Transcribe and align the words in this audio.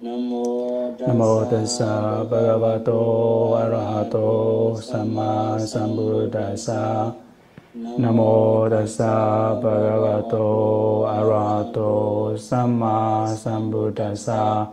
Namo 0.00 1.42
tassa 1.50 2.22
bhagavato 2.30 3.58
arahato 3.58 4.78
samma 4.78 5.58
sambuddhassa 5.58 7.12
Namo 7.74 8.68
tassa 8.70 9.58
bhagavato 9.58 11.02
arahato 11.02 12.38
samma 12.38 13.26
sambuddhassa 13.34 14.70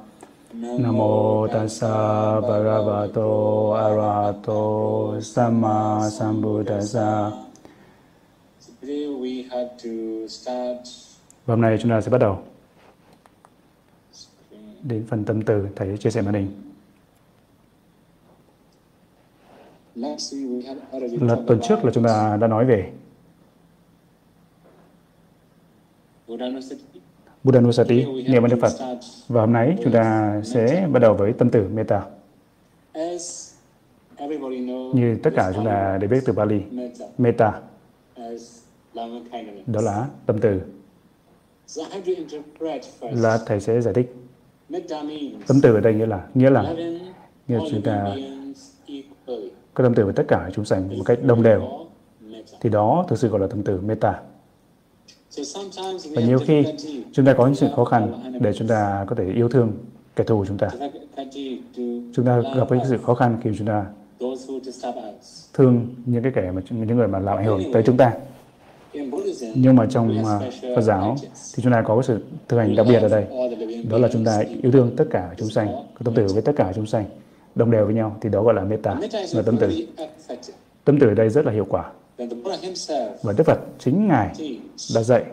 Namo 0.78 1.50
tassa 1.50 2.38
bhagavato 2.46 3.74
arahato 3.74 5.18
samma 5.22 6.06
sambuddhassa 6.10 7.34
Và 11.46 11.54
hôm 11.54 11.62
nay 11.62 11.78
chúng 11.82 11.92
ta 11.92 12.02
sẽ 12.02 12.10
bắt 12.10 12.18
đầu 12.18 12.55
đến 14.88 15.06
phần 15.08 15.26
tâm 15.26 15.42
từ 15.42 15.68
thầy 15.76 15.98
chia 15.98 16.10
sẻ 16.10 16.22
màn 16.22 16.34
hình. 16.34 16.52
Là 21.22 21.36
tuần 21.48 21.60
trước 21.64 21.86
là 21.86 21.92
chúng 21.94 22.04
ta 22.04 22.38
đã 22.42 22.48
nói 22.48 22.66
về 22.66 22.92
Buddhanusati, 27.44 28.06
niệm 28.06 28.44
ơn 28.44 28.52
Đức 28.52 28.58
Phật. 28.62 28.72
Và 29.28 29.42
hôm 29.42 29.54
nay 29.54 29.78
chúng 29.84 29.94
ta 29.94 30.42
sẽ 30.44 30.88
bắt 30.92 31.00
đầu 31.00 31.14
với 31.14 31.34
tâm 31.34 31.50
từ 31.50 31.68
Metta. 31.68 32.06
Như 34.94 35.18
tất 35.24 35.32
cả 35.36 35.52
chúng 35.56 35.66
ta 35.66 35.98
đều 35.98 36.10
biết 36.10 36.20
từ 36.26 36.34
Bali, 36.34 36.62
Metta 37.18 37.62
đó 39.66 39.82
là 39.82 40.08
tâm 40.26 40.40
từ. 40.42 40.62
Là 43.02 43.40
thầy 43.46 43.60
sẽ 43.60 43.82
giải 43.82 43.94
thích 43.94 44.16
Tâm 45.48 45.62
từ 45.62 45.74
ở 45.74 45.82
đây 45.82 45.94
nghĩa 45.94 46.06
là 46.06 46.28
nghĩa 46.34 46.50
là 46.50 46.74
nghĩa 47.48 47.58
là 47.58 47.64
chúng 47.72 47.82
ta 47.82 48.16
có 49.74 49.84
tâm 49.84 49.94
từ 49.96 50.04
với 50.04 50.14
tất 50.14 50.24
cả 50.28 50.50
chúng 50.54 50.66
sanh 50.66 50.98
một 50.98 51.04
cách 51.06 51.20
đồng 51.24 51.44
đều 51.44 51.62
thì 52.62 52.70
đó 52.70 53.06
thực 53.08 53.20
sự 53.20 53.28
gọi 53.28 53.40
là 53.40 53.48
tâm 53.48 53.64
từ 53.64 53.82
meta. 53.82 54.20
Và 56.16 56.22
nhiều 56.22 56.40
khi 56.40 56.64
chúng 57.12 57.26
ta 57.26 57.34
có 57.34 57.46
những 57.46 57.56
sự 57.56 57.68
khó 57.76 57.86
khăn 57.86 58.34
để 58.42 58.54
chúng 58.54 58.68
ta 58.68 59.06
có 59.08 59.16
thể 59.16 59.32
yêu 59.34 59.50
thương 59.50 59.72
kẻ 60.16 60.24
thù 60.24 60.46
chúng 60.46 60.58
ta. 60.58 60.70
Chúng 62.14 62.26
ta 62.26 62.42
gặp 62.56 62.68
những 62.72 62.80
sự 62.90 62.98
khó 62.98 63.16
khăn 63.16 63.38
khi 63.44 63.50
chúng 63.58 63.68
ta 63.68 63.86
thương 65.54 65.88
những 66.06 66.24
cái 66.24 66.32
kẻ 66.36 66.52
mà 66.52 66.62
những 66.70 66.98
người 66.98 67.08
mà 67.08 67.20
làm 67.20 67.38
ảnh 67.38 67.46
hưởng 67.46 67.74
tới 67.74 67.84
chúng 67.86 67.98
ta 67.98 68.14
nhưng 69.56 69.76
mà 69.76 69.86
trong 69.90 70.20
uh, 70.20 70.26
Phật 70.76 70.82
giáo 70.82 71.16
thì 71.56 71.64
chúng 71.64 71.72
ta 71.72 71.82
có 71.82 72.02
sự 72.02 72.24
thực 72.48 72.58
hành 72.58 72.76
đặc 72.76 72.86
biệt 72.90 73.00
ở 73.02 73.10
đây. 73.10 73.26
Đó 73.90 73.98
là 73.98 74.08
chúng 74.14 74.26
ta 74.26 74.44
yêu 74.62 74.72
thương 74.72 74.96
tất 74.98 75.06
cả 75.12 75.34
chúng 75.38 75.50
sanh 75.50 75.68
có 75.68 76.00
tâm 76.04 76.14
từ 76.16 76.28
với 76.34 76.42
tất 76.42 76.52
cả 76.56 76.72
chúng 76.76 76.86
sanh 76.86 77.06
đồng 77.56 77.72
đều 77.72 77.86
với 77.86 77.94
nhau 77.94 78.18
thì 78.22 78.30
đó 78.30 78.44
gọi 78.44 78.54
là 78.54 78.64
metta 78.64 78.96
là 79.34 79.42
tâm 79.42 79.58
từ. 79.60 79.72
tâm 80.86 81.00
từ 81.00 81.08
ở 81.08 81.14
đây 81.14 81.30
rất 81.30 81.46
là 81.46 81.52
hiệu 81.52 81.66
quả. 81.70 81.92
Và 83.22 83.34
Đức 83.38 83.44
Phật 83.44 83.60
chính 83.80 84.08
ngài 84.08 84.34
đã 84.96 85.04
dạy 85.04 85.24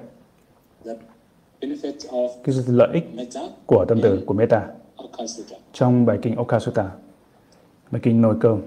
cái 2.45 2.55
lợi 2.67 2.89
ích 2.93 3.05
của 3.67 3.85
tâm 3.89 4.01
từ 4.03 4.23
của 4.27 4.35
metta 4.35 4.67
trong 5.73 6.07
bài 6.07 6.19
kinh 6.23 6.37
Okasutta 6.37 6.91
bài 7.91 8.01
kinh 8.05 8.23
nồi 8.23 8.35
cơm 8.41 8.61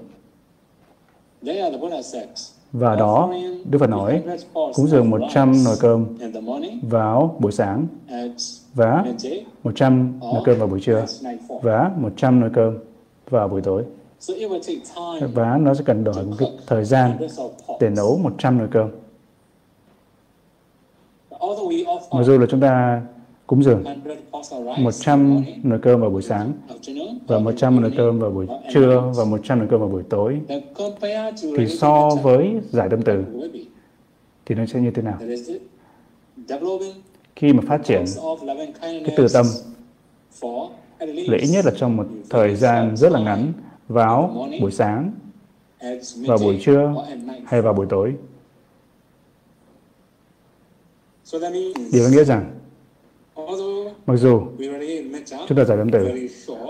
và 2.78 2.96
đó, 2.96 3.34
Đức 3.66 3.80
Phật 3.80 3.90
nói, 3.90 4.24
cúng 4.54 4.88
dường 4.88 5.10
100 5.10 5.64
nồi 5.66 5.76
cơm 5.80 6.06
vào 6.82 7.36
buổi 7.40 7.52
sáng 7.52 7.88
và 8.74 9.06
100 9.64 10.20
nồi 10.20 10.42
cơm 10.46 10.60
vào 10.60 10.68
buổi 10.68 10.82
trưa 10.82 11.06
và 11.62 11.92
100 11.98 12.40
nồi 12.40 12.50
cơm 12.54 12.78
vào 13.30 13.48
buổi 13.48 13.62
tối. 13.62 13.84
Và 15.34 15.58
nó 15.58 15.74
sẽ 15.74 15.84
cần 15.86 16.04
đổi 16.04 16.24
một 16.26 16.36
cái 16.40 16.52
thời 16.68 16.86
gian 16.86 17.18
để 17.80 17.90
nấu 17.90 18.18
100 18.18 18.58
nồi 18.58 18.68
cơm. 18.72 18.90
Mặc 22.12 22.24
dù 22.24 22.38
là 22.38 22.46
chúng 22.50 22.62
ta 22.62 23.02
cúng 23.48 23.64
dường 23.64 23.84
100 24.78 25.44
nồi 25.64 25.80
cơm 25.82 26.02
vào 26.02 26.10
buổi 26.10 26.22
sáng 26.22 26.54
và 27.28 27.40
100 27.40 27.82
nồi 27.82 27.94
cơm 27.98 28.20
vào 28.20 28.32
buổi 28.32 28.48
trưa 28.74 29.12
và 29.16 29.26
100 29.26 29.60
nồi 29.60 29.68
cơm 29.72 29.80
vào 29.80 29.90
buổi 29.90 30.04
tối 30.10 30.42
thì 31.58 31.68
so 31.68 32.10
với 32.24 32.56
giải 32.70 32.88
tâm 32.92 33.02
từ, 33.02 33.24
thì 34.46 34.56
nó 34.56 34.66
sẽ 34.66 34.80
như 34.82 34.92
thế 34.92 35.02
nào? 35.02 35.20
Khi 37.36 37.54
mà 37.54 37.64
phát 37.68 37.84
triển 37.84 38.06
cái 38.82 39.14
từ 39.18 39.28
tâm 39.34 39.46
lợi 41.00 41.40
ít 41.40 41.50
nhất 41.52 41.66
là 41.66 41.72
trong 41.78 41.98
một 41.98 42.06
thời 42.30 42.56
gian 42.56 42.98
rất 42.98 43.12
là 43.12 43.20
ngắn, 43.20 43.54
vào 43.88 44.48
buổi 44.62 44.72
sáng, 44.72 45.12
vào 46.28 46.38
buổi 46.38 46.60
trưa 46.62 47.06
hay 47.46 47.62
vào 47.62 47.74
buổi 47.74 47.86
tối. 47.90 48.16
Điều 51.92 52.10
nghĩa 52.10 52.24
rằng 52.24 52.55
Mặc 54.06 54.16
dù 54.16 54.42
chúng 55.48 55.58
ta 55.58 55.64
giải 55.64 55.78
tâm 55.78 55.90
từ 55.92 56.28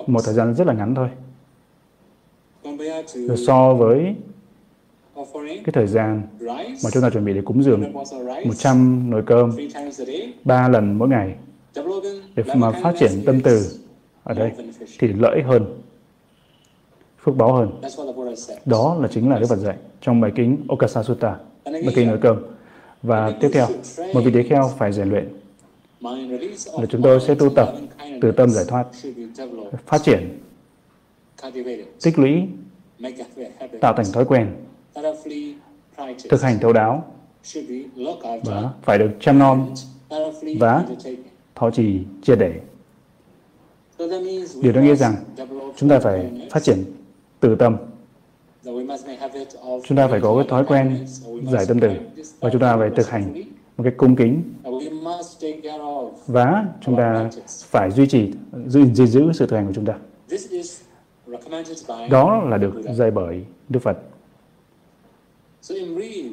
một 0.08 0.20
thời 0.26 0.34
gian 0.34 0.56
rất 0.56 0.68
là 0.68 0.74
ngắn 0.74 0.96
thôi. 0.96 1.08
Rồi 3.14 3.38
so 3.38 3.74
với 3.74 4.16
cái 5.40 5.74
thời 5.74 5.88
gian 5.88 6.22
mà 6.84 6.90
chúng 6.94 7.04
ta 7.04 7.10
chuẩn 7.10 7.26
bị 7.26 7.34
để 7.34 7.42
cúng 7.46 7.64
dường 7.64 7.94
100 8.46 9.10
nồi 9.10 9.24
cơm 9.26 9.52
ba 10.44 10.70
lần 10.70 10.98
mỗi 10.98 11.10
ngày. 11.10 11.36
Để 12.36 12.44
mà 12.56 12.72
phát 12.72 12.94
triển 13.00 13.12
tâm 13.26 13.42
từ 13.42 13.66
ở 14.24 14.34
đây 14.34 14.52
thì 15.00 15.08
lợi 15.08 15.42
hơn 15.42 15.82
phước 17.24 17.36
báo 17.36 17.54
hơn. 17.54 17.82
Đó 18.66 18.98
là 19.02 19.08
chính 19.08 19.30
là 19.30 19.40
Đức 19.40 19.48
Phật 19.50 19.56
dạy 19.56 19.78
trong 20.02 20.22
bài 20.22 20.32
kinh 20.36 20.58
Okasa 20.68 21.04
Sutta 21.04 21.36
bài 21.66 21.94
kinh 21.96 22.08
nồi 22.08 22.18
cơm. 22.22 22.38
Và 23.04 23.32
tiếp 23.42 23.50
theo 23.54 23.68
một 24.14 24.22
vị 24.26 24.32
thế 24.32 24.44
kheo 24.44 24.72
phải 24.78 24.94
rèn 24.94 25.10
luyện 25.10 25.30
là 26.02 26.86
chúng 26.90 27.02
tôi 27.02 27.20
sẽ 27.28 27.36
tu 27.36 27.50
tập 27.50 27.74
từ 28.22 28.32
tâm 28.32 28.50
giải 28.50 28.66
thoát, 28.68 28.88
phát 29.86 30.04
triển, 30.04 30.40
tích 32.02 32.20
lũy, 32.20 32.44
tạo 33.82 33.94
thành 33.98 34.06
thói 34.14 34.26
quen, 34.26 34.56
thực 36.30 36.42
hành 36.42 36.60
thấu 36.62 36.74
đáo 36.74 37.12
và 38.44 38.70
phải 38.82 38.98
được 38.98 39.12
chăm 39.20 39.40
nom 39.40 39.74
và 40.60 40.86
thọ 41.56 41.72
trì 41.72 42.00
chia 42.24 42.36
để. 42.36 42.60
Điều 44.62 44.74
đó 44.74 44.82
nghĩa 44.82 44.96
rằng 44.96 45.16
chúng 45.76 45.90
ta 45.90 46.00
phải 46.00 46.32
phát 46.52 46.64
triển 46.64 46.84
từ 47.40 47.56
tâm. 47.56 47.78
Chúng 49.84 49.98
ta 49.98 50.08
phải 50.08 50.20
có 50.22 50.36
cái 50.36 50.46
thói 50.50 50.66
quen 50.66 51.06
giải 51.52 51.66
tâm 51.68 51.80
từ 51.80 51.90
và 52.40 52.50
chúng 52.50 52.62
ta 52.62 52.78
phải 52.78 52.90
thực 52.96 53.10
hành 53.10 53.34
một 53.78 53.84
cái 53.84 53.94
cung 53.98 54.16
kính. 54.16 54.54
Và 56.28 56.66
chúng 56.82 56.96
ta 56.98 57.30
phải 57.48 57.92
duy 57.92 58.08
trì 58.08 58.32
giữ 58.66 58.86
gìn 58.94 59.08
giữ 59.08 59.32
sự 59.34 59.48
thực 59.48 59.56
hành 59.56 59.68
của 59.68 59.74
chúng 59.74 59.86
ta. 59.86 59.98
Đó 62.10 62.44
là 62.50 62.58
được 62.58 62.74
dạy 62.94 63.12
bởi 63.12 63.46
Đức 63.70 63.80
Phật. 63.80 63.98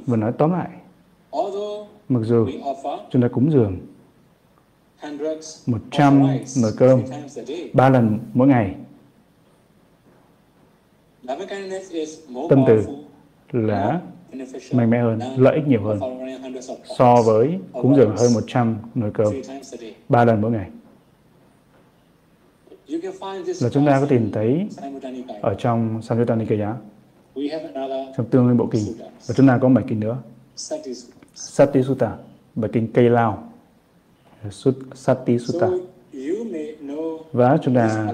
Và 0.06 0.16
nói 0.16 0.32
tóm 0.38 0.52
lại 0.52 0.68
mặc 2.08 2.20
dù 2.22 2.48
chúng 3.10 3.22
ta 3.22 3.28
cúng 3.28 3.52
dường 3.52 3.78
100 5.66 6.26
nồi 6.62 6.72
cơm 6.76 7.02
ba 7.72 7.88
lần 7.88 8.18
mỗi 8.34 8.48
ngày 8.48 8.74
tâm 12.48 12.64
từ 12.66 12.82
là 13.52 14.00
mạnh 14.72 14.90
mẽ 14.90 15.00
hơn, 15.00 15.20
lợi 15.36 15.54
ích 15.54 15.66
nhiều 15.66 15.82
hơn. 15.82 16.00
so 16.98 17.22
với 17.22 17.58
cúng 17.72 17.96
dường 17.96 18.16
hơn 18.16 18.34
100 18.34 18.76
nồi 18.94 19.10
cơm 19.14 19.34
ba 20.08 20.24
lần 20.24 20.40
mỗi 20.40 20.50
ngày. 20.50 20.70
Là 23.60 23.68
chúng 23.72 23.86
ta 23.86 24.00
có 24.00 24.06
tìm 24.06 24.30
thấy 24.32 24.68
ở 25.42 25.54
trong 25.58 26.02
Samyutta 26.02 26.34
Nikaya, 26.34 26.74
trong 28.16 28.26
tương 28.30 28.44
nguyên 28.44 28.56
bộ 28.56 28.66
kinh, 28.66 28.82
và 29.26 29.34
chúng 29.36 29.48
ta 29.48 29.58
có 29.62 29.68
bài 29.68 29.84
kinh 29.88 30.00
nữa, 30.00 30.18
Sati 31.34 31.82
Sutta, 31.82 32.16
bài 32.54 32.70
kinh 32.72 32.92
cây 32.92 33.10
lao, 33.10 33.52
Sati 34.94 35.38
Sutta. 35.38 35.68
Và 37.32 37.58
chúng 37.62 37.74
ta 37.74 38.12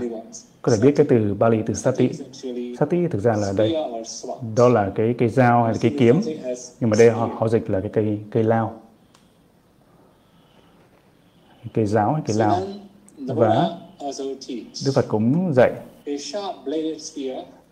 có 0.68 0.76
thể 0.76 0.82
biết 0.82 0.92
cái 0.96 1.06
từ 1.08 1.34
Bali 1.34 1.58
từ 1.66 1.74
Sati. 1.74 2.10
Sati 2.78 3.06
thực 3.10 3.22
ra 3.22 3.36
là 3.36 3.52
đây, 3.56 3.76
đó 4.56 4.68
là 4.68 4.92
cái 4.94 5.14
cây 5.18 5.28
dao 5.28 5.64
hay 5.64 5.72
là 5.72 5.78
cây 5.82 5.96
kiếm, 5.98 6.20
nhưng 6.80 6.90
mà 6.90 6.96
đây 6.98 7.10
họ, 7.10 7.30
họ 7.34 7.48
dịch 7.48 7.70
là 7.70 7.80
cái 7.80 7.90
cây 7.92 8.18
cây 8.30 8.44
lao, 8.44 8.80
cây 11.74 11.86
giáo 11.86 12.12
hay 12.12 12.22
cây 12.26 12.36
lao. 12.36 12.56
Và 13.18 13.70
Đức 14.86 14.92
Phật 14.94 15.04
cũng 15.08 15.52
dạy 15.56 15.72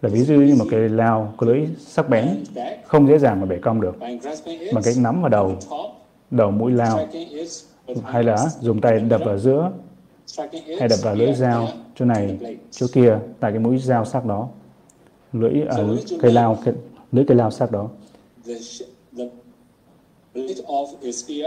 là 0.02 0.08
ví 0.08 0.20
dụ 0.20 0.34
như 0.34 0.54
một 0.54 0.66
cây 0.70 0.88
lao 0.88 1.34
có 1.36 1.46
lưỡi 1.46 1.66
sắc 1.78 2.08
bén, 2.08 2.44
không 2.84 3.08
dễ 3.08 3.18
dàng 3.18 3.40
mà 3.40 3.46
bẻ 3.46 3.56
cong 3.56 3.80
được, 3.80 3.96
bằng 4.74 4.82
cách 4.84 4.94
nắm 4.98 5.20
vào 5.20 5.28
đầu, 5.28 5.56
đầu 6.30 6.50
mũi 6.50 6.72
lao, 6.72 7.08
hay 8.04 8.22
là 8.22 8.36
dùng 8.60 8.80
tay 8.80 8.98
đập 9.00 9.20
vào 9.24 9.38
giữa 9.38 9.70
hay 10.78 10.88
đập 10.88 10.98
vào 11.02 11.14
lưỡi 11.14 11.32
dao 11.32 11.68
chỗ 11.94 12.04
này 12.04 12.38
chỗ 12.70 12.86
kia 12.92 13.18
tại 13.40 13.52
cái 13.52 13.60
mũi 13.60 13.78
dao 13.78 14.04
sắc 14.04 14.24
đó. 14.24 14.48
Lưỡi 15.32 15.62
à, 15.68 15.76
cây 16.20 16.32
lao 16.32 16.58
cây, 16.64 16.74
lưỡi 17.12 17.24
cây 17.28 17.36
lao 17.36 17.50
sắc 17.50 17.70
đó. 17.70 17.88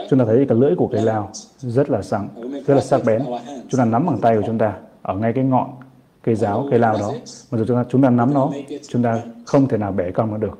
Chúng 0.09 0.19
ta 0.19 0.25
thấy 0.25 0.45
cái 0.49 0.57
lưỡi 0.57 0.75
của 0.75 0.87
cây 0.87 1.01
lao 1.01 1.29
rất 1.57 1.89
là 1.89 2.01
sắc 2.01 2.21
rất 2.67 2.75
là 2.75 2.81
sắc 2.81 3.01
bén. 3.05 3.25
chúng 3.69 3.77
ta 3.77 3.85
nắm 3.85 4.05
bằng 4.05 4.19
tay 4.21 4.35
của 4.35 4.43
chúng 4.45 4.57
ta 4.57 4.77
ở 5.01 5.15
ngay 5.15 5.33
cái 5.35 5.43
ngọn 5.43 5.69
cây 6.23 6.35
giáo 6.35 6.67
cây 6.69 6.79
lao 6.79 6.97
đó. 6.99 7.13
mà 7.51 7.57
dù 7.57 7.65
chúng 7.67 7.77
ta 7.77 7.85
chúng 7.89 8.01
ta 8.01 8.09
nắm 8.09 8.33
nó 8.33 8.51
chúng 8.87 9.03
ta 9.03 9.21
không 9.45 9.67
thể 9.67 9.77
nào 9.77 9.91
bẻ 9.91 10.11
cong 10.11 10.31
nó 10.31 10.37
được. 10.37 10.59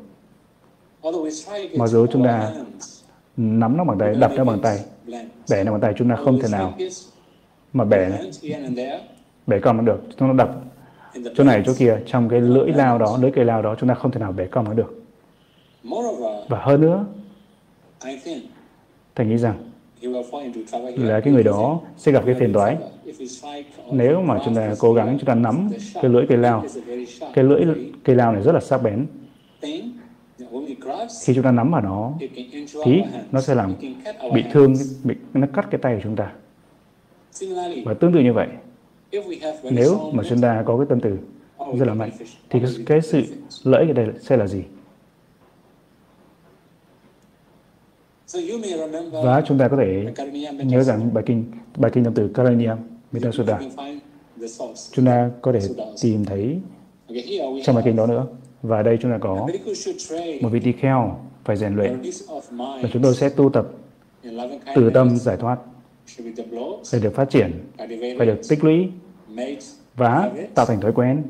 Mặc 1.78 1.88
dù 1.88 2.08
chúng 2.08 2.24
ta 2.24 2.54
nắm 3.38 3.78
nó 3.78 3.84
bằng 3.84 3.98
tay 4.00 4.16
đập 4.16 4.32
nó 4.36 4.44
bằng 4.44 4.60
tay 4.62 4.80
bẻ 5.50 5.64
nó 5.64 5.72
bằng 5.72 5.82
tay 5.82 5.94
chúng 5.98 6.10
ta 6.10 6.16
không 6.16 6.40
thể 6.42 6.48
nào 6.52 6.74
mà 7.74 7.86
bẻ 7.86 8.10
bẻ 9.48 9.60
cong 9.60 9.78
nó 9.78 9.84
được, 9.84 10.02
chúng 10.18 10.28
nó 10.28 10.34
đập 10.34 10.62
chỗ 11.36 11.44
này, 11.44 11.64
chỗ 11.66 11.74
kia, 11.78 11.98
trong 12.06 12.30
cái 12.30 12.42
lưỡi 12.42 12.72
lao 12.72 12.98
đó, 12.98 13.18
lưỡi 13.22 13.32
cây 13.32 13.46
lao 13.46 13.62
đó, 13.62 13.76
chúng 13.80 13.90
ta 13.90 13.96
không 13.96 14.12
thể 14.12 14.20
nào 14.20 14.32
bẻ 14.32 14.46
cong 14.46 14.66
nó 14.66 14.74
được. 14.74 15.04
Và 16.48 16.60
hơn 16.62 16.82
nữa 16.82 17.06
thầy 19.16 19.26
nghĩ 19.26 19.38
rằng 19.38 19.58
là 20.98 21.20
cái 21.20 21.34
người 21.34 21.44
đó 21.44 21.82
sẽ 21.98 22.12
gặp 22.12 22.24
cái 22.26 22.36
phiền 22.36 22.54
toái. 22.54 22.78
Nếu 23.92 24.22
mà 24.22 24.40
chúng 24.46 24.56
ta 24.56 24.76
cố 24.80 24.94
gắng 24.94 25.18
chúng 25.20 25.26
ta 25.26 25.36
nắm 25.36 25.70
cái 25.94 26.10
lưỡi 26.12 26.26
cây 26.30 26.38
lao, 26.38 26.64
cái 27.34 27.44
lưỡi 27.44 27.66
cây 28.04 28.16
lao 28.16 28.32
này 28.34 28.44
rất 28.44 28.52
là 28.52 28.60
sắc 28.60 28.78
bén, 28.84 29.08
khi 31.24 31.34
chúng 31.36 31.44
ta 31.44 31.52
nắm 31.52 31.72
vào 31.72 31.82
nó, 31.82 32.14
thì 32.86 33.02
nó 33.32 33.42
sẽ 33.42 33.56
làm 33.56 33.74
bị 34.34 34.44
thương, 34.52 34.74
bị, 35.04 35.16
nó 35.34 35.48
cắt 35.54 35.68
cái 35.72 35.80
tay 35.82 35.96
của 35.96 36.02
chúng 36.04 36.16
ta 36.16 36.32
và 37.86 37.94
tương 37.94 38.14
tự 38.14 38.20
như 38.20 38.34
vậy 38.34 38.48
nếu 39.64 40.12
mà 40.14 40.24
chúng 40.30 40.42
ta 40.42 40.64
có 40.66 40.78
cái 40.78 40.86
tâm 40.90 41.00
từ 41.00 41.18
rất 41.78 41.88
là 41.88 41.94
mạnh 41.94 42.12
thì 42.50 42.60
cái, 42.60 42.70
cái 42.86 43.02
sự 43.02 43.24
lợi 43.64 43.88
ở 43.88 43.94
đây 43.94 44.08
sẽ 44.22 44.38
là 44.38 44.48
gì? 44.48 44.64
Và 49.24 49.42
chúng 49.48 49.58
ta 49.58 49.68
có 49.68 49.78
thể 49.78 50.14
nhớ 50.66 50.84
rằng 50.84 51.14
bài 51.14 51.24
kinh 51.28 51.46
bài 51.78 51.92
kinh 51.94 52.04
tâm 52.04 52.14
từ 52.14 52.28
Karaniya 52.34 52.78
Sutta 53.32 53.60
chúng 54.92 55.06
ta 55.06 55.32
có 55.42 55.52
thể 55.52 55.60
tìm 56.02 56.26
thấy 56.26 56.60
trong 57.64 57.76
bài 57.76 57.84
kinh 57.86 57.96
đó 57.96 58.08
nữa. 58.08 58.28
Và 58.62 58.82
đây 58.82 58.98
chúng 59.02 59.12
ta 59.12 59.18
có 59.18 59.48
một 60.42 60.50
vị 60.52 60.60
tỳ 60.60 60.72
kheo 60.72 61.20
phải 61.44 61.58
rèn 61.58 61.76
luyện. 61.76 62.02
Và 62.58 62.90
chúng 62.94 63.04
tôi 63.04 63.16
sẽ 63.16 63.30
tu 63.30 63.50
tập 63.50 63.68
từ 64.76 64.90
tâm 64.90 65.18
giải 65.18 65.38
thoát 65.38 65.60
phải 66.92 67.00
được 67.02 67.16
phát 67.16 67.30
triển 67.30 67.52
phải 68.18 68.28
được 68.28 68.42
tích 68.50 68.64
lũy 68.64 68.88
và 69.96 70.32
tạo 70.56 70.66
thành 70.66 70.82
thói 70.82 70.92
quen 70.94 71.24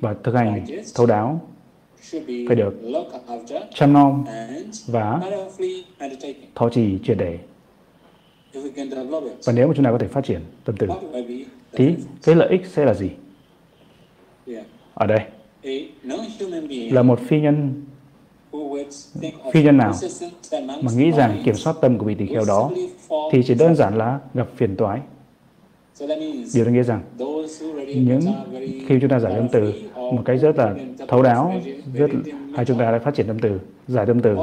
và 0.00 0.14
thực 0.22 0.34
hành 0.34 0.64
thấu 0.94 1.06
đáo. 1.06 1.40
phải 2.48 2.56
được 2.56 2.74
chăm 3.74 3.92
nom 3.92 4.24
và 4.86 5.20
thọ 6.54 6.68
trì 6.68 6.98
triệt 7.04 7.16
để. 7.18 7.38
Và 9.44 9.52
nếu 9.52 9.68
mà 9.68 9.74
chúng 9.76 9.84
ta 9.84 9.90
có 9.90 9.98
thể 9.98 10.08
phát 10.08 10.24
triển 10.24 10.40
tâm 10.64 10.76
từ 10.78 10.86
thì 11.72 11.94
cái 12.22 12.34
lợi 12.34 12.48
ích 12.48 12.66
sẽ 12.66 12.84
là 12.84 12.94
gì? 12.94 13.10
Ở 14.94 15.06
đây. 15.06 15.20
Là 16.90 17.02
một 17.02 17.20
phi 17.20 17.40
nhân 17.40 17.82
phi 19.52 19.62
nhân 19.62 19.76
nào 19.76 19.92
mà 20.82 20.92
nghĩ 20.96 21.10
rằng 21.10 21.42
kiểm 21.44 21.54
soát 21.54 21.76
tâm 21.80 21.98
của 21.98 22.04
vị 22.06 22.14
tỳ 22.14 22.26
kheo 22.26 22.44
đó 22.48 22.70
thì 23.32 23.42
chỉ 23.46 23.54
đơn 23.54 23.74
giản 23.74 23.98
là 23.98 24.18
gặp 24.34 24.48
phiền 24.56 24.76
toái. 24.76 25.00
Điều 26.54 26.64
đó 26.64 26.70
nghĩa 26.70 26.82
rằng 26.82 27.02
những 27.86 28.20
khi 28.86 28.98
chúng 29.00 29.10
ta 29.10 29.18
giải 29.20 29.32
tâm 29.36 29.48
từ 29.52 29.72
một 29.94 30.22
cách 30.24 30.40
rất 30.40 30.56
là 30.56 30.74
thấu 31.08 31.22
đáo 31.22 31.54
rất 31.94 32.10
hay 32.54 32.64
chúng 32.64 32.78
ta 32.78 32.92
đã 32.92 32.98
phát 32.98 33.14
triển 33.14 33.26
tâm 33.26 33.38
từ 33.38 33.60
giải 33.88 34.06
tâm 34.06 34.20
từ. 34.20 34.36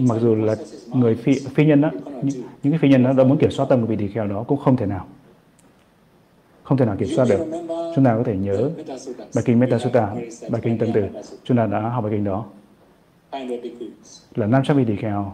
Mặc 0.00 0.18
dù 0.20 0.34
là 0.34 0.56
người 0.94 1.14
phi, 1.14 1.32
phi 1.54 1.64
nhân 1.66 1.80
đó 1.80 1.90
những, 2.22 2.44
những 2.62 2.72
cái 2.72 2.78
phi 2.78 2.88
nhân 2.88 3.02
đó 3.04 3.12
đã 3.12 3.24
muốn 3.24 3.38
kiểm 3.38 3.50
soát 3.50 3.66
tâm 3.68 3.80
của 3.80 3.86
vị 3.86 3.96
tỳ 3.96 4.08
kheo 4.08 4.26
đó 4.26 4.44
cũng 4.48 4.58
không 4.58 4.76
thể 4.76 4.86
nào. 4.86 5.06
Không 6.62 6.78
thể 6.78 6.84
nào 6.84 6.96
kiểm 6.98 7.08
soát 7.08 7.26
được. 7.28 7.38
chúng 7.96 8.04
ta 8.04 8.16
có 8.16 8.22
thể 8.24 8.36
nhớ 8.36 8.70
bài 9.34 9.44
kinh 9.44 9.58
Metta 9.58 9.78
Sutta 9.78 10.14
bài 10.50 10.60
kinh 10.64 10.78
tâm 10.78 10.88
từ. 10.94 11.02
Chúng 11.44 11.56
ta 11.56 11.66
đã 11.66 11.80
học 11.80 12.04
bài 12.04 12.12
kinh 12.12 12.24
đó 12.24 12.44
là 14.34 14.46
500 14.46 14.76
vị 14.76 14.84
tỳ 14.84 14.96
kheo 14.96 15.32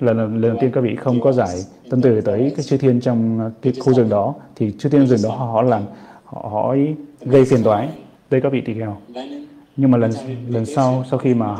lần, 0.00 0.18
lần 0.18 0.40
đầu 0.40 0.56
tiên 0.60 0.70
các 0.74 0.80
vị 0.80 0.96
không 0.96 1.20
có 1.20 1.32
giải 1.32 1.56
tâm 1.90 2.02
từ 2.02 2.20
tới 2.20 2.52
cái 2.56 2.64
chư 2.64 2.76
thiên 2.76 3.00
trong 3.00 3.50
cái 3.62 3.72
khu 3.80 3.94
rừng 3.94 4.08
đó 4.08 4.34
thì 4.56 4.72
chư 4.78 4.88
thiên 4.88 5.06
rừng 5.06 5.20
đó 5.22 5.30
họ 5.30 5.62
làm 5.62 5.82
họ, 6.24 6.48
họ 6.48 6.76
gây 7.20 7.44
phiền 7.44 7.62
toái. 7.64 7.88
Tới 8.28 8.40
các 8.40 8.52
vị 8.52 8.60
tỳ 8.60 8.74
kheo. 8.74 8.96
Nhưng 9.76 9.90
mà 9.90 9.98
lần 9.98 10.10
lần 10.48 10.66
sau 10.66 11.04
sau 11.10 11.18
khi 11.18 11.34
mà 11.34 11.56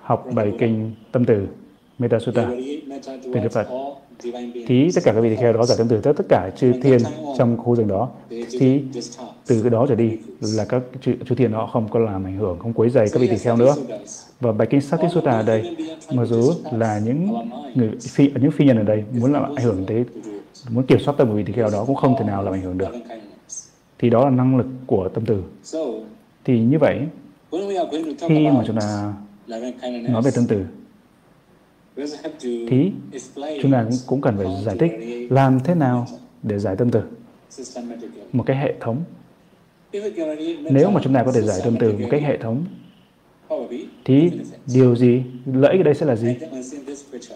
học 0.00 0.26
bài 0.34 0.52
kinh 0.58 0.94
tâm 1.12 1.24
từ 1.24 1.46
Metta 1.98 2.18
Sutta 2.18 2.48
về 3.24 3.40
Đức 3.40 3.52
Phật 3.52 3.66
thì 4.66 4.90
tất 4.94 5.00
cả 5.04 5.12
các 5.12 5.20
vị 5.20 5.28
tỳ 5.28 5.36
kheo 5.36 5.52
đó 5.52 5.64
giải 5.64 5.78
tâm 5.78 5.88
từ 5.88 6.00
tất 6.00 6.12
tất 6.16 6.24
cả 6.28 6.50
chư 6.56 6.72
thiên 6.82 6.98
trong 7.38 7.56
khu 7.56 7.76
rừng 7.76 7.88
đó. 7.88 8.08
Thì 8.30 8.82
từ 9.46 9.62
cái 9.62 9.70
đó 9.70 9.86
trở 9.88 9.94
đi 9.94 10.10
là 10.40 10.64
các 10.64 10.82
chư, 11.00 11.14
chư 11.28 11.34
thiên 11.34 11.52
đó 11.52 11.68
không 11.72 11.88
có 11.88 12.00
làm 12.00 12.26
ảnh 12.26 12.36
hưởng 12.36 12.58
không 12.58 12.72
quấy 12.72 12.90
rầy 12.90 13.08
các 13.12 13.20
vị 13.20 13.28
tỳ 13.28 13.38
kheo 13.38 13.56
nữa. 13.56 13.74
Và 14.40 14.52
bài 14.52 14.68
kinh 14.70 14.80
Satisutta 14.80 15.30
ở 15.30 15.42
đây 15.42 15.76
mặc 16.12 16.24
dù 16.24 16.52
là 16.72 17.00
những 17.04 17.28
người 17.74 17.90
phi 18.00 18.30
những 18.40 18.50
phi 18.50 18.64
nhân 18.64 18.76
ở 18.76 18.82
đây 18.82 19.04
muốn 19.20 19.32
làm 19.32 19.56
ảnh 19.56 19.64
hưởng 19.64 19.84
tới 19.86 20.04
muốn 20.70 20.86
kiểm 20.86 20.98
soát 21.00 21.14
tâm 21.18 21.28
của 21.28 21.34
vị 21.34 21.42
tỳ 21.42 21.52
kheo 21.52 21.70
đó 21.70 21.84
cũng 21.86 21.96
không 21.96 22.14
thể 22.18 22.24
nào 22.24 22.42
làm 22.42 22.54
ảnh 22.54 22.62
hưởng 22.62 22.78
được. 22.78 22.90
Thì 23.98 24.10
đó 24.10 24.24
là 24.24 24.30
năng 24.30 24.56
lực 24.56 24.66
của 24.86 25.08
tâm 25.08 25.24
từ 25.26 25.42
thì 26.44 26.60
như 26.60 26.78
vậy 26.78 27.00
khi 28.28 28.48
mà 28.48 28.64
chúng 28.66 28.76
ta 28.80 29.14
nói 30.08 30.22
về 30.22 30.30
tâm 30.34 30.44
từ 30.48 30.64
thì 32.42 32.92
chúng 33.62 33.72
ta 33.72 33.86
cũng 34.06 34.20
cần 34.20 34.36
phải 34.36 34.46
giải 34.64 34.76
thích 34.78 34.92
làm 35.30 35.60
thế 35.64 35.74
nào 35.74 36.06
để 36.42 36.58
giải 36.58 36.76
tâm 36.76 36.90
từ. 36.90 37.00
Một 38.32 38.44
cái 38.46 38.56
hệ 38.56 38.74
thống. 38.80 39.02
Nếu 40.70 40.90
mà 40.90 41.00
chúng 41.04 41.14
ta 41.14 41.22
có 41.24 41.32
thể 41.32 41.42
giải 41.42 41.60
tâm 41.64 41.76
từ 41.80 41.92
một 41.92 42.08
cách 42.10 42.22
hệ 42.22 42.36
thống 42.36 42.64
thì 44.04 44.30
điều 44.74 44.96
gì, 44.96 45.22
lợi 45.46 45.72
ích 45.72 45.80
ở 45.80 45.84
đây 45.84 45.94
sẽ 45.94 46.06
là 46.06 46.16
gì? 46.16 46.36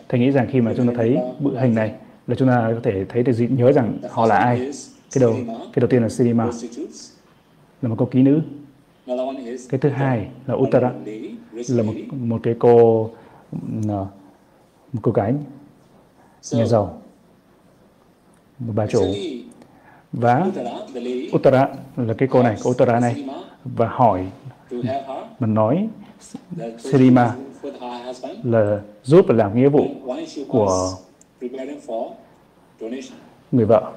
Thầy 0.09 0.21
nghĩ 0.21 0.31
rằng 0.31 0.49
khi 0.51 0.61
mà 0.61 0.75
chúng 0.77 0.87
ta 0.89 0.93
thấy 0.97 1.17
bức 1.41 1.55
hình 1.61 1.75
này 1.75 1.95
là 2.27 2.35
chúng 2.35 2.49
ta 2.49 2.71
có 2.75 2.81
thể 2.83 3.05
thấy 3.05 3.23
được 3.23 3.33
gì? 3.33 3.49
Nhớ 3.49 3.73
rằng 3.73 3.99
họ 4.11 4.27
là 4.27 4.37
ai? 4.37 4.73
Cái 5.15 5.21
đầu 5.21 5.35
cái 5.47 5.81
đầu 5.81 5.89
tiên 5.89 6.03
là 6.03 6.09
cinema. 6.19 6.51
Là 7.83 7.89
một 7.89 7.95
cô 7.99 8.05
ký 8.05 8.23
nữ. 8.23 8.41
Cái 9.69 9.81
thứ 9.81 9.89
hai 9.89 10.29
là 10.47 10.55
Uttara. 10.55 10.93
Là 11.69 11.83
một 11.83 11.93
một 12.13 12.41
cái 12.43 12.55
cô 12.59 13.11
ờ, 13.89 14.07
một 14.93 15.01
cô 15.03 15.13
gái 15.13 15.35
nhà 16.53 16.67
giàu. 16.67 17.03
Một 18.59 18.73
bà 18.77 18.87
chủ. 18.87 19.03
Và 20.13 20.47
Uttara 21.37 21.69
là 21.97 22.15
cái 22.19 22.29
cô 22.33 22.43
này 22.43 22.57
cô 22.63 22.71
Uttara 22.71 23.01
này. 23.01 23.29
Và 23.65 23.89
hỏi 23.89 24.27
mình 25.41 25.55
nói 25.55 25.89
Sirima 26.79 27.35
là 28.43 28.81
giúp 29.03 29.29
làm 29.29 29.57
nghĩa 29.57 29.69
vụ 29.69 29.87
của 30.49 30.91
người 33.53 33.65
vợ. 33.67 33.93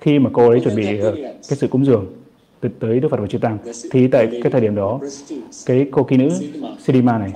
Khi 0.00 0.18
mà 0.18 0.30
cô 0.32 0.48
ấy 0.48 0.60
chuẩn 0.60 0.76
bị 0.76 0.98
ờ, 0.98 1.14
cái 1.48 1.58
sự 1.58 1.68
cúng 1.68 1.84
dường 1.84 2.06
tới 2.60 3.00
Đức 3.00 3.08
Phật 3.10 3.20
và 3.20 3.26
Chư 3.26 3.38
Tăng 3.38 3.58
thì 3.90 4.08
tại 4.08 4.28
cái 4.42 4.52
thời 4.52 4.60
điểm 4.60 4.74
đó 4.74 5.00
cái 5.66 5.86
cô 5.90 6.04
kỹ 6.04 6.16
nữ 6.16 6.30
Sidima 6.78 7.18
này 7.18 7.32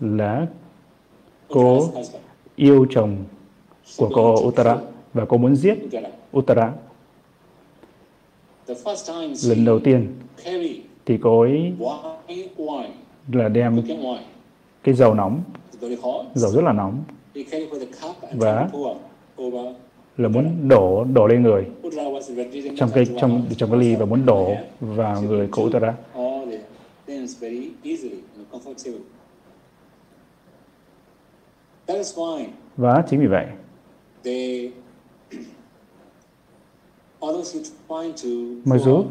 là 0.00 0.46
cô 1.48 1.90
yêu 2.56 2.86
chồng 2.90 3.16
của 3.96 4.10
cô 4.14 4.46
Uttara 4.46 4.76
và 5.14 5.24
cô 5.24 5.36
muốn 5.36 5.56
giết 5.56 5.78
Uttara. 6.36 6.72
Lần 9.44 9.64
đầu 9.64 9.78
tiên 9.78 10.14
thì 11.06 11.18
cô 11.22 11.40
ấy 11.40 11.72
là 13.32 13.48
đem 13.48 13.82
cái 14.82 14.94
dầu 14.94 15.14
nóng, 15.14 15.42
dầu 16.34 16.50
rất 16.50 16.64
là 16.64 16.72
nóng, 16.72 17.04
và 18.32 18.68
là 20.16 20.28
muốn 20.28 20.68
đổ 20.68 21.04
đổ 21.04 21.26
lên 21.26 21.42
người 21.42 21.66
trong 22.76 22.90
cái, 22.94 23.06
trong 23.20 23.46
trong 23.56 23.70
cái 23.70 23.80
ly 23.80 23.94
và 23.94 24.04
muốn 24.04 24.26
đổ 24.26 24.54
vào 24.80 25.22
người 25.22 25.48
cô 25.50 25.66
Uttara 25.66 25.94
và 32.76 33.02
chính 33.08 33.20
vì 33.20 33.26
vậy. 33.26 33.46
Mặc 38.64 38.78
dù 38.78 39.04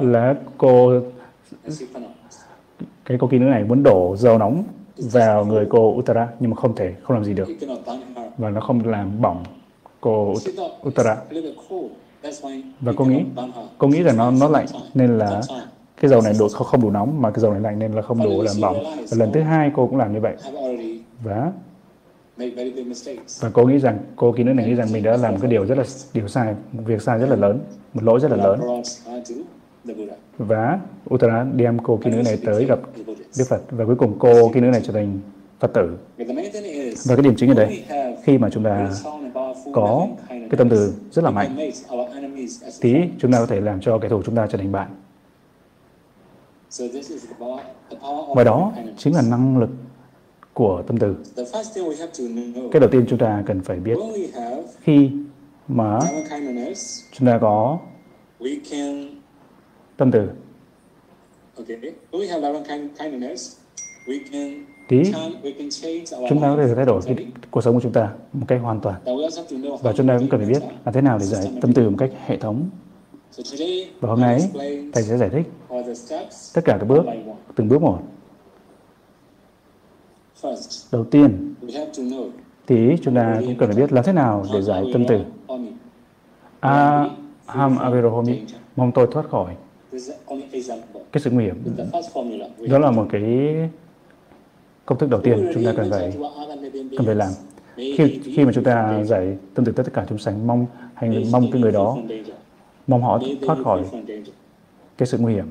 là 0.00 0.34
cô 0.58 1.00
cái 3.04 3.18
cô 3.20 3.26
kỹ 3.26 3.38
nữ 3.38 3.44
này 3.44 3.64
muốn 3.64 3.82
đổ 3.82 4.16
dầu 4.16 4.38
nóng 4.38 4.64
vào 4.96 5.44
người 5.44 5.66
cô 5.70 5.94
Uttara 5.94 6.28
nhưng 6.40 6.50
mà 6.50 6.56
không 6.56 6.74
thể 6.76 6.94
không 7.02 7.16
làm 7.16 7.24
gì 7.24 7.34
được. 7.34 7.48
Và 8.38 8.50
nó 8.50 8.60
không 8.60 8.86
làm 8.86 9.20
bỏng 9.22 9.44
cô 10.00 10.34
Uttara. 10.88 11.16
và 12.80 12.92
cô 12.96 13.04
nghĩ 13.04 13.22
cô 13.78 13.88
nghĩ 13.88 14.02
rằng 14.02 14.16
nó 14.16 14.30
nó 14.30 14.48
lạnh 14.48 14.66
nên 14.94 15.18
là 15.18 15.40
cái 15.96 16.10
dầu 16.10 16.20
này 16.20 16.32
đủ 16.38 16.48
không, 16.48 16.66
không 16.66 16.82
đủ 16.82 16.90
nóng 16.90 17.22
mà 17.22 17.30
cái 17.30 17.40
dầu 17.40 17.52
này 17.52 17.60
lạnh 17.60 17.78
nên 17.78 17.92
là 17.92 18.02
không 18.02 18.22
đủ 18.24 18.42
làm 18.42 18.56
bỏng. 18.60 18.76
và 18.96 19.16
lần 19.16 19.32
thứ 19.32 19.40
hai 19.40 19.70
cô 19.74 19.86
cũng 19.86 19.98
làm 19.98 20.12
như 20.12 20.20
vậy 20.20 20.36
và 21.22 21.52
và 23.40 23.50
cô 23.52 23.66
nghĩ 23.66 23.78
rằng 23.78 23.98
cô 24.16 24.32
kỹ 24.32 24.44
nữ 24.44 24.52
này 24.52 24.66
nghĩ 24.66 24.74
rằng 24.74 24.92
mình 24.92 25.02
đã 25.02 25.16
làm 25.16 25.40
cái 25.40 25.50
điều 25.50 25.66
rất 25.66 25.78
là 25.78 25.84
điều 26.12 26.28
sai 26.28 26.54
một 26.72 26.82
việc 26.86 27.02
sai 27.02 27.18
rất 27.18 27.28
là 27.28 27.36
lớn 27.36 27.60
một 27.94 28.02
lỗi 28.02 28.20
rất 28.20 28.30
là 28.30 28.36
lớn. 28.36 28.60
Và 30.38 30.80
Uttara 31.14 31.46
đem 31.54 31.78
cô 31.78 31.96
kỹ 32.04 32.10
nữ 32.10 32.22
này 32.22 32.38
tới 32.44 32.64
gặp 32.64 32.78
Đức 33.38 33.44
Phật. 33.48 33.60
Và 33.70 33.84
cuối 33.84 33.96
cùng 33.96 34.16
cô 34.18 34.50
kỹ 34.54 34.60
nữ 34.60 34.66
này 34.66 34.80
trở 34.84 34.92
thành 34.92 35.20
Phật 35.60 35.70
tử. 35.74 35.96
Và 37.04 37.16
cái 37.16 37.22
điểm 37.22 37.34
chính 37.36 37.50
ở 37.50 37.54
đây 37.54 37.84
khi 38.24 38.38
mà 38.38 38.50
chúng 38.50 38.64
ta 38.64 38.90
có 39.72 40.08
cái 40.28 40.58
tâm 40.58 40.68
từ 40.68 40.92
rất 41.10 41.24
là 41.24 41.30
mạnh 41.30 41.56
tí 42.80 42.94
chúng 43.18 43.32
ta 43.32 43.38
có 43.38 43.46
thể 43.46 43.60
làm 43.60 43.80
cho 43.80 43.98
kẻ 43.98 44.08
thù 44.08 44.22
chúng 44.22 44.36
ta 44.36 44.46
trở 44.46 44.58
thành 44.58 44.72
bạn. 44.72 44.88
Và 48.34 48.44
đó 48.44 48.72
chính 48.96 49.14
là 49.14 49.22
năng 49.22 49.58
lực 49.58 49.70
của 50.56 50.82
tâm 50.86 50.96
từ. 50.98 51.14
Cái 52.72 52.80
đầu 52.80 52.90
tiên 52.90 53.04
chúng 53.08 53.18
ta 53.18 53.42
cần 53.46 53.60
phải 53.60 53.76
biết 53.76 53.96
khi 54.80 55.10
mà 55.68 55.98
chúng 57.12 57.26
ta 57.26 57.38
có 57.38 57.78
tâm 59.96 60.10
từ. 60.10 60.28
Tí. 64.88 65.02
chúng 66.28 66.40
ta 66.40 66.48
có 66.48 66.56
thể 66.56 66.74
thay 66.74 66.84
đổi 66.84 67.00
cái 67.04 67.16
cuộc 67.50 67.60
sống 67.60 67.74
của 67.74 67.80
chúng 67.80 67.92
ta 67.92 68.12
một 68.32 68.46
cách 68.48 68.60
hoàn 68.62 68.80
toàn. 68.80 69.00
Và 69.82 69.92
chúng 69.96 70.06
ta 70.06 70.18
cũng 70.18 70.28
cần 70.28 70.40
phải 70.40 70.48
biết 70.48 70.62
là 70.84 70.92
thế 70.92 71.00
nào 71.00 71.18
để 71.18 71.24
giải 71.24 71.52
tâm 71.60 71.72
từ 71.72 71.90
một 71.90 71.96
cách 71.98 72.10
hệ 72.26 72.36
thống. 72.36 72.70
Và 74.00 74.08
hôm 74.08 74.20
nay 74.20 74.40
thầy 74.92 75.02
sẽ 75.02 75.16
giải 75.16 75.30
thích 75.30 75.46
tất 76.54 76.62
cả 76.64 76.76
các 76.80 76.84
bước 76.88 77.04
từng 77.56 77.68
bước 77.68 77.82
một 77.82 78.02
đầu 80.92 81.04
tiên 81.04 81.54
thì 82.66 82.96
chúng 83.02 83.14
ta 83.14 83.36
cũng 83.40 83.56
cần 83.58 83.72
phải 83.72 83.82
biết 83.82 83.92
làm 83.92 84.04
thế 84.04 84.12
nào 84.12 84.44
để 84.52 84.62
giải 84.62 84.84
tâm 84.92 85.04
từ. 85.08 85.20
A 86.60 87.10
ham 87.46 87.78
averohomi 87.78 88.40
mong 88.76 88.92
tôi 88.92 89.06
thoát 89.12 89.28
khỏi. 89.28 89.54
Cái 91.12 91.20
sự 91.20 91.30
nguy 91.30 91.44
hiểm. 91.44 91.76
Đó 92.68 92.78
là 92.78 92.90
một 92.90 93.06
cái 93.10 93.22
công 94.86 94.98
thức 94.98 95.10
đầu 95.10 95.20
tiên 95.20 95.50
chúng 95.54 95.64
ta 95.64 95.72
cần 95.76 95.90
phải 95.90 96.12
cần 96.96 97.06
phải 97.06 97.14
làm. 97.14 97.30
khi 97.76 98.20
khi 98.24 98.44
mà 98.44 98.52
chúng 98.52 98.64
ta 98.64 99.04
giải 99.04 99.36
tâm 99.54 99.64
từ 99.64 99.72
tất 99.72 99.92
cả 99.92 100.06
chúng 100.08 100.18
sanh 100.18 100.46
mong 100.46 100.66
hay 100.94 101.26
mong 101.32 101.50
cái 101.52 101.60
người 101.60 101.72
đó 101.72 101.96
mong 102.86 103.02
họ 103.02 103.20
thoát 103.46 103.58
khỏi 103.64 103.84
cái 104.98 105.06
sự 105.06 105.18
nguy 105.18 105.34
hiểm. 105.34 105.46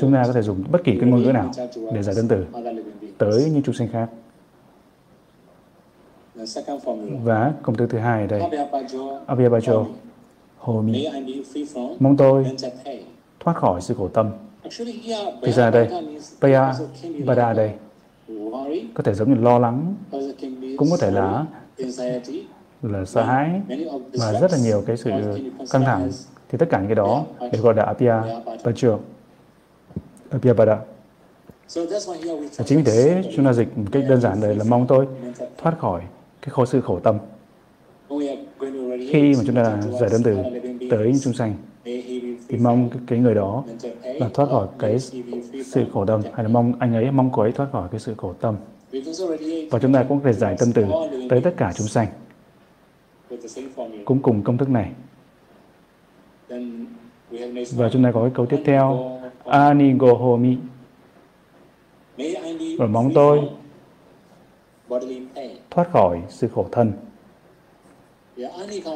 Chúng 0.00 0.12
ta 0.12 0.22
có 0.26 0.32
thể 0.32 0.42
dùng 0.42 0.64
bất 0.70 0.84
kỳ 0.84 0.96
cái 1.00 1.10
ngôn 1.10 1.22
ngữ 1.22 1.32
nào 1.32 1.50
để 1.92 2.02
giải 2.02 2.14
tâm 2.16 2.28
từ 2.28 2.44
tới 3.18 3.50
những 3.52 3.62
chúng 3.62 3.74
sinh 3.74 3.88
khác. 3.92 4.10
Và 7.22 7.52
công 7.62 7.76
thức 7.76 7.86
thứ 7.90 7.98
hai 7.98 8.20
ở 8.20 8.26
đây. 8.26 8.42
Abhyabajo 9.26 9.84
Homi 10.58 11.08
mong 12.00 12.16
tôi 12.16 12.46
thoát 13.40 13.56
khỏi 13.56 13.80
sự 13.80 13.94
khổ 13.94 14.08
tâm. 14.08 14.30
Thì 15.42 15.52
ra 15.52 15.70
đây 15.70 15.88
Paya 16.40 16.74
Bada 17.26 17.52
đây. 17.52 17.72
có 18.94 19.02
thể 19.04 19.14
giống 19.14 19.34
như 19.34 19.40
lo 19.40 19.58
lắng. 19.58 19.94
Cũng 20.76 20.88
có 20.90 20.96
thể 21.00 21.10
là 21.10 21.46
là 22.82 23.04
sợ 23.04 23.22
hãi. 23.22 23.60
Và 24.12 24.40
rất 24.40 24.52
là 24.52 24.58
nhiều 24.58 24.82
cái 24.86 24.96
sự 24.96 25.10
căng 25.70 25.82
thẳng 25.82 26.10
thì 26.48 26.58
tất 26.58 26.66
cả 26.70 26.78
những 26.78 26.88
cái 26.88 26.94
đó 26.94 27.24
đều 27.52 27.62
gọi 27.62 27.74
là 27.74 27.82
apia 27.82 28.14
pacho 28.64 28.98
apia 30.30 30.52
pada 30.52 30.78
và 32.56 32.64
chính 32.66 32.78
vì 32.78 32.84
thế 32.84 33.22
chúng 33.36 33.44
ta 33.44 33.52
dịch 33.52 33.78
một 33.78 33.84
cách 33.92 34.04
đơn 34.08 34.20
giản 34.20 34.40
đây 34.40 34.54
là 34.54 34.64
mong 34.68 34.86
tôi 34.86 35.06
thoát 35.56 35.78
khỏi 35.78 36.02
cái 36.42 36.50
khổ 36.50 36.66
sự 36.66 36.80
khổ 36.80 37.00
tâm. 37.00 37.18
Khi 39.10 39.34
mà 39.36 39.42
chúng 39.46 39.54
ta 39.54 39.76
giải 40.00 40.10
đơn 40.12 40.22
từ 40.24 40.36
tới 40.90 41.12
chúng 41.22 41.32
sanh 41.32 41.54
thì 42.48 42.58
mong 42.60 42.90
cái 43.06 43.18
người 43.18 43.34
đó 43.34 43.64
là 44.02 44.28
thoát 44.34 44.46
khỏi 44.46 44.66
cái 44.78 44.98
sự 45.64 45.84
khổ 45.92 46.04
tâm 46.06 46.22
hay 46.32 46.44
là 46.44 46.48
mong 46.48 46.72
anh 46.78 46.94
ấy 46.94 47.10
mong 47.10 47.30
cô 47.32 47.42
ấy 47.42 47.52
thoát 47.52 47.66
khỏi 47.72 47.88
cái 47.90 48.00
sự 48.00 48.14
khổ 48.16 48.34
tâm. 48.40 48.56
Và 49.70 49.78
chúng 49.78 49.92
ta 49.92 50.04
cũng 50.08 50.20
có 50.20 50.24
thể 50.26 50.32
giải 50.32 50.56
tâm 50.58 50.72
từ 50.72 50.84
tới 51.30 51.40
tất 51.40 51.54
cả 51.56 51.72
chúng 51.76 51.88
sanh 51.88 52.08
cũng 54.04 54.22
cùng 54.22 54.42
công 54.42 54.58
thức 54.58 54.68
này 54.68 54.92
và 57.70 57.88
chúng 57.92 58.04
ta 58.04 58.12
có 58.12 58.20
cái 58.20 58.30
câu 58.34 58.46
tiếp 58.46 58.62
theo. 58.64 59.18
Anigohomi 59.44 60.56
và 62.78 62.86
mong 62.86 63.10
tôi 63.14 63.40
thoát 65.70 65.90
khỏi 65.92 66.20
sự 66.28 66.48
khổ 66.48 66.66
thân. 66.72 66.92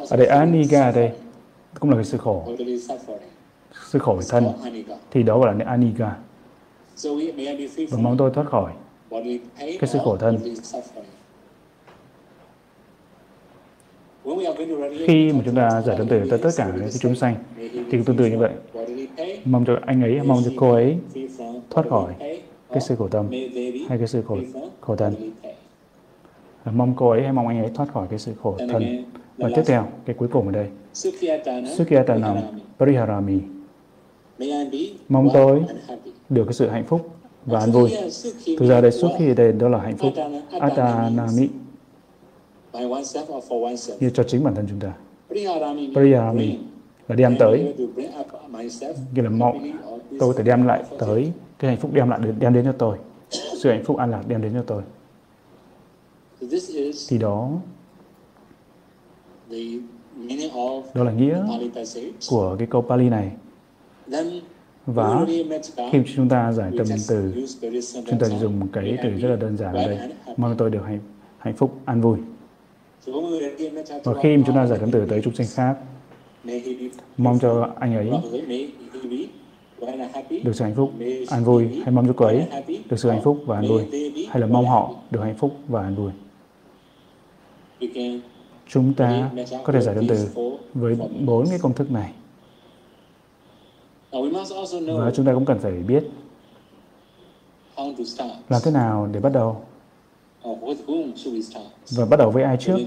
Ở 0.09 0.17
đây 0.17 0.27
Aniga 0.27 0.91
đây 0.91 1.11
cũng 1.79 1.89
là 1.89 1.95
cái 1.95 2.05
sự 2.05 2.17
khổ. 2.17 2.47
Sự 3.89 3.99
khổ 3.99 4.13
về 4.13 4.25
thân. 4.29 4.43
Thì 5.11 5.23
đó 5.23 5.39
gọi 5.39 5.55
là 5.55 5.65
Aniga 5.65 6.15
và 7.89 7.97
mong 7.97 8.17
tôi 8.17 8.31
thoát 8.33 8.49
khỏi 8.49 8.71
cái 9.55 9.87
sự 9.87 9.99
khổ 10.03 10.17
thân. 10.17 10.39
Khi 15.07 15.33
mà 15.33 15.39
chúng 15.45 15.55
ta 15.55 15.81
giải 15.81 15.97
tương 15.97 16.07
tử, 16.07 16.21
tới 16.29 16.39
tất 16.39 16.49
cả 16.57 16.71
những 16.75 16.89
chúng 16.99 17.15
sanh 17.15 17.35
thì 17.91 18.03
tương 18.05 18.17
tự 18.17 18.25
như 18.25 18.37
vậy. 18.37 18.51
Mong 19.45 19.65
cho 19.65 19.79
anh 19.85 20.01
ấy 20.01 20.19
mong 20.25 20.41
cho 20.45 20.51
cô 20.55 20.71
ấy 20.71 20.97
thoát 21.69 21.89
khỏi 21.89 22.13
cái 22.69 22.81
sự 22.81 22.95
khổ 22.95 23.07
tâm 23.07 23.29
hay 23.89 23.97
cái 23.97 24.07
sự 24.07 24.21
khổ 24.27 24.37
khổ 24.81 24.95
thân. 24.95 25.13
Mong 26.65 26.93
cô 26.95 27.09
ấy 27.09 27.23
hay 27.23 27.33
mong 27.33 27.47
anh 27.47 27.59
ấy 27.59 27.69
thoát 27.75 27.93
khỏi 27.93 28.07
cái 28.09 28.19
sự 28.19 28.33
khổ 28.41 28.55
thân. 28.69 29.05
Và 29.37 29.49
tiếp 29.55 29.61
theo 29.65 29.87
cái 30.05 30.15
cuối 30.19 30.27
cùng 30.27 30.45
ở 30.45 30.51
đây. 30.51 30.67
Sukhiyatanam 31.77 32.37
Pariharami. 32.79 33.39
Mong 35.09 35.29
tôi 35.33 35.63
được 36.29 36.43
cái 36.43 36.53
sự 36.53 36.67
hạnh 36.67 36.85
phúc 36.85 37.09
và 37.45 37.59
an 37.59 37.71
vui. 37.71 37.89
Thực 38.59 38.67
ra 38.69 38.81
đây 38.81 38.91
suốt 38.91 39.09
khi 39.19 39.33
đây 39.33 39.51
đó 39.51 39.69
là 39.69 39.79
hạnh 39.79 39.97
phúc. 39.97 40.13
Atanami 40.59 41.47
như 43.99 44.09
cho 44.09 44.23
chính 44.23 44.43
bản 44.43 44.55
thân 44.55 44.65
chúng 44.69 44.79
ta. 44.79 44.93
Pariyami 45.95 46.59
là 47.07 47.15
đem 47.15 47.35
tới, 47.39 47.73
như 49.13 49.21
là 49.21 49.29
mong 49.29 49.71
tôi 50.19 50.33
phải 50.33 50.43
đem 50.43 50.67
lại 50.67 50.83
tới 50.99 51.31
cái 51.59 51.71
hạnh 51.71 51.79
phúc 51.79 51.91
đem 51.93 52.09
lại 52.09 52.19
đem 52.39 52.53
đến 52.53 52.65
cho 52.65 52.71
tôi, 52.71 52.97
sự 53.29 53.69
hạnh 53.69 53.83
phúc 53.83 53.97
an 53.97 54.11
lạc 54.11 54.23
đem 54.27 54.41
đến 54.41 54.53
cho 54.53 54.63
tôi. 54.67 54.81
Thì 57.09 57.17
đó 57.17 57.49
đó 60.93 61.03
là 61.03 61.11
nghĩa 61.11 61.43
của 62.29 62.55
cái 62.59 62.67
câu 62.67 62.81
Pali 62.81 63.09
này. 63.09 63.31
Và 64.85 65.25
khi 65.91 65.99
chúng 66.15 66.29
ta 66.29 66.51
giải 66.51 66.71
tâm 66.77 66.87
từ, 67.07 67.33
chúng 68.09 68.19
ta 68.19 68.27
dùng 68.27 68.59
một 68.59 68.67
cái 68.73 68.97
từ 69.03 69.09
rất 69.09 69.29
là 69.29 69.35
đơn 69.35 69.57
giản 69.57 69.75
ở 69.75 69.87
đây, 69.87 69.99
mong 70.37 70.55
tôi 70.57 70.69
được 70.69 70.81
hạnh, 70.85 70.99
hạnh 71.37 71.55
phúc, 71.55 71.75
an 71.85 72.01
vui. 72.01 72.17
Và 74.03 74.13
khi 74.21 74.37
chúng 74.45 74.55
ta 74.55 74.65
giải 74.65 74.79
tâm 74.79 74.91
từ 74.91 75.05
tới 75.09 75.21
chúng 75.23 75.35
sinh 75.35 75.47
khác, 75.53 75.77
mong 77.17 77.39
cho 77.39 77.69
anh 77.79 77.95
ấy 77.95 78.11
được 80.43 80.53
sự 80.53 80.63
hạnh 80.65 80.75
phúc, 80.75 80.91
an 81.29 81.43
vui, 81.43 81.67
hay 81.67 81.91
mong 81.91 82.07
cho 82.07 82.13
cô 82.17 82.25
ấy 82.25 82.47
được 82.89 82.97
sự 82.97 83.09
hạnh 83.09 83.21
phúc 83.23 83.37
và 83.45 83.57
an 83.57 83.67
vui, 83.67 83.81
hay 84.29 84.41
là 84.41 84.47
mong 84.47 84.65
họ 84.67 84.93
được 85.11 85.21
hạnh 85.21 85.37
phúc 85.37 85.57
và 85.67 85.81
an 85.81 85.95
vui. 85.95 86.11
Chúng 88.67 88.93
ta 88.93 89.31
có 89.63 89.73
thể 89.73 89.81
giải 89.81 89.95
tâm 89.95 90.07
từ 90.07 90.27
với 90.73 90.97
bốn 91.25 91.45
cái 91.49 91.59
công 91.61 91.73
thức 91.73 91.91
này. 91.91 92.13
Và 94.97 95.11
chúng 95.15 95.25
ta 95.25 95.33
cũng 95.33 95.45
cần 95.45 95.59
phải 95.59 95.71
biết 95.71 96.03
làm 98.49 98.61
thế 98.63 98.71
nào 98.71 99.09
để 99.11 99.19
bắt 99.19 99.31
đầu 99.33 99.61
và 101.91 102.05
bắt 102.05 102.17
đầu 102.19 102.31
với 102.31 102.43
ai 102.43 102.57
trước? 102.57 102.77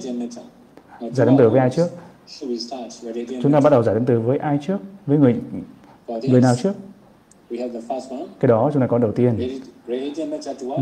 Giải 1.01 1.27
đơn 1.27 1.37
từ 1.39 1.51
với 1.51 1.61
ai 1.61 1.71
trước? 1.71 1.89
Chúng 3.43 3.53
ta 3.53 3.61
bắt 3.61 3.71
đầu 3.71 3.83
giải 3.83 3.95
đơn 3.95 4.05
từ 4.07 4.21
với 4.21 4.39
ai 4.39 4.59
trước? 4.67 4.79
Với 5.07 5.19
người 5.19 5.35
người 6.23 6.41
nào 6.41 6.55
trước? 6.63 6.73
Cái 8.41 8.49
đó 8.49 8.71
chúng 8.73 8.83
ta 8.83 8.87
có 8.87 8.99
đầu 8.99 9.13
tiên. 9.13 9.61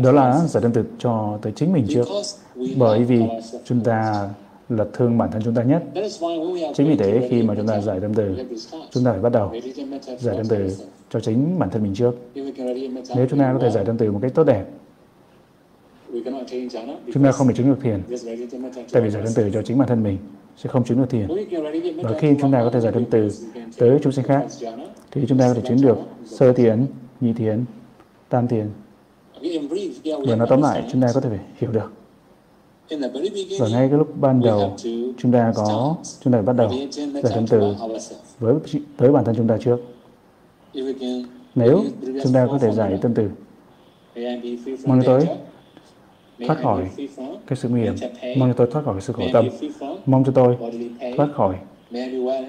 Đó 0.03 0.11
là 0.11 0.39
giải 0.47 0.63
đơn 0.63 0.71
từ 0.73 0.83
cho 0.99 1.39
tới 1.41 1.53
chính 1.55 1.73
mình 1.73 1.85
trước. 1.89 2.07
Bởi 2.77 3.03
vì 3.03 3.21
chúng 3.65 3.81
ta 3.81 4.29
là 4.69 4.85
thương 4.93 5.17
bản 5.17 5.31
thân 5.31 5.41
chúng 5.45 5.55
ta 5.55 5.63
nhất. 5.63 5.83
Chính 6.75 6.87
vì 6.87 6.95
thế 6.97 7.27
khi 7.29 7.43
mà 7.43 7.55
chúng 7.57 7.67
ta 7.67 7.81
giải 7.81 7.99
tâm 7.99 8.13
từ, 8.13 8.35
chúng 8.91 9.03
ta 9.03 9.11
phải 9.11 9.21
bắt 9.21 9.31
đầu 9.31 9.53
giải 10.19 10.37
tâm 10.37 10.45
từ 10.49 10.75
cho 11.09 11.19
chính 11.19 11.59
bản 11.59 11.69
thân 11.69 11.83
mình 11.83 11.93
trước. 11.95 12.11
Nếu 13.15 13.27
chúng 13.29 13.39
ta 13.39 13.53
có 13.53 13.59
thể 13.61 13.71
giải 13.71 13.85
tâm 13.85 13.97
từ 13.97 14.11
một 14.11 14.19
cách 14.21 14.31
tốt 14.35 14.43
đẹp, 14.43 14.65
chúng 17.13 17.23
ta 17.23 17.31
không 17.31 17.47
thể 17.47 17.53
chứng 17.53 17.69
được 17.69 17.77
thiền 17.81 18.01
tại 18.91 19.01
vì 19.01 19.09
giải 19.09 19.23
tâm 19.23 19.33
từ 19.35 19.49
cho 19.53 19.61
chính 19.61 19.77
bản 19.77 19.87
thân 19.87 20.03
mình 20.03 20.17
sẽ 20.57 20.69
không 20.69 20.83
chứng 20.83 20.97
được 20.97 21.09
thiền 21.09 21.27
và 22.03 22.17
khi 22.19 22.35
chúng 22.41 22.51
ta 22.51 22.63
có 22.63 22.69
thể 22.69 22.79
giải 22.79 22.91
tâm 22.91 23.03
từ 23.11 23.29
tới 23.77 23.99
chúng 24.03 24.11
sinh 24.11 24.25
khác 24.25 24.45
thì 25.11 25.21
chúng 25.27 25.37
ta 25.37 25.47
có 25.47 25.53
thể 25.53 25.61
chứng 25.67 25.81
được 25.81 25.97
sơ 26.25 26.53
thiền 26.53 26.85
nhị 27.21 27.33
thiền 27.33 27.65
tam 28.29 28.47
thiền 28.47 28.69
và 30.27 30.35
nói 30.35 30.47
tóm 30.49 30.61
lại 30.61 30.83
chúng 30.91 31.01
ta 31.01 31.07
có 31.13 31.21
thể 31.21 31.39
hiểu 31.57 31.71
được. 31.71 31.91
Và 33.59 33.67
ngay 33.71 33.87
cái 33.89 33.97
lúc 33.97 34.19
ban 34.21 34.41
đầu 34.41 34.75
chúng 35.17 35.31
ta 35.31 35.53
có 35.55 35.95
chúng 36.21 36.33
ta 36.33 36.37
phải 36.37 36.45
bắt 36.45 36.53
đầu 36.53 36.71
giải 37.23 37.33
tâm 37.35 37.47
từ 37.47 37.75
với 38.39 38.55
tới 38.97 39.11
bản 39.11 39.25
thân 39.25 39.35
chúng 39.35 39.47
ta 39.47 39.57
trước. 39.57 39.77
Nếu 41.55 41.83
chúng 42.23 42.33
ta 42.33 42.47
có 42.47 42.57
thể 42.57 42.71
giải 42.71 42.99
tâm 43.01 43.13
từ 43.13 43.29
mong 44.85 45.01
tôi 45.05 45.27
thoát 46.39 46.57
khỏi 46.63 46.89
cái 47.47 47.57
sự 47.57 47.69
nguy 47.69 47.81
hiểm. 47.81 47.95
mong 48.37 48.49
cho 48.49 48.53
tôi 48.57 48.67
thoát 48.71 48.85
khỏi 48.85 48.93
cái 48.93 49.01
sự 49.01 49.13
khổ 49.13 49.23
tâm. 49.33 49.45
mong 50.05 50.23
cho 50.23 50.31
tôi 50.31 50.57
thoát 51.17 51.27
khỏi 51.33 51.55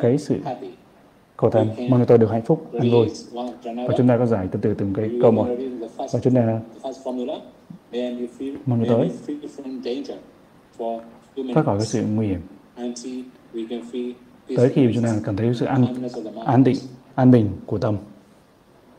cái 0.03 0.19
sự 0.19 0.37
khổ 1.37 1.51
tâm. 1.51 1.69
Mong 1.91 2.01
cho 2.01 2.05
tôi 2.05 2.19
được 2.19 2.31
hạnh 2.31 2.43
phúc 2.43 2.71
an 2.73 2.91
vui. 2.91 3.07
và 3.65 3.95
chúng 3.97 4.09
ta 4.09 4.19
có 4.19 4.27
giải 4.27 4.49
từ 4.53 4.59
từ 4.63 4.75
từng 4.75 4.95
cái 4.95 5.11
câu 5.23 5.31
một. 5.31 5.47
Và 5.97 6.21
chúng 6.23 6.35
ta 6.35 6.61
mong 8.67 8.85
cho 8.85 8.95
tôi 8.95 9.11
thoát 11.55 11.63
khỏi 11.67 11.79
cái 11.79 11.87
sự 11.87 12.03
nguy 12.15 12.27
hiểm. 12.27 12.41
Tới 14.57 14.69
khi 14.69 14.89
chúng 14.95 15.03
ta 15.03 15.15
cảm 15.25 15.37
thấy 15.37 15.55
sự 15.55 15.67
an 15.67 15.87
an 16.47 16.65
định 16.65 16.77
an 17.15 17.31
bình 17.31 17.49
của 17.67 17.79
tâm. 17.79 17.97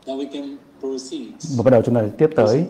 Và 0.06 1.62
bắt 1.64 1.70
đầu 1.70 1.82
chúng 1.82 1.94
ta 1.94 2.04
tiếp 2.18 2.30
tới 2.36 2.64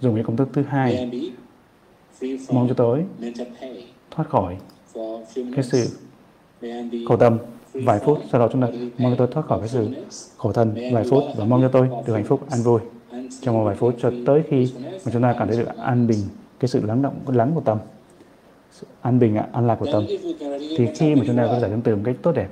dùng 0.00 0.14
cái 0.14 0.24
công 0.24 0.36
thức 0.36 0.48
thứ 0.52 0.62
hai. 0.62 1.10
Mong 2.52 2.68
cho 2.68 2.74
tôi 2.74 3.04
thoát 4.10 4.28
khỏi 4.28 4.56
cái 5.34 5.64
sự 5.64 5.86
khổ 7.08 7.16
tâm. 7.16 7.38
Vài 7.72 7.98
phút 7.98 8.18
sau 8.32 8.40
đó 8.40 8.48
chúng 8.52 8.62
ta 8.62 8.68
mong 8.98 9.12
cho 9.12 9.16
tôi 9.16 9.28
thoát 9.32 9.46
khỏi 9.46 9.60
cái 9.60 9.68
sự 9.68 9.88
khổ 10.36 10.52
thân. 10.52 10.74
Vài 10.92 11.04
phút 11.10 11.24
và 11.36 11.44
mong 11.44 11.62
cho 11.62 11.68
tôi 11.68 11.88
được 12.06 12.14
hạnh 12.14 12.24
phúc 12.24 12.50
an 12.50 12.62
vui. 12.62 12.80
Trong 13.40 13.54
một 13.54 13.64
vài 13.64 13.76
phút 13.76 13.94
cho 14.00 14.12
tới 14.26 14.42
khi 14.48 14.72
mà 14.78 15.12
chúng 15.12 15.22
ta 15.22 15.34
cảm 15.38 15.48
thấy 15.48 15.56
được 15.56 15.76
an 15.76 16.06
bình 16.06 16.18
cái 16.60 16.68
sự 16.68 16.86
lắng 16.86 17.02
động 17.02 17.14
lắng 17.26 17.52
của 17.54 17.60
tâm. 17.60 17.78
Sự 18.72 18.86
an 19.00 19.18
bình 19.18 19.36
an 19.52 19.66
lạc 19.66 19.76
của 19.76 19.86
tâm. 19.92 20.04
Thì 20.76 20.86
khi 20.94 21.14
mà 21.14 21.22
chúng 21.26 21.36
ta 21.36 21.46
có 21.46 21.60
giải 21.60 21.70
tâm 21.70 21.80
từ 21.82 21.96
một 21.96 22.02
cách 22.04 22.16
tốt 22.22 22.32
đẹp 22.32 22.48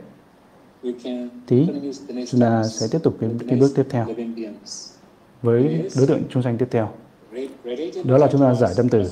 thì 1.46 1.66
chúng 2.30 2.40
ta 2.40 2.62
sẽ 2.64 2.86
tiếp 2.90 2.98
tục 3.02 3.16
cái, 3.20 3.30
cái 3.48 3.58
bước 3.58 3.72
tiếp 3.76 3.86
theo 3.90 4.06
với 5.42 5.88
đối 5.96 6.06
tượng 6.06 6.22
chúng 6.30 6.42
sanh 6.42 6.58
tiếp 6.58 6.68
theo. 6.70 6.88
Đó 8.04 8.18
là 8.18 8.28
chúng 8.32 8.40
ta 8.40 8.54
giải 8.54 8.72
tâm 8.76 8.88
từ 8.88 9.10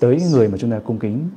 tới 0.00 0.18
người 0.32 0.48
mà 0.48 0.58
chúng 0.58 0.70
ta 0.70 0.78
cung 0.84 0.98
kính. 0.98 1.28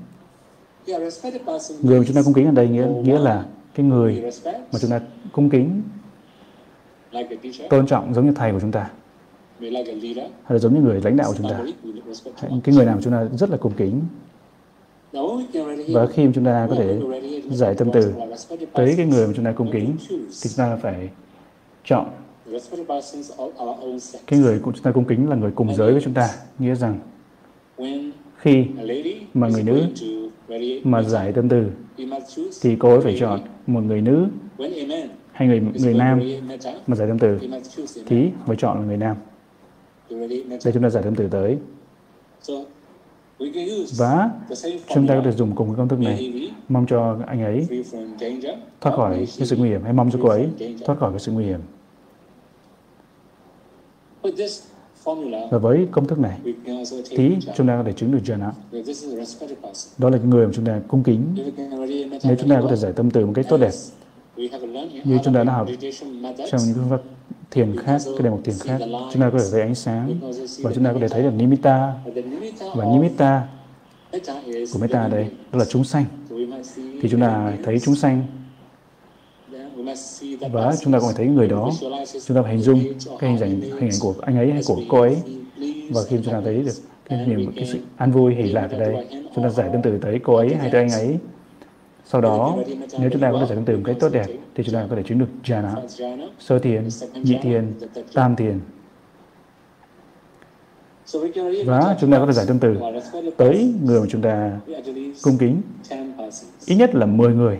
Người 1.81 1.99
mà 1.99 2.05
chúng 2.07 2.15
ta 2.15 2.21
cung 2.25 2.33
kính 2.33 2.45
ở 2.45 2.51
đây 2.51 2.67
nghĩa 2.67 2.87
nghĩa 3.03 3.19
là 3.19 3.45
cái 3.75 3.85
người 3.85 4.21
mà 4.45 4.79
chúng 4.79 4.91
ta 4.91 4.99
cung 5.31 5.49
kính, 5.49 5.81
tôn 7.69 7.87
trọng 7.87 8.13
giống 8.13 8.25
như 8.25 8.31
thầy 8.35 8.51
của 8.51 8.59
chúng 8.59 8.71
ta. 8.71 8.89
Hay 9.59 9.71
là 10.49 10.57
giống 10.57 10.73
như 10.73 10.81
người 10.81 11.01
lãnh 11.01 11.17
đạo 11.17 11.31
của 11.31 11.37
chúng 11.37 11.49
ta. 11.49 11.59
Cái 12.63 12.75
người 12.75 12.85
nào 12.85 12.95
mà 12.95 13.01
chúng 13.03 13.13
ta 13.13 13.27
rất 13.37 13.49
là 13.49 13.57
cung 13.57 13.73
kính. 13.77 14.01
Và 15.93 16.07
khi 16.07 16.27
chúng 16.35 16.45
ta 16.45 16.67
có 16.69 16.75
thể 16.75 17.01
giải 17.51 17.75
tâm 17.75 17.89
từ 17.93 18.13
tới 18.73 18.93
cái 18.97 19.05
người 19.05 19.27
mà 19.27 19.33
chúng 19.35 19.45
ta 19.45 19.51
cung 19.51 19.71
kính, 19.71 19.95
thì 20.09 20.17
chúng 20.49 20.57
ta 20.57 20.75
phải 20.75 21.09
chọn 21.85 22.09
cái 24.27 24.39
người 24.39 24.59
chúng 24.63 24.83
ta 24.83 24.91
cung 24.91 25.05
kính 25.05 25.29
là 25.29 25.35
người 25.35 25.51
cùng 25.55 25.75
giới 25.75 25.91
với 25.91 26.01
chúng 26.01 26.13
ta. 26.13 26.29
nghĩa 26.59 26.75
rằng 26.75 26.99
khi 28.37 28.65
mà 29.33 29.47
người 29.47 29.63
nữ 29.63 29.87
mà 30.83 31.01
giải 31.03 31.33
tâm 31.33 31.49
từ 31.49 31.65
thì 32.61 32.75
cô 32.79 32.89
ấy 32.89 33.01
phải 33.01 33.17
chọn 33.19 33.41
một 33.67 33.83
người 33.83 34.01
nữ 34.01 34.27
hay 35.31 35.47
người 35.47 35.61
người 35.73 35.93
nam 35.93 36.21
mà 36.87 36.95
giải 36.95 37.07
tâm 37.07 37.19
từ 37.19 37.39
thì 38.05 38.29
phải 38.45 38.55
chọn 38.59 38.79
là 38.79 38.85
người 38.85 38.97
nam. 38.97 39.17
Để 40.65 40.71
chúng 40.73 40.83
ta 40.83 40.89
giải 40.89 41.03
tâm 41.03 41.15
từ 41.15 41.27
tới. 41.27 41.57
Và 43.97 44.29
chúng 44.87 45.07
ta 45.07 45.15
có 45.15 45.21
thể 45.25 45.31
dùng 45.31 45.55
cùng 45.55 45.67
cái 45.67 45.75
công 45.77 45.89
thức 45.89 45.99
này. 45.99 46.49
Mong 46.69 46.85
cho 46.85 47.17
anh 47.27 47.43
ấy 47.43 47.67
thoát 48.81 48.95
khỏi 48.95 49.15
cái 49.37 49.47
sự 49.47 49.57
nguy 49.57 49.69
hiểm 49.69 49.83
hay 49.83 49.93
mong 49.93 50.11
cho 50.11 50.19
cô 50.23 50.29
ấy 50.29 50.49
thoát 50.85 50.99
khỏi 50.99 51.11
cái 51.11 51.19
sự 51.19 51.31
nguy 51.31 51.45
hiểm 51.45 51.59
và 55.51 55.57
với 55.57 55.87
công 55.91 56.07
thức 56.07 56.19
này 56.19 56.39
thì 57.09 57.37
chúng 57.55 57.67
ta 57.67 57.77
có 57.77 57.83
thể 57.83 57.93
chứng 57.93 58.11
được 58.11 58.19
jhana. 58.23 58.51
Đó 59.97 60.09
là 60.09 60.17
người 60.17 60.47
mà 60.47 60.53
chúng 60.55 60.65
ta 60.65 60.79
cung 60.87 61.03
kính. 61.03 61.25
Nếu 62.23 62.35
chúng 62.39 62.49
ta 62.49 62.61
có 62.61 62.67
thể 62.69 62.75
giải 62.75 62.93
tâm 62.95 63.11
từ 63.11 63.25
một 63.25 63.31
cách 63.35 63.45
tốt 63.49 63.57
đẹp, 63.57 63.71
như 65.03 65.19
chúng 65.23 65.33
ta 65.33 65.43
đã 65.43 65.53
học 65.53 65.67
trong 66.51 66.61
những 66.65 66.73
phương 66.73 66.89
pháp 66.89 67.01
thiền 67.51 67.75
khác, 67.79 68.01
cái 68.05 68.23
đề 68.23 68.29
mục 68.29 68.41
thiền 68.43 68.55
khác, 68.59 68.77
chúng 68.81 69.21
ta 69.21 69.29
có 69.29 69.39
thể 69.39 69.45
thấy 69.51 69.61
ánh 69.61 69.75
sáng 69.75 70.19
và 70.61 70.71
chúng 70.75 70.83
ta 70.83 70.93
có 70.93 70.99
thể 70.99 71.07
thấy 71.07 71.23
được 71.23 71.33
nimitta. 71.37 71.93
Và 72.75 72.85
nimitta 72.85 73.47
của 74.73 74.79
metta 74.79 75.07
đây 75.07 75.27
đó 75.51 75.59
là 75.59 75.65
chúng 75.65 75.83
sanh. 75.83 76.05
Thì 76.75 77.09
chúng 77.11 77.21
ta 77.21 77.53
thấy 77.63 77.79
chúng 77.79 77.95
sanh 77.95 78.23
và 80.51 80.75
chúng 80.81 80.93
ta 80.93 80.99
còn 80.99 81.13
thấy 81.15 81.27
người 81.27 81.47
đó, 81.47 81.71
chúng 82.25 82.37
ta 82.37 82.41
phải 82.41 82.51
hình 82.51 82.61
dung 82.61 82.83
cái 83.19 83.31
hình 83.31 83.41
ảnh 83.41 83.61
hình 83.61 83.79
ảnh 83.79 83.99
của 83.99 84.15
anh 84.21 84.37
ấy 84.37 84.51
hay 84.51 84.61
của 84.67 84.81
cô 84.89 85.01
ấy. 85.01 85.17
Và 85.89 86.01
khi 86.07 86.17
chúng 86.23 86.33
ta 86.33 86.41
thấy 86.43 86.55
được 86.55 86.71
cái 87.09 87.25
niềm, 87.27 87.51
cái 87.55 87.65
sự 87.71 87.79
an 87.97 88.11
vui, 88.11 88.35
hỷ 88.35 88.43
lạc 88.43 88.71
ở 88.71 88.79
đây, 88.79 89.07
chúng 89.35 89.43
ta 89.43 89.49
giải 89.49 89.69
tâm 89.73 89.81
từ 89.81 89.97
tới 89.97 90.19
cô 90.23 90.35
ấy 90.35 90.55
hay 90.55 90.69
tới 90.71 90.81
anh 90.81 90.91
ấy. 90.91 91.17
Sau 92.05 92.21
đó, 92.21 92.57
nếu 92.99 93.09
chúng 93.09 93.21
ta 93.21 93.31
có 93.31 93.39
thể 93.39 93.45
giải 93.45 93.55
tâm 93.55 93.65
từ 93.65 93.77
một 93.77 93.83
cách 93.85 93.95
tốt 93.99 94.09
đẹp, 94.11 94.25
thì 94.55 94.63
chúng 94.63 94.75
ta 94.75 94.87
có 94.89 94.95
thể 94.95 95.03
chứng 95.03 95.19
được 95.19 95.27
jhana 95.43 95.87
sơ 96.39 96.59
thiền, 96.59 96.87
nhị 97.13 97.37
thiền, 97.41 97.73
tam 98.13 98.35
thiền. 98.35 98.59
Và 101.65 101.95
chúng 101.99 102.11
ta 102.11 102.19
có 102.19 102.25
thể 102.25 102.33
giải 102.33 102.45
tâm 102.47 102.59
từ 102.59 102.75
tới 103.37 103.73
người 103.83 103.99
mà 104.01 104.05
chúng 104.09 104.21
ta 104.21 104.59
cung 105.23 105.37
kính, 105.37 105.61
ít 106.65 106.75
nhất 106.75 106.95
là 106.95 107.05
10 107.05 107.33
người 107.33 107.59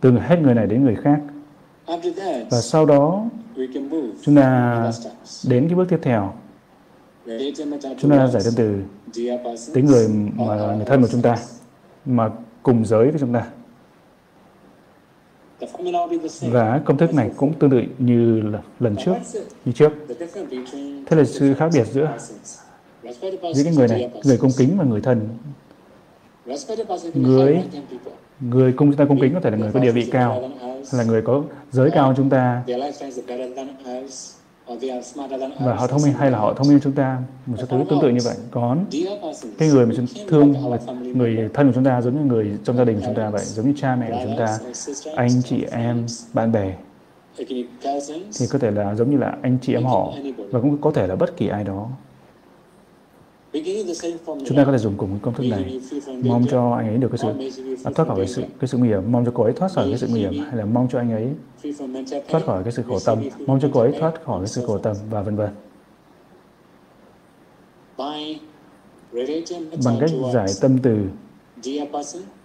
từ 0.00 0.18
hết 0.18 0.36
người 0.42 0.54
này 0.54 0.66
đến 0.66 0.84
người 0.84 0.96
khác. 0.96 1.20
Và 2.50 2.60
sau 2.60 2.86
đó 2.86 3.24
chúng 4.22 4.36
ta 4.36 4.90
đến 5.48 5.68
cái 5.68 5.76
bước 5.76 5.88
tiếp 5.88 5.98
theo. 6.02 6.32
Chúng 7.98 8.10
ta 8.10 8.26
giải 8.26 8.42
tâm 8.44 8.54
từ 8.56 8.82
tới 9.74 9.82
người 9.82 10.08
mà 10.36 10.74
người 10.76 10.84
thân 10.86 11.02
của 11.02 11.08
chúng 11.08 11.22
ta 11.22 11.36
mà 12.04 12.30
cùng 12.62 12.86
giới 12.86 13.10
với 13.10 13.20
chúng 13.20 13.32
ta. 13.32 13.46
Và 16.40 16.80
công 16.84 16.98
thức 16.98 17.14
này 17.14 17.30
cũng 17.36 17.52
tương 17.58 17.70
tự 17.70 17.82
như 17.98 18.42
lần 18.80 18.96
trước 18.96 19.14
như 19.64 19.72
trước. 19.72 19.92
Thế 21.06 21.16
là 21.16 21.24
sự 21.24 21.54
khác 21.54 21.70
biệt 21.74 21.86
giữa 21.86 22.18
giữa 23.54 23.64
cái 23.64 23.74
người 23.76 23.88
này 23.88 24.10
người 24.24 24.36
cung 24.36 24.50
kính 24.58 24.78
và 24.78 24.84
người 24.84 25.00
thân. 25.00 25.28
Người 27.14 27.62
người 28.40 28.72
cung 28.72 28.88
chúng 28.88 28.96
ta 28.96 29.04
cung 29.04 29.20
kính 29.20 29.34
có 29.34 29.40
thể 29.40 29.50
là 29.50 29.56
người 29.56 29.72
có 29.72 29.80
địa 29.80 29.92
vị 29.92 30.08
cao, 30.12 30.50
là 30.92 31.04
người 31.04 31.22
có 31.22 31.42
giới 31.70 31.90
cao 31.90 32.14
chúng 32.16 32.30
ta. 32.30 32.62
Và 35.60 35.74
họ 35.74 35.86
thông 35.86 36.02
minh 36.02 36.12
hay 36.12 36.30
là 36.30 36.38
họ 36.38 36.54
thông 36.54 36.68
minh 36.68 36.80
chúng 36.82 36.92
ta, 36.92 37.18
một 37.46 37.56
số 37.58 37.66
thứ 37.66 37.84
tương 37.90 38.00
tự 38.02 38.08
như 38.08 38.20
vậy. 38.24 38.34
Còn 38.50 38.84
cái 39.58 39.68
người 39.68 39.86
mà 39.86 39.94
chúng 39.96 40.06
thương 40.28 40.70
là 40.70 40.78
người 41.00 41.48
thân 41.54 41.66
của 41.66 41.72
chúng 41.74 41.84
ta 41.84 42.00
giống 42.00 42.14
như 42.14 42.34
người 42.34 42.58
trong 42.64 42.76
gia 42.76 42.84
đình 42.84 42.96
của 42.96 43.02
chúng 43.06 43.14
ta 43.14 43.30
vậy, 43.30 43.44
giống 43.44 43.66
như 43.66 43.72
cha 43.76 43.96
mẹ 43.96 44.10
của 44.10 44.20
chúng 44.24 44.36
ta, 44.38 44.58
anh, 45.16 45.42
chị, 45.44 45.64
em, 45.72 46.06
bạn 46.32 46.52
bè, 46.52 46.74
thì 48.38 48.46
có 48.50 48.58
thể 48.58 48.70
là 48.70 48.94
giống 48.94 49.10
như 49.10 49.16
là 49.16 49.36
anh, 49.42 49.58
chị, 49.62 49.74
em 49.74 49.84
họ. 49.84 50.12
Và 50.50 50.60
cũng 50.60 50.78
có 50.78 50.90
thể 50.90 51.06
là 51.06 51.16
bất 51.16 51.36
kỳ 51.36 51.48
ai 51.48 51.64
đó 51.64 51.88
chúng 54.46 54.56
ta 54.56 54.64
có 54.64 54.72
thể 54.72 54.78
dùng 54.78 54.94
cùng 54.96 55.18
công 55.22 55.34
thức 55.34 55.44
này. 55.50 55.80
mong 56.24 56.46
cho 56.50 56.74
anh 56.74 56.88
ấy 56.88 56.98
được 56.98 57.08
cái 57.12 57.18
sự 57.18 57.28
à, 57.84 57.90
thoát 57.94 58.08
khỏi 58.08 58.16
cái 58.16 58.26
sự 58.26 58.42
cái 58.60 58.68
sự 58.68 58.78
nguy 58.78 58.88
hiểm. 58.88 59.12
Mong 59.12 59.24
cho 59.24 59.32
cô 59.34 59.42
ấy 59.42 59.52
thoát 59.52 59.72
khỏi 59.72 59.86
cái 59.88 59.98
sự 59.98 60.06
nguy 60.10 60.20
hiểm 60.20 60.38
hay 60.44 60.56
là 60.56 60.64
mong 60.64 60.88
cho 60.90 60.98
anh 60.98 61.10
ấy 61.12 61.28
thoát 62.28 62.44
khỏi 62.44 62.62
cái 62.62 62.72
sự 62.72 62.82
khổ 62.88 62.98
tâm. 63.04 63.18
mong 63.46 63.60
cho 63.60 63.68
cô 63.72 63.80
ấy 63.80 63.92
thoát 64.00 64.24
khỏi 64.24 64.40
cái 64.40 64.48
sự 64.48 64.66
khổ 64.66 64.78
tâm 64.78 64.96
và 65.10 65.22
vân 65.22 65.36
vân. 65.36 65.50
Bằng 69.84 69.96
cách 70.00 70.10
giải 70.34 70.48
tâm 70.60 70.78
từ 70.82 70.98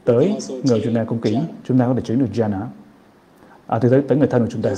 tới 0.04 0.38
người 0.64 0.82
chúng 0.84 0.96
ta 0.96 1.04
cung 1.04 1.22
kính 1.22 1.40
chúng 1.68 1.80
ta 1.80 1.88
có 1.88 1.94
thể 1.94 2.02
chứng 2.02 2.20
được 2.20 2.30
jhana. 2.34 2.62
À, 3.68 3.80
từ 3.80 3.90
tới, 3.90 4.02
tới 4.08 4.18
người 4.18 4.28
thân 4.28 4.42
của 4.42 4.52
chúng 4.52 4.62
ta. 4.62 4.74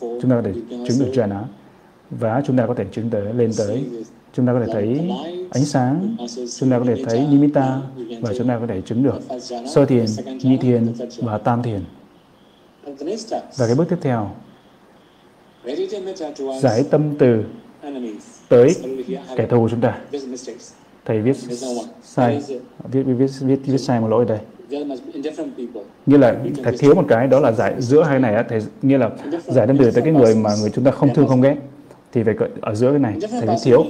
Chúng 0.00 0.30
ta 0.30 0.36
có 0.36 0.42
thể 0.42 0.52
chứng 0.70 0.98
được 0.98 1.12
jhana 1.12 1.42
và 2.10 2.42
chúng 2.46 2.56
ta 2.56 2.66
có 2.66 2.74
thể 2.74 2.84
chứng 2.92 3.10
tới 3.10 3.34
lên 3.34 3.50
tới 3.58 3.84
chúng 4.32 4.46
ta 4.46 4.52
có 4.52 4.60
thể 4.60 4.72
thấy 4.72 5.10
ánh 5.50 5.64
sáng, 5.64 6.16
chúng 6.58 6.70
ta 6.70 6.78
có 6.78 6.84
thể 6.84 7.04
thấy 7.04 7.26
nimitta 7.30 7.80
và 8.20 8.34
chúng 8.38 8.48
ta 8.48 8.58
có 8.58 8.66
thể 8.66 8.80
chứng 8.80 9.02
được 9.02 9.20
sơ 9.74 9.86
thiền, 9.86 10.04
nhị 10.42 10.56
thiền 10.56 10.92
và 11.18 11.38
tam 11.38 11.62
thiền. 11.62 11.80
Và 13.56 13.66
cái 13.66 13.74
bước 13.74 13.84
tiếp 13.88 13.98
theo 14.00 14.30
giải 16.60 16.84
tâm 16.90 17.02
từ 17.18 17.44
tới 18.48 18.74
kẻ 19.36 19.46
thù 19.46 19.68
chúng 19.68 19.80
ta. 19.80 19.98
Thầy 21.04 21.20
viết 21.20 21.36
sai 22.02 22.42
viết 22.92 23.02
viết 23.02 23.30
viết 23.40 23.58
viết 23.64 23.78
sai 23.78 24.00
một 24.00 24.08
lỗi 24.08 24.24
đây. 24.24 24.38
Như 26.06 26.16
là 26.16 26.36
thầy 26.64 26.76
thiếu 26.78 26.94
một 26.94 27.04
cái 27.08 27.26
đó 27.26 27.40
là 27.40 27.52
giải 27.52 27.74
giữa 27.78 28.02
hai 28.02 28.18
này 28.18 28.44
thầy 28.48 28.60
như 28.82 28.96
là 28.96 29.10
giải 29.46 29.66
tâm 29.66 29.78
từ 29.78 29.90
tới 29.90 30.02
cái 30.02 30.12
người 30.12 30.34
mà 30.34 30.50
người 30.60 30.70
chúng 30.70 30.84
ta 30.84 30.90
không 30.90 31.14
thương 31.14 31.28
không 31.28 31.40
ghét 31.40 31.56
thì 32.12 32.22
phải 32.22 32.34
ở 32.60 32.74
giữa 32.74 32.90
cái 32.90 32.98
này 32.98 33.14
thầy 33.30 33.40
viết 33.40 33.54
thiếu. 33.64 33.84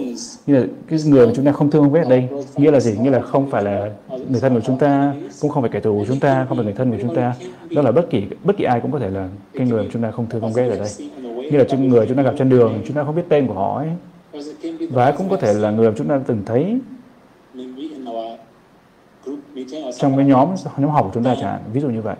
như 0.46 0.54
là 0.56 0.66
cái 0.88 0.98
người 1.06 1.26
mà 1.26 1.32
chúng 1.36 1.44
ta 1.44 1.52
không 1.52 1.70
thương 1.70 1.82
không 1.82 1.92
ghét 1.92 2.02
ở 2.02 2.10
đây 2.10 2.28
nghĩa 2.56 2.70
là 2.70 2.80
gì? 2.80 2.96
Nghĩa 3.02 3.10
là 3.10 3.20
không 3.20 3.50
phải 3.50 3.64
là 3.64 3.90
người 4.28 4.40
thân 4.40 4.54
của 4.54 4.60
chúng 4.60 4.78
ta 4.78 5.14
cũng 5.40 5.50
không 5.50 5.62
phải 5.62 5.70
kẻ 5.72 5.80
thù 5.80 5.98
của 5.98 6.04
chúng 6.08 6.20
ta 6.20 6.46
không 6.48 6.56
phải 6.56 6.64
người 6.64 6.74
thân 6.74 6.90
của 6.90 6.98
chúng 7.00 7.14
ta. 7.14 7.34
Đó 7.70 7.82
là 7.82 7.92
bất 7.92 8.10
kỳ 8.10 8.26
bất 8.44 8.56
kỳ 8.56 8.64
ai 8.64 8.80
cũng 8.80 8.92
có 8.92 8.98
thể 8.98 9.10
là 9.10 9.28
cái 9.54 9.66
người 9.66 9.82
mà 9.82 9.88
chúng 9.92 10.02
ta 10.02 10.10
không 10.10 10.26
thương 10.30 10.40
không 10.40 10.52
ghét 10.54 10.68
ở 10.68 10.78
đây. 10.78 10.88
Như 11.50 11.58
là 11.58 11.64
những 11.70 11.88
người 11.88 12.06
chúng 12.06 12.16
ta 12.16 12.22
gặp 12.22 12.34
trên 12.38 12.48
đường 12.48 12.82
chúng 12.86 12.96
ta 12.96 13.04
không 13.04 13.16
biết 13.16 13.24
tên 13.28 13.46
của 13.46 13.54
họ 13.54 13.78
ấy. 13.78 13.88
Và 14.90 15.12
cũng 15.12 15.28
có 15.28 15.36
thể 15.36 15.54
là 15.54 15.70
người 15.70 15.90
mà 15.90 15.94
chúng 15.98 16.08
ta 16.08 16.20
từng 16.26 16.42
thấy 16.46 16.78
trong 19.98 20.16
cái 20.16 20.26
nhóm 20.26 20.48
nhóm 20.78 20.90
học 20.90 21.04
của 21.04 21.10
chúng 21.14 21.24
ta 21.24 21.34
chẳng 21.34 21.50
hạn. 21.50 21.60
Ví 21.72 21.80
dụ 21.80 21.88
như 21.88 22.02
vậy 22.02 22.16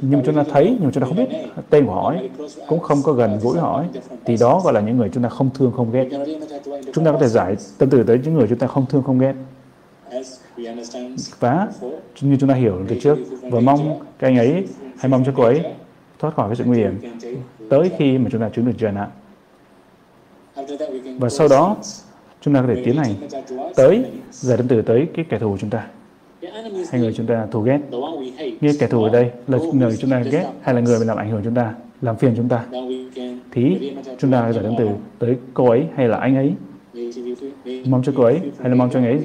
nhưng 0.00 0.22
chúng 0.24 0.34
ta 0.34 0.44
thấy 0.50 0.76
nhưng 0.80 0.90
chúng 0.92 1.02
ta 1.02 1.06
không 1.06 1.16
biết. 1.16 1.28
Tên 1.70 1.86
của 1.86 1.92
họ 1.92 2.10
ấy, 2.10 2.30
cũng 2.66 2.80
không 2.80 2.98
có 3.04 3.12
gần 3.12 3.38
gũi 3.42 3.58
họ 3.58 3.76
ấy, 3.76 3.86
thì 4.24 4.36
đó 4.40 4.60
gọi 4.64 4.72
là 4.72 4.80
những 4.80 4.96
người 4.96 5.08
chúng 5.12 5.22
ta 5.22 5.28
không 5.28 5.50
thương 5.54 5.72
không 5.72 5.92
ghét. 5.92 6.08
Chúng 6.92 7.04
ta 7.04 7.12
có 7.12 7.18
thể 7.18 7.28
giải 7.28 7.56
tâm 7.78 7.90
từ 7.90 8.02
tới 8.02 8.20
những 8.24 8.34
người 8.34 8.46
chúng 8.48 8.58
ta 8.58 8.66
không 8.66 8.86
thương 8.86 9.02
không 9.02 9.18
ghét. 9.18 9.34
Và 11.40 11.68
như 12.20 12.36
chúng 12.40 12.48
ta 12.48 12.54
hiểu 12.54 12.78
từ 12.88 12.96
trước 13.00 13.18
và 13.42 13.60
mong 13.60 14.00
cái 14.18 14.30
anh 14.30 14.38
ấy 14.38 14.66
hay 14.98 15.08
mong 15.08 15.24
cho 15.26 15.32
cô 15.36 15.42
ấy 15.42 15.62
thoát 16.18 16.34
khỏi 16.34 16.48
cái 16.48 16.56
sự 16.56 16.64
nguy 16.64 16.78
hiểm 16.78 17.00
tới 17.70 17.90
khi 17.98 18.18
mà 18.18 18.28
chúng 18.32 18.40
ta 18.40 18.48
chứng 18.48 18.66
được 18.66 18.72
trần 18.78 18.94
ạ 18.94 19.08
và 21.18 21.28
sau 21.28 21.48
đó 21.48 21.76
chúng 22.40 22.54
ta 22.54 22.60
có 22.60 22.66
thể 22.74 22.82
tiến 22.84 22.96
hành 22.96 23.14
tới 23.76 24.04
giải 24.30 24.56
tâm 24.56 24.68
từ 24.68 24.82
tới 24.82 25.08
cái 25.14 25.24
kẻ 25.28 25.38
thù 25.38 25.50
của 25.50 25.58
chúng 25.58 25.70
ta 25.70 25.86
hay 26.90 27.00
người 27.00 27.12
chúng 27.12 27.26
ta 27.26 27.46
thù 27.50 27.60
ghét. 27.60 27.78
Nghĩa 28.60 28.72
kẻ 28.78 28.86
thù 28.86 29.04
ở 29.04 29.10
đây 29.10 29.30
là 29.48 29.58
người 29.72 29.96
chúng 29.96 30.10
ta 30.10 30.18
ghét 30.18 30.46
hay 30.62 30.74
là 30.74 30.80
người 30.80 30.98
mà 30.98 31.04
làm 31.04 31.16
ảnh 31.16 31.30
hưởng 31.30 31.40
chúng 31.44 31.54
ta, 31.54 31.74
làm 32.02 32.16
phiền 32.16 32.34
chúng 32.36 32.48
ta? 32.48 32.64
Thì 33.52 33.94
chúng 34.18 34.30
ta 34.30 34.52
giải 34.52 34.64
tâm 34.64 34.74
từ 34.78 34.88
tới 35.18 35.36
cô 35.54 35.70
ấy 35.70 35.84
hay 35.96 36.08
là 36.08 36.18
anh 36.18 36.36
ấy. 36.36 36.54
Mong 37.86 38.02
cho 38.02 38.12
cô 38.16 38.22
ấy 38.22 38.40
hay 38.60 38.68
là 38.68 38.74
mong 38.74 38.90
cho 38.90 38.98
anh 38.98 39.04
ấy 39.04 39.20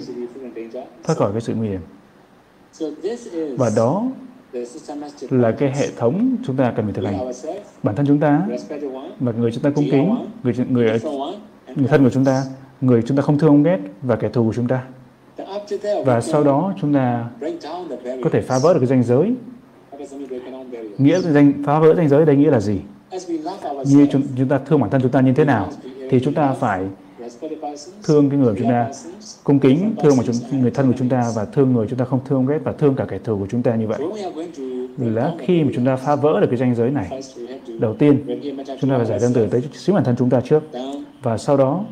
thoát 1.04 1.18
khỏi 1.18 1.32
cái 1.32 1.42
sự 1.42 1.56
nguy 1.56 1.68
hiểm. 1.68 1.82
Và 3.58 3.72
đó 3.76 4.08
là 5.30 5.52
cái 5.52 5.72
hệ 5.76 5.88
thống 5.98 6.36
chúng 6.46 6.56
ta 6.56 6.74
cần 6.76 6.86
phải 6.86 6.94
thực 6.94 7.06
hành. 7.06 7.32
Bản 7.84 7.96
thân 7.96 8.06
chúng 8.06 8.20
ta 8.20 8.48
và 9.20 9.32
người 9.32 9.52
chúng 9.52 9.64
ta 9.64 9.70
cung 9.70 9.86
kính, 9.92 10.16
người 10.44 10.54
người 10.70 11.00
người 11.76 11.88
thân 11.88 12.04
của 12.04 12.10
chúng 12.10 12.26
ta, 12.26 12.44
người 12.82 13.02
chúng 13.02 13.18
ta 13.18 13.24
không 13.24 13.40
thương 13.40 13.50
không 13.50 13.64
ghét 13.64 13.80
và 14.02 14.16
kẻ 14.16 14.30
thù 14.30 14.44
của 14.44 14.54
chúng 14.54 14.68
ta 14.68 14.84
và 16.06 16.22
sau 16.22 16.44
đó 16.44 16.74
chúng 16.82 16.94
ta 16.94 17.26
có 18.24 18.30
thể 18.30 18.42
phá 18.42 18.60
vỡ 18.64 18.74
được 18.74 18.80
cái 18.80 18.88
danh 18.88 19.04
giới 19.04 19.34
nghĩa 20.98 21.20
danh 21.20 21.54
phá 21.66 21.80
vỡ 21.80 21.94
danh 21.98 22.10
giới 22.10 22.26
đây 22.26 22.36
nghĩa 22.36 22.52
là 22.52 22.60
gì 22.60 22.80
như 23.86 24.08
chúng, 24.12 24.24
chúng 24.38 24.48
ta 24.48 24.60
thương 24.66 24.80
bản 24.80 24.90
thân 24.90 25.02
chúng 25.02 25.12
ta 25.12 25.22
như 25.22 25.34
thế 25.34 25.46
nào 25.46 25.70
thì 26.10 26.20
chúng 26.24 26.34
ta 26.34 26.54
phải 26.54 26.86
thương 28.04 28.30
cái 28.30 28.40
người 28.40 28.56
chúng 28.58 28.70
ta 28.70 28.90
cung 29.44 29.60
kính 29.60 29.96
thương 30.04 30.18
mà 30.18 30.24
chúng, 30.26 30.62
người 30.62 30.72
thân 30.72 30.88
của 30.88 30.98
chúng 30.98 31.10
ta 31.10 31.32
và 31.36 31.46
thương 31.46 31.74
người 31.74 31.88
chúng 31.90 32.00
ta 32.00 32.06
không 32.06 32.20
thương 32.26 32.46
ghét 32.46 32.60
và 32.64 32.72
thương 32.72 32.96
cả 32.96 33.06
kẻ 33.10 33.20
thù 33.24 33.38
của 33.38 33.48
chúng 33.50 33.64
ta 33.64 33.76
như 33.76 33.88
vậy 33.88 34.00
là 34.98 35.34
khi 35.40 35.64
mà 35.64 35.72
chúng 35.76 35.86
ta 35.86 35.96
phá 35.96 36.16
vỡ 36.16 36.40
được 36.42 36.48
cái 36.50 36.58
ranh 36.58 36.76
giới 36.76 36.92
này 36.92 37.22
đầu 37.80 37.94
tiên 37.94 38.42
chúng 38.82 38.90
ta 38.90 38.98
phải 38.98 39.06
giải 39.06 39.20
đơn 39.22 39.32
từ 39.34 39.48
tới 39.48 39.62
chính 39.86 39.96
bản 39.96 40.04
thân 40.04 40.16
chúng 40.20 40.30
ta 40.30 40.42
trước 40.42 40.64
và 41.22 41.38
sau 41.38 41.58
đó 41.58 41.86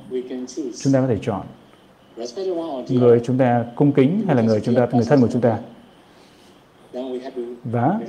chúng 0.83 0.93
ta 0.93 1.01
có 1.01 1.07
thể 1.07 1.17
chọn 1.21 1.41
người 2.89 3.21
chúng 3.23 3.37
ta 3.37 3.65
cung 3.75 3.91
kính 3.91 4.21
hay 4.27 4.35
là 4.35 4.41
người 4.41 4.61
chúng 4.61 4.75
ta 4.75 4.87
người 4.91 5.05
thân 5.05 5.21
của 5.21 5.27
chúng 5.31 5.41
ta? 5.41 5.59
và 7.63 7.99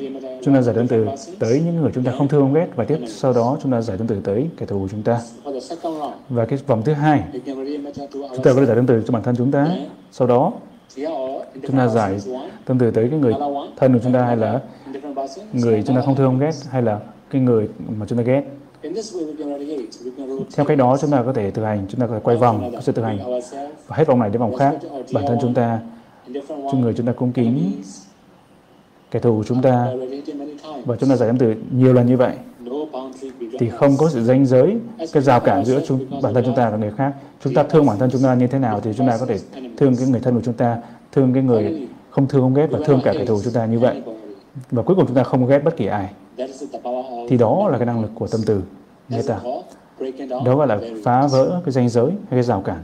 chúng 0.43 0.55
ta 0.55 0.63
giải 0.63 0.75
đơn 0.75 0.89
từ 0.89 1.07
tới 1.39 1.63
những 1.65 1.77
người 1.77 1.91
chúng 1.95 2.05
ta 2.05 2.13
không 2.19 2.29
thương 2.29 2.41
không 2.41 2.55
ghét. 2.55 2.67
Và 2.77 2.85
tiếp 2.85 2.99
sau 3.07 3.33
đó 3.33 3.59
chúng 3.63 3.73
ta 3.73 3.81
giải 3.81 3.97
đơn 3.97 4.07
từ 4.07 4.21
tới 4.25 4.47
kẻ 4.57 4.67
thù 4.67 4.79
của 4.79 4.89
chúng 4.91 5.03
ta. 5.03 5.21
Và 6.29 6.47
cái 6.47 6.59
vòng 6.67 6.83
thứ 6.85 6.93
hai 6.93 7.25
chúng 8.13 8.43
ta 8.43 8.53
có 8.53 8.61
thể 8.61 8.67
giải 8.67 8.77
đơn 8.77 8.87
từ 8.87 9.03
cho 9.07 9.13
bản 9.13 9.23
thân 9.23 9.37
chúng 9.37 9.51
ta. 9.51 9.69
Sau 10.13 10.29
đó 10.29 10.53
chúng 11.63 11.77
ta 11.77 11.89
giải 11.89 12.21
đơn 12.67 12.79
từ 12.79 12.91
tới 12.91 13.09
cái 13.11 13.19
người 13.19 13.35
thân 13.77 13.93
của 13.93 14.01
chúng 14.03 14.13
ta 14.13 14.25
hay 14.25 14.37
là 14.37 14.61
người 15.53 15.83
chúng 15.87 15.97
ta 15.97 16.03
không 16.03 16.17
thương 16.17 16.27
không 16.27 16.39
ghét 16.39 16.53
hay 16.71 16.83
là 16.83 17.01
cái 17.31 17.43
người 17.43 17.69
mà 17.99 18.07
chúng 18.09 18.19
ta 18.19 18.25
ghét 18.25 18.43
theo 20.57 20.67
cách 20.67 20.79
đó 20.79 20.97
chúng 21.01 21.11
ta 21.11 21.23
có 21.23 21.33
thể 21.33 21.51
thực 21.51 21.65
hành 21.65 21.87
chúng 21.89 22.01
ta 22.01 22.07
có 22.07 22.15
thể 22.15 22.21
quay 22.23 22.37
vòng 22.37 22.71
có 22.75 22.81
sự 22.81 22.93
thực 22.93 23.03
hành. 23.03 23.19
Và 23.87 23.97
hết 23.97 24.07
vòng 24.07 24.21
này 24.21 24.31
đến 24.31 24.41
vòng 24.41 24.57
khác. 24.57 24.75
bản 25.13 25.25
thân 25.27 25.39
chúng 25.41 25.55
ta 25.55 25.81
cho 26.43 26.79
người 26.79 26.95
chúng 26.97 27.07
ta 27.07 27.13
cung 27.13 27.33
kính. 27.33 27.73
kẻ 29.11 29.21
thù 29.21 29.45
chúng 29.47 29.63
ta 29.63 29.89
và 30.85 30.97
chúng 30.97 31.11
ta 31.11 31.17
giải 31.17 31.29
âm 31.29 31.39
từ 31.39 31.55
nhiều 31.71 31.93
lần 31.93 32.07
như 32.07 32.17
vậy. 32.17 32.37
Thì 33.59 33.69
không 33.69 33.97
có 33.99 34.09
sự 34.09 34.25
danh 34.25 34.47
giới 34.47 34.77
cái 35.13 35.23
rào 35.23 35.41
cản 35.41 35.65
giữa 35.65 35.81
chúng, 35.87 36.23
bản 36.23 36.35
thân 36.35 36.45
chúng 36.47 36.57
ta 36.57 36.71
và 36.71 36.77
người 36.77 36.93
khác. 36.97 37.13
Chúng 37.45 37.55
ta 37.55 37.63
thương 37.63 37.87
bản 37.87 37.99
thân 37.99 38.11
chúng 38.11 38.23
ta 38.23 38.35
như 38.35 38.47
thế 38.47 38.59
nào 38.59 38.81
thì 38.81 38.91
chúng 38.97 39.09
ta 39.09 39.17
có 39.21 39.27
thể 39.27 39.39
thương 39.77 39.97
cái 39.97 40.09
người 40.09 40.21
thân 40.21 40.35
của 40.35 40.43
chúng 40.45 40.55
ta 40.55 40.79
thương 41.13 41.35
cái 41.35 41.43
người 41.43 41.89
không 42.11 42.29
thương 42.29 42.43
không 42.43 42.55
ghét 42.55 42.67
và 42.71 42.79
thương 42.87 43.01
cả 43.05 43.13
kẻ 43.13 43.25
thù 43.25 43.41
chúng 43.45 43.53
ta 43.53 43.67
như 43.67 43.79
vậy 43.79 44.03
và 44.71 44.83
cuối 44.83 44.97
cùng 44.97 45.07
chúng 45.07 45.17
ta 45.17 45.23
không 45.23 45.47
ghét 45.47 45.61
bất 45.65 45.77
kỳ 45.77 45.87
ai. 45.87 46.13
Thì 47.29 47.37
đó 47.37 47.69
là 47.69 47.79
cái 47.79 47.87
năng 47.87 48.03
lực 48.03 48.11
của 48.15 48.27
tâm 48.27 48.41
từ 48.47 48.63
meta. 49.09 49.41
đó 50.45 50.57
gọi 50.57 50.67
là 50.67 50.81
phá 51.05 51.27
vỡ 51.27 51.61
cái 51.65 51.73
danh 51.73 51.89
giới 51.89 52.11
hay 52.11 52.31
cái 52.31 52.43
rào 52.43 52.61
cản. 52.63 52.83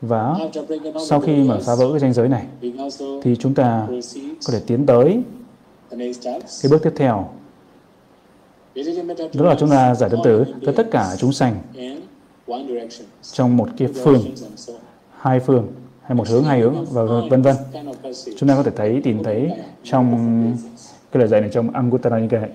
Và 0.00 0.36
sau 1.08 1.20
khi 1.20 1.48
mà 1.48 1.58
phá 1.66 1.74
vỡ 1.74 1.90
cái 1.90 2.00
danh 2.00 2.12
giới 2.12 2.28
này 2.28 2.46
thì 3.22 3.36
chúng 3.36 3.54
ta 3.54 3.86
có 4.46 4.52
thể 4.52 4.60
tiến 4.66 4.86
tới 4.86 5.22
cái 6.62 6.70
bước 6.70 6.82
tiếp 6.82 6.92
theo. 6.96 7.28
Đó 9.34 9.44
là 9.44 9.56
chúng 9.58 9.70
ta 9.70 9.94
giải 9.94 10.10
tâm 10.10 10.20
tử 10.24 10.44
tới 10.64 10.74
tất 10.74 10.90
cả 10.90 11.14
chúng 11.18 11.32
sanh 11.32 11.54
trong 13.32 13.56
một 13.56 13.68
cái 13.78 13.88
phương 13.88 14.20
hai 15.18 15.40
phương 15.40 15.68
hay 16.02 16.16
một 16.16 16.28
hướng 16.28 16.44
hai 16.44 16.60
hướng 16.60 16.84
và 16.90 17.02
vân 17.30 17.42
vân. 17.42 17.56
Chúng 18.38 18.48
ta 18.48 18.56
có 18.56 18.62
thể 18.62 18.70
thấy 18.76 19.00
tìm 19.04 19.22
thấy 19.22 19.50
trong 19.82 20.56
cái 21.12 21.20
lời 21.20 21.28
dạy 21.28 21.40
này 21.40 21.50
trong 21.52 21.70
Anguttara 21.70 22.18
Nikaya 22.18 22.46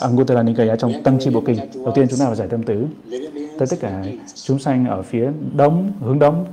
Anguttara 0.00 0.42
Nikaya 0.42 0.76
trong 0.76 1.02
Tăng 1.02 1.18
Chi 1.18 1.30
Bộ 1.30 1.40
Kinh. 1.40 1.56
đầu 1.74 1.92
tiên 1.94 2.06
chúng 2.10 2.18
ta 2.18 2.26
phải 2.26 2.36
giải 2.36 2.48
tâm 2.48 2.62
tứ. 2.62 2.86
Tới 3.58 3.68
tất 3.70 3.76
cả 3.80 4.04
chúng 4.34 4.58
sanh 4.58 4.86
ở 4.86 5.02
phía 5.02 5.30
đông 5.56 5.92
hướng 6.00 6.18
đông 6.18 6.46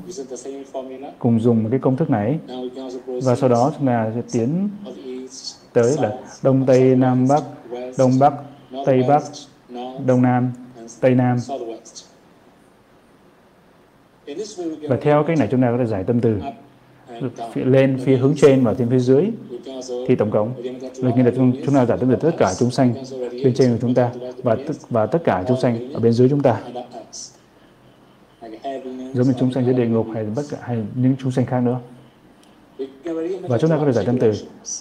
cùng 1.19 1.39
dùng 1.39 1.63
một 1.63 1.69
cái 1.71 1.79
công 1.79 1.97
thức 1.97 2.09
này. 2.09 2.39
Và 3.23 3.35
sau 3.35 3.49
đó 3.49 3.71
chúng 3.77 3.87
ta 3.87 4.11
sẽ 4.15 4.21
tiến 4.31 4.69
tới 5.73 5.95
là 6.01 6.11
đông 6.43 6.65
tây 6.65 6.95
nam 6.95 7.27
bắc 7.27 7.43
đông 7.97 8.11
bắc 8.19 8.33
tây 8.85 9.03
bắc 9.07 9.23
đông 10.05 10.21
nam 10.21 10.51
tây 11.01 11.15
nam 11.15 11.37
và 14.89 14.97
theo 15.01 15.23
cách 15.23 15.37
này 15.37 15.47
chúng 15.51 15.61
ta 15.61 15.71
có 15.71 15.77
thể 15.77 15.85
giải 15.85 16.03
tâm 16.03 16.21
từ. 16.21 16.37
Lên 17.55 17.97
phía 18.03 18.17
hướng 18.17 18.33
trên 18.37 18.63
và 18.63 18.73
trên 18.73 18.89
phía 18.89 18.99
dưới 18.99 19.25
thì 20.07 20.15
tổng 20.15 20.31
cộng. 20.31 20.53
Là 20.97 21.15
như 21.15 21.23
là 21.23 21.31
chúng 21.35 21.51
chúng 21.65 21.75
ta 21.75 21.85
giải 21.85 21.97
tâm 21.97 22.09
từ 22.09 22.15
tất 22.15 22.37
cả 22.37 22.53
chúng 22.59 22.71
sanh 22.71 22.93
bên 23.31 23.53
trên 23.53 23.71
của 23.71 23.77
chúng 23.81 23.93
ta 23.93 24.11
và 24.43 24.55
tất, 24.55 24.73
và 24.89 25.05
tất 25.05 25.19
cả 25.23 25.43
chúng 25.47 25.59
sanh 25.61 25.93
ở 25.93 25.99
bên 25.99 26.13
dưới 26.13 26.29
chúng 26.29 26.41
ta. 26.41 26.61
Giống 29.13 29.27
như 29.27 29.33
chúng 29.39 29.53
sanh 29.53 29.65
dưới 29.65 29.73
địa 29.73 29.87
ngục 29.87 30.07
hay 30.13 30.25
bất 30.35 30.43
cả 30.49 30.57
hay 30.61 30.77
những 30.95 31.15
chúng 31.19 31.31
sanh 31.31 31.45
khác 31.45 31.59
nữa. 31.59 31.79
Và 33.41 33.57
chúng 33.57 33.69
ta 33.69 33.77
có 33.77 33.85
thể 33.85 33.91
giải 33.91 34.05
tâm 34.05 34.19
từ 34.19 34.31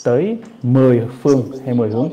tới 0.04 0.38
10 0.62 1.02
phương 1.22 1.42
hay 1.64 1.74
10 1.74 1.90
hướng. 1.90 2.08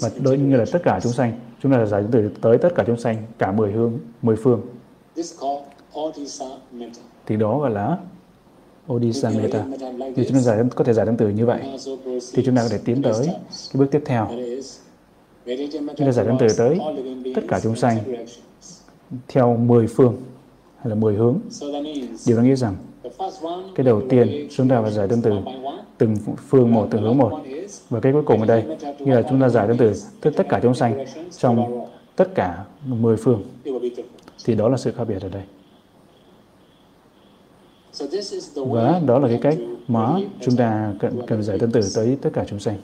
Và 0.00 0.10
đối 0.22 0.38
như 0.38 0.56
là 0.56 0.64
tất 0.72 0.82
cả 0.82 1.00
chúng 1.02 1.12
sanh 1.12 1.32
chúng 1.62 1.72
ta 1.72 1.86
giải 1.86 2.02
tâm 2.02 2.10
từ 2.12 2.30
tới 2.40 2.58
tất 2.58 2.74
cả 2.74 2.84
chúng 2.86 2.98
sanh 2.98 3.16
cả 3.38 3.52
10 3.52 3.72
hướng 3.72 3.98
10 4.22 4.36
phương 4.36 4.62
thì 7.26 7.36
đó 7.36 7.58
gọi 7.58 7.70
là 7.70 7.98
Odisha 8.92 9.30
Meta. 9.30 9.64
Thì 10.16 10.24
chúng 10.24 10.32
ta 10.32 10.40
giải, 10.40 10.58
có 10.74 10.84
thể 10.84 10.92
giải 10.92 11.06
tâm 11.06 11.16
từ 11.16 11.28
như 11.28 11.46
vậy. 11.46 11.60
Thì 12.32 12.42
chúng 12.46 12.56
ta 12.56 12.62
có 12.62 12.68
thể 12.68 12.78
tiến 12.84 13.02
tới 13.02 13.26
cái 13.26 13.74
bước 13.74 13.86
tiếp 13.90 14.02
theo. 14.04 14.28
Chúng 15.96 16.06
ta 16.06 16.12
giải 16.12 16.26
tâm 16.26 16.36
từ 16.38 16.46
tới 16.58 16.78
tất 17.34 17.42
cả 17.48 17.60
chúng 17.62 17.76
sanh 17.76 17.98
theo 19.28 19.56
10 19.56 19.86
phương 19.86 20.16
hay 20.76 20.88
là 20.88 20.94
10 20.94 21.14
hướng. 21.14 21.38
Điều 22.26 22.36
đó 22.36 22.42
nghĩa 22.42 22.56
rằng 22.56 22.76
cái 23.74 23.84
đầu 23.84 24.02
tiên 24.08 24.48
chúng 24.50 24.68
ta 24.68 24.82
phải 24.82 24.92
giải 24.92 25.08
tâm 25.08 25.22
từ 25.22 25.32
từng 25.98 26.16
phương 26.48 26.72
một, 26.72 26.88
từng 26.90 27.02
hướng 27.02 27.18
một. 27.18 27.32
Và 27.90 28.00
cái 28.00 28.12
cuối 28.12 28.22
cùng 28.26 28.40
ở 28.40 28.46
đây 28.46 28.64
như 28.98 29.14
là 29.14 29.22
chúng 29.30 29.40
ta 29.40 29.48
giải 29.48 29.68
tâm 29.68 29.76
từ 30.20 30.30
tất 30.30 30.46
cả 30.48 30.60
chúng 30.62 30.74
sanh 30.74 31.04
trong 31.38 31.86
tất 32.16 32.34
cả 32.34 32.64
10 32.84 33.16
phương. 33.16 33.42
Thì 34.44 34.54
đó 34.54 34.68
là 34.68 34.76
sự 34.76 34.92
khác 34.92 35.04
biệt 35.08 35.22
ở 35.22 35.28
đây. 35.28 35.42
Và 38.56 39.00
đó 39.06 39.18
là 39.18 39.28
cái 39.28 39.38
cách 39.42 39.58
mà 39.88 40.16
chúng 40.40 40.56
ta 40.56 40.94
cần, 41.00 41.20
cần 41.26 41.42
giải 41.42 41.58
tân 41.58 41.72
tử 41.72 41.80
tới 41.94 42.18
tất 42.22 42.30
cả 42.32 42.44
chúng 42.48 42.58
sanh. 42.58 42.78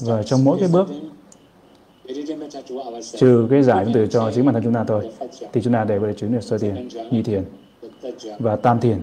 Và 0.00 0.22
trong 0.22 0.44
mỗi 0.44 0.58
cái 0.60 0.68
bước 0.72 0.88
trừ 3.16 3.46
cái 3.50 3.62
giải 3.62 3.84
tương 3.84 3.94
tự 3.94 4.06
cho 4.06 4.32
chính 4.34 4.44
bản 4.44 4.54
thân 4.54 4.62
chúng 4.64 4.74
ta 4.74 4.84
thôi 4.84 5.10
thì 5.52 5.62
chúng 5.62 5.72
ta 5.72 5.84
đều 5.84 6.00
có 6.00 6.06
thể 6.06 6.14
chứng 6.14 6.32
được 6.32 6.42
sơ 6.42 6.58
thiền 6.58 6.88
nhị 7.10 7.22
thiền 7.22 7.44
và 8.38 8.56
tam 8.56 8.80
thiền 8.80 9.02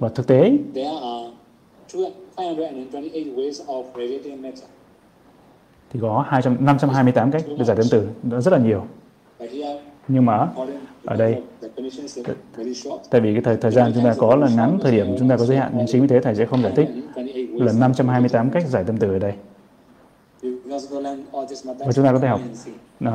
và 0.00 0.08
thực 0.08 0.26
tế 0.26 0.52
thì 5.90 6.00
có 6.02 6.24
200, 6.28 6.56
528 6.60 7.30
cách 7.30 7.44
để 7.58 7.64
giải 7.64 7.76
tương 7.76 7.88
tử, 7.90 8.08
nó 8.22 8.40
rất 8.40 8.52
là 8.52 8.58
nhiều. 8.58 8.86
Nhưng 10.08 10.26
mà 10.26 10.48
ở 11.04 11.16
đây, 11.16 11.42
tại 13.10 13.20
vì 13.20 13.34
cái 13.34 13.42
thời 13.44 13.56
thời 13.56 13.70
gian 13.72 13.92
chúng 13.94 14.04
ta 14.04 14.14
có 14.18 14.36
là 14.36 14.48
ngắn, 14.56 14.78
thời 14.82 14.92
điểm 14.92 15.06
chúng 15.18 15.28
ta 15.28 15.36
có 15.36 15.44
giới 15.44 15.56
hạn, 15.56 15.72
nhưng 15.76 15.86
chính 15.86 16.02
vì 16.02 16.08
thế 16.08 16.20
thầy 16.20 16.34
sẽ 16.34 16.46
không 16.46 16.62
giải 16.62 16.72
thích 16.76 16.88
là 17.52 17.72
528 17.72 18.50
cách 18.50 18.68
giải 18.68 18.84
tâm 18.84 18.96
từ 18.96 19.12
ở 19.12 19.18
đây. 19.18 19.32
Và 21.78 21.92
chúng 21.94 22.04
ta 22.04 22.12
có 22.12 22.18
thể 22.18 22.28
học 22.28 22.40
uh, 23.04 23.10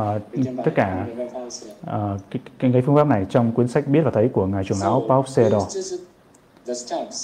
tất 0.65 0.71
cả 0.75 1.07
uh, 1.81 1.87
cái, 2.29 2.41
cái, 2.59 2.71
cái 2.73 2.81
phương 2.85 2.95
pháp 2.95 3.07
này 3.07 3.25
trong 3.29 3.51
cuốn 3.51 3.67
sách 3.67 3.87
biết 3.87 4.01
và 4.05 4.11
thấy 4.11 4.29
của 4.29 4.45
ngài 4.45 4.63
trưởng 4.63 4.77
lão 4.81 5.03
Paul 5.07 5.25
Sedor. 5.27 5.77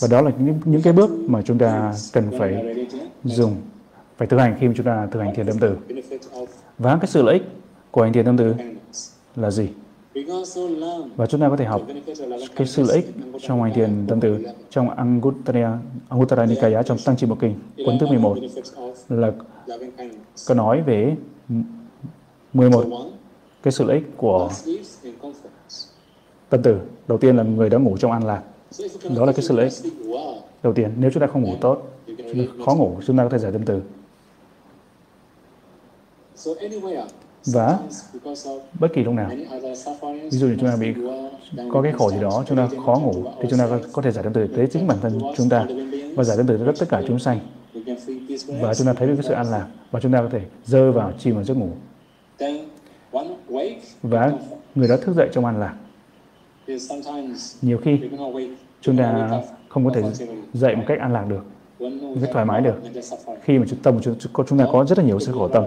Và 0.01 0.07
đó 0.11 0.21
là 0.21 0.31
những, 0.39 0.59
những 0.65 0.81
cái 0.81 0.93
bước 0.93 1.09
mà 1.27 1.41
chúng 1.41 1.57
ta 1.57 1.93
cần 2.13 2.31
phải 2.39 2.75
dùng, 3.23 3.55
phải 4.17 4.27
thực 4.27 4.37
hành 4.37 4.57
khi 4.59 4.67
mà 4.67 4.73
chúng 4.77 4.85
ta 4.85 5.07
thực 5.11 5.19
hành 5.19 5.35
thiền 5.35 5.45
tâm 5.45 5.55
từ. 5.59 5.77
Và 6.77 6.97
cái 7.01 7.07
sự 7.07 7.21
lợi 7.21 7.33
ích 7.33 7.43
của 7.91 8.03
hành 8.03 8.13
thiền 8.13 8.25
tâm 8.25 8.37
từ 8.37 8.55
là 9.39 9.51
gì? 9.51 9.69
Và 11.15 11.25
chúng 11.25 11.41
ta 11.41 11.49
có 11.49 11.57
thể 11.57 11.65
học 11.65 11.81
cái 12.55 12.67
sự 12.67 12.83
lợi 12.83 12.95
ích 12.95 13.13
trong 13.41 13.63
hành 13.63 13.73
thiền 13.73 14.05
tâm 14.07 14.19
từ 14.19 14.45
trong 14.69 14.89
Anguttara, 14.89 15.79
Anguttara 16.09 16.45
Nikaya 16.45 16.83
trong 16.83 16.97
Tăng 17.05 17.17
Chi 17.17 17.27
Bộ 17.27 17.35
Kinh, 17.35 17.59
cuốn 17.85 17.99
thứ 17.99 18.07
11 18.07 18.37
là 19.09 19.31
có 20.47 20.55
nói 20.55 20.81
về 20.81 21.15
11 22.53 22.85
cái 23.63 23.71
sự 23.71 23.83
lợi 23.83 23.97
ích 23.97 24.07
của 24.17 24.49
tâm 26.49 26.61
từ. 26.63 26.79
Đầu 27.07 27.17
tiên 27.17 27.37
là 27.37 27.43
người 27.43 27.69
đã 27.69 27.77
ngủ 27.77 27.97
trong 27.97 28.11
an 28.11 28.25
lạc. 28.25 28.43
Đó 29.15 29.25
là 29.25 29.31
cái 29.31 29.41
sự 29.41 29.55
lợi 29.55 29.69
ích. 29.69 29.93
Đầu 30.63 30.73
tiên, 30.73 30.91
nếu 30.97 31.11
chúng 31.13 31.21
ta 31.21 31.27
không 31.27 31.41
ngủ 31.43 31.53
tốt, 31.61 31.87
khó 32.65 32.75
ngủ, 32.75 32.97
chúng 33.05 33.17
ta 33.17 33.23
có 33.23 33.29
thể 33.29 33.37
giải 33.37 33.51
tâm 33.51 33.61
từ. 33.65 33.81
Và 37.45 37.79
bất 38.79 38.87
kỳ 38.93 39.03
lúc 39.03 39.13
nào, 39.13 39.29
ví 40.31 40.37
dụ 40.37 40.47
như 40.47 40.55
chúng 40.59 40.69
ta 40.69 40.75
bị 40.75 40.93
có 41.73 41.81
cái 41.81 41.91
khổ 41.91 42.11
gì 42.11 42.21
đó, 42.21 42.43
chúng 42.47 42.57
ta 42.57 42.67
khó 42.85 42.99
ngủ, 43.03 43.23
thì 43.41 43.47
chúng 43.49 43.59
ta 43.59 43.69
có 43.91 44.01
thể 44.01 44.11
giải 44.11 44.23
tâm 44.23 44.33
từ 44.33 44.47
tới 44.47 44.67
chính 44.71 44.87
bản 44.87 44.97
thân 45.01 45.19
chúng 45.37 45.49
ta 45.49 45.65
và 46.15 46.23
giải 46.23 46.37
tâm 46.37 46.47
từ 46.47 46.71
tất 46.79 46.89
cả 46.89 47.01
chúng 47.07 47.19
sanh. 47.19 47.39
Và 48.61 48.73
chúng 48.73 48.87
ta 48.87 48.93
thấy 48.93 49.07
được 49.07 49.13
cái 49.15 49.23
sự 49.23 49.33
an 49.33 49.51
lạc 49.51 49.67
và 49.91 49.99
chúng 49.99 50.11
ta 50.11 50.21
có 50.21 50.29
thể 50.31 50.41
rơi 50.65 50.91
vào 50.91 51.13
chìm 51.19 51.35
vào 51.35 51.43
giấc 51.43 51.57
ngủ. 51.57 51.69
Và 54.03 54.31
người 54.75 54.87
đó 54.87 54.97
thức 54.97 55.15
dậy 55.15 55.29
trong 55.31 55.45
an 55.45 55.59
lạc. 55.59 55.75
Nhiều 57.61 57.77
khi 57.77 57.99
chúng 58.81 58.97
ta 58.97 59.29
không 59.69 59.85
có 59.85 59.91
thể 59.95 60.01
dậy 60.53 60.75
một 60.75 60.83
cách 60.87 60.99
an 60.99 61.13
lạc 61.13 61.25
được, 61.29 61.43
một 61.79 62.27
thoải 62.33 62.45
mái 62.45 62.61
được. 62.61 62.75
Khi 63.41 63.59
mà 63.59 63.65
chúng 63.69 63.79
tâm 63.79 63.99
chúng 64.01 64.15
chúng 64.47 64.59
ta 64.59 64.65
có 64.71 64.85
rất 64.85 64.97
là 64.97 65.03
nhiều 65.03 65.19
sự 65.19 65.31
khổ 65.31 65.47
tâm, 65.47 65.63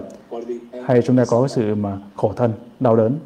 hay 0.85 1.01
chúng 1.01 1.17
ta 1.17 1.25
có 1.27 1.47
sự 1.47 1.75
mà 1.75 1.97
khổ 2.15 2.33
thân, 2.35 2.51
đau 2.79 2.95
đớn. 2.95 3.19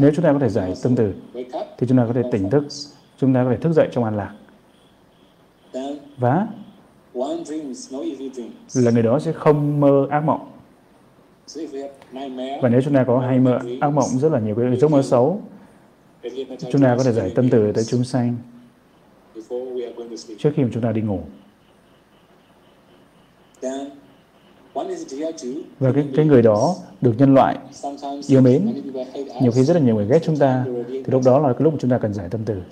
Nếu 0.00 0.10
chúng 0.14 0.24
ta 0.24 0.32
có 0.32 0.38
thể 0.38 0.48
giải 0.48 0.74
tâm 0.82 0.96
từ, 0.96 1.12
thì 1.78 1.86
chúng 1.88 1.98
ta 1.98 2.04
có 2.06 2.12
thể 2.12 2.22
tỉnh 2.32 2.50
thức, 2.50 2.64
chúng 3.18 3.34
ta 3.34 3.44
có 3.44 3.50
thể 3.50 3.56
thức 3.56 3.72
dậy 3.72 3.88
trong 3.92 4.04
an 4.04 4.16
lạc. 4.16 4.34
Và 6.18 6.46
là 8.74 8.90
người 8.90 9.02
đó 9.02 9.18
sẽ 9.18 9.32
không 9.32 9.80
mơ 9.80 10.06
ác 10.10 10.20
mộng. 10.20 10.50
Và 12.62 12.68
nếu 12.68 12.82
chúng 12.84 12.94
ta 12.94 13.04
có 13.04 13.18
hay 13.18 13.38
mơ 13.38 13.58
ác 13.80 13.90
mộng 13.90 14.08
rất 14.20 14.32
là 14.32 14.40
nhiều 14.40 14.54
cái 14.54 14.76
giấc 14.76 14.90
mơ 14.90 15.02
xấu, 15.02 15.40
chúng 16.72 16.82
ta 16.82 16.94
có 16.98 17.04
thể 17.04 17.12
giải 17.12 17.32
tâm 17.34 17.48
từ 17.50 17.72
tới 17.72 17.84
chúng 17.84 18.04
sanh 18.04 18.36
trước 20.38 20.50
khi 20.56 20.62
mà 20.62 20.68
chúng 20.72 20.82
ta 20.82 20.92
đi 20.92 21.00
ngủ. 21.00 21.20
Và 25.78 25.92
cái, 25.92 26.06
cái 26.16 26.26
người 26.26 26.42
đó 26.42 26.74
được 27.00 27.12
nhân 27.18 27.34
loại 27.34 27.58
yêu 28.28 28.40
mến. 28.40 28.82
Nhiều 29.42 29.52
khi 29.52 29.62
rất 29.62 29.74
là 29.74 29.80
nhiều 29.80 29.94
người 29.94 30.06
ghét 30.06 30.18
chúng 30.22 30.36
ta, 30.36 30.64
thì 30.88 31.04
lúc 31.06 31.22
đó 31.24 31.38
là 31.38 31.52
cái 31.52 31.62
lúc 31.62 31.72
mà 31.72 31.78
chúng 31.82 31.90
ta 31.90 31.98
cần 31.98 32.14
giải 32.14 32.28
tâm 32.30 32.40
từ. 32.44 32.62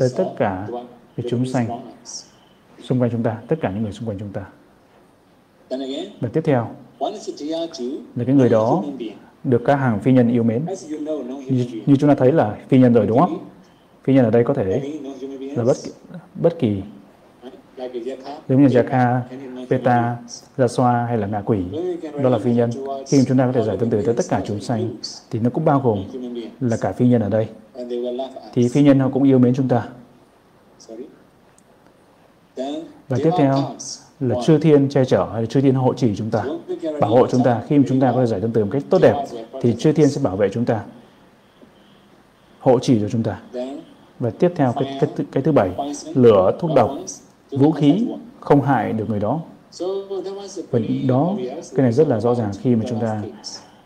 Tới 0.00 0.08
tất 0.16 0.34
cả 0.36 0.68
cái 1.16 1.26
chúng 1.30 1.46
sanh 1.46 1.80
xung 2.82 3.00
quanh 3.00 3.10
chúng 3.10 3.22
ta, 3.22 3.38
tất 3.48 3.56
cả 3.60 3.70
những 3.70 3.82
người 3.82 3.92
xung 3.92 4.08
quanh 4.08 4.18
chúng 4.18 4.32
ta. 4.32 4.46
Và 6.20 6.28
tiếp 6.32 6.40
theo 6.44 6.74
là 8.16 8.24
cái 8.26 8.34
người 8.34 8.48
đó 8.48 8.84
được 9.44 9.62
các 9.64 9.76
hàng 9.76 10.00
phi 10.00 10.12
nhân 10.12 10.32
yêu 10.32 10.42
mến. 10.42 10.66
Như, 11.50 11.66
như 11.86 11.96
chúng 11.96 12.08
ta 12.08 12.14
thấy 12.14 12.32
là 12.32 12.58
phi 12.68 12.78
nhân 12.78 12.92
rồi 12.92 13.06
đúng 13.06 13.18
không? 13.18 13.38
Phi 14.04 14.14
nhân 14.14 14.24
ở 14.24 14.30
đây 14.30 14.44
có 14.44 14.54
thể 14.54 14.98
là 15.56 15.64
bất 15.64 15.76
bất 16.34 16.58
kỳ 16.58 16.82
giống 18.48 18.62
như 18.62 18.68
Jaka, 18.68 19.20
Peta, 19.70 20.16
Jaswa 20.56 21.06
hay 21.06 21.18
là 21.18 21.26
ngạ 21.26 21.42
quỷ, 21.44 21.58
đó 22.22 22.30
là 22.30 22.38
phi 22.38 22.54
nhân. 22.54 22.70
Khi 23.08 23.24
chúng 23.28 23.38
ta 23.38 23.46
có 23.46 23.52
thể 23.52 23.64
giải 23.64 23.76
tâm 23.80 23.90
từ 23.90 24.02
tới 24.02 24.14
tất 24.14 24.24
cả 24.28 24.42
chúng 24.46 24.60
sanh, 24.60 24.96
thì 25.30 25.38
nó 25.38 25.50
cũng 25.50 25.64
bao 25.64 25.80
gồm 25.80 26.04
là 26.60 26.76
cả 26.80 26.92
phi 26.92 27.08
nhân 27.08 27.22
ở 27.22 27.28
đây. 27.28 27.48
Thì 28.54 28.68
phi 28.68 28.82
nhân 28.82 29.00
họ 29.00 29.08
cũng 29.12 29.22
yêu 29.22 29.38
mến 29.38 29.54
chúng 29.54 29.68
ta. 29.68 29.88
Và 33.08 33.18
tiếp 33.24 33.30
theo 33.38 33.58
là 34.20 34.36
chư 34.46 34.58
thiên 34.58 34.88
che 34.88 35.04
chở 35.04 35.28
hay 35.32 35.42
là 35.42 35.46
chư 35.46 35.60
thiên 35.60 35.74
hộ 35.74 35.94
trì 35.94 36.16
chúng 36.16 36.30
ta, 36.30 36.44
bảo 37.00 37.10
hộ 37.10 37.26
chúng 37.26 37.42
ta. 37.44 37.62
Khi 37.68 37.78
chúng 37.88 38.00
ta 38.00 38.12
có 38.12 38.20
thể 38.20 38.26
giải 38.26 38.40
tâm 38.40 38.50
từ 38.52 38.64
một 38.64 38.70
cách 38.72 38.82
tốt 38.90 38.98
đẹp, 39.02 39.24
thì 39.62 39.76
chư 39.78 39.92
thiên 39.92 40.08
sẽ 40.08 40.20
bảo 40.24 40.36
vệ 40.36 40.48
chúng 40.48 40.64
ta, 40.64 40.80
hộ 42.60 42.78
trì 42.78 43.00
cho 43.00 43.08
chúng 43.08 43.22
ta. 43.22 43.40
Và 44.22 44.30
tiếp 44.30 44.52
theo 44.56 44.72
cái, 44.72 44.98
cái, 45.00 45.26
cái 45.32 45.42
thứ 45.42 45.52
bảy, 45.52 45.70
lửa, 46.14 46.56
thuốc 46.60 46.70
độc, 46.74 46.90
vũ 47.50 47.70
khí 47.70 48.06
không 48.40 48.62
hại 48.62 48.92
được 48.92 49.10
người 49.10 49.20
đó. 49.20 49.40
Và 50.70 50.80
đó, 51.08 51.34
cái 51.74 51.82
này 51.82 51.92
rất 51.92 52.08
là 52.08 52.20
rõ 52.20 52.34
ràng 52.34 52.50
khi 52.60 52.76
mà 52.76 52.84
chúng 52.88 53.00
ta 53.00 53.22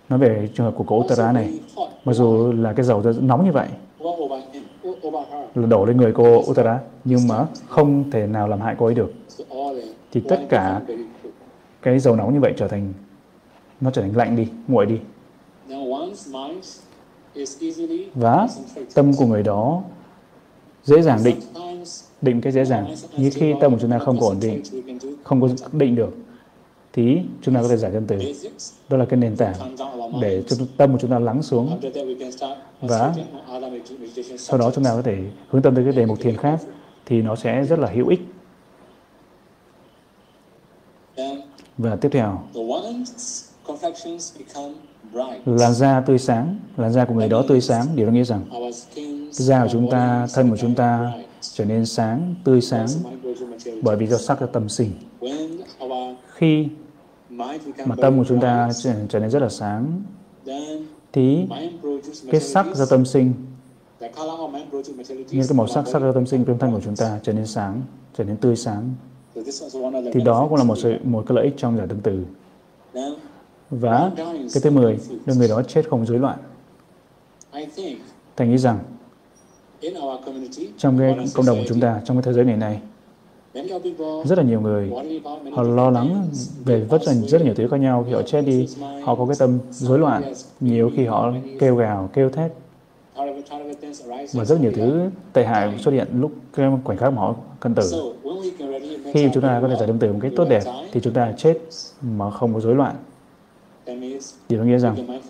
nói 0.08 0.18
về 0.18 0.48
trường 0.54 0.66
hợp 0.66 0.74
của 0.76 0.84
cổ 0.84 0.98
Uttara 0.98 1.32
này. 1.32 1.60
Mặc 2.04 2.12
dù 2.12 2.52
là 2.52 2.72
cái 2.72 2.86
dầu 2.86 3.02
nóng 3.20 3.44
như 3.44 3.52
vậy, 3.52 3.68
là 5.54 5.66
đổ 5.66 5.84
lên 5.84 5.96
người 5.96 6.12
cô 6.12 6.38
Uttara, 6.50 6.80
nhưng 7.04 7.20
mà 7.28 7.46
không 7.68 8.10
thể 8.10 8.26
nào 8.26 8.48
làm 8.48 8.60
hại 8.60 8.74
cô 8.78 8.86
ấy 8.86 8.94
được. 8.94 9.12
Thì 10.12 10.20
tất 10.28 10.40
cả 10.48 10.80
cái 11.82 11.98
dầu 11.98 12.16
nóng 12.16 12.34
như 12.34 12.40
vậy 12.40 12.52
trở 12.56 12.68
thành 12.68 12.92
nó 13.80 13.90
trở 13.90 14.02
thành 14.02 14.16
lạnh 14.16 14.36
đi, 14.36 14.48
nguội 14.68 14.86
đi. 14.86 14.98
Và 18.14 18.48
tâm 18.94 19.12
của 19.18 19.26
người 19.26 19.42
đó 19.42 19.82
dễ 20.86 21.02
dàng 21.02 21.24
định 21.24 21.40
định 22.22 22.40
cái 22.40 22.52
dễ 22.52 22.64
dàng. 22.64 22.94
Như 23.16 23.30
khi 23.34 23.54
tâm 23.60 23.72
của 23.72 23.78
chúng 23.80 23.90
ta 23.90 23.98
không 23.98 24.20
có 24.20 24.26
ổn 24.26 24.36
định, 24.40 24.62
không 25.24 25.40
có 25.40 25.48
định 25.72 25.94
được, 25.96 26.16
thì 26.92 27.18
chúng 27.42 27.54
ta 27.54 27.62
có 27.62 27.68
thể 27.68 27.76
giải 27.76 27.90
chân 27.94 28.06
từ. 28.06 28.18
Đó 28.88 28.96
là 28.96 29.04
cái 29.04 29.20
nền 29.20 29.36
tảng 29.36 29.76
để 30.20 30.42
cho 30.48 30.56
tâm 30.76 30.92
của 30.92 30.98
chúng 31.00 31.10
ta 31.10 31.18
lắng 31.18 31.42
xuống 31.42 31.80
và 32.80 33.14
sau 34.38 34.58
đó 34.58 34.70
chúng 34.74 34.84
ta 34.84 34.90
có 34.96 35.02
thể 35.02 35.18
hướng 35.48 35.62
tâm 35.62 35.74
tới 35.74 35.84
cái 35.84 35.92
đề 35.92 36.06
mục 36.06 36.20
thiền 36.20 36.36
khác 36.36 36.60
thì 37.06 37.22
nó 37.22 37.36
sẽ 37.36 37.64
rất 37.64 37.78
là 37.78 37.88
hữu 37.88 38.08
ích. 38.08 38.20
Và 41.78 41.96
tiếp 41.96 42.08
theo 42.12 42.42
làn 45.44 45.74
da 45.74 46.00
tươi 46.00 46.18
sáng 46.18 46.58
làn 46.76 46.92
da 46.92 47.04
của 47.04 47.14
người 47.14 47.28
đó 47.28 47.44
tươi 47.48 47.60
sáng 47.60 47.86
điều 47.94 48.06
đó 48.06 48.12
nghĩa 48.12 48.24
rằng 48.24 48.44
da 49.30 49.62
của 49.62 49.68
chúng 49.72 49.90
ta 49.90 50.26
thân 50.34 50.50
của 50.50 50.56
chúng 50.56 50.74
ta 50.74 51.12
trở 51.40 51.64
nên 51.64 51.86
sáng 51.86 52.34
tươi 52.44 52.60
sáng 52.60 52.88
bởi 53.82 53.96
vì 53.96 54.06
do 54.06 54.16
sắc 54.16 54.40
do 54.40 54.46
tâm 54.46 54.68
sinh 54.68 54.90
khi 56.34 56.68
mà 57.84 57.94
tâm 58.02 58.18
của 58.18 58.24
chúng 58.28 58.40
ta 58.40 58.68
trở, 58.82 58.92
trở 59.08 59.18
nên 59.18 59.30
rất 59.30 59.42
là 59.42 59.48
sáng 59.48 60.02
thì 61.12 61.46
cái 62.32 62.40
sắc 62.40 62.66
do 62.74 62.86
tâm 62.86 63.04
sinh 63.04 63.32
như 65.30 65.46
cái 65.48 65.54
màu 65.54 65.66
sắc 65.66 65.88
sắc 65.88 66.02
do 66.02 66.12
tâm 66.12 66.26
sinh 66.26 66.44
trong 66.44 66.58
thân 66.58 66.72
của 66.72 66.80
chúng 66.84 66.96
ta 66.96 67.18
trở 67.22 67.32
nên 67.32 67.46
sáng 67.46 67.82
trở 68.18 68.24
nên 68.24 68.36
tươi 68.36 68.56
sáng. 68.56 68.94
Thì 70.12 70.20
đó 70.24 70.46
cũng 70.48 70.58
là 70.58 70.64
một 70.64 70.76
sự 70.78 70.94
một 71.04 71.24
cái 71.28 71.36
lợi 71.36 71.44
ích 71.44 71.54
trong 71.56 71.76
giải 71.76 71.86
tâm 71.88 71.98
từ 72.02 72.24
và 73.70 74.10
cái 74.54 74.62
thứ 74.62 74.70
10 74.70 74.98
là 75.26 75.34
người 75.34 75.48
đó 75.48 75.62
chết 75.62 75.88
không 75.90 76.06
rối 76.06 76.18
loạn. 76.18 76.38
Thành 78.36 78.50
nghĩ 78.50 78.58
rằng 78.58 78.78
trong 80.78 80.98
cái 80.98 81.16
cộng 81.34 81.46
đồng 81.46 81.58
của 81.58 81.64
chúng 81.68 81.80
ta, 81.80 82.00
trong 82.04 82.16
cái 82.16 82.22
thế 82.22 82.32
giới 82.32 82.44
ngày 82.44 82.56
nay, 82.56 82.80
rất 84.24 84.38
là 84.38 84.44
nhiều 84.44 84.60
người 84.60 84.90
họ 85.52 85.62
lo 85.62 85.90
lắng 85.90 86.28
về 86.64 86.86
rất 86.90 87.02
là 87.06 87.14
rất 87.14 87.40
là 87.40 87.44
nhiều 87.44 87.54
thứ 87.54 87.68
khác 87.68 87.80
nhau. 87.80 88.04
Khi 88.06 88.12
họ 88.12 88.22
chết 88.22 88.42
đi 88.42 88.68
họ 89.04 89.14
có 89.14 89.26
cái 89.26 89.36
tâm 89.38 89.58
rối 89.70 89.98
loạn. 89.98 90.32
Nhiều 90.60 90.90
khi 90.96 91.04
họ 91.04 91.32
kêu 91.58 91.76
gào 91.76 92.10
kêu 92.12 92.30
thét. 92.30 92.52
Và 94.32 94.44
rất 94.44 94.60
nhiều 94.60 94.72
thứ 94.76 95.10
tệ 95.32 95.44
hại 95.44 95.78
xuất 95.78 95.90
hiện 95.90 96.08
lúc 96.12 96.32
khoảnh 96.84 96.98
khắc 96.98 97.12
mà 97.12 97.22
họ 97.22 97.34
cần 97.60 97.74
tử. 97.74 98.14
Khi 99.04 99.26
khi 99.26 99.28
chúng 99.34 99.42
ta 99.42 99.58
có 99.62 99.68
thể 99.68 99.76
giải 99.76 99.86
tâm 99.86 99.98
từ 99.98 100.12
một 100.12 100.18
cách 100.22 100.32
tốt 100.36 100.46
đẹp 100.48 100.62
thì 100.92 101.00
chúng 101.00 101.12
ta 101.12 101.32
chết 101.36 101.58
mà 102.02 102.30
không 102.30 102.54
có 102.54 102.60
rối 102.60 102.74
loạn 102.74 102.96
điều 104.48 104.58
đó 104.58 104.64
nghĩa 104.64 104.78
rằng 104.78 105.20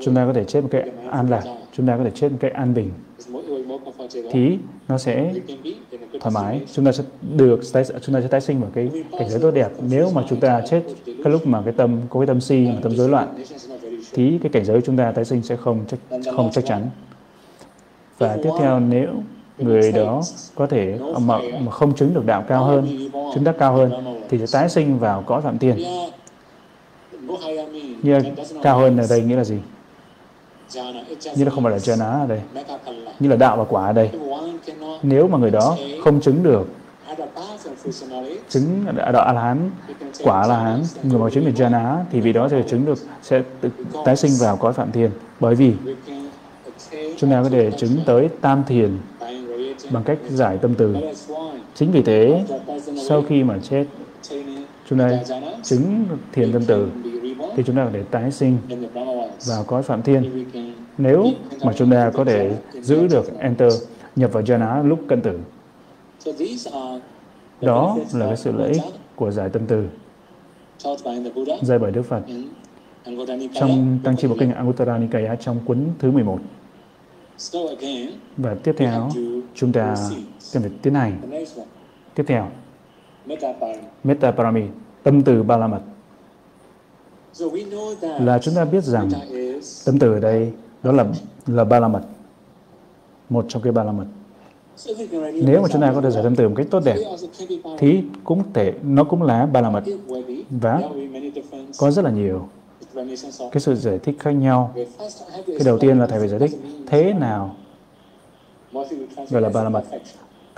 chúng 0.00 0.14
ta 0.14 0.26
có 0.26 0.32
thể 0.32 0.44
chết 0.44 0.60
một 0.60 0.68
cách 0.72 0.84
an 1.10 1.30
lạc 1.30 1.42
chúng 1.72 1.86
ta 1.86 1.96
có 1.96 2.04
thể 2.04 2.10
chết 2.14 2.32
một 2.32 2.38
cách 2.40 2.52
an 2.52 2.74
bình. 2.74 2.90
Thì 4.30 4.58
nó 4.88 4.98
sẽ 4.98 5.34
thoải 6.20 6.34
mái 6.34 6.60
chúng 6.72 6.84
ta 6.84 6.92
sẽ 6.92 7.04
được 7.36 7.60
chúng 8.02 8.14
ta 8.14 8.20
sẽ 8.20 8.28
tái 8.28 8.40
sinh 8.40 8.60
vào 8.60 8.70
cái 8.74 8.90
cảnh 9.18 9.28
giới 9.28 9.40
tốt 9.40 9.50
đẹp. 9.50 9.68
Nếu 9.88 10.10
mà 10.14 10.24
chúng 10.28 10.40
ta 10.40 10.62
chết 10.70 10.82
cái 11.06 11.32
lúc 11.32 11.46
mà 11.46 11.62
cái 11.64 11.74
tâm 11.76 12.00
có 12.10 12.20
cái 12.20 12.26
tâm 12.26 12.40
si 12.40 12.66
mà 12.66 12.80
tâm 12.82 12.92
rối 12.92 13.08
loạn 13.08 13.34
thì 14.12 14.38
cái 14.42 14.50
cảnh 14.52 14.64
giới 14.64 14.80
chúng 14.80 14.96
ta 14.96 15.12
tái 15.12 15.24
sinh 15.24 15.42
sẽ 15.42 15.56
không 15.56 15.84
chắc 15.88 15.98
không 16.36 16.50
chắc 16.52 16.64
chắn. 16.66 16.90
Và 18.18 18.36
tiếp 18.42 18.50
theo 18.58 18.80
nếu 18.80 19.08
người 19.58 19.92
đó 19.92 20.22
có 20.54 20.66
thể 20.66 20.98
mà, 21.20 21.38
mà 21.60 21.70
không 21.70 21.94
chứng 21.94 22.14
được 22.14 22.26
đạo 22.26 22.44
cao 22.48 22.64
hơn 22.64 23.08
chứng 23.34 23.44
đắc 23.44 23.56
cao 23.58 23.74
hơn 23.74 23.92
thì 24.28 24.38
sẽ 24.38 24.46
tái 24.52 24.68
sinh 24.68 24.98
vào 24.98 25.22
cõi 25.26 25.42
phạm 25.42 25.58
thiên 25.58 25.76
như 28.02 28.18
cao 28.62 28.78
hơn 28.78 28.96
ở 28.96 29.06
đây 29.10 29.20
nghĩa 29.22 29.36
là 29.36 29.44
gì? 29.44 29.58
Như 31.36 31.44
là 31.44 31.50
không 31.50 31.64
phải 31.64 31.72
là 31.72 31.78
jhana 31.78 32.20
ở 32.20 32.26
đây 32.26 32.40
như 33.20 33.28
là 33.28 33.36
đạo 33.36 33.56
và 33.56 33.64
quả 33.64 33.86
ở 33.86 33.92
đây. 33.92 34.10
Nếu 35.02 35.28
mà 35.28 35.38
người 35.38 35.50
đó 35.50 35.76
không 36.04 36.20
chứng 36.20 36.42
được 36.42 36.68
chứng 38.48 38.84
đạo 38.96 39.22
a 39.22 39.32
la 39.32 39.42
hán 39.42 39.70
quả 40.22 40.40
a 40.40 40.46
la 40.46 40.58
hán 40.58 40.82
người 41.02 41.18
mà 41.18 41.30
chứng 41.30 41.44
được 41.44 41.52
jhana 41.56 41.96
thì 42.12 42.20
vì 42.20 42.32
đó 42.32 42.48
sẽ 42.48 42.62
chứng 42.62 42.84
được, 42.84 42.98
sẽ 43.22 43.42
tự 43.60 43.70
tái 44.04 44.16
sinh 44.16 44.32
vào 44.40 44.56
cõi 44.56 44.72
phạm 44.72 44.92
thiên. 44.92 45.10
Bởi 45.40 45.54
vì 45.54 45.72
chúng 47.18 47.30
ta 47.30 47.42
có 47.42 47.48
thể 47.48 47.70
chứng 47.70 47.96
tới 48.06 48.28
tam 48.40 48.64
thiền 48.66 48.98
bằng 49.90 50.02
cách 50.04 50.18
giải 50.28 50.58
tâm 50.58 50.74
từ. 50.74 50.96
Chính 51.74 51.92
vì 51.92 52.02
thế, 52.02 52.44
sau 53.08 53.22
khi 53.28 53.44
mà 53.44 53.58
chết, 53.62 53.84
chúng 54.88 54.98
ta 54.98 55.10
chứng 55.62 56.04
thiền 56.32 56.52
tâm 56.52 56.62
từ 56.66 56.88
thì 57.56 57.62
chúng 57.66 57.76
ta 57.76 57.84
có 57.84 57.90
thể 57.92 58.02
tái 58.02 58.30
sinh 58.32 58.58
vào 59.46 59.64
cõi 59.66 59.82
phạm 59.82 60.02
thiên 60.02 60.44
nếu 60.98 61.26
mà 61.64 61.72
chúng 61.72 61.90
ta 61.90 62.10
có 62.14 62.24
thể 62.24 62.56
giữ 62.72 63.08
được 63.08 63.38
enter 63.38 63.72
nhập 64.16 64.32
vào 64.32 64.42
jhana 64.42 64.88
lúc 64.88 65.00
cận 65.08 65.20
tử 65.20 65.38
đó 67.60 67.96
là 68.12 68.26
cái 68.26 68.36
sự 68.36 68.52
lợi 68.52 68.72
ích 68.72 68.82
của 69.16 69.30
giải 69.30 69.48
tâm 69.48 69.62
từ 69.66 69.88
dạy 71.62 71.78
bởi 71.78 71.92
Đức 71.92 72.02
Phật 72.02 72.22
trong 73.54 73.98
Tăng 74.04 74.16
Chi 74.16 74.28
Bộ 74.28 74.34
Kinh 74.38 74.52
Anguttara 74.52 74.98
Nikaya 74.98 75.36
trong 75.36 75.60
cuốn 75.64 75.86
thứ 75.98 76.10
11. 76.10 76.38
Và 78.36 78.54
tiếp 78.62 78.74
theo, 78.78 79.08
chúng 79.54 79.72
ta 79.72 79.94
cần 80.52 80.62
phải 80.62 80.72
tiến 80.82 80.94
hành. 80.94 81.20
Tiếp 82.14 82.24
theo, 82.26 82.48
Metta 84.04 84.30
Parami, 84.30 84.62
tâm 85.02 85.22
từ 85.22 85.42
ba 85.42 85.56
la 85.56 85.66
mật. 85.66 85.80
Là 88.20 88.38
chúng 88.38 88.54
ta 88.54 88.64
biết 88.64 88.84
rằng 88.84 89.10
tâm 89.84 89.98
từ 89.98 90.12
ở 90.12 90.20
đây 90.20 90.52
đó 90.82 90.92
là 90.92 91.06
là 91.46 91.64
ba 91.64 91.80
la 91.80 91.88
mật. 91.88 92.02
Một 93.28 93.44
trong 93.48 93.62
cái 93.62 93.72
ba 93.72 93.84
la 93.84 93.92
mật. 93.92 94.06
Nếu 95.32 95.62
mà 95.62 95.68
chúng 95.72 95.82
ta 95.82 95.92
có 95.94 96.00
thể 96.00 96.10
giải 96.10 96.22
tâm 96.22 96.36
từ 96.36 96.48
một 96.48 96.54
cách 96.56 96.66
tốt 96.70 96.80
đẹp 96.84 96.96
thì 97.78 98.02
cũng 98.24 98.52
thể 98.52 98.74
nó 98.82 99.04
cũng 99.04 99.22
là 99.22 99.46
ba 99.46 99.60
la 99.60 99.70
mật 99.70 99.84
và 100.50 100.82
có 101.78 101.90
rất 101.90 102.04
là 102.04 102.10
nhiều 102.10 102.48
cái 103.38 103.60
sự 103.60 103.74
giải 103.74 103.98
thích 103.98 104.16
khác 104.18 104.30
nhau. 104.30 104.74
Cái 105.46 105.64
đầu 105.64 105.78
tiên 105.78 105.98
là 105.98 106.06
thầy 106.06 106.18
phải 106.18 106.28
giải 106.28 106.40
thích 106.40 106.50
thế 106.86 107.12
nào 107.12 107.56
gọi 109.30 109.42
là 109.42 109.48
ba 109.48 109.62
la 109.62 109.68
mật. 109.68 109.84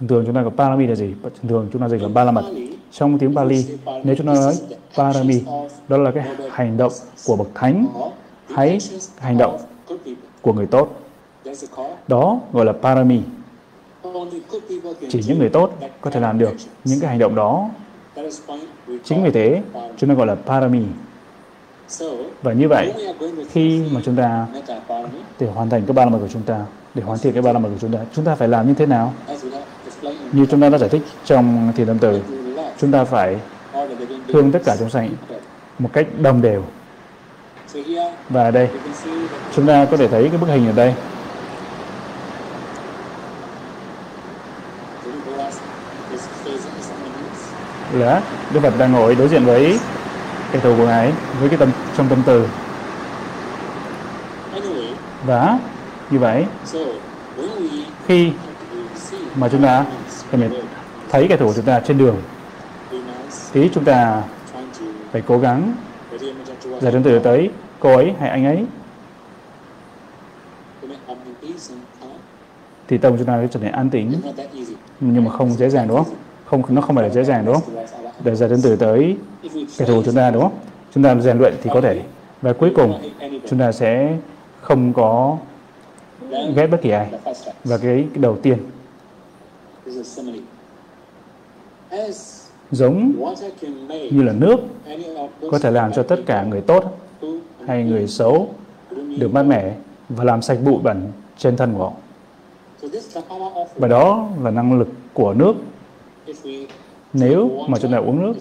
Thường 0.01 0.09
thường 0.09 0.25
chúng 0.27 0.35
ta 0.35 0.43
có 0.45 0.51
parami 0.51 0.87
là 0.87 0.95
gì? 0.95 1.15
Thường 1.23 1.49
thường 1.49 1.69
chúng 1.73 1.83
ta 1.83 1.89
dịch 1.89 2.03
là 2.03 2.09
ba 2.09 2.25
la 2.25 2.33
mật. 2.33 2.45
Trong 2.93 3.19
tiếng 3.19 3.35
Bali, 3.35 3.67
nếu 4.05 4.15
chúng 4.17 4.27
ta 4.27 4.35
nói 4.35 4.55
parami, 4.97 5.43
đó 5.89 5.97
là 5.97 6.11
cái 6.11 6.25
hành 6.51 6.77
động 6.77 6.93
của 7.27 7.37
bậc 7.37 7.49
thánh 7.55 7.87
hay 8.55 8.79
hành 9.19 9.39
động 9.39 9.59
của 10.43 10.53
người 10.53 10.67
tốt. 10.67 11.01
Đó 12.09 12.41
gọi 12.53 12.65
là 12.65 12.73
parami. 12.73 13.21
Chỉ 15.09 15.21
những 15.27 15.39
người 15.39 15.49
tốt 15.49 15.73
có 16.01 16.11
thể 16.11 16.21
làm 16.21 16.39
được 16.39 16.53
những 16.85 17.01
cái 17.01 17.11
hành 17.11 17.19
động 17.19 17.35
đó. 17.35 17.69
Chính 19.05 19.23
vì 19.25 19.31
thế, 19.31 19.63
chúng 19.97 20.11
ta 20.11 20.15
gọi 20.15 20.27
là 20.27 20.35
parami. 20.35 20.83
Và 22.43 22.53
như 22.53 22.69
vậy, 22.69 22.93
khi 23.51 23.83
mà 23.93 24.01
chúng 24.05 24.17
ta 24.17 24.47
để 25.39 25.47
hoàn 25.47 25.71
thành 25.71 25.83
cái 25.87 25.93
ba 25.93 26.05
la 26.05 26.11
mật 26.11 26.19
của 26.19 26.29
chúng 26.29 26.43
ta, 26.43 26.65
để 26.95 27.03
hoàn 27.03 27.19
thiện 27.19 27.33
cái 27.33 27.43
ba 27.43 27.53
la 27.53 27.59
mật 27.59 27.69
của 27.69 27.79
chúng 27.81 27.93
ta, 27.93 27.99
chúng 28.15 28.25
ta 28.25 28.35
phải 28.35 28.49
làm 28.49 28.67
như 28.67 28.75
thế 28.75 28.87
nào? 28.87 29.13
Như 30.33 30.47
chúng 30.51 30.61
ta 30.61 30.69
đã 30.69 30.79
giải 30.79 30.89
thích 30.89 31.03
trong 31.25 31.73
thiền 31.77 31.87
tâm 31.87 31.99
từ, 31.99 32.21
chúng 32.79 32.93
ta 32.93 33.05
phải 33.05 33.37
thương 34.29 34.53
tất 34.53 34.63
cả 34.65 34.77
chúng 34.79 34.91
sanh 34.91 35.11
một 35.79 35.91
cách 35.93 36.07
đồng 36.19 36.43
đều. 36.43 36.65
Và 38.29 38.43
ở 38.43 38.51
đây, 38.51 38.69
chúng 39.57 39.67
ta 39.67 39.85
có 39.91 39.97
thể 39.97 40.09
thấy 40.09 40.29
cái 40.29 40.39
bức 40.39 40.47
hình 40.47 40.67
ở 40.67 40.73
đây. 40.73 40.95
Là 47.93 48.23
Đức 48.55 48.61
Phật 48.63 48.79
đang 48.79 48.93
ngồi 48.93 49.15
đối 49.15 49.29
diện 49.29 49.45
với 49.45 49.79
kẻ 50.53 50.61
thù 50.61 50.77
của 50.77 50.87
ngài 50.87 51.13
với 51.41 51.49
cái 51.49 51.59
tâm 51.59 51.71
trong 51.97 52.09
tâm 52.09 52.23
từ 52.27 52.47
và 55.27 55.59
như 56.11 56.19
vậy 56.19 56.47
khi 58.07 58.33
mà 59.35 59.49
chúng 59.49 59.63
ta 59.63 59.87
mình 60.33 60.51
thấy 61.11 61.27
kẻ 61.29 61.37
thù 61.37 61.47
của 61.47 61.55
chúng 61.55 61.65
ta 61.65 61.81
trên 61.81 61.99
đường. 61.99 62.17
Thì 63.53 63.71
chúng 63.75 63.85
ta 63.85 64.23
phải 65.13 65.23
cố 65.27 65.39
gắng 65.39 65.75
giải 66.81 66.93
đến 66.93 67.03
từ 67.03 67.19
tới 67.19 67.51
cô 67.81 67.95
ấy 67.95 68.15
hay 68.21 68.31
anh 68.31 68.45
ấy. 68.45 68.67
Thì 72.89 72.99
tâm 72.99 73.17
chúng 73.19 73.27
ta 73.27 73.39
sẽ 73.43 73.49
trở 73.51 73.61
nên 73.61 73.73
an 73.73 73.91
tĩnh, 73.91 74.13
nhưng 75.01 75.25
mà 75.25 75.31
không 75.31 75.51
dễ 75.51 75.71
dàng, 75.71 75.89
đúng 75.89 75.97
không? 75.97 76.15
Không, 76.45 76.63
nó 76.69 76.81
không 76.81 76.97
phải 76.97 77.09
là 77.09 77.15
dễ 77.15 77.25
dàng, 77.25 77.45
đúng 77.47 77.55
không? 77.55 77.85
Để 78.25 78.35
giải 78.35 78.49
đến 78.49 78.61
từ 78.63 78.77
tới 78.77 79.17
kẻ 79.79 79.85
thù 79.85 80.03
chúng 80.05 80.15
ta, 80.15 80.31
đúng 80.31 80.43
không? 80.43 80.59
Chúng 80.95 81.05
ta 81.05 81.15
rèn 81.15 81.39
luyện 81.39 81.55
thì 81.63 81.71
có 81.75 81.81
thể. 81.81 82.03
Và 82.43 82.53
cuối 82.53 82.73
cùng, 82.77 83.03
chúng 83.51 83.59
ta 83.59 83.73
sẽ 83.73 84.17
không 84.61 84.93
có 84.93 85.37
ghét 86.57 86.67
bất 86.67 86.83
kỳ 86.83 86.91
ai. 86.91 87.07
Và 87.65 87.79
cái 87.79 88.07
đầu 88.15 88.37
tiên 88.43 88.59
giống 92.71 93.13
như 94.11 94.23
là 94.23 94.33
nước 94.33 94.57
có 95.51 95.59
thể 95.59 95.71
làm 95.71 95.93
cho 95.93 96.03
tất 96.03 96.21
cả 96.27 96.45
người 96.45 96.61
tốt 96.61 96.99
hay 97.67 97.85
người 97.85 98.07
xấu 98.07 98.49
được 99.19 99.33
mát 99.33 99.43
mẻ 99.43 99.75
và 100.09 100.25
làm 100.25 100.43
sạch 100.43 100.59
bụi 100.65 100.79
bẩn 100.83 101.13
trên 101.39 101.57
thân 101.57 101.75
của 101.75 101.85
họ. 101.85 101.93
Và 103.77 103.89
đó 103.89 104.29
là 104.43 104.51
năng 104.51 104.79
lực 104.79 104.89
của 105.15 105.35
nước. 105.35 105.55
Nếu 107.13 107.51
mà 107.69 107.79
chúng 107.79 107.93
ta 107.93 107.99
uống 107.99 108.23
nước, 108.23 108.35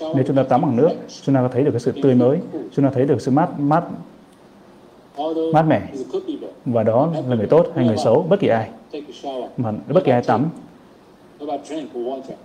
nếu 0.00 0.24
chúng 0.26 0.36
ta 0.36 0.42
tắm 0.42 0.62
bằng 0.62 0.76
nước, 0.76 0.90
chúng 1.22 1.34
ta 1.34 1.40
có 1.40 1.48
thấy 1.52 1.62
được 1.62 1.70
cái 1.70 1.80
sự 1.80 1.92
tươi 2.02 2.14
mới, 2.14 2.38
chúng 2.72 2.84
ta 2.84 2.90
thấy 2.94 3.04
được 3.04 3.20
sự 3.20 3.30
mát 3.30 3.60
mát 3.60 3.84
mát 5.52 5.62
mẻ. 5.62 5.82
Và 6.64 6.82
đó 6.82 7.12
là 7.28 7.36
người 7.36 7.46
tốt 7.46 7.66
hay 7.74 7.86
người 7.86 7.96
xấu, 7.96 8.22
bất 8.22 8.40
kỳ 8.40 8.48
ai. 8.48 8.70
Mà 9.56 9.72
bất 9.88 10.04
kỳ 10.04 10.12
ai 10.12 10.22
tắm, 10.22 10.48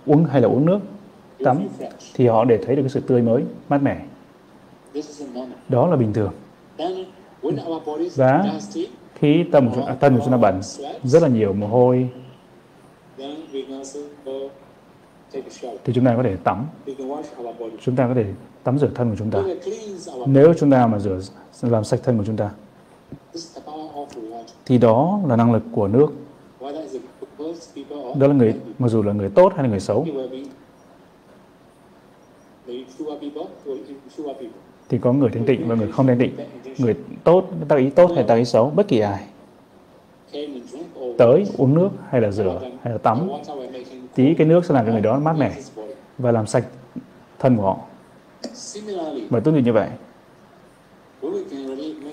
uống 0.06 0.24
hay 0.24 0.40
là 0.40 0.48
uống 0.48 0.66
nước, 0.66 0.78
tắm, 1.44 1.68
thì 2.14 2.26
họ 2.26 2.44
để 2.44 2.58
thấy 2.66 2.76
được 2.76 2.82
cái 2.82 2.90
sự 2.90 3.00
tươi 3.00 3.22
mới, 3.22 3.42
mát 3.68 3.82
mẻ. 3.82 4.04
Đó 5.68 5.86
là 5.86 5.96
bình 5.96 6.12
thường. 6.12 6.32
Và 8.16 8.44
khi 9.14 9.44
tâm 9.52 9.70
của, 9.74 9.82
à, 9.86 9.96
thân 10.00 10.16
của 10.16 10.22
chúng 10.24 10.32
ta 10.32 10.36
bẩn, 10.36 10.60
rất 11.04 11.22
là 11.22 11.28
nhiều 11.28 11.52
mồ 11.52 11.66
hôi, 11.66 12.08
thì 15.84 15.92
chúng 15.94 16.04
ta 16.04 16.16
có 16.16 16.22
thể 16.22 16.36
tắm. 16.44 16.66
Chúng 17.82 17.96
ta 17.96 18.08
có 18.08 18.14
thể 18.14 18.24
tắm 18.62 18.78
rửa 18.78 18.90
thân 18.94 19.10
của 19.10 19.16
chúng 19.18 19.30
ta. 19.30 19.42
Nếu 20.26 20.54
chúng 20.58 20.70
ta 20.70 20.86
mà 20.86 20.98
rửa 20.98 21.20
làm 21.62 21.84
sạch 21.84 22.00
thân 22.02 22.18
của 22.18 22.24
chúng 22.26 22.36
ta, 22.36 22.50
thì 24.66 24.78
đó 24.78 25.20
là 25.28 25.36
năng 25.36 25.52
lực 25.52 25.62
của 25.72 25.88
nước. 25.88 26.08
Đó 28.18 28.26
là 28.26 28.34
người, 28.34 28.54
mặc 28.78 28.88
dù 28.88 29.02
là 29.02 29.12
người 29.12 29.30
tốt 29.30 29.52
hay 29.54 29.62
là 29.62 29.70
người 29.70 29.80
xấu, 29.80 30.06
thì 34.88 34.98
có 34.98 35.12
người 35.12 35.30
thanh 35.30 35.44
tịnh 35.46 35.68
và 35.68 35.74
người 35.74 35.92
không 35.92 36.06
thanh 36.06 36.18
tịnh. 36.18 36.32
Người 36.78 36.94
tốt, 37.24 37.44
tác 37.68 37.76
ý 37.76 37.90
tốt 37.90 38.10
hay 38.14 38.24
tác 38.24 38.34
ý 38.34 38.44
xấu, 38.44 38.70
bất 38.70 38.88
kỳ 38.88 39.00
ai. 39.00 39.26
Tới 41.18 41.44
uống 41.58 41.74
nước 41.74 41.88
hay 42.08 42.20
là 42.20 42.30
rửa 42.30 42.60
hay 42.82 42.92
là 42.92 42.98
tắm, 42.98 43.28
tí 44.14 44.34
cái 44.34 44.46
nước 44.46 44.64
sẽ 44.64 44.74
làm 44.74 44.86
cho 44.86 44.92
người 44.92 45.00
đó 45.00 45.18
mát 45.18 45.36
mẻ 45.38 45.52
và 46.18 46.32
làm 46.32 46.46
sạch 46.46 46.64
thân 47.38 47.56
của 47.56 47.62
họ. 47.62 47.78
Và 49.30 49.40
tương 49.40 49.54
tự 49.54 49.60
như 49.60 49.72
vậy, 49.72 49.88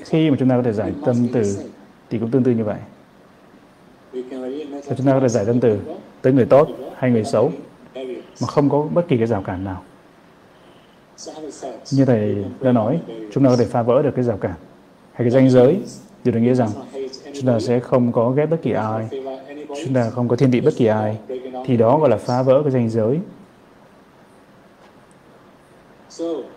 khi 0.03 0.29
mà 0.29 0.35
chúng 0.39 0.49
ta 0.49 0.55
có 0.57 0.63
thể 0.63 0.73
giải 0.73 0.93
tâm 1.05 1.15
từ 1.33 1.57
thì 2.09 2.19
cũng 2.19 2.31
tương 2.31 2.43
tự 2.43 2.51
như 2.51 2.63
vậy. 2.63 2.77
Và 4.87 4.95
chúng 4.97 5.07
ta 5.07 5.13
có 5.13 5.19
thể 5.19 5.29
giải 5.29 5.45
thân 5.45 5.59
từ 5.59 5.79
tới 6.21 6.33
người 6.33 6.45
tốt 6.45 6.67
hay 6.97 7.11
người 7.11 7.23
xấu 7.23 7.51
mà 8.41 8.47
không 8.47 8.69
có 8.69 8.87
bất 8.93 9.07
kỳ 9.07 9.17
cái 9.17 9.27
rào 9.27 9.41
cản 9.41 9.63
nào. 9.63 9.83
Như 11.91 12.05
Thầy 12.05 12.45
đã 12.61 12.71
nói, 12.71 12.99
chúng 13.31 13.43
ta 13.43 13.49
có 13.49 13.55
thể 13.57 13.65
phá 13.65 13.81
vỡ 13.81 14.01
được 14.01 14.11
cái 14.15 14.23
rào 14.23 14.37
cản 14.37 14.55
hay 15.13 15.25
cái 15.25 15.29
ranh 15.29 15.49
giới. 15.49 15.81
Điều 16.23 16.33
đó 16.33 16.39
nghĩa 16.39 16.53
rằng 16.53 16.69
chúng 17.33 17.45
ta 17.45 17.59
sẽ 17.59 17.79
không 17.79 18.11
có 18.11 18.29
ghét 18.29 18.45
bất 18.45 18.57
kỳ 18.61 18.71
ai, 18.71 19.07
chúng 19.85 19.93
ta 19.93 20.09
không 20.09 20.27
có 20.27 20.35
thiên 20.35 20.51
vị 20.51 20.61
bất 20.61 20.73
kỳ 20.77 20.85
ai, 20.85 21.17
thì 21.65 21.77
đó 21.77 21.99
gọi 21.99 22.09
là 22.09 22.17
phá 22.17 22.41
vỡ 22.41 22.61
cái 22.63 22.71
ranh 22.71 22.89
giới. 22.89 23.19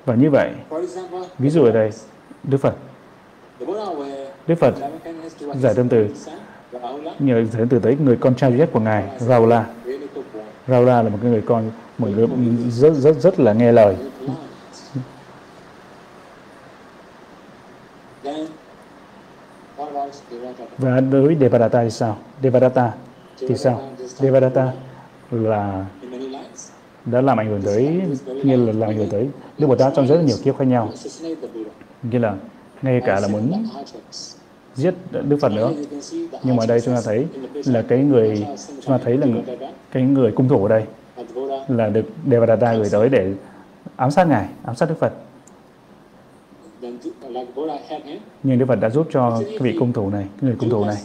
Và 0.04 0.14
như 0.14 0.30
vậy, 0.30 0.50
ví 1.38 1.50
dụ 1.50 1.64
ở 1.64 1.72
đây, 1.72 1.90
Đức 2.44 2.58
Phật 2.58 2.74
Đức 4.46 4.54
Phật 4.58 4.74
giải 5.54 5.74
tâm 5.74 5.88
từ 5.88 6.08
nhờ 7.18 7.44
giải 7.44 7.66
từ 7.70 7.78
tới 7.78 7.96
người 8.04 8.16
con 8.16 8.34
trai 8.34 8.50
duy 8.50 8.58
nhất 8.58 8.70
của 8.72 8.80
ngài, 8.80 9.04
Raula. 9.18 9.66
Raula 10.68 11.02
là 11.02 11.08
một 11.08 11.18
cái 11.22 11.30
người 11.30 11.42
con, 11.46 11.70
một 11.98 12.08
người 12.16 12.28
rất 12.70 12.94
rất 12.94 13.16
rất 13.20 13.40
là 13.40 13.52
nghe 13.52 13.72
lời. 13.72 13.96
Và 20.78 21.00
đối 21.00 21.26
với 21.26 21.36
Devadatta 21.40 21.82
thì 21.82 21.90
sao? 21.90 22.18
Devadatta 22.42 22.92
thì 23.38 23.56
sao? 23.56 23.82
Devadatta 24.18 24.72
là 25.30 25.86
đã 27.04 27.20
làm 27.20 27.40
ảnh 27.40 27.48
hưởng 27.48 27.62
tới 27.62 28.00
như 28.44 28.66
là 28.66 28.72
làm 28.72 28.90
ảnh 28.90 28.96
hưởng 28.96 29.10
tới 29.10 29.28
Đức 29.58 29.66
Bồ 29.66 29.76
Tát 29.76 29.92
trong 29.96 30.06
rất 30.06 30.16
là 30.16 30.22
nhiều 30.22 30.36
kiếp 30.44 30.58
khác 30.58 30.64
nhau. 30.64 30.92
Như 32.02 32.18
là 32.18 32.34
ngay 32.82 33.00
cả 33.06 33.20
là 33.20 33.28
muốn 33.28 33.66
giết 34.80 34.94
Đức 35.10 35.36
Phật 35.40 35.52
nữa. 35.52 35.72
Nhưng 36.42 36.56
mà 36.56 36.66
đây 36.66 36.80
chúng 36.80 36.94
ta 36.94 37.00
thấy 37.04 37.26
là 37.52 37.82
cái 37.88 37.98
người 37.98 38.46
chúng 38.66 38.98
ta 38.98 38.98
thấy 39.04 39.16
là 39.16 39.26
cái 39.92 40.02
người 40.02 40.32
cung 40.32 40.48
thủ 40.48 40.62
ở 40.64 40.68
đây 40.68 40.84
là 41.68 41.88
được 41.88 42.04
Devadatta 42.30 42.74
gửi 42.74 42.88
tới 42.92 43.08
để 43.08 43.32
ám 43.96 44.10
sát 44.10 44.28
ngài, 44.28 44.48
ám 44.64 44.76
sát 44.76 44.88
Đức 44.88 44.98
Phật. 44.98 45.12
Nhưng 48.42 48.58
Đức 48.58 48.66
Phật 48.66 48.80
đã 48.80 48.90
giúp 48.90 49.08
cho 49.12 49.40
cái 49.40 49.58
vị 49.58 49.76
cung 49.78 49.92
thủ 49.92 50.10
này, 50.10 50.26
cái 50.40 50.50
người 50.50 50.56
cung 50.58 50.70
thủ 50.70 50.84
này. 50.84 50.96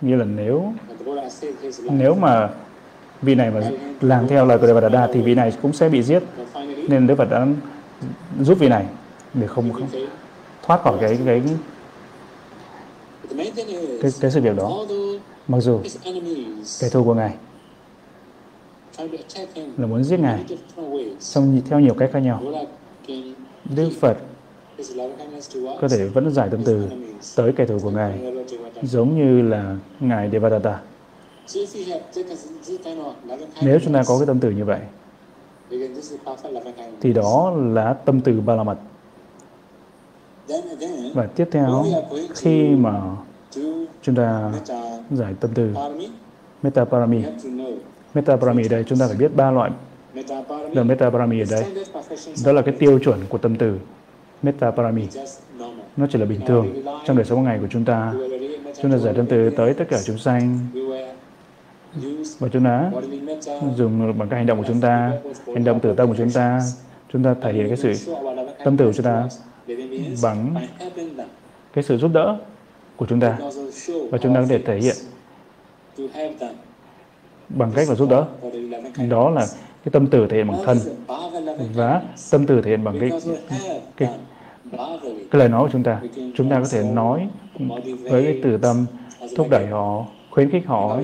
Như 0.00 0.16
là 0.16 0.24
nếu 0.24 0.72
nếu 1.90 2.14
mà 2.14 2.48
vị 3.22 3.34
này 3.34 3.50
mà 3.50 3.60
làm 4.00 4.28
theo 4.28 4.46
lời 4.46 4.58
của 4.58 4.66
Devadatta 4.66 5.08
thì 5.14 5.20
vị 5.20 5.34
này 5.34 5.52
cũng 5.62 5.72
sẽ 5.72 5.88
bị 5.88 6.02
giết. 6.02 6.22
Nên 6.88 7.06
Đức 7.06 7.14
Phật 7.14 7.30
đã 7.30 7.46
giúp 8.40 8.58
vị 8.58 8.68
này 8.68 8.86
để 9.34 9.46
không, 9.46 9.72
không. 9.72 9.88
thoát 10.62 10.82
khỏi 10.82 10.98
cái 11.00 11.18
cái 11.26 11.42
cái, 14.02 14.10
cái 14.20 14.30
sự 14.30 14.40
việc 14.40 14.56
đó. 14.56 14.86
Mặc 15.48 15.60
dù 15.60 15.80
kẻ 16.80 16.88
thù 16.88 17.04
của 17.04 17.14
ngài 17.14 17.34
là 19.76 19.86
muốn 19.86 20.04
giết 20.04 20.20
ngài, 20.20 20.44
xong 21.20 21.60
theo 21.68 21.80
nhiều 21.80 21.94
cách 21.94 22.10
khác 22.12 22.18
nhau. 22.18 22.42
Đức 23.64 23.90
Phật 24.00 24.16
có 25.80 25.88
thể 25.88 26.08
vẫn 26.08 26.30
giải 26.30 26.48
tâm 26.50 26.60
từ 26.64 26.88
tới 27.36 27.52
kẻ 27.56 27.66
thù 27.66 27.78
của 27.82 27.90
ngài, 27.90 28.20
giống 28.82 29.16
như 29.18 29.42
là 29.48 29.76
ngài 30.00 30.30
Devadatta. 30.30 30.80
Nếu 33.62 33.78
chúng 33.84 33.92
ta 33.92 34.02
có 34.06 34.18
cái 34.18 34.26
tâm 34.26 34.40
từ 34.40 34.50
như 34.50 34.64
vậy, 34.64 34.80
thì 37.00 37.12
đó 37.12 37.52
là 37.56 37.92
tâm 37.92 38.20
từ 38.20 38.40
ba 38.40 38.54
la 38.54 38.62
mật. 38.62 38.78
Và 41.14 41.26
tiếp 41.26 41.48
theo, 41.50 41.84
khi 42.34 42.68
mà 42.68 43.00
chúng 44.02 44.14
ta 44.14 44.52
giải 45.10 45.34
tâm 45.40 45.50
từ 45.54 45.74
Metta 46.62 46.84
Parami, 46.84 47.22
Metta 48.14 48.36
Parami 48.36 48.66
ở 48.66 48.68
đây 48.68 48.84
chúng 48.88 48.98
ta 48.98 49.06
phải 49.06 49.16
biết 49.16 49.36
ba 49.36 49.50
loại 49.50 49.70
là 50.72 50.82
Metta 50.82 51.10
Parami 51.10 51.40
ở 51.40 51.46
đây. 51.50 51.64
Đó 52.44 52.52
là 52.52 52.62
cái 52.62 52.74
tiêu 52.78 52.98
chuẩn 52.98 53.18
của 53.28 53.38
tâm 53.38 53.56
từ 53.56 53.78
Metta 54.42 54.70
Parami. 54.70 55.06
Nó 55.96 56.06
chỉ 56.10 56.18
là 56.18 56.24
bình 56.24 56.40
thường 56.46 56.82
trong 57.06 57.16
đời 57.16 57.26
sống 57.26 57.44
ngày 57.44 57.58
của 57.60 57.66
chúng 57.70 57.84
ta. 57.84 58.14
Chúng 58.82 58.92
ta 58.92 58.98
giải 58.98 59.14
tâm 59.16 59.26
từ 59.26 59.50
tới 59.50 59.74
tất 59.74 59.84
cả 59.88 59.98
chúng 60.04 60.18
sanh 60.18 60.58
và 62.38 62.48
chúng 62.52 62.64
ta 62.64 62.90
dùng 63.76 64.18
bằng 64.18 64.28
các 64.28 64.36
hành 64.36 64.46
động 64.46 64.58
của 64.58 64.64
chúng 64.68 64.80
ta, 64.80 65.12
hành 65.46 65.64
động 65.64 65.80
từ 65.80 65.94
tâm 65.94 66.08
của 66.08 66.14
chúng 66.18 66.30
ta, 66.30 66.60
chúng 67.12 67.24
ta 67.24 67.34
thể 67.42 67.52
hiện 67.52 67.68
cái 67.68 67.76
sự 67.76 68.14
tâm 68.64 68.76
từ 68.76 68.86
của 68.86 68.92
chúng 68.92 69.04
ta 69.04 69.28
bằng 70.22 70.54
cái 71.72 71.84
sự 71.84 71.98
giúp 71.98 72.10
đỡ 72.14 72.38
của 72.96 73.06
chúng 73.06 73.20
ta. 73.20 73.38
Và 74.10 74.18
chúng 74.18 74.34
ta 74.34 74.40
có 74.40 74.46
thể 74.48 74.58
thể 74.58 74.78
hiện 74.78 74.96
bằng 77.48 77.72
cách 77.74 77.88
là 77.88 77.94
giúp 77.94 78.10
đỡ. 78.10 78.26
Đó 79.08 79.30
là 79.30 79.46
cái 79.84 79.92
tâm 79.92 80.06
từ 80.06 80.26
thể 80.26 80.36
hiện 80.36 80.48
bằng 80.48 80.62
thân 80.64 80.78
và 81.74 82.02
tâm 82.30 82.46
từ 82.46 82.62
thể 82.62 82.70
hiện 82.70 82.84
bằng 82.84 83.00
cái 83.00 83.10
cái 83.96 84.08
cái 85.30 85.38
lời 85.38 85.48
nói 85.48 85.62
của 85.62 85.70
chúng 85.72 85.82
ta. 85.82 86.00
Chúng 86.34 86.50
ta 86.50 86.60
có 86.60 86.68
thể 86.70 86.82
nói 86.82 87.28
với 88.10 88.24
cái 88.24 88.40
từ 88.44 88.56
tâm 88.56 88.86
thúc 89.36 89.46
đẩy 89.50 89.66
họ 89.66 90.06
khuyến 90.30 90.50
khích 90.50 90.66
họ. 90.66 91.00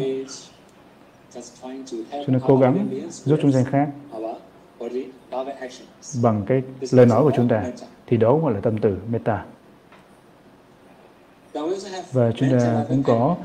Chúng 2.26 2.41
ta 2.41 2.47
cố 2.47 2.57
gắng 2.57 2.89
giúp 3.11 3.39
chúng 3.43 3.53
sanh 3.53 3.64
khác 3.64 3.89
bằng 6.22 6.43
cái 6.47 6.62
lời 6.91 7.07
nói 7.07 7.22
của 7.22 7.32
chúng 7.36 7.49
ta 7.49 7.64
thì 8.09 8.16
đó 8.16 8.38
gọi 8.38 8.54
là 8.54 8.61
tâm 8.61 8.78
từ 8.78 8.96
metta. 9.11 9.44
Và 12.12 12.32
chúng 12.36 12.48
ta 12.50 12.84
cũng 12.88 13.02
có 13.02 13.36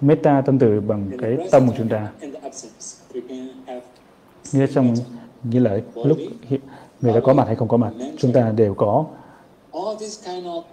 metta 0.00 0.40
tâm 0.40 0.58
từ 0.58 0.80
bằng 0.80 1.10
cái 1.20 1.36
tâm 1.50 1.66
của 1.66 1.74
chúng 1.78 1.88
ta. 1.88 2.08
Như 4.52 4.66
trong 4.66 4.94
như 5.42 5.60
là 5.60 5.78
lúc 5.94 6.18
người 7.00 7.12
đã 7.12 7.20
có 7.24 7.34
mặt 7.34 7.46
hay 7.46 7.56
không 7.56 7.68
có 7.68 7.76
mặt, 7.76 7.92
chúng 8.18 8.32
ta 8.32 8.52
đều 8.56 8.74
có 8.74 9.04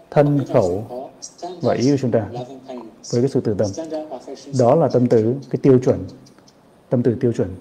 thân 0.10 0.40
khẩu 0.54 0.86
và 1.62 1.74
ý 1.74 1.92
của 1.92 1.98
chúng 2.02 2.12
ta 2.12 2.28
với 3.12 3.22
cái 3.22 3.30
sự 3.30 3.42
từ 3.42 3.54
tâm 3.54 3.68
đó 4.60 4.76
là 4.76 4.88
tâm 4.88 5.08
từ 5.08 5.36
cái 5.50 5.60
tiêu 5.62 5.80
chuẩn, 5.80 6.06
tâm 6.90 7.04
từ 7.04 7.16
tiêu 7.22 7.34
chuẩn, 7.34 7.56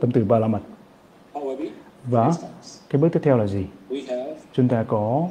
tâm 0.00 0.12
từ 0.12 0.24
ba 0.24 0.38
la 0.38 0.48
mật. 0.48 0.60
Và 2.04 2.32
cái 2.90 3.02
bước 3.02 3.08
tiếp 3.12 3.20
theo 3.22 3.36
là 3.36 3.46
gì? 3.46 3.64
Chúng 4.58 4.68
ta 4.68 4.84
có 4.88 5.28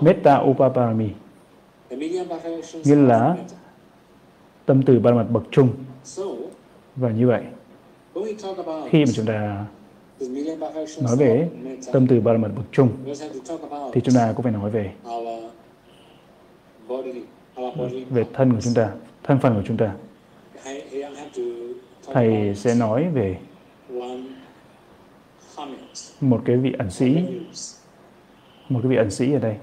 Metta 0.00 0.38
Upaparami 0.38 1.08
nghĩa 2.84 2.96
là 2.96 3.36
tâm 4.66 4.82
từ 4.86 4.98
ba 4.98 5.12
mật 5.12 5.26
bậc 5.30 5.42
trung. 5.50 5.68
Và 6.96 7.10
như 7.10 7.26
vậy 7.26 7.42
khi 8.90 9.04
mà 9.04 9.12
chúng 9.14 9.26
ta 9.26 9.64
nói 11.02 11.16
về 11.16 11.48
tâm 11.92 12.06
từ 12.06 12.20
ba 12.20 12.32
mật 12.32 12.50
bậc 12.56 12.64
trung 12.72 12.88
thì 13.92 14.00
chúng 14.00 14.14
ta 14.14 14.32
cũng 14.36 14.42
phải 14.42 14.52
nói 14.52 14.70
về 14.70 14.92
về 18.10 18.24
thân 18.32 18.52
của 18.52 18.60
chúng 18.60 18.74
ta 18.74 18.90
thân 19.22 19.38
phận 19.38 19.54
của 19.54 19.62
chúng 19.66 19.76
ta. 19.76 19.92
Thầy 22.12 22.54
sẽ 22.54 22.74
nói 22.74 23.08
về 23.14 23.36
một 26.20 26.42
cái 26.44 26.56
vị 26.56 26.72
ẩn 26.78 26.90
sĩ. 26.90 27.16
Một 28.68 28.80
cái 28.82 28.90
vị 28.90 28.96
ẩn 28.96 29.10
sĩ 29.10 29.32
ở 29.32 29.38
đây. 29.38 29.56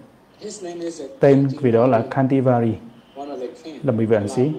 Tên 1.20 1.47
vị 1.62 1.72
đó 1.72 1.88
là 1.88 2.05
Kantivari, 2.12 2.74
là 3.84 3.91
một 3.91 4.03
vị 4.08 4.16
ẩn 4.16 4.28
sĩ. 4.28 4.51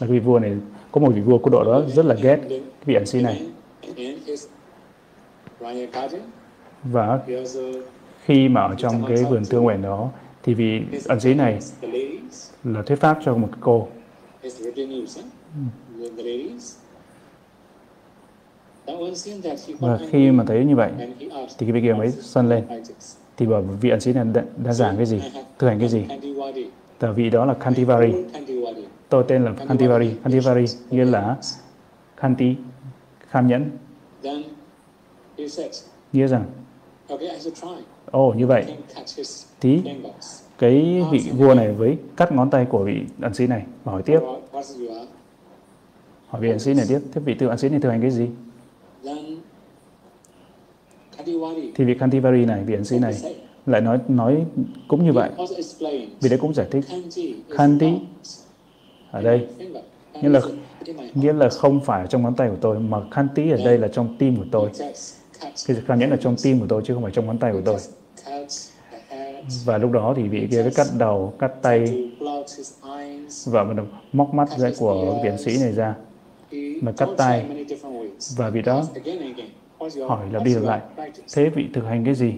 Là 0.00 0.06
vị 0.06 0.18
vua 0.18 0.38
này, 0.38 0.56
có 0.92 1.00
một 1.00 1.10
vị 1.14 1.20
vua 1.20 1.38
của 1.38 1.50
độ 1.50 1.64
đó 1.64 1.82
rất 1.94 2.04
là 2.04 2.14
ghét 2.14 2.40
vị 2.84 2.94
ẩn 2.94 3.06
sĩ 3.06 3.22
này. 3.22 3.46
Và 6.84 7.20
khi 8.24 8.48
mà 8.48 8.60
ở 8.60 8.74
trong 8.78 9.04
cái 9.08 9.24
vườn 9.24 9.44
tương 9.44 9.62
nguyện 9.62 9.82
đó, 9.82 10.10
thì 10.42 10.54
vị 10.54 10.82
ẩn 11.04 11.20
sĩ 11.20 11.34
này 11.34 11.58
là 12.64 12.82
thuyết 12.82 12.96
pháp 12.96 13.18
cho 13.24 13.34
một 13.34 13.48
cô 13.60 13.88
và 19.78 19.98
khi 20.10 20.30
mà 20.30 20.44
thấy 20.44 20.64
như 20.64 20.76
vậy 20.76 20.90
thì 21.58 21.66
cái 21.66 21.72
vị 21.72 21.80
kia 21.80 21.92
mới 21.92 22.10
sân 22.10 22.48
lên. 22.48 22.64
Thì 23.36 23.46
bảo 23.46 23.62
vị 23.62 23.90
ẩn 23.90 24.00
sĩ 24.00 24.12
này 24.12 24.24
đã, 24.24 24.44
đã 24.64 24.72
giảng 24.72 24.96
cái 24.96 25.06
gì? 25.06 25.20
Thực 25.58 25.68
hành 25.68 25.78
cái 25.78 25.88
gì? 25.88 26.04
Tờ 26.98 27.12
vị 27.12 27.30
đó 27.30 27.44
là 27.44 27.54
Kantivari 27.54 28.12
tôi 29.08 29.24
tên 29.28 29.44
là 29.44 29.52
Kantivari 29.68 30.14
Kantivari 30.24 30.64
nghĩa 30.90 31.04
là 31.04 31.36
Kanti 32.16 32.54
kham 33.28 33.46
nhẫn. 33.46 33.70
Nghĩa 36.12 36.26
rằng 36.26 36.44
ồ 38.10 38.28
oh, 38.28 38.36
như 38.36 38.46
vậy. 38.46 38.76
Tí 39.60 39.82
cái 40.58 41.04
vị 41.10 41.30
vua 41.36 41.54
này 41.54 41.72
với 41.72 41.98
cắt 42.16 42.32
ngón 42.32 42.50
tay 42.50 42.66
của 42.70 42.84
vị 42.84 43.00
ẩn 43.20 43.34
sĩ 43.34 43.46
này 43.46 43.66
và 43.84 43.92
hỏi 43.92 44.02
tiếp. 44.02 44.20
Hỏi 46.28 46.40
vị 46.40 46.50
ẩn 46.50 46.58
sĩ 46.58 46.74
này 46.74 46.86
tiếp 46.88 47.00
thế 47.12 47.20
vị 47.24 47.34
tư 47.34 47.46
ẩn 47.46 47.58
sĩ 47.58 47.68
này 47.68 47.80
thực 47.80 47.90
hành 47.90 48.00
cái 48.00 48.10
gì? 48.10 48.28
Thì 51.74 51.84
vị 51.84 51.94
Kantivari 52.00 52.44
này, 52.44 52.64
vị 52.64 52.74
ẩn 52.74 52.84
sĩ 52.84 52.98
này 52.98 53.14
lại 53.66 53.80
nói 53.80 53.98
nói 54.08 54.44
cũng 54.88 55.04
như 55.04 55.12
vậy. 55.12 55.30
Vì 56.20 56.28
đấy 56.28 56.38
cũng 56.38 56.54
giải 56.54 56.66
thích. 56.70 56.84
Kanti 57.56 57.92
ở 59.10 59.22
đây. 59.22 59.46
Nghĩa 60.22 60.28
là 60.28 60.40
nghĩa 61.14 61.32
là 61.32 61.48
không 61.48 61.80
phải 61.80 62.06
trong 62.06 62.22
ngón 62.22 62.34
tay 62.34 62.48
của 62.48 62.56
tôi, 62.60 62.78
mà 62.78 62.98
Kanti 63.10 63.50
ở 63.50 63.58
đây 63.64 63.78
là 63.78 63.88
trong 63.88 64.16
tim 64.18 64.36
của 64.36 64.44
tôi. 64.50 64.70
Thì 65.66 65.74
cảm 65.86 65.98
nhận 65.98 66.10
là 66.10 66.16
trong 66.16 66.36
tim 66.42 66.60
của 66.60 66.66
tôi, 66.68 66.82
chứ 66.84 66.94
không 66.94 67.02
phải 67.02 67.12
trong 67.12 67.26
ngón 67.26 67.38
tay 67.38 67.52
của 67.52 67.62
tôi. 67.64 67.76
Và 69.64 69.78
lúc 69.78 69.92
đó 69.92 70.14
thì 70.16 70.22
vị 70.22 70.48
kia 70.50 70.62
mới 70.62 70.70
cắt 70.70 70.86
đầu, 70.98 71.32
cắt 71.38 71.52
tay 71.62 72.08
và 73.46 73.64
bắt 73.64 73.74
đầu 73.76 73.86
móc 74.12 74.34
mắt 74.34 74.48
ra 74.58 74.70
của 74.78 75.20
viện 75.24 75.38
sĩ 75.38 75.58
này 75.60 75.72
ra, 75.72 75.94
mà 76.82 76.92
cắt 76.92 77.08
tay. 77.16 77.66
Và 78.36 78.50
vị 78.50 78.62
đó 78.62 78.84
hỏi 80.08 80.26
lặp 80.32 80.44
đi 80.44 80.54
lặp 80.54 80.62
lại 80.62 80.80
thế 81.34 81.48
vị 81.48 81.68
thực 81.74 81.84
hành 81.84 82.04
cái 82.04 82.14
gì 82.14 82.34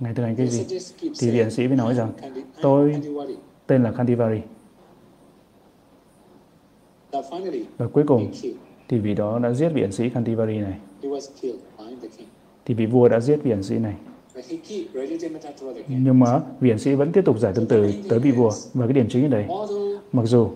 ngài 0.00 0.14
thực 0.14 0.22
hành 0.22 0.36
cái 0.36 0.46
gì 0.46 0.78
thì 1.20 1.30
viện 1.30 1.50
sĩ 1.50 1.68
mới 1.68 1.76
nói 1.76 1.94
rằng 1.94 2.12
tôi 2.62 2.96
tên 3.66 3.82
là 3.82 3.92
Kandivari 3.92 4.40
và 7.78 7.86
cuối 7.92 8.04
cùng 8.06 8.32
thì 8.88 8.98
vị 8.98 9.14
đó 9.14 9.38
đã 9.38 9.52
giết 9.52 9.68
vị 9.68 9.82
ẩn 9.82 9.92
sĩ 9.92 10.08
Kantivari 10.08 10.58
này. 10.58 10.78
Thì 12.64 12.74
vị 12.74 12.86
vua 12.86 13.08
đã 13.08 13.20
giết 13.20 13.42
vị 13.42 13.50
ẩn 13.50 13.62
sĩ 13.62 13.78
này. 13.78 13.94
Nhưng 15.88 16.20
mà 16.20 16.40
vị 16.60 16.70
ẩn 16.70 16.78
sĩ 16.78 16.94
vẫn 16.94 17.12
tiếp 17.12 17.24
tục 17.24 17.38
giải 17.38 17.52
tâm 17.56 17.66
từ 17.66 17.92
tới 18.08 18.18
vị 18.18 18.30
vua. 18.30 18.50
Và 18.74 18.86
cái 18.86 18.92
điểm 18.92 19.06
chính 19.10 19.24
ở 19.24 19.28
đây, 19.28 19.46
mặc 20.12 20.22
dù 20.26 20.50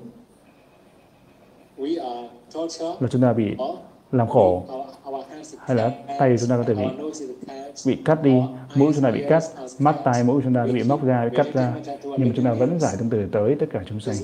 là 3.00 3.08
chúng 3.10 3.22
ta 3.22 3.32
bị 3.32 3.56
làm 4.12 4.28
khổ 4.28 4.62
hay 5.66 5.76
là 5.76 5.90
tay 6.18 6.36
chúng 6.40 6.48
ta 6.48 6.56
có 6.56 6.62
thể 6.62 6.74
bị 6.74 6.84
bị 7.86 7.96
cắt 8.04 8.22
đi, 8.22 8.42
mũi 8.74 8.92
chúng 8.94 9.02
ta 9.02 9.10
bị 9.10 9.24
cắt, 9.28 9.42
mắt 9.78 9.96
tai 10.04 10.24
mũi 10.24 10.42
chúng 10.44 10.54
ta 10.54 10.66
bị 10.66 10.82
móc 10.82 11.04
ra, 11.04 11.24
bị 11.24 11.36
cắt 11.36 11.46
ra, 11.54 11.72
nhưng 12.02 12.28
mà 12.28 12.32
chúng 12.36 12.44
ta 12.44 12.52
vẫn 12.52 12.80
giải 12.80 12.94
tâm 12.98 13.10
từ 13.10 13.26
tới 13.32 13.56
tất 13.60 13.66
cả 13.72 13.80
chúng 13.86 14.00
sanh. 14.00 14.16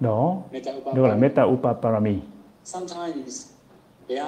Đó 0.00 0.36
được 0.84 0.96
gọi 0.96 1.08
là 1.08 1.16
Metta 1.16 1.42
Upaparami. 1.42 2.14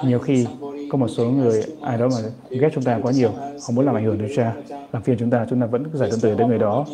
Nhiều 0.03 0.19
khi 0.19 0.47
có 0.91 0.97
một 0.97 1.07
số 1.07 1.31
người 1.31 1.63
ai 1.81 1.97
đó 1.97 2.07
mà 2.07 2.29
ghét 2.49 2.69
chúng 2.73 2.83
ta 2.83 2.99
quá 3.03 3.11
nhiều, 3.11 3.29
không 3.61 3.75
muốn 3.75 3.85
làm 3.85 3.95
ảnh 3.95 4.05
hưởng 4.05 4.17
đến 4.17 4.31
cha, 4.35 4.53
làm 4.91 5.03
phiền 5.03 5.17
chúng 5.19 5.29
ta, 5.29 5.45
chúng 5.49 5.61
ta 5.61 5.65
vẫn 5.65 5.83
giải 5.93 6.09
tâm 6.11 6.19
từ 6.21 6.35
tới 6.35 6.47
người 6.47 6.59
đó. 6.59 6.85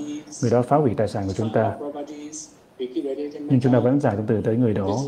Người 0.42 0.52
đó 0.52 0.62
phá 0.62 0.78
hủy 0.78 0.92
tài 0.98 1.08
sản 1.08 1.24
của 1.28 1.34
chúng 1.34 1.50
ta. 1.54 1.74
Nhưng 3.40 3.60
chúng 3.62 3.74
ta 3.74 3.80
vẫn 3.80 4.00
giải 4.00 4.16
tâm 4.16 4.26
từ 4.28 4.42
tới 4.42 4.56
người 4.56 4.74
đó. 4.74 5.00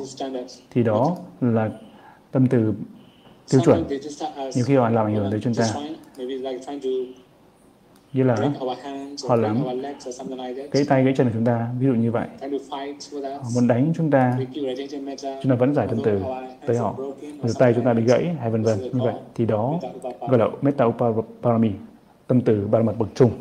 Thì 0.72 0.84
đó 0.84 1.18
là 1.42 1.70
tâm 2.32 2.48
từ 2.48 2.74
tiêu 3.50 3.62
chuẩn. 3.66 3.88
Nhiều 4.56 4.66
khi 4.66 4.76
họ 4.76 4.90
làm 4.90 5.06
ảnh 5.06 5.16
hưởng 5.16 5.32
tới 5.32 5.40
chúng 5.44 5.54
ta. 5.54 5.66
như 8.14 8.24
là 8.24 8.36
họ 9.28 9.36
làm 9.36 9.64
cái 10.72 10.86
tay 10.90 11.04
cái 11.06 11.14
chân 11.18 11.28
của 11.28 11.34
chúng 11.34 11.46
ta 11.46 11.68
ví 11.80 11.88
dụ 11.88 11.94
như 11.94 12.12
vậy. 12.12 12.28
Họ 13.22 13.50
muốn 13.56 13.68
đánh 13.68 13.94
chúng 13.96 14.12
ta. 14.12 14.38
Chúng 15.44 15.50
ta 15.50 15.56
vẫn 15.56 15.74
giải 15.74 15.88
tâm 15.88 16.00
từ 16.04 16.22
tới 16.68 16.78
họ. 16.78 16.96
từ 17.22 17.54
tay 17.60 17.74
chúng 17.74 17.86
ta 17.86 17.94
bị 17.94 18.04
gãy 18.04 18.36
hay 18.40 18.52
vân 18.52 18.64
vân. 18.64 18.82
như 18.82 19.02
vậy. 19.04 19.14
thì 19.36 19.46
đó 19.46 19.80
gọi 20.20 20.40
là 20.40 20.48
metta 20.62 20.86
upaparami 20.86 21.72
tâm 22.28 22.42
từ 22.42 22.68
ba 22.72 22.82
mật 22.82 22.94
bậc 22.98 23.10
trung. 23.16 23.32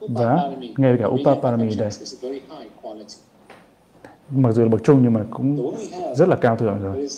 Và 0.00 0.50
ngay 0.76 0.96
cả 0.98 1.06
upaparami 1.06 1.74
đây 1.76 1.90
mặc 4.34 4.52
dù 4.52 4.62
là 4.62 4.68
bậc 4.68 4.84
trung 4.84 5.00
nhưng 5.02 5.12
mà 5.12 5.24
cũng 5.30 5.74
rất 6.16 6.28
là 6.28 6.36
cao 6.36 6.56
thượng 6.56 6.82
rồi 6.82 7.08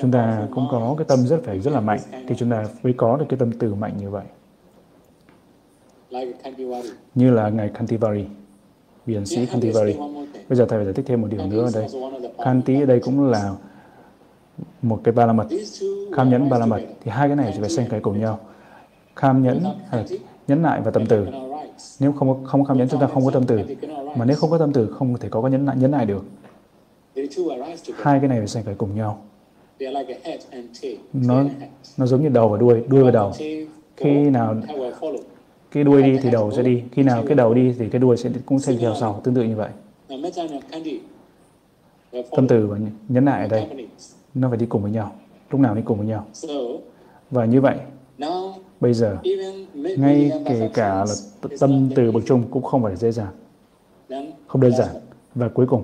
chúng 0.00 0.10
ta 0.10 0.48
cũng 0.54 0.66
có 0.70 0.94
cái 0.98 1.04
tâm 1.08 1.26
rất 1.26 1.40
phải 1.44 1.60
rất 1.60 1.70
là 1.70 1.80
mạnh 1.80 2.00
thì 2.28 2.34
chúng 2.38 2.50
ta 2.50 2.64
mới 2.82 2.92
có 2.92 3.16
được 3.16 3.26
cái 3.28 3.38
tâm 3.38 3.52
từ 3.58 3.74
mạnh 3.74 3.92
như 4.00 4.10
vậy 4.10 4.24
như 7.14 7.30
là 7.30 7.48
ngài 7.48 7.68
Kantivari, 7.68 8.24
viện 9.06 9.26
sĩ 9.26 9.46
Kantivari. 9.46 9.96
Bây 10.48 10.56
giờ 10.56 10.66
thầy 10.66 10.78
phải 10.78 10.84
giải 10.84 10.94
thích 10.94 11.04
thêm 11.08 11.20
một 11.20 11.28
điều 11.30 11.46
nữa 11.46 11.64
ở 11.64 11.70
đây. 11.74 11.86
Kanti 12.44 12.80
ở 12.80 12.86
đây 12.86 13.00
cũng 13.00 13.30
là 13.30 13.52
một 14.82 15.00
cái 15.04 15.12
ba 15.12 15.26
la 15.26 15.32
mật, 15.32 15.46
kham 16.16 16.30
nhẫn 16.30 16.48
ba 16.50 16.58
la 16.58 16.66
mật. 16.66 16.80
Thì 17.04 17.10
hai 17.10 17.28
cái 17.28 17.36
này 17.36 17.56
phải 17.60 17.70
xen 17.70 17.86
cái 17.90 18.00
cùng 18.00 18.20
nhau. 18.20 18.38
Kham 19.16 19.42
nhẫn, 19.42 19.64
à, 19.90 20.04
nhẫn 20.48 20.62
nại 20.62 20.80
và 20.80 20.90
tâm 20.90 21.06
từ. 21.06 21.26
Nếu 22.00 22.12
không 22.12 22.44
không 22.44 22.64
kham 22.64 22.78
nhẫn 22.78 22.88
chúng 22.88 23.00
ta 23.00 23.06
không 23.06 23.24
có 23.24 23.30
tâm 23.30 23.44
từ. 23.46 23.60
Mà 24.16 24.24
nếu 24.24 24.36
không 24.36 24.50
có 24.50 24.58
tâm 24.58 24.72
từ 24.72 24.86
không 24.86 25.18
thể 25.18 25.28
có 25.28 25.42
cái 25.42 25.50
nhẫn 25.50 25.64
nại, 25.64 25.76
nhẫn 25.76 25.90
nại 25.90 26.06
được. 26.06 26.24
Hai 27.96 28.20
cái 28.20 28.28
này 28.28 28.38
phải 28.38 28.48
xen 28.48 28.62
cái 28.64 28.74
cùng 28.74 28.94
nhau. 28.96 29.22
Nó 31.12 31.44
nó 31.96 32.06
giống 32.06 32.22
như 32.22 32.28
đầu 32.28 32.48
và 32.48 32.58
đuôi, 32.58 32.82
đuôi 32.88 33.04
và 33.04 33.10
đầu. 33.10 33.32
Khi 33.96 34.30
nào 34.30 34.56
cái 35.70 35.84
đuôi 35.84 36.02
đi 36.02 36.18
thì 36.22 36.30
đầu 36.30 36.52
sẽ 36.52 36.62
đi 36.62 36.82
khi 36.92 37.02
nào 37.02 37.24
cái 37.26 37.34
đầu 37.34 37.54
đi 37.54 37.74
thì 37.78 37.88
cái 37.88 37.98
đuôi 38.00 38.16
sẽ 38.16 38.30
cũng 38.46 38.58
sẽ 38.58 38.76
theo 38.80 38.94
sau 39.00 39.20
tương 39.24 39.34
tự 39.34 39.42
như 39.42 39.56
vậy. 39.56 39.70
Tâm 42.30 42.48
từ 42.48 42.66
và 42.66 42.78
nhấn 43.08 43.24
lại 43.24 43.40
ở 43.42 43.48
đây 43.48 43.66
nó 44.34 44.48
phải 44.48 44.58
đi 44.58 44.66
cùng 44.66 44.82
với 44.82 44.90
nhau. 44.90 45.12
Lúc 45.50 45.60
nào 45.60 45.74
đi 45.74 45.82
cùng 45.84 45.98
với 45.98 46.06
nhau. 46.06 46.26
Và 47.30 47.44
như 47.44 47.60
vậy 47.60 47.76
bây 48.80 48.94
giờ 48.94 49.18
ngay 49.96 50.30
kể 50.44 50.70
cả 50.74 51.04
là 51.04 51.14
tâm 51.60 51.90
từ 51.94 52.12
bậc 52.12 52.22
trung 52.26 52.42
cũng 52.50 52.62
không 52.62 52.82
phải 52.82 52.96
dễ 52.96 53.12
dàng 53.12 53.32
không 54.46 54.60
đơn 54.60 54.72
giản. 54.76 54.88
và 55.34 55.48
cuối 55.48 55.66
cùng 55.66 55.82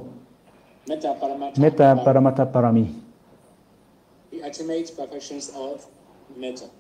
metta 0.89 1.95
paramata 1.95 2.45
parami. 2.45 2.85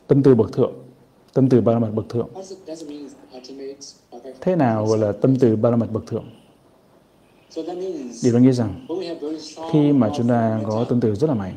Tâm 0.06 0.22
từ 0.22 0.34
bậc 0.34 0.52
thượng. 0.52 0.72
Tâm 1.32 1.48
từ 1.48 1.60
ba 1.60 1.78
mật 1.78 1.90
bậc 1.94 2.08
thượng. 2.08 2.28
Thế 4.40 4.56
nào 4.56 4.86
gọi 4.86 4.98
là 4.98 5.12
tâm 5.12 5.36
từ 5.40 5.56
ba 5.56 5.70
mật 5.76 5.92
bậc 5.92 6.06
thượng? 6.06 6.24
Điều 8.22 8.32
đó 8.32 8.38
nghĩa 8.38 8.52
rằng 8.52 8.86
khi 9.72 9.92
mà 9.92 10.10
chúng 10.16 10.28
ta 10.28 10.60
có 10.66 10.84
tâm 10.88 11.00
từ 11.00 11.14
rất 11.14 11.26
là 11.26 11.34
mạnh, 11.34 11.54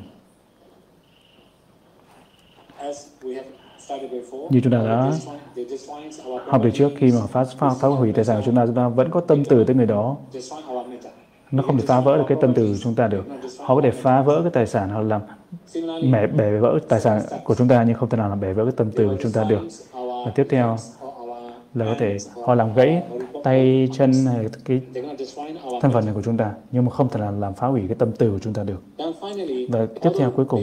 như 4.50 4.62
chúng 4.64 4.72
ta 4.72 4.78
đã 4.78 5.12
học 6.46 6.62
từ 6.64 6.72
trước 6.74 6.90
khi 6.98 7.12
mà 7.12 7.28
phá, 7.28 7.44
phá, 7.44 7.70
phá 7.70 7.88
hủy 7.88 8.14
tài 8.14 8.26
sản 8.26 8.38
của 8.38 8.44
chúng 8.46 8.56
ta, 8.56 8.66
chúng 8.66 8.76
ta 8.76 8.88
vẫn 8.88 9.12
có 9.12 9.22
tâm 9.22 9.46
từ 9.46 9.64
tới 9.64 9.76
người 9.76 9.86
đó. 9.86 10.18
Nó 11.52 11.64
không 11.64 11.78
thể 11.78 11.86
phá 11.88 12.00
vỡ 12.00 12.18
được 12.18 12.24
cái 12.28 12.38
tâm 12.42 12.54
từ 12.54 12.68
của 12.68 12.78
chúng 12.82 12.96
ta 12.96 13.08
được. 13.08 13.26
Họ 13.60 13.76
có 13.76 13.82
thể 13.82 13.92
phá 13.92 14.22
vỡ 14.22 14.42
cái 14.42 14.52
tài 14.52 14.68
sản 14.68 14.90
hoặc 14.90 15.02
làm 15.02 15.22
mẻ 16.04 16.28
bẻ 16.28 16.58
vỡ 16.58 16.80
tài 16.88 17.00
sản 17.00 17.22
của 17.44 17.56
chúng 17.56 17.68
ta 17.68 17.84
nhưng 17.84 17.96
không 17.96 18.10
thể 18.10 18.18
nào 18.18 18.30
làm 18.30 18.40
bẻ 18.40 18.54
vỡ 18.54 18.64
cái 18.64 18.74
tâm 18.78 18.92
từ 18.92 19.08
của 19.08 19.18
chúng 19.22 19.32
ta 19.32 19.44
được. 19.44 19.62
Và 20.26 20.32
tiếp 20.36 20.48
theo 20.50 20.78
là 21.74 21.86
có 21.86 21.96
thể 22.00 22.18
họ 22.46 22.56
làm 22.56 22.74
gãy 22.74 23.04
tay 23.44 23.90
chân 23.94 24.12
hay 24.26 24.46
cái 24.66 24.82
thân 25.82 25.92
phận 25.92 26.06
này 26.06 26.14
của 26.14 26.22
chúng 26.22 26.38
ta 26.38 26.52
nhưng 26.72 26.86
mà 26.86 26.92
không 26.92 27.10
thể 27.10 27.20
làm 27.20 27.42
làm 27.42 27.54
phá 27.54 27.68
hủy 27.68 27.82
cái 27.88 27.96
tâm 27.96 28.12
từ 28.12 28.32
của 28.32 28.40
chúng 28.40 28.54
ta 28.54 28.64
được. 28.64 28.84
Và 29.70 29.88
tiếp 30.02 30.10
theo 30.20 30.32
cuối 30.32 30.46
cùng, 30.46 30.62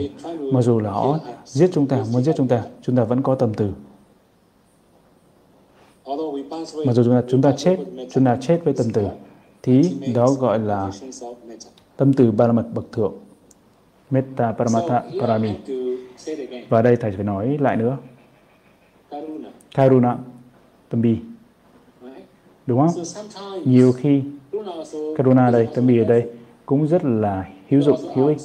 mặc 0.53 0.61
dù 0.61 0.79
là 0.79 0.91
họ 0.91 1.19
giết 1.45 1.69
chúng 1.73 1.87
ta, 1.87 2.03
muốn 2.13 2.23
giết 2.23 2.35
chúng 2.37 2.47
ta, 2.47 2.63
chúng 2.81 2.95
ta 2.95 3.03
vẫn 3.03 3.21
có 3.21 3.35
tâm 3.35 3.53
từ. 3.53 3.71
Mặc 6.85 6.93
dù 6.93 7.03
chúng 7.03 7.13
ta, 7.13 7.21
chúng 7.27 7.41
ta 7.41 7.53
chết, 7.57 7.77
chúng 8.13 8.25
ta 8.25 8.37
chết 8.41 8.61
với 8.63 8.73
tâm 8.73 8.87
từ, 8.93 9.07
thí 9.67 10.13
đó 10.13 10.27
gọi 10.39 10.59
là 10.59 10.91
tâm 11.97 12.13
từ 12.13 12.31
ba 12.31 12.47
la 12.47 12.53
mật 12.53 12.65
bậc 12.73 12.91
thượng. 12.91 13.13
Metta 14.09 14.51
Paramata 14.51 15.03
Parami. 15.21 15.49
Và 16.69 16.81
đây 16.81 16.95
thầy 16.95 17.11
phải 17.11 17.23
nói 17.23 17.57
lại 17.61 17.75
nữa. 17.75 17.97
Karuna, 19.75 20.17
tâm 20.89 21.01
bi. 21.01 21.17
Đúng 22.65 22.79
không? 22.79 23.03
Nhiều 23.65 23.91
khi 23.91 24.21
Karuna 25.17 25.51
đây, 25.51 25.67
tâm 25.75 25.87
bi 25.87 25.99
ở 25.99 26.05
đây 26.05 26.29
cũng 26.65 26.87
rất 26.87 27.05
là 27.05 27.49
hữu 27.69 27.81
dụng, 27.81 27.97
hữu 28.15 28.27
ích. 28.27 28.37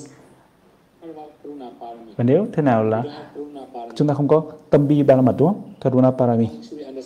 Và 2.17 2.25
nếu 2.25 2.47
thế 2.53 2.63
nào 2.63 2.85
là 2.85 3.03
chúng 3.95 4.09
ta 4.09 4.15
không 4.15 4.29
có 4.29 4.43
tâm 4.71 4.89
bi 4.89 5.03
ba 5.03 5.17
la 5.17 5.23
mật 5.23 5.35
đúng 5.39 5.49
không? 5.49 5.63
Karuna 5.81 6.11
Parami. 6.11 6.49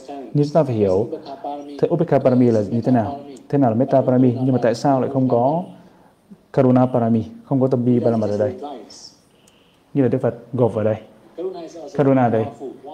Nhưng 0.07 0.45
chúng 0.45 0.53
ta 0.53 0.63
phải 0.65 0.75
hiểu 0.75 1.09
thế 1.81 1.89
Upekha 1.89 2.19
Parami 2.19 2.47
là 2.47 2.63
như 2.71 2.81
thế 2.81 2.93
nào? 2.93 3.21
Thế 3.49 3.59
nào 3.59 3.71
là 3.71 3.77
Metta 3.77 4.01
Parami? 4.01 4.37
Nhưng 4.43 4.53
mà 4.53 4.59
tại 4.63 4.75
sao 4.75 5.01
lại 5.01 5.11
không 5.13 5.29
có 5.29 5.65
Karuna 6.53 6.87
Parami, 6.87 7.25
không 7.45 7.61
có 7.61 7.67
tâm 7.67 7.85
bi 7.85 8.01
ba 8.01 8.11
la 8.11 8.17
mật 8.17 8.27
ở 8.27 8.39
đây. 8.39 8.55
Như 9.95 10.03
là 10.03 10.09
Đức 10.09 10.19
Phật 10.19 10.35
gộp 10.53 10.75
vào 10.75 10.85
đây. 10.85 10.97
Karuna 11.95 12.29
đây 12.29 12.45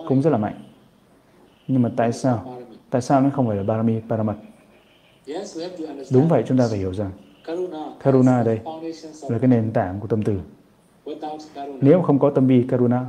cũng 0.09 0.23
rất 0.23 0.31
là 0.31 0.39
mạnh. 0.39 0.63
Nhưng 1.69 1.83
mà 1.83 1.91
tại 1.97 2.13
sao? 2.13 2.57
Tại 2.91 3.03
sao 3.03 3.21
nó 3.21 3.31
không 3.31 3.47
phải 3.47 3.57
là 3.57 3.63
parami 3.69 4.01
Paramat? 4.09 4.37
Đúng 6.13 6.29
vậy, 6.29 6.45
chúng 6.47 6.59
ta 6.59 6.65
phải 6.71 6.79
hiểu 6.79 6.95
rằng 6.95 7.11
Karuna 8.01 8.43
đây 8.43 8.61
là 9.29 9.39
cái 9.39 9.49
nền 9.49 9.73
tảng 9.73 10.01
của 10.01 10.07
tâm 10.07 10.23
từ. 10.23 10.41
Nếu 11.81 12.03
không 12.03 12.19
có 12.19 12.31
tâm 12.31 12.47
bi 12.47 12.67
Karuna 12.69 13.07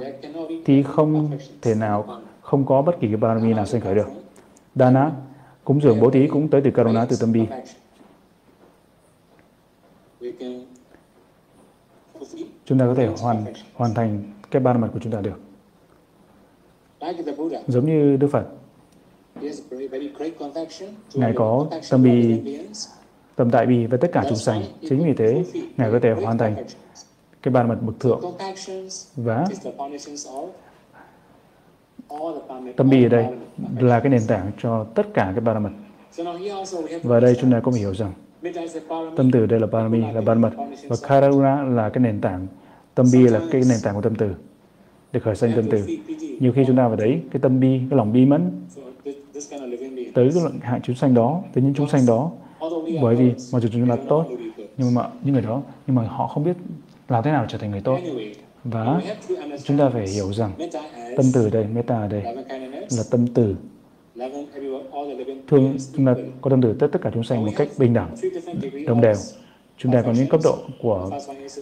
thì 0.65 0.83
không 0.83 1.29
thể 1.61 1.75
nào 1.75 2.05
không 2.41 2.65
có 2.65 2.81
bất 2.81 2.99
kỳ 2.99 3.07
cái 3.07 3.17
parami 3.21 3.53
nào 3.53 3.65
sinh 3.65 3.81
khởi 3.81 3.95
được. 3.95 4.07
Dana, 4.75 5.11
cúng 5.63 5.81
dường 5.81 5.99
bố 5.99 6.09
thí 6.09 6.27
cũng 6.27 6.49
tới 6.49 6.61
từ 6.63 6.71
Karuna, 6.71 7.05
từ 7.05 7.15
tâm 7.19 7.31
bi. 7.31 7.41
Chúng 12.65 12.79
ta 12.79 12.85
có 12.85 12.95
thể 12.95 13.07
hoàn 13.21 13.45
hoàn 13.73 13.93
thành 13.93 14.23
cái 14.51 14.61
ba 14.61 14.73
mặt 14.73 14.89
của 14.93 14.99
chúng 15.03 15.11
ta 15.11 15.21
được. 15.21 15.39
Giống 17.67 17.85
như 17.85 18.17
Đức 18.17 18.27
Phật, 18.31 18.45
Ngài 21.13 21.33
có 21.35 21.67
tâm 21.89 22.03
bi 22.03 22.41
tâm 23.35 23.51
đại 23.51 23.65
bi 23.65 23.85
với 23.85 23.99
tất 23.99 24.09
cả 24.13 24.23
chúng 24.29 24.37
sanh. 24.37 24.63
Chính 24.81 25.05
vì 25.05 25.13
thế, 25.13 25.43
Ngài 25.77 25.91
có 25.91 25.99
thể 26.03 26.11
hoàn 26.11 26.37
thành 26.37 26.65
cái 27.41 27.51
ba 27.51 27.63
mật 27.63 27.77
bậc 27.81 27.99
thượng 27.99 28.21
và 29.15 29.45
tâm 32.75 32.89
bi 32.89 33.05
ở 33.05 33.09
đây 33.09 33.25
là 33.79 33.99
cái 33.99 34.09
nền 34.09 34.21
tảng 34.27 34.51
cho 34.61 34.83
tất 34.83 35.13
cả 35.13 35.31
cái 35.35 35.41
ba 35.41 35.59
mật. 35.59 35.69
Và 37.03 37.19
đây 37.19 37.37
chúng 37.41 37.51
ta 37.51 37.59
cũng 37.59 37.73
hiểu 37.73 37.93
rằng 37.93 38.13
tâm 39.17 39.31
từ 39.31 39.45
đây 39.45 39.59
là 39.59 39.67
parami, 39.67 40.01
là 40.13 40.21
ba 40.21 40.33
mật 40.33 40.51
và 40.87 40.95
karuna 41.07 41.63
là 41.63 41.89
cái 41.89 42.03
nền 42.03 42.21
tảng, 42.21 42.47
tâm 42.95 43.05
bi 43.13 43.19
là 43.19 43.41
cái 43.51 43.61
nền 43.69 43.77
tảng 43.83 43.95
của 43.95 44.01
tâm 44.01 44.15
từ 44.15 44.35
để 45.13 45.19
khởi 45.19 45.35
sanh 45.35 45.51
tâm 45.55 45.65
từ. 45.71 45.85
Nhiều 46.39 46.53
khi 46.55 46.63
chúng 46.67 46.77
ta 46.77 46.87
vào 46.87 46.95
đấy, 46.95 47.21
cái 47.31 47.39
tâm 47.41 47.59
bi, 47.59 47.79
cái 47.89 47.97
lòng 47.97 48.13
bi 48.13 48.25
mẫn 48.25 48.51
tới 50.13 50.29
cái 50.33 50.43
hạng 50.61 50.81
chúng 50.81 50.95
sanh 50.95 51.13
đó, 51.13 51.41
tới 51.53 51.63
những 51.63 51.73
chúng 51.73 51.89
sanh 51.89 52.05
đó, 52.05 52.31
bởi 53.01 53.15
vì 53.15 53.31
mặc 53.53 53.59
dù 53.59 53.69
chúng 53.71 53.89
ta 53.89 53.95
tốt, 54.09 54.25
nhưng 54.77 54.93
mà 54.93 55.09
những 55.23 55.33
người 55.33 55.43
đó, 55.43 55.61
nhưng 55.87 55.95
mà 55.95 56.07
họ 56.07 56.27
không 56.27 56.43
biết 56.43 56.57
làm 57.09 57.23
thế 57.23 57.31
nào 57.31 57.45
trở 57.49 57.57
thành 57.57 57.71
người 57.71 57.81
tốt. 57.81 57.99
Và 58.63 59.01
chúng 59.63 59.77
ta 59.77 59.89
phải 59.89 60.07
hiểu 60.07 60.33
rằng 60.33 60.51
tâm 61.17 61.25
từ 61.33 61.49
đây, 61.49 61.65
meta 61.73 61.95
ở 61.95 62.07
đây 62.07 62.23
là 62.97 63.03
tâm 63.11 63.27
từ 63.27 63.55
thương 65.47 65.77
chúng 65.95 66.05
ta 66.05 66.15
có 66.41 66.49
tâm 66.49 66.61
từ 66.61 66.73
tất 66.73 66.87
tất 66.91 66.99
cả 67.01 67.11
chúng 67.13 67.23
sanh 67.23 67.45
một 67.45 67.51
cách 67.55 67.67
bình 67.77 67.93
đẳng, 67.93 68.15
đồng 68.87 69.01
đều. 69.01 69.15
Chúng 69.77 69.91
ta 69.91 70.01
có 70.01 70.11
những 70.11 70.27
cấp 70.27 70.39
độ 70.43 70.57
của 70.81 71.09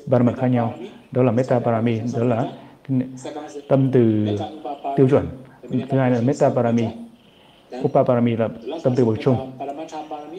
ba 0.05 0.19
mật 0.19 0.33
khác 0.37 0.47
nhau. 0.47 0.73
Đó 1.11 1.23
là 1.23 1.31
meta 1.31 1.59
parami, 1.59 1.99
đó 2.17 2.23
là 2.23 2.51
tâm 3.69 3.91
từ 3.93 4.27
tiêu 4.97 5.09
chuẩn. 5.09 5.27
Thứ 5.89 5.97
hai 5.97 6.11
là 6.11 6.21
meta 6.21 6.49
parami. 6.49 6.83
Upaparami 7.81 8.35
là 8.35 8.49
tâm 8.83 8.93
từ 8.95 9.05
bậc 9.05 9.17
trung. 9.21 9.51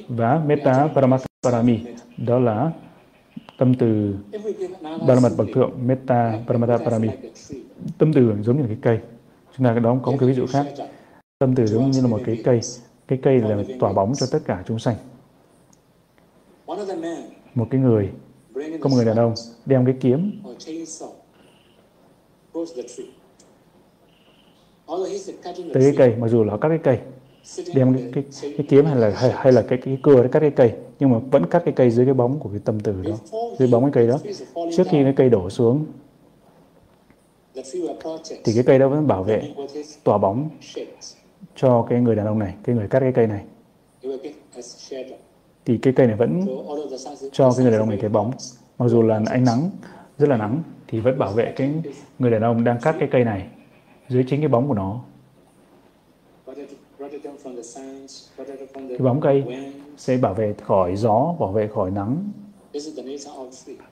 Và 0.09 0.43
meta 0.47 0.89
paramatha 0.95 1.27
parami, 1.43 1.79
đó 2.17 2.39
là 2.39 2.71
tâm 3.63 3.75
từ 3.75 4.15
Paramat 5.07 5.33
bậc 5.37 5.47
thượng, 5.55 5.73
Metta 5.87 6.39
Paramata 6.47 6.79
Parami. 6.79 7.09
Tâm 7.99 8.13
từ 8.13 8.33
giống 8.43 8.57
như 8.57 8.63
là 8.63 8.69
cái 8.69 8.79
cây. 8.83 8.99
Chúng 9.57 9.67
ta 9.67 9.73
đó 9.73 9.97
có 10.03 10.13
một 10.13 10.17
cái 10.21 10.29
ví 10.29 10.35
dụ 10.35 10.47
khác. 10.47 10.67
Tâm 11.39 11.55
từ 11.55 11.67
giống 11.67 11.91
như 11.91 12.01
là 12.01 12.07
một 12.07 12.21
cái 12.27 12.43
cây. 12.45 12.61
Cái 13.09 13.19
cây 13.23 13.39
là 13.39 13.63
tỏa 13.81 13.93
bóng 13.93 14.13
cho 14.15 14.27
tất 14.33 14.39
cả 14.47 14.65
chúng 14.67 14.79
sanh. 14.79 14.97
Một 17.55 17.67
cái 17.71 17.81
người, 17.81 18.11
có 18.55 18.89
một 18.91 18.97
người 18.97 19.05
đàn 19.05 19.17
ông 19.17 19.35
đem 19.67 19.85
cái 19.85 19.95
kiếm 20.01 20.43
tới 25.75 25.83
cái 25.83 25.95
cây, 25.97 26.17
mặc 26.17 26.29
dù 26.29 26.45
là 26.45 26.57
cắt 26.57 26.69
cái 26.69 26.79
cây, 26.83 26.99
đem 27.75 27.95
cái, 27.95 28.09
cái, 28.13 28.25
cái 28.43 28.67
kiếm 28.69 28.85
hay 28.85 28.97
là 28.97 29.11
hay, 29.17 29.31
hay 29.31 29.53
là 29.53 29.63
cái 29.63 29.79
cái 29.85 29.99
cưa 30.03 30.23
để 30.23 30.29
cắt 30.33 30.41
cái 30.41 30.51
cây. 30.51 30.73
Nhưng 30.99 31.11
mà 31.11 31.19
vẫn 31.19 31.47
cắt 31.47 31.63
cái 31.65 31.75
cây 31.77 31.91
dưới 31.91 32.07
cái 32.07 32.15
bóng 32.15 32.39
của 32.39 32.49
cái 32.49 32.61
tâm 32.65 32.81
từ 32.81 33.03
đó. 33.03 33.19
Dưới 33.59 33.69
bóng 33.69 33.83
cái 33.83 33.93
cây 33.93 34.07
đó. 34.07 34.19
trước 34.77 34.87
khi 34.91 35.03
cái 35.03 35.13
cây 35.17 35.31
đổ 35.31 35.51
xuống 35.51 35.87
thì 38.45 38.53
cái 38.55 38.63
cây 38.67 38.79
đó 38.79 38.89
vẫn 38.89 39.07
bảo 39.07 39.23
vệ 39.23 39.43
tỏa 40.05 40.19
bóng 40.19 40.49
cho 41.57 41.87
cái 41.91 42.01
người 42.01 42.17
đàn 42.17 42.27
ông 42.27 42.39
này 42.39 42.55
cái 42.65 42.77
người 42.77 42.89
cắt 42.89 43.01
cái 43.01 43.13
cây 43.13 43.27
này. 43.27 43.45
Thì 45.65 45.79
cái 45.79 45.93
cây 45.97 46.07
này 46.07 46.17
vẫn 46.17 46.47
cho 47.33 47.53
cái 47.57 47.63
người 47.63 47.73
đàn 47.73 47.81
ông 47.81 47.89
này 47.89 47.99
cái 48.01 48.11
bóng. 48.11 48.33
mặc 48.79 48.89
dù 48.89 49.03
là 49.03 49.23
ánh 49.27 49.45
nắng 49.45 49.71
rất 50.19 50.29
là 50.29 50.37
nắng 50.37 50.63
thì 50.89 51.01
vẫn 51.01 51.19
bảo 51.19 51.33
vệ 51.33 51.53
cái 51.57 51.71
người 52.19 52.31
đàn 52.31 52.43
ông 52.43 52.65
đang 52.65 52.81
cắt 52.81 52.97
cái 52.99 53.09
cây 53.13 53.25
này 53.25 53.47
dưới 54.09 54.25
chính 54.29 54.41
cái 54.41 54.49
bóng 54.49 54.69
của 54.69 54.75
nó 54.75 55.01
cái 58.89 58.99
bóng 58.99 59.21
cây 59.21 59.45
sẽ 59.97 60.17
bảo 60.17 60.35
vệ 60.35 60.55
khỏi 60.65 60.97
gió, 60.97 61.35
bảo 61.41 61.53
vệ 61.53 61.69
khỏi 61.69 61.91
nắng. 61.91 62.31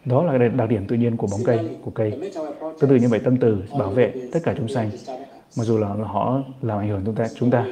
Đó 0.04 0.24
là 0.24 0.48
đặc 0.48 0.68
điểm 0.68 0.86
tự 0.86 0.96
nhiên 0.96 1.16
của 1.16 1.26
bóng 1.30 1.40
cây, 1.44 1.58
của 1.84 1.90
cây. 1.90 2.30
Tương 2.80 2.90
tự 2.90 2.96
như 2.96 3.08
vậy 3.08 3.20
tâm 3.24 3.36
từ 3.36 3.62
bảo 3.78 3.90
vệ 3.90 4.14
tất 4.32 4.40
cả 4.42 4.54
chúng 4.58 4.68
sanh, 4.68 4.90
mặc 5.56 5.64
dù 5.64 5.78
là 5.78 5.88
họ 5.88 6.42
làm 6.62 6.78
ảnh 6.78 6.88
hưởng 6.88 7.02
chúng 7.06 7.14
ta. 7.14 7.28
chúng 7.34 7.50
ta. 7.50 7.66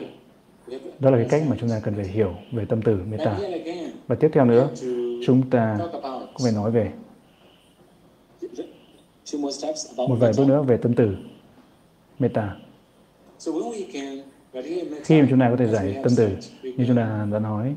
Đó 0.98 1.10
là 1.10 1.16
cái 1.16 1.26
cách 1.30 1.42
mà 1.48 1.56
chúng 1.60 1.70
ta 1.70 1.80
cần 1.84 1.94
phải 1.94 2.06
hiểu 2.06 2.34
về 2.52 2.64
tâm 2.68 2.82
từ 2.82 2.98
metta. 3.10 3.38
Và 4.06 4.16
tiếp 4.16 4.30
theo 4.32 4.44
nữa, 4.44 4.68
chúng 5.26 5.50
ta 5.50 5.78
cũng 6.34 6.44
phải 6.44 6.52
nói 6.52 6.70
về 6.70 6.92
một 9.96 10.16
vài 10.20 10.32
bước 10.36 10.44
nữa 10.48 10.62
về 10.62 10.76
tâm 10.76 10.94
từ 10.94 11.16
metta. 12.18 12.56
Khi 15.04 15.20
mà 15.22 15.26
chúng 15.30 15.40
ta 15.40 15.50
có 15.50 15.56
thể 15.56 15.66
giải 15.66 16.00
tâm 16.02 16.12
từ, 16.16 16.28
như 16.62 16.84
chúng 16.86 16.96
ta 16.96 17.26
đã 17.32 17.38
nói, 17.38 17.74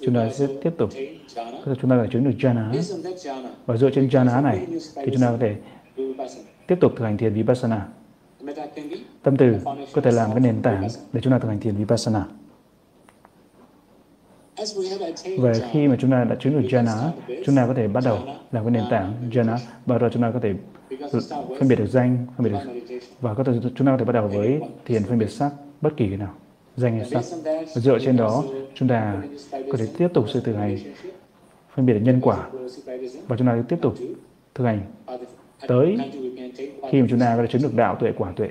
chúng 0.00 0.14
ta 0.14 0.28
sẽ 0.32 0.46
tiếp 0.62 0.70
tục, 0.78 0.90
chúng 1.64 1.90
ta 1.90 1.98
phải 1.98 2.08
chứng 2.12 2.24
được 2.24 2.36
jhana. 2.38 2.82
Và 3.66 3.76
dựa 3.76 3.90
trên 3.90 4.08
jhana 4.08 4.42
này, 4.42 4.66
thì 4.94 5.10
chúng 5.12 5.20
ta 5.20 5.30
có 5.30 5.36
thể 5.40 5.56
tiếp 6.66 6.76
tục 6.80 6.92
thực 6.96 7.04
hành 7.04 7.16
thiền 7.16 7.32
vipassana. 7.32 7.86
Tâm 9.22 9.36
từ 9.36 9.56
có 9.92 10.00
thể 10.00 10.10
làm 10.10 10.30
cái 10.30 10.40
nền 10.40 10.62
tảng 10.62 10.88
để 11.12 11.20
chúng 11.20 11.32
ta 11.32 11.38
thực 11.38 11.48
hành 11.48 11.60
thiền 11.60 11.74
vipassana. 11.74 12.24
Và 15.38 15.52
khi 15.72 15.88
mà 15.88 15.96
chúng 16.00 16.10
ta 16.10 16.24
đã 16.24 16.36
chứng 16.40 16.62
được 16.62 16.68
jhana, 16.68 17.10
chúng 17.46 17.56
ta 17.56 17.66
có 17.66 17.74
thể 17.74 17.88
bắt 17.88 18.04
đầu 18.04 18.18
làm 18.52 18.64
cái 18.64 18.70
nền 18.70 18.84
tảng 18.90 19.14
jhana, 19.30 19.56
và 19.86 19.98
rồi 19.98 20.10
chúng 20.12 20.22
ta 20.22 20.30
có 20.30 20.40
thể 20.40 20.54
phân 21.58 21.68
biệt 21.68 21.76
được 21.76 21.86
danh, 21.86 22.26
phân 22.36 22.44
biệt 22.44 22.50
được 22.50 22.72
và 23.20 23.34
có 23.34 23.44
thể 23.44 23.52
chúng 23.74 23.86
ta 23.86 23.92
có 23.92 23.96
thể 23.98 24.04
bắt 24.04 24.12
đầu 24.12 24.28
với 24.28 24.60
thiền 24.84 25.02
phân 25.02 25.18
biệt 25.18 25.30
sắc 25.30 25.50
bất 25.80 25.96
kỳ 25.96 26.08
cái 26.08 26.16
nào. 26.16 26.34
Danh 26.76 26.98
hay 26.98 27.10
sắc. 27.10 27.24
và 27.44 27.80
dựa 27.80 27.98
trên 27.98 28.16
đó 28.16 28.44
chúng 28.74 28.88
ta 28.88 29.22
có 29.52 29.78
thể 29.78 29.86
tiếp 29.98 30.08
tục 30.14 30.24
sự 30.28 30.40
thực 30.40 30.56
hành 30.56 30.78
phân 31.74 31.86
biệt 31.86 31.98
nhân 32.02 32.20
quả. 32.22 32.50
Và 33.28 33.36
chúng 33.36 33.46
ta 33.46 33.62
tiếp 33.68 33.78
tục 33.82 33.94
thực 34.54 34.64
hành. 34.64 34.80
tới 35.68 35.96
khi 36.90 37.00
mà 37.00 37.06
chúng 37.10 37.20
ta 37.20 37.36
có 37.36 37.42
thể 37.42 37.48
chứng 37.48 37.62
được 37.62 37.74
đạo 37.74 37.96
tuệ 38.00 38.12
quả 38.16 38.32
tuệ. 38.36 38.48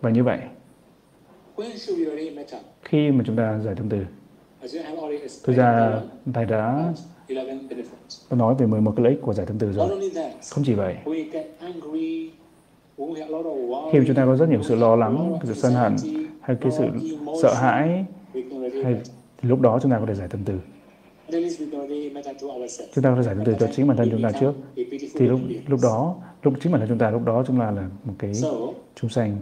Và 0.00 0.10
như 0.10 0.24
vậy 0.24 0.38
khi 2.82 3.10
mà 3.10 3.24
chúng 3.26 3.36
ta 3.36 3.58
giải 3.58 3.74
tâm 3.74 3.88
từ. 3.88 4.04
Thực 5.44 5.56
ra 5.56 6.00
thầy 6.34 6.44
đã 6.44 6.92
nói 8.30 8.54
về 8.58 8.66
11 8.66 8.92
cái 8.96 9.04
lợi 9.04 9.12
ích 9.12 9.22
của 9.22 9.34
giải 9.34 9.46
tâm 9.46 9.58
từ 9.58 9.72
rồi. 9.72 10.10
Không 10.50 10.64
chỉ 10.64 10.74
vậy 10.74 10.96
khi 13.92 13.98
mà 13.98 14.04
chúng 14.06 14.16
ta 14.16 14.26
có 14.26 14.36
rất 14.36 14.48
nhiều 14.48 14.62
sự 14.62 14.74
lo 14.74 14.96
lắng, 14.96 15.38
sự 15.44 15.54
sân 15.54 15.72
hận 15.72 15.96
hay 16.40 16.56
cái 16.60 16.72
sự 16.72 16.86
sợ 17.42 17.54
hãi 17.54 18.04
hay 18.84 18.96
thì 19.38 19.48
lúc 19.48 19.60
đó 19.60 19.78
chúng 19.82 19.90
ta 19.90 19.98
có 19.98 20.06
thể 20.06 20.14
giải 20.14 20.28
tâm 20.28 20.40
từ. 20.44 20.58
Chúng 22.94 23.04
ta 23.04 23.10
có 23.10 23.16
thể 23.16 23.22
giải 23.22 23.34
tâm 23.34 23.44
từ 23.44 23.54
cho 23.60 23.68
chính 23.76 23.86
bản 23.88 23.96
thân 23.96 24.08
chúng 24.10 24.22
ta 24.22 24.30
trước. 24.40 24.52
Thì 25.14 25.26
lúc 25.26 25.40
lúc 25.66 25.80
đó, 25.82 26.14
lúc 26.42 26.54
chính 26.60 26.72
bản 26.72 26.80
thân 26.80 26.88
chúng 26.88 26.98
ta 26.98 27.10
lúc 27.10 27.24
đó 27.24 27.44
chúng 27.46 27.58
ta 27.58 27.70
là 27.70 27.88
một 28.04 28.14
cái 28.18 28.32
chúng 28.94 29.10
sanh. 29.10 29.36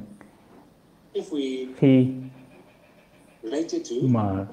Khi 1.76 2.06
mà 4.12 4.46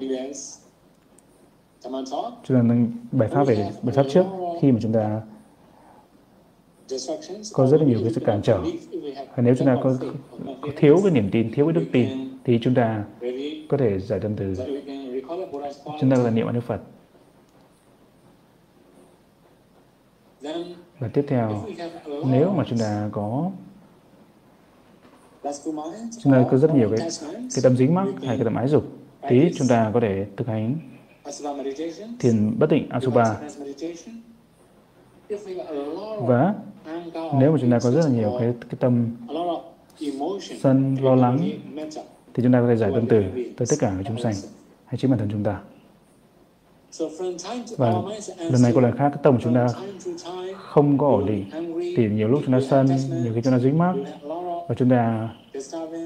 chúng 2.40 2.48
ta 2.48 2.62
nâng 2.62 2.92
bài 3.12 3.28
pháp 3.28 3.44
về 3.44 3.70
bài 3.82 3.94
pháp 3.94 4.06
trước 4.10 4.24
khi 4.60 4.72
mà 4.72 4.78
chúng 4.82 4.92
ta 4.92 5.20
có 7.52 7.66
rất 7.66 7.80
là 7.80 7.86
nhiều 7.86 7.98
cái 8.02 8.12
sự 8.12 8.20
cản 8.26 8.42
trở. 8.42 8.60
Và 9.36 9.42
nếu 9.42 9.54
chúng 9.58 9.66
ta 9.66 9.76
có, 9.82 9.96
có 10.60 10.68
thiếu 10.76 11.00
cái 11.02 11.12
niềm 11.12 11.28
tin 11.32 11.52
thiếu 11.52 11.66
cái 11.66 11.72
đức 11.72 11.84
tin 11.92 12.08
thì 12.44 12.58
chúng 12.62 12.74
ta 12.74 13.04
có 13.68 13.76
thể 13.76 13.98
giải 13.98 14.20
tâm 14.20 14.36
từ. 14.36 14.54
Chúng 16.00 16.10
ta 16.10 16.16
có 16.16 16.24
thể 16.24 16.30
niệm 16.30 16.46
Đức 16.52 16.64
Phật. 16.66 16.80
Và 20.98 21.08
tiếp 21.12 21.24
theo 21.28 21.64
nếu 22.26 22.50
mà 22.50 22.64
chúng 22.68 22.78
ta 22.78 23.08
có 23.12 23.50
chúng 26.22 26.32
ta 26.32 26.44
có 26.50 26.58
rất 26.58 26.74
nhiều 26.74 26.90
cái 26.96 27.08
cái 27.54 27.62
tâm 27.62 27.76
dính 27.76 27.94
mắc 27.94 28.06
hay 28.22 28.36
cái 28.36 28.44
tâm 28.44 28.54
ái 28.54 28.68
dục 28.68 28.84
thì 29.28 29.50
chúng 29.56 29.68
ta 29.68 29.90
có 29.94 30.00
thể 30.00 30.26
thực 30.36 30.48
hành 30.48 30.78
thiền 32.20 32.58
bất 32.58 32.70
định 32.70 32.88
Asubha 32.88 33.36
và 36.20 36.54
nếu 37.38 37.52
mà 37.52 37.58
chúng 37.60 37.70
ta 37.70 37.78
có 37.82 37.90
rất 37.90 38.00
là 38.00 38.08
nhiều 38.08 38.36
cái, 38.38 38.52
cái 38.60 38.76
tâm 38.80 39.16
sân 40.60 40.96
lo 41.02 41.14
lắng 41.14 41.38
thì 42.34 42.42
chúng 42.42 42.52
ta 42.52 42.60
có 42.60 42.66
thể 42.68 42.76
giải 42.76 42.90
tâm 42.94 43.06
từ 43.08 43.22
tới 43.56 43.66
tất 43.70 43.76
cả 43.78 43.92
các 43.96 44.04
chúng 44.08 44.20
sanh 44.20 44.34
hay 44.84 44.98
chính 44.98 45.10
bản 45.10 45.18
thân 45.18 45.28
chúng 45.32 45.44
ta. 45.44 45.60
Và 47.76 47.92
lần 48.38 48.62
này 48.62 48.72
có 48.74 48.80
lần 48.80 48.96
khác 48.96 49.08
cái 49.08 49.18
tâm 49.22 49.34
của 49.34 49.40
chúng 49.44 49.54
ta 49.54 49.66
không 50.56 50.98
có 50.98 51.06
ổn 51.06 51.26
định 51.26 51.44
thì 51.96 52.08
nhiều 52.08 52.28
lúc 52.28 52.40
chúng 52.44 52.52
ta 52.52 52.60
sân 52.70 52.86
nhiều 53.22 53.32
khi 53.34 53.40
chúng 53.44 53.52
ta 53.52 53.58
dính 53.58 53.78
mắc 53.78 53.94
và 54.68 54.74
chúng 54.78 54.90
ta 54.90 55.28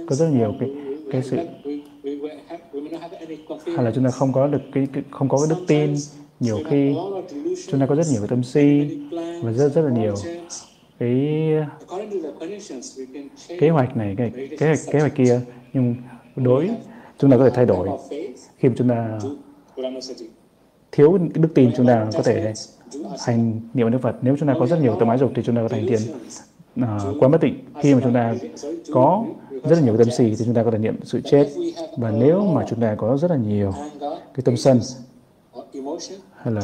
có 0.08 0.16
rất 0.16 0.28
nhiều 0.28 0.54
cái 0.60 0.70
cái 1.12 1.22
sự 1.22 1.36
hay 3.76 3.84
là 3.84 3.92
chúng 3.94 4.04
ta 4.04 4.10
không 4.10 4.32
có 4.32 4.46
được 4.46 4.62
cái, 4.72 4.86
cái 4.92 5.02
không 5.10 5.28
có 5.28 5.38
cái 5.38 5.56
đức 5.56 5.64
tin 5.66 5.94
nhiều 6.40 6.58
khi 6.70 6.94
chúng 7.68 7.80
ta 7.80 7.86
có 7.86 7.94
rất 7.94 8.06
nhiều 8.10 8.20
cái 8.20 8.28
tâm 8.28 8.42
si 8.42 8.98
và 9.42 9.52
rất 9.52 9.68
rất 9.68 9.82
là 9.82 9.90
nhiều 9.90 10.14
cái 10.98 11.30
kế 13.60 13.68
hoạch 13.68 13.96
này 13.96 14.14
cái 14.18 14.32
kế 14.58 14.66
hoạch 14.66 14.78
kế 14.92 14.98
hoạch 14.98 15.14
kia. 15.14 15.40
nhưng 15.72 15.94
đối 16.36 16.70
chúng 17.18 17.30
ta 17.30 17.36
có 17.36 17.44
thể 17.44 17.50
thay 17.54 17.66
đổi 17.66 17.88
khi 18.58 18.68
mà 18.68 18.74
chúng 18.78 18.88
ta 18.88 19.18
thiếu 20.92 21.18
đức 21.34 21.48
tin 21.54 21.70
chúng 21.76 21.86
ta 21.86 22.06
có 22.14 22.22
thể 22.22 22.52
hành 23.26 23.60
niệm 23.74 23.90
Đức 23.90 23.98
Phật. 24.02 24.16
Nếu 24.22 24.36
chúng 24.38 24.48
ta 24.48 24.54
có 24.60 24.66
rất 24.66 24.82
nhiều 24.82 24.96
tâm 24.98 25.08
ái 25.08 25.18
dục 25.18 25.32
thì 25.34 25.42
chúng 25.42 25.56
ta 25.56 25.62
có 25.62 25.68
thể 25.68 25.78
hành 25.78 25.88
thiền 25.88 26.00
uh, 26.84 27.22
quá 27.22 27.28
bất 27.28 27.40
tịnh. 27.40 27.64
khi 27.82 27.94
mà 27.94 28.00
chúng 28.04 28.14
ta 28.14 28.34
có 28.92 29.26
rất 29.50 29.76
là 29.76 29.80
nhiều 29.80 29.96
tâm 29.96 30.10
xì 30.10 30.24
thì 30.24 30.44
chúng 30.44 30.54
ta 30.54 30.62
có 30.62 30.70
thể 30.70 30.78
niệm 30.78 30.96
sự 31.02 31.20
chết. 31.24 31.48
và 31.96 32.10
nếu 32.10 32.44
mà 32.44 32.64
chúng 32.68 32.80
ta 32.80 32.94
có 32.98 33.16
rất 33.16 33.30
là 33.30 33.36
nhiều 33.36 33.72
cái 34.34 34.42
tâm 34.44 34.56
sân 34.56 34.80
hay 36.42 36.54
là 36.54 36.62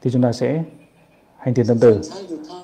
thì 0.00 0.10
chúng 0.10 0.22
ta 0.22 0.32
sẽ 0.32 0.64
hành 1.38 1.54
thiền 1.54 1.66
tâm 1.66 1.78
từ. 1.80 2.00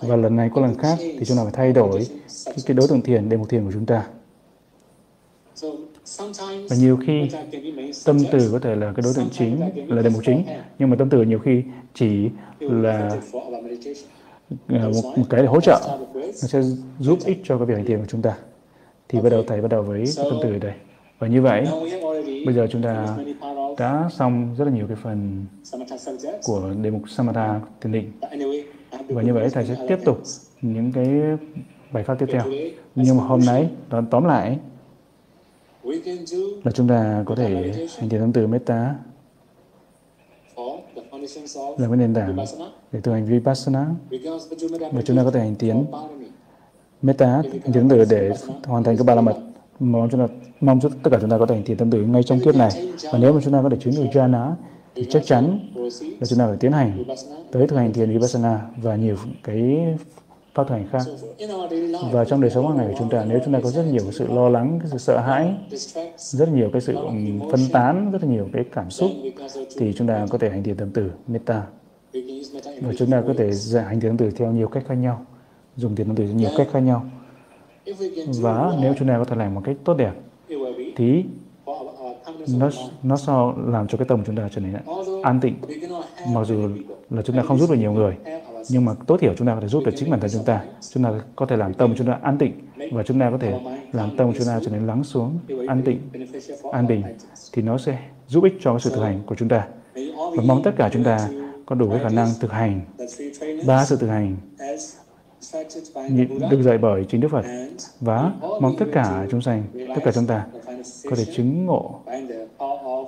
Và 0.02 0.16
lần 0.16 0.36
này 0.36 0.50
có 0.54 0.60
lần 0.60 0.78
khác 0.78 0.96
thì 0.98 1.24
chúng 1.24 1.36
ta 1.36 1.42
phải 1.42 1.52
thay 1.52 1.72
đổi 1.72 2.06
cái, 2.44 2.54
cái 2.66 2.74
đối 2.74 2.88
tượng 2.88 3.02
thiền 3.02 3.28
đề 3.28 3.36
mục 3.36 3.48
thiền 3.48 3.64
của 3.64 3.72
chúng 3.72 3.86
ta. 3.86 4.06
Và 6.70 6.76
nhiều 6.78 6.98
khi 7.06 7.28
tâm 8.04 8.18
từ 8.32 8.50
có 8.52 8.58
thể 8.58 8.74
là 8.74 8.92
cái 8.96 9.02
đối 9.02 9.14
tượng 9.14 9.28
chính 9.32 9.60
là 9.88 10.02
đề 10.02 10.10
mục 10.10 10.22
chính 10.26 10.44
nhưng 10.78 10.90
mà 10.90 10.96
tâm 10.96 11.10
từ 11.10 11.22
nhiều 11.22 11.38
khi 11.38 11.62
chỉ 11.94 12.28
là 12.60 13.16
à, 14.68 14.88
một, 14.94 15.02
một 15.16 15.24
cái 15.30 15.42
để 15.42 15.46
hỗ 15.46 15.60
trợ. 15.60 15.98
Nó 16.14 16.48
sẽ 16.48 16.62
giúp 16.98 17.18
ích 17.24 17.40
cho 17.44 17.58
cái 17.58 17.66
việc 17.66 17.74
hành 17.74 17.86
thiền 17.86 17.98
của 17.98 18.06
chúng 18.08 18.22
ta. 18.22 18.36
Thì 19.08 19.20
bắt 19.20 19.28
đầu 19.28 19.42
thầy 19.46 19.60
bắt 19.60 19.68
đầu 19.68 19.82
với 19.82 20.04
cái 20.16 20.24
tâm 20.30 20.38
từ 20.42 20.52
ở 20.52 20.58
đây. 20.58 20.72
Và 21.18 21.26
như 21.26 21.42
vậy 21.42 21.66
bây 22.46 22.54
giờ 22.54 22.66
chúng 22.70 22.82
ta 22.82 23.16
đã 23.78 24.08
xong 24.12 24.54
rất 24.58 24.64
là 24.64 24.70
nhiều 24.70 24.86
cái 24.86 24.96
phần 24.96 25.46
của 26.44 26.72
đề 26.82 26.90
mục 26.90 27.02
Samatha 27.08 27.60
thiền 27.80 27.92
định. 27.92 28.12
Và 29.08 29.22
như 29.22 29.34
vậy 29.34 29.50
thầy 29.52 29.66
sẽ 29.66 29.86
tiếp 29.88 29.98
tục 30.04 30.22
những 30.62 30.92
cái 30.92 31.08
bài 31.92 32.04
pháp 32.04 32.18
tiếp 32.18 32.26
theo. 32.32 32.42
nhưng 32.94 33.16
mà 33.16 33.24
hôm 33.24 33.40
nay 33.46 33.70
tóm 34.10 34.24
lại 34.24 34.58
là 36.64 36.72
chúng 36.74 36.88
ta 36.88 37.22
có 37.26 37.34
thể 37.34 37.72
hành 37.98 38.08
thiền 38.08 38.20
tâm 38.20 38.32
từ 38.32 38.46
metta 38.46 38.94
là 41.78 41.88
cái 41.88 41.96
nền 41.96 42.14
tảng 42.14 42.36
để 42.92 43.00
thực 43.00 43.12
hành 43.12 43.24
vipassana. 43.24 43.86
Và 44.92 45.02
chúng 45.04 45.16
ta 45.16 45.24
có 45.24 45.30
thể 45.30 45.40
hành 45.40 45.54
tiến 45.54 45.84
metta 47.02 47.26
hành 47.26 47.42
thiền 47.52 47.72
tâm 47.72 47.88
từ 47.88 48.04
để 48.04 48.32
hoàn 48.64 48.84
thành 48.84 48.96
cái 48.96 49.04
ba 49.04 49.14
la 49.14 49.20
mật 49.20 49.36
mong 49.80 50.08
chúng 50.10 50.20
ta 50.20 50.34
mong 50.60 50.80
tất 50.80 51.10
cả 51.10 51.18
chúng 51.20 51.30
ta 51.30 51.38
có 51.38 51.46
thể 51.46 51.54
hành 51.54 51.64
thiền 51.64 51.76
tâm 51.76 51.90
tử 51.90 52.02
ngay 52.02 52.22
trong 52.22 52.40
kiếp 52.40 52.56
này. 52.56 52.70
Và 53.12 53.18
nếu 53.18 53.32
mà 53.32 53.40
chúng 53.44 53.52
ta 53.52 53.62
có 53.62 53.68
thể 53.68 53.76
chứng 53.80 53.94
được 53.94 54.06
jhana, 54.12 54.52
thì 54.94 55.06
chắc 55.10 55.22
chắn 55.26 55.58
là 56.20 56.26
chúng 56.26 56.38
ta 56.38 56.46
phải 56.46 56.56
tiến 56.56 56.72
hành 56.72 57.04
tới 57.52 57.66
thực 57.66 57.76
hành 57.76 57.92
thiền 57.92 58.10
vipassana 58.10 58.60
và 58.76 58.96
nhiều 58.96 59.16
cái 59.44 59.78
pháp 60.54 60.68
thực 60.68 60.74
hành 60.74 60.88
khác. 60.90 61.02
Và 62.12 62.24
trong 62.24 62.40
đời 62.40 62.50
sống 62.50 62.68
hàng 62.68 62.76
ngày 62.76 62.86
của 62.88 62.94
chúng 62.98 63.10
ta, 63.10 63.24
nếu 63.28 63.40
chúng 63.44 63.54
ta 63.54 63.60
có 63.64 63.70
rất 63.70 63.82
nhiều 63.82 64.12
sự 64.12 64.26
lo 64.26 64.48
lắng, 64.48 64.78
cái 64.80 64.88
sự 64.92 64.98
sợ 64.98 65.20
hãi, 65.20 65.54
rất 66.16 66.48
nhiều 66.48 66.70
cái 66.72 66.80
sự 66.80 66.94
ừ, 66.94 67.10
phân 67.50 67.60
tán, 67.72 68.10
rất 68.12 68.24
nhiều 68.24 68.48
cái 68.52 68.64
cảm 68.74 68.90
xúc, 68.90 69.10
thì 69.76 69.92
chúng 69.92 70.06
ta 70.06 70.26
có 70.30 70.38
thể 70.38 70.50
hành 70.50 70.62
thiền 70.62 70.76
tâm 70.76 70.90
tử 70.90 71.10
metta 71.26 71.62
và 72.80 72.92
chúng 72.98 73.10
ta 73.10 73.22
có 73.26 73.34
thể 73.38 73.50
hành 73.82 74.00
thiền 74.00 74.10
tâm 74.10 74.16
tử 74.16 74.30
theo 74.36 74.52
nhiều 74.52 74.68
cách 74.68 74.84
khác 74.88 74.94
nhau, 74.94 75.26
dùng 75.76 75.96
thiền 75.96 76.06
tâm 76.06 76.16
từ 76.16 76.24
nhiều 76.24 76.50
cách 76.56 76.68
khác 76.72 76.80
nhau 76.80 77.04
và 78.40 78.72
nếu 78.80 78.94
chúng 78.98 79.08
ta 79.08 79.18
có 79.18 79.24
thể 79.24 79.36
làm 79.36 79.54
một 79.54 79.60
cách 79.64 79.76
tốt 79.84 79.94
đẹp, 79.94 80.12
thì 80.96 81.24
nó 82.58 82.70
nó 83.02 83.16
sao 83.16 83.56
làm 83.66 83.88
cho 83.88 83.98
cái 83.98 84.08
tâm 84.08 84.22
chúng 84.26 84.36
ta 84.36 84.48
trở 84.54 84.60
nên 84.60 84.74
an 85.22 85.40
tịnh. 85.40 85.54
Mặc 86.32 86.44
dù 86.44 86.68
là 87.10 87.22
chúng 87.22 87.36
ta 87.36 87.42
không 87.42 87.58
giúp 87.58 87.70
được 87.70 87.76
nhiều 87.76 87.92
người, 87.92 88.16
nhưng 88.70 88.84
mà 88.84 88.94
tối 89.06 89.18
thiểu 89.20 89.34
chúng 89.36 89.46
ta 89.46 89.54
có 89.54 89.60
thể 89.60 89.68
giúp 89.68 89.82
được 89.86 89.92
chính 89.96 90.10
bản 90.10 90.20
thân 90.20 90.30
chúng 90.32 90.44
ta. 90.44 90.64
Chúng 90.94 91.04
ta 91.04 91.10
có 91.36 91.46
thể 91.46 91.56
làm 91.56 91.74
tâm 91.74 91.94
chúng 91.96 92.06
ta 92.06 92.18
an 92.22 92.38
tịnh 92.38 92.52
và 92.92 93.02
chúng 93.02 93.20
ta 93.20 93.30
có 93.30 93.38
thể 93.38 93.60
làm 93.92 94.16
tâm 94.16 94.32
chúng 94.38 94.46
ta 94.46 94.60
trở 94.64 94.70
nên 94.70 94.86
lắng 94.86 95.04
xuống, 95.04 95.38
an 95.68 95.82
tịnh, 95.84 96.00
an 96.72 96.86
bình, 96.86 97.02
thì 97.52 97.62
nó 97.62 97.78
sẽ 97.78 97.98
giúp 98.26 98.44
ích 98.44 98.54
cho 98.60 98.72
cái 98.72 98.80
sự 98.80 98.90
thực 98.90 99.02
hành 99.02 99.22
của 99.26 99.34
chúng 99.34 99.48
ta. 99.48 99.66
Và 100.36 100.42
mong 100.46 100.62
tất 100.62 100.72
cả 100.76 100.90
chúng 100.92 101.04
ta 101.04 101.28
có 101.66 101.74
đủ 101.74 101.90
cái 101.90 101.98
khả 101.98 102.08
năng 102.08 102.28
thực 102.40 102.52
hành. 102.52 102.80
Ba 103.66 103.84
sự 103.84 103.96
thực 103.96 104.08
hành 104.08 104.36
được 106.50 106.62
dạy 106.62 106.78
bởi 106.78 107.04
chính 107.08 107.20
Đức 107.20 107.28
Phật 107.30 107.44
và 108.00 108.32
mong 108.60 108.76
tất 108.78 108.86
cả 108.92 109.26
chúng 109.30 109.42
sanh, 109.42 109.64
tất 109.72 110.00
cả 110.04 110.12
chúng 110.14 110.26
ta 110.26 110.46
có 111.10 111.16
thể 111.16 111.24
chứng 111.24 111.66
ngộ 111.66 112.00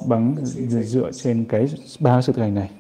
bằng 0.09 0.37
dựa 0.85 1.11
trên 1.13 1.45
cái 1.49 1.67
ba 2.01 2.23
sự 2.23 2.33
thực 2.33 2.43
hành 2.43 2.55
này. 2.55 2.71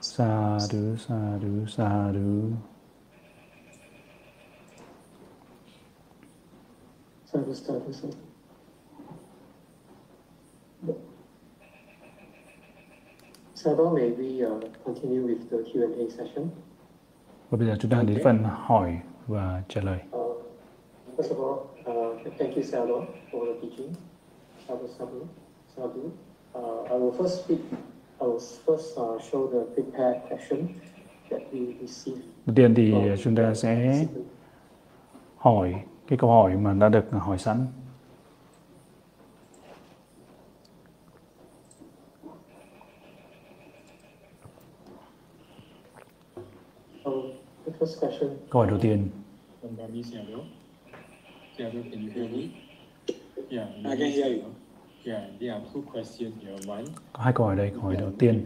Sa 0.00 0.58
đứ, 0.72 0.96
sa 1.08 1.38
đứ, 1.42 1.64
sa 1.68 2.10
đứ. 2.12 2.42
Sadhu, 7.32 7.54
sadhu, 7.54 7.92
sadhu. 7.92 8.25
Sau 13.66 13.90
may 13.90 14.10
we 14.12 14.46
uh, 14.46 14.60
continue 14.84 15.26
with 15.26 15.50
the 15.50 15.58
Q&A 15.70 16.10
session. 16.10 16.48
Và 17.50 17.58
bây 17.58 17.68
giờ 17.68 17.76
chúng 17.80 17.90
ta 17.90 18.02
đến 18.02 18.18
phần 18.24 18.38
hỏi 18.44 19.00
và 19.26 19.62
trả 19.68 19.80
lời. 19.80 19.98
Uh, 20.10 20.36
first 21.16 21.30
of 21.30 21.36
all, 21.36 21.58
uh, 21.80 22.38
thank 22.38 22.56
you 22.56 22.62
Salo 22.62 23.04
for 23.32 23.46
the 23.46 23.52
teaching. 23.62 23.94
Sadhu, 24.68 24.86
sadhu, 24.98 25.26
sadhu. 25.76 26.10
Uh, 26.54 26.90
I 26.90 26.98
will 26.98 27.12
first 27.18 27.44
speak. 27.44 27.58
I 28.20 28.26
will 28.26 28.40
first 28.66 28.98
uh, 28.98 29.22
show 29.30 29.46
the 29.46 29.82
prepared 29.82 30.16
question 30.28 30.68
that 31.30 31.40
we 31.52 31.60
received. 31.80 32.22
Đầu 32.46 32.54
tiên 32.54 32.74
thì 32.74 32.94
chúng 33.22 33.34
ta 33.34 33.54
sẽ 33.54 34.04
hỏi 35.36 35.74
cái 36.06 36.18
câu 36.18 36.30
hỏi 36.30 36.56
mà 36.56 36.72
đã 36.72 36.88
được 36.88 37.04
hỏi 37.10 37.38
sẵn 37.38 37.66
Câu 48.50 48.62
hỏi 48.62 48.66
đầu 48.66 48.78
tiên. 48.78 49.08
Có 57.12 57.22
hai 57.22 57.32
câu 57.32 57.46
hỏi 57.46 57.56
đây. 57.56 57.70
Câu 57.70 57.80
hỏi 57.80 57.96
đầu 57.96 58.12
tiên. 58.18 58.44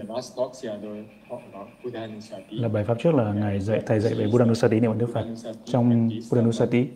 Là 2.51 2.69
bài 2.69 2.85
pháp 2.85 2.97
trước 3.03 3.15
là 3.15 3.33
ngài 3.33 3.61
dạy 3.61 3.83
thầy 3.87 4.01
dạy 4.01 4.15
về 4.15 4.27
Buddhanusati 4.27 4.81
niệm 4.81 4.99
Đức 4.99 5.11
Phật. 5.15 5.27
Trong 5.65 6.09
Buddhanusati 6.31 6.87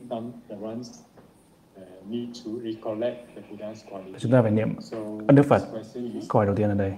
chúng 4.19 4.33
ta 4.33 4.43
phải 4.43 4.51
niệm 4.51 4.69
ân 5.27 5.37
đức 5.37 5.43
Phật. 5.43 5.63
Câu 6.29 6.39
hỏi 6.39 6.47
đầu 6.47 6.55
tiên 6.57 6.69
là 6.69 6.75
đây 6.75 6.93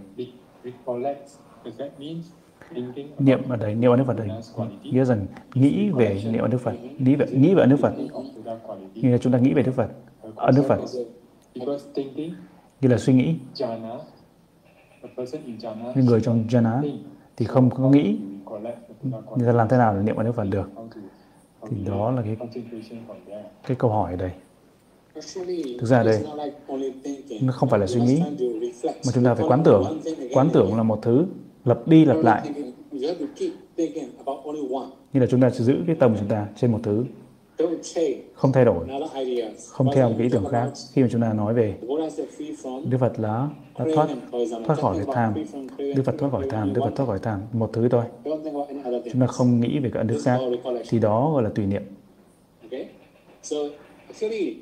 niệm 3.19 3.49
ở 3.49 3.57
đây, 3.57 3.75
niệm 3.75 3.91
ở 3.91 3.97
đức 3.97 4.05
phật 4.07 4.17
đấy 4.17 4.29
nghĩa 4.83 5.05
rằng 5.05 5.27
nghĩ 5.55 5.91
về 5.91 6.23
niệm 6.31 6.43
ở 6.43 6.49
đức 6.49 6.59
phật, 6.59 6.75
nghĩ 6.99 7.15
về 7.15 7.27
nghĩ 7.33 7.55
về 7.55 7.67
đức 7.67 7.77
phật. 7.77 7.93
Như 8.95 9.13
là 9.13 9.19
chúng 9.19 9.33
ta 9.33 9.39
nghĩ 9.39 9.53
về 9.53 9.63
đức 9.63 9.73
phật, 9.73 9.89
ở 10.37 10.51
đức 10.51 10.63
phật. 10.69 10.81
Như 12.81 12.89
là 12.89 12.99
suy 12.99 13.15
nghĩ. 13.15 13.35
Những 15.95 16.07
người 16.07 16.21
trong 16.21 16.45
jhana 16.49 16.99
thì 17.37 17.47
không 17.47 17.71
có 17.71 17.91
nghĩ 17.91 18.19
người 19.37 19.47
ta 19.47 19.53
làm 19.53 19.69
thế 19.69 19.77
nào 19.77 19.97
để 19.97 20.03
niệm 20.03 20.17
ở 20.17 20.23
đức 20.23 20.33
phật 20.33 20.45
được. 20.45 20.71
Thì 21.71 21.77
đó 21.85 22.11
là 22.11 22.23
cái 22.23 22.37
cái 23.67 23.77
câu 23.77 23.91
hỏi 23.91 24.11
ở 24.11 24.17
đây. 24.17 24.31
Thực 25.81 25.87
ra 25.87 26.03
đây, 26.03 26.25
nó 27.43 27.53
không 27.53 27.69
phải 27.69 27.81
là 27.81 27.87
suy 27.87 28.01
nghĩ, 28.01 28.23
mà 28.83 29.13
chúng 29.15 29.25
ta 29.25 29.35
phải 29.35 29.47
quán 29.49 29.63
tưởng. 29.65 30.01
Quán 30.33 30.49
tưởng 30.53 30.77
là 30.77 30.83
một 30.83 30.99
thứ 31.03 31.27
lặp 31.67 31.89
đi 31.89 32.05
lặp 32.05 32.17
lại. 32.17 32.51
Như 35.13 35.21
là 35.21 35.27
chúng 35.27 35.41
ta 35.41 35.51
sẽ 35.51 35.65
giữ 35.65 35.77
cái 35.87 35.97
tâm 35.97 36.13
của 36.13 36.19
chúng 36.21 36.29
ta 36.29 36.47
trên 36.57 36.73
một 36.73 36.81
thứ. 36.83 37.05
Không 38.35 38.53
thay 38.53 38.65
đổi. 38.65 38.87
Không 39.69 39.89
theo 39.95 40.09
một 40.09 40.15
cái 40.19 40.27
ý 40.27 40.33
tưởng 40.33 40.45
khác. 40.45 40.71
Khi 40.93 41.03
mà 41.03 41.09
chúng 41.13 41.21
ta 41.21 41.33
nói 41.33 41.55
về 41.55 41.75
Đức 42.91 42.99
Phật 43.01 43.21
là 43.21 43.49
đã 43.79 43.85
thoát 43.95 44.09
thoát 44.67 44.79
khỏi 44.79 44.97
cái 44.97 45.15
tham. 45.15 45.35
Đức 45.79 46.03
Phật 46.05 46.15
thoát 46.19 46.33
khỏi 46.33 46.47
tham. 46.51 46.73
Đức 46.73 46.81
Phật 46.85 46.93
thoát 46.97 47.07
khỏi 47.07 47.19
tham. 47.23 47.41
Một 47.53 47.71
thứ 47.73 47.89
thôi. 47.89 48.05
Chúng 49.13 49.21
ta 49.21 49.27
không 49.27 49.61
nghĩ 49.61 49.79
về 49.79 49.91
cái 49.93 50.01
ân 50.01 50.07
đức 50.07 50.21
khác. 50.25 50.39
thì 50.89 50.99
đó 50.99 51.31
gọi 51.33 51.43
là 51.43 51.51
tùy 51.55 51.67
niệm 51.67 51.83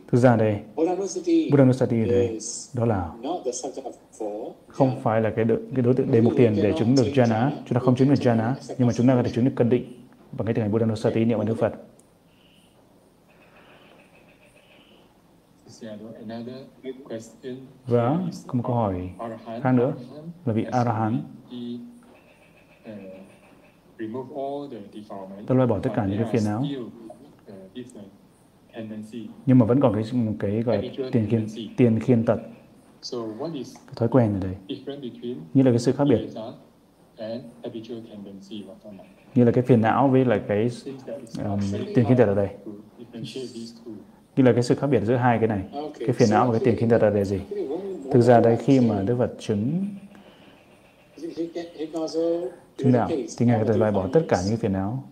Thực 0.08 0.18
ra 0.18 0.36
đây, 0.36 0.60
Buddhanusati 1.50 2.02
ở 2.02 2.06
đây, 2.06 2.38
đó 2.74 2.84
là 2.84 3.10
không 4.68 5.00
phải 5.02 5.20
là 5.20 5.32
cái, 5.36 5.44
đối, 5.44 5.58
cái 5.74 5.82
đối 5.82 5.94
tượng 5.94 6.10
đề 6.10 6.20
mục 6.20 6.32
tiền 6.36 6.54
để 6.56 6.72
chứng 6.78 6.94
được 6.96 7.04
jhana. 7.14 7.50
Chúng 7.66 7.74
ta 7.74 7.80
không 7.80 7.96
chứng 7.96 8.08
được 8.08 8.14
jhana, 8.14 8.52
nhưng 8.78 8.86
mà 8.86 8.92
chúng 8.92 9.06
ta 9.06 9.14
có 9.14 9.22
thể 9.22 9.30
chứng 9.34 9.44
được 9.44 9.52
cân 9.56 9.68
định 9.68 9.84
bằng 10.32 10.46
cái 10.46 10.54
thực 10.54 10.62
hành 10.62 10.72
Buddhanusati 10.72 11.24
niệm 11.24 11.38
ơn 11.38 11.46
Đức 11.46 11.54
Phật. 11.58 11.74
Và 17.86 18.18
có 18.46 18.54
một 18.54 18.62
câu 18.66 18.76
hỏi 18.76 19.10
khác 19.62 19.72
nữa 19.72 19.92
là 20.44 20.52
vị 20.52 20.64
Arahant 20.70 21.16
đã 25.48 25.54
loại 25.54 25.66
bỏ 25.66 25.78
tất 25.78 25.90
cả 25.96 26.06
những 26.06 26.22
cái 26.22 26.32
phiền 26.32 26.42
não 26.44 26.64
nhưng 29.46 29.58
mà 29.58 29.66
vẫn 29.66 29.80
còn 29.80 29.94
cái 29.94 30.04
cái 30.38 30.62
gọi 30.62 30.82
là 30.82 31.08
tiền 31.12 31.26
khiên 31.30 31.46
tiền 31.76 32.00
khiên 32.00 32.24
tật. 32.24 32.38
Cái 33.86 33.94
thói 33.96 34.08
quen 34.08 34.34
ở 34.34 34.40
đây. 34.40 34.78
như 35.54 35.62
là 35.62 35.70
cái 35.70 35.78
sự 35.78 35.92
khác 35.92 36.04
biệt. 36.04 36.28
như 39.34 39.44
là 39.44 39.50
cái 39.50 39.64
phiền 39.64 39.80
não 39.80 40.08
với 40.08 40.24
lại 40.24 40.40
cái 40.48 40.68
um, 41.44 41.60
tiền 41.94 42.04
kinh 42.08 42.18
tật 42.18 42.26
ở 42.26 42.34
đây. 42.34 42.48
như 44.36 44.44
là 44.44 44.52
cái 44.52 44.62
sự 44.62 44.74
khác 44.74 44.86
biệt 44.86 45.00
giữa 45.02 45.16
hai 45.16 45.38
cái 45.38 45.48
này. 45.48 45.64
Cái 45.98 46.12
phiền 46.12 46.28
não 46.30 46.46
và 46.46 46.58
cái 46.58 46.60
tiền 46.64 46.76
kinh 46.80 46.88
tật 46.88 47.02
là 47.02 47.24
gì? 47.24 47.40
thực 48.14 48.20
ra 48.20 48.40
đây 48.40 48.56
khi 48.56 48.80
mà 48.80 49.02
đức 49.02 49.16
phật 49.18 49.30
chứng 49.38 49.86
chứng 52.76 52.92
đạo 52.92 53.08
thì 53.38 53.46
ngài 53.46 53.58
có 53.58 53.64
thể 53.72 53.78
loại 53.78 53.92
bỏ 53.92 54.08
tất 54.12 54.20
cả 54.28 54.42
những 54.48 54.56
phiền 54.56 54.72
não 54.72 55.04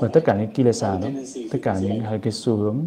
và 0.00 0.08
tất 0.12 0.24
cả 0.24 0.36
những 0.36 0.50
kilesa 0.50 0.98
đó, 0.98 1.08
tất 1.52 1.58
cả 1.62 1.78
những 1.82 2.00
hai 2.00 2.18
cái 2.18 2.32
xu 2.32 2.56
hướng 2.56 2.86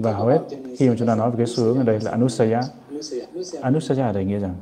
và 0.00 0.12
hầu 0.12 0.26
hết. 0.26 0.38
Khi 0.78 0.88
mà 0.88 0.94
chúng 0.98 1.08
ta 1.08 1.14
nói 1.14 1.30
về 1.30 1.36
cái 1.36 1.46
xu 1.46 1.64
hướng 1.64 1.76
ở 1.76 1.82
đây 1.82 2.00
là 2.00 2.10
anusaya 2.10 2.60
anusaya 3.60 4.06
ở 4.06 4.12
đây 4.12 4.24
nghĩa 4.24 4.38
rằng 4.38 4.54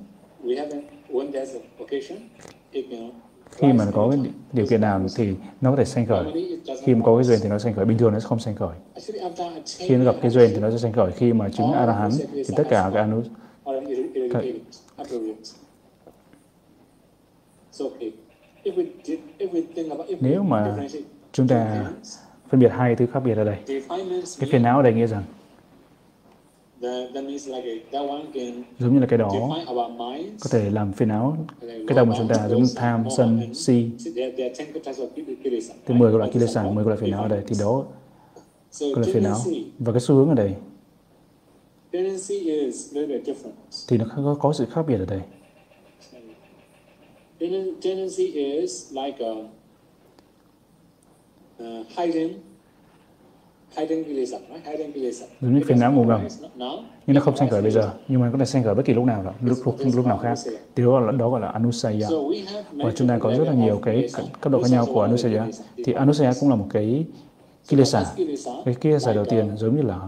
khi 3.51 3.73
mà 3.73 3.87
có 3.93 4.11
cái 4.11 4.21
điều 4.53 4.67
kiện 4.67 4.81
nào 4.81 5.01
thì 5.17 5.35
nó 5.61 5.71
có 5.71 5.77
thể 5.77 5.85
sanh 5.85 6.07
khởi. 6.07 6.25
Khi 6.83 6.95
mà 6.95 7.01
có 7.05 7.17
cái 7.17 7.25
duyên 7.25 7.39
thì 7.43 7.49
nó 7.49 7.59
sanh 7.59 7.75
khởi 7.75 7.85
bình 7.85 7.99
thường 7.99 8.13
nó 8.13 8.21
sẽ 8.21 8.27
không 8.27 8.39
sanh 8.39 8.55
khởi. 8.55 8.77
Khi 9.79 9.97
nó 9.97 10.05
gặp 10.05 10.15
cái 10.23 10.31
duyên 10.31 10.51
thì 10.55 10.61
nó 10.61 10.71
sẽ 10.71 10.79
sanh 10.79 10.93
khởi. 10.93 11.13
Khi 11.13 11.33
mà 11.33 11.49
chứng 11.49 11.73
a 11.73 11.87
la 11.87 11.93
hán 11.93 12.11
thì 12.33 12.45
tất 12.57 12.65
cả 12.71 12.91
cái 12.95 13.03
anus 13.03 13.27
cái, 14.33 14.61
nếu 20.21 20.43
mà 20.43 20.77
chúng 21.33 21.49
ta 21.49 21.91
phân 22.49 22.61
biệt 22.61 22.69
hai 22.73 22.97
thứ 22.97 23.07
khác 23.07 23.21
biệt 23.21 23.37
ở 23.37 23.45
đây, 23.45 23.57
cái 24.39 24.49
phiền 24.51 24.63
não 24.63 24.77
ở 24.77 24.83
đây 24.83 24.95
nghĩa 24.95 25.07
rằng 25.07 25.23
giống 28.79 28.95
như 28.95 28.99
là 29.01 29.07
cái 29.07 29.19
đó 29.19 29.31
có 30.41 30.49
thể 30.51 30.71
làm 30.71 30.93
phiền 30.93 31.09
não 31.09 31.37
cái 31.61 31.97
tâm 31.97 32.09
của 32.09 32.15
chúng 32.19 32.29
ta 32.29 32.49
giống 32.49 32.63
như 32.63 32.73
tham 32.77 33.05
sân 33.17 33.55
si. 33.55 33.91
Thì 35.87 35.95
10 35.95 36.13
loại 36.13 36.31
kilesa 36.33 36.71
10 36.71 36.85
loại 36.85 36.97
phiền 36.97 37.11
não 37.11 37.23
ở 37.23 37.29
đây. 37.29 37.43
Thì 37.47 37.57
đó 37.61 37.85
gọi 38.81 39.07
là 39.07 39.13
phiền 39.13 39.23
não. 39.23 39.39
Và 39.79 39.93
cái 39.93 40.01
xu 40.01 40.15
hướng 40.15 40.29
ở 40.29 40.35
đây 40.35 40.55
thì 43.89 43.99
nó 43.99 44.05
có, 44.17 44.37
có 44.41 44.53
sự 44.53 44.67
khác 44.71 44.83
biệt 44.89 44.99
ở 44.99 45.07
đây 45.07 45.21
tendency 47.83 48.25
is 48.25 48.93
like 48.93 49.25
a 49.25 49.33
uh, 51.63 51.87
hidden 51.97 52.31
hidden 53.77 54.05
kilesa, 54.05 54.39
right? 54.39 54.67
Hidden 54.67 54.93
kilesa. 54.93 55.27
Giống 55.41 55.55
như 55.55 55.61
phiền 55.67 55.79
não 55.81 55.93
ngủ 55.93 56.05
ngầm. 56.05 56.21
Nhưng 57.07 57.15
nó 57.15 57.21
không 57.21 57.37
sanh 57.37 57.49
khởi 57.49 57.63
bây 57.63 57.71
giờ, 57.71 57.93
nhưng 58.09 58.21
mà 58.21 58.31
có 58.33 58.39
thể 58.39 58.45
sanh 58.45 58.65
khởi 58.65 58.75
bất 58.75 58.83
kỳ 58.85 58.95
lúc 58.95 59.05
nào 59.05 59.23
đó, 59.23 59.33
lúc 59.43 59.59
lúc, 59.65 59.77
lúc 59.95 60.07
nào 60.07 60.19
khác. 60.19 60.39
Thì 60.77 60.83
đó 60.85 61.01
là 61.01 61.13
đó 61.13 61.31
gọi 61.31 61.41
là 61.41 61.49
anusaya. 61.49 62.09
Và 62.73 62.93
chúng 62.97 63.09
ta 63.09 63.19
có 63.19 63.31
rất 63.31 63.45
là 63.45 63.55
nhiều 63.55 63.81
cái 63.83 64.09
cấp 64.41 64.53
độ 64.53 64.63
khác 64.63 64.69
nhau 64.71 64.87
của 64.95 65.03
anusaya. 65.03 65.47
Thì 65.85 65.93
anusaya 65.93 66.33
cũng 66.41 66.51
là 66.51 66.57
một 66.57 66.67
cái 66.71 67.05
kilesa. 67.69 68.05
Cái 68.65 68.75
kilesa 68.75 69.13
đầu 69.13 69.25
tiên 69.25 69.57
giống 69.57 69.77
như 69.77 69.83
là 69.83 70.01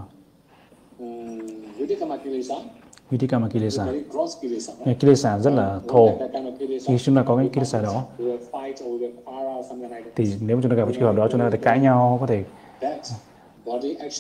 Vitikama 3.13 3.49
Kilesa. 3.49 3.87
Cái 4.85 4.95
Kilesa 4.95 5.39
rất 5.39 5.51
là 5.51 5.81
thô. 5.89 6.09
Khi 6.87 6.99
chúng 6.99 7.17
ta 7.17 7.23
có 7.23 7.37
cái 7.37 7.49
Kilesa 7.49 7.83
đó, 7.83 8.05
thì 10.17 10.33
nếu 10.41 10.61
chúng 10.63 10.71
ta 10.71 10.77
gặp 10.77 10.89
trường 10.93 11.03
hợp 11.03 11.17
đó, 11.17 11.29
chúng 11.31 11.41
ta 11.41 11.45
có 11.45 11.51
thể 11.51 11.59
cãi 11.63 11.81
nhau, 11.81 12.19
có 12.21 12.27
thể 12.27 12.45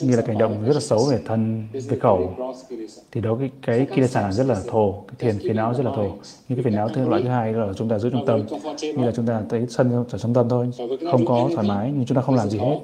như 0.01 0.16
là 0.16 0.22
cảnh 0.22 0.38
động 0.38 0.64
rất 0.66 0.74
là 0.74 0.80
xấu 0.80 1.05
về 1.05 1.18
thân, 1.24 1.66
về 1.72 1.99
khẩu. 1.99 2.34
Thì 3.12 3.20
đó 3.20 3.36
cái, 3.40 3.51
cái 3.62 3.86
Kilesa 3.95 4.32
rất 4.32 4.47
là 4.47 4.61
thô, 4.68 4.95
cái 5.09 5.14
thiền 5.18 5.38
phiền 5.38 5.57
não 5.57 5.74
rất 5.74 5.84
là 5.84 5.93
thô. 5.97 6.07
Nhưng 6.49 6.57
cái 6.59 6.64
phiền 6.64 6.74
não 6.74 6.88
thứ 6.88 7.09
loại 7.09 7.22
thứ 7.22 7.28
hai 7.28 7.53
là 7.53 7.72
chúng 7.76 7.88
ta 7.88 7.99
giữ 7.99 8.11
trong 8.11 8.26
tâm, 8.26 8.43
như 8.82 9.05
là 9.05 9.12
chúng 9.16 9.26
ta 9.26 9.43
thấy 9.49 9.66
sân 9.68 10.05
ở 10.12 10.18
trong 10.18 10.34
tâm 10.34 10.49
thôi, 10.49 10.70
không 11.12 11.26
có 11.26 11.51
thoải 11.55 11.68
mái, 11.68 11.93
nhưng 11.97 12.07
chúng 12.07 12.16
ta 12.16 12.22
không 12.22 12.34
làm 12.34 12.51
gì 12.51 12.59
hết. 12.59 12.78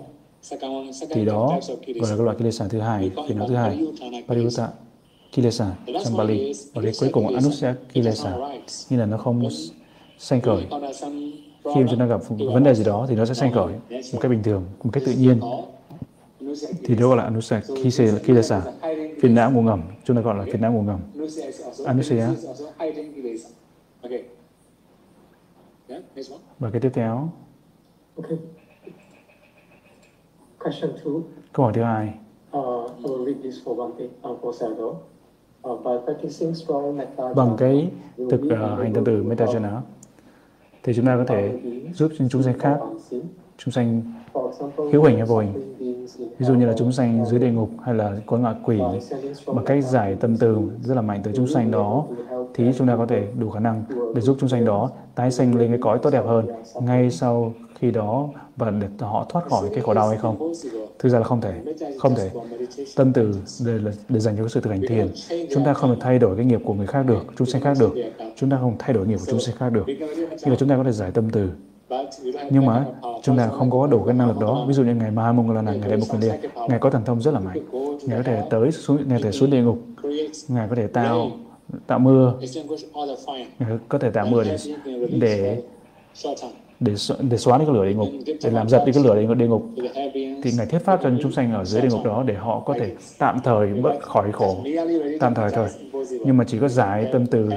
Thì 1.11 1.25
đó 1.25 1.59
gọi 1.87 2.11
là 2.11 2.17
cái 2.17 2.25
loại 2.25 2.37
Kilesa 2.39 2.69
thứ 2.69 2.81
hai, 2.81 3.11
phiền 3.29 3.39
não 3.39 3.49
thứ 3.49 3.55
hai, 3.55 3.87
Parivutta 4.29 4.69
kilesa 5.33 5.75
trong 6.05 6.17
Bali. 6.17 6.53
Và 6.75 6.83
cái 6.83 6.93
cuối 7.01 7.09
cùng 7.13 7.35
anusya 7.35 7.75
kilesa 7.93 8.37
như 8.91 8.99
là 8.99 9.07
nó 9.07 9.17
không 9.17 9.49
sanh 10.19 10.41
khởi. 10.41 10.67
Khi 11.75 11.81
chúng 11.91 11.99
ta 11.99 12.07
gặp 12.07 12.21
vấn 12.29 12.65
đề 12.65 12.75
gì 12.75 12.85
đó 12.85 13.07
thì 13.09 13.15
nó 13.15 13.25
sẽ 13.25 13.35
sanh 13.35 13.53
khởi 13.53 13.73
một 14.13 14.19
cách 14.21 14.31
bình 14.31 14.43
thường 14.43 14.65
một 14.85 14.91
cách 14.93 15.03
tự 15.07 15.13
nhiên. 15.13 15.41
Thì 16.85 16.95
đó 16.95 17.09
gọi 17.09 17.17
là 17.17 17.23
anusya 17.23 17.61
kilesa 18.25 18.63
phiền 19.21 19.35
não 19.35 19.51
ngủ 19.51 19.63
ngầm 19.63 19.83
chúng 20.05 20.17
ta 20.17 20.23
gọi 20.23 20.39
là 20.39 20.45
phiền 20.45 20.61
não 20.61 20.73
ngủ 20.73 20.83
ngầm. 20.83 21.01
Anusya 21.85 22.31
và 26.59 26.71
cái 26.71 26.81
tiếp 26.81 26.91
theo. 26.95 27.31
Câu 31.53 31.65
hỏi 31.65 31.73
thứ 31.75 31.83
hai. 31.83 32.15
Uh, 32.53 32.91
I 32.99 33.05
will 33.05 33.25
read 33.25 33.37
this 33.43 33.55
for 33.65 33.77
one 33.79 33.93
thing, 33.99 34.11
uh, 34.33 34.41
for 34.43 34.53
Sado. 34.53 34.95
Bằng 37.35 37.57
cái 37.59 37.91
thực 38.31 38.41
uh, 38.45 38.79
hành 38.79 38.93
tâm 38.95 39.05
từ 39.05 39.23
Mettajana 39.23 39.81
thì 40.83 40.93
chúng 40.95 41.07
ta 41.07 41.17
có 41.17 41.25
thể 41.25 41.59
giúp 41.95 42.13
cho 42.19 42.25
chúng 42.31 42.43
sanh 42.43 42.59
khác. 42.59 42.79
chúng 43.59 43.73
sanh 43.73 44.03
hữu 44.93 45.03
hình 45.03 45.17
hay 45.17 45.27
vô 45.27 45.39
hình 45.39 45.75
ví 46.39 46.47
dụ 46.47 46.55
như 46.55 46.67
là 46.67 46.75
chúng 46.77 46.93
sanh 46.93 47.27
dưới 47.27 47.41
địa 47.41 47.51
ngục 47.51 47.71
hay 47.83 47.95
là 47.95 48.17
có 48.27 48.37
ngạ 48.37 48.55
quỷ 48.65 48.81
bằng 49.47 49.65
cách 49.65 49.85
giải 49.85 50.17
tâm 50.21 50.37
từ 50.37 50.71
rất 50.83 50.95
là 50.95 51.03
mạnh 51.03 51.21
từ 51.25 51.33
chúng 51.37 51.47
sanh 51.47 51.71
đó 51.71 52.07
thì 52.55 52.65
chúng 52.79 52.87
ta 52.87 52.97
có 52.97 53.07
thể 53.07 53.27
đủ 53.39 53.51
khả 53.51 53.61
năng 53.61 53.85
để 54.15 54.21
giúp 54.21 54.37
chúng 54.41 54.49
sanh 54.49 54.65
đó 54.65 54.91
tái 55.15 55.31
sanh 55.31 55.57
lên 55.57 55.69
cái 55.69 55.79
cõi 55.83 55.99
tốt 56.03 56.11
đẹp 56.11 56.25
hơn 56.27 56.47
ngay 56.83 57.11
sau 57.11 57.53
khi 57.75 57.91
đó 57.91 58.29
và 58.57 58.71
để 58.71 58.89
họ 59.01 59.27
thoát 59.29 59.49
khỏi 59.49 59.69
cái 59.71 59.81
khổ 59.81 59.95
đau 59.95 60.09
hay 60.09 60.19
không 60.19 60.53
thực 60.99 61.09
ra 61.09 61.19
là 61.19 61.25
không 61.25 61.41
thể 61.41 61.53
không 61.99 62.15
thể. 62.15 62.31
Tâm 62.97 63.13
từ 63.13 63.35
để, 63.65 63.93
để 64.09 64.21
dành 64.21 64.37
cho 64.37 64.49
sự 64.49 64.61
thực 64.61 64.71
hành 64.71 64.83
thiền. 64.89 65.09
Chúng 65.55 65.65
ta 65.65 65.75
không 65.75 65.95
thể 65.95 65.97
thay 66.01 66.19
đổi 66.19 66.37
cái 66.37 66.45
nghiệp 66.45 66.61
của 66.65 66.75
người 66.75 66.87
khác 66.87 67.03
được 67.07 67.23
chúng 67.37 67.47
sinh 67.47 67.63
khác 67.63 67.77
được. 67.81 67.95
Chúng 68.37 68.51
ta 68.51 68.59
không 68.61 68.77
thay 68.79 68.93
đổi 68.93 69.07
nghiệp 69.07 69.17
của 69.17 69.27
chúng 69.29 69.41
sinh 69.41 69.57
khác 69.57 69.71
được. 69.71 69.85
Nhưng 69.87 70.51
mà 70.51 70.57
chúng 70.59 70.69
ta 70.69 70.77
có 70.77 70.85
thể 70.85 70.93
giải 70.93 71.11
tâm 71.11 71.31
từ. 71.31 71.51
Nhưng 72.51 72.67
mà 72.67 72.85
chúng 73.23 73.37
ta 73.37 73.49
không 73.49 73.71
có 73.71 73.87
đủ 73.87 74.05
cái 74.05 74.15
năng 74.15 74.29
lực 74.29 74.39
đó. 74.39 74.65
Ví 74.69 74.75
dụ 74.75 74.83
như 74.83 74.95
ngày 74.95 75.11
ma 75.11 75.33
mông 75.33 75.51
là 75.51 75.61
ngày 75.61 75.81
đại 75.89 75.97
mục 75.97 76.09
liên 76.21 76.33
ngài 76.69 76.79
có 76.79 76.91
thần 76.91 77.05
thông 77.05 77.21
rất 77.21 77.35
là 77.35 77.41
mạnh. 77.41 77.59
Ngài 78.03 78.19
có 78.19 78.23
thể 78.23 78.43
tới 78.51 78.73
xuống 78.73 79.09
ngài 79.09 79.19
có 79.19 79.25
thể 79.25 79.33
xuống 79.33 79.51
địa 79.51 79.63
ngục. 79.63 79.79
Ngài 80.49 80.69
có 80.69 80.77
thể 80.77 80.87
tạo 80.87 81.31
tạo 81.87 81.99
mưa. 81.99 82.35
Ngài 83.59 83.79
có 83.89 83.99
thể 83.99 84.11
tạo 84.11 84.27
mưa 84.27 84.45
để 84.45 84.57
để 85.21 85.63
để 86.81 86.95
để 87.31 87.37
xóa 87.37 87.59
đi 87.59 87.65
cái 87.65 87.75
lửa 87.75 87.85
địa 87.85 87.95
ngục 87.95 88.09
để 88.43 88.51
làm 88.51 88.69
giật 88.69 88.83
đi 88.87 88.93
cái 88.93 89.05
lửa 89.05 89.35
địa 89.35 89.47
ngục 89.47 89.67
thì 90.43 90.53
ngài 90.57 90.67
thiết 90.67 90.79
pháp 90.79 91.01
cho 91.03 91.09
những 91.09 91.19
chúng 91.23 91.33
sanh 91.33 91.53
ở 91.53 91.65
dưới 91.65 91.83
địa 91.83 91.89
ngục 91.91 92.05
đó 92.05 92.23
để 92.27 92.35
họ 92.35 92.61
có 92.61 92.75
thể 92.75 92.95
tạm 93.19 93.39
thời 93.45 93.75
bớt 93.75 94.03
khỏi 94.03 94.33
khổ 94.33 94.57
tạm 95.21 95.35
thời 95.35 95.51
thôi. 95.51 95.69
Nhưng 96.25 96.37
mà 96.37 96.45
chỉ 96.45 96.59
có 96.59 96.69
giải 96.69 97.09
tâm 97.13 97.27
từ 97.27 97.51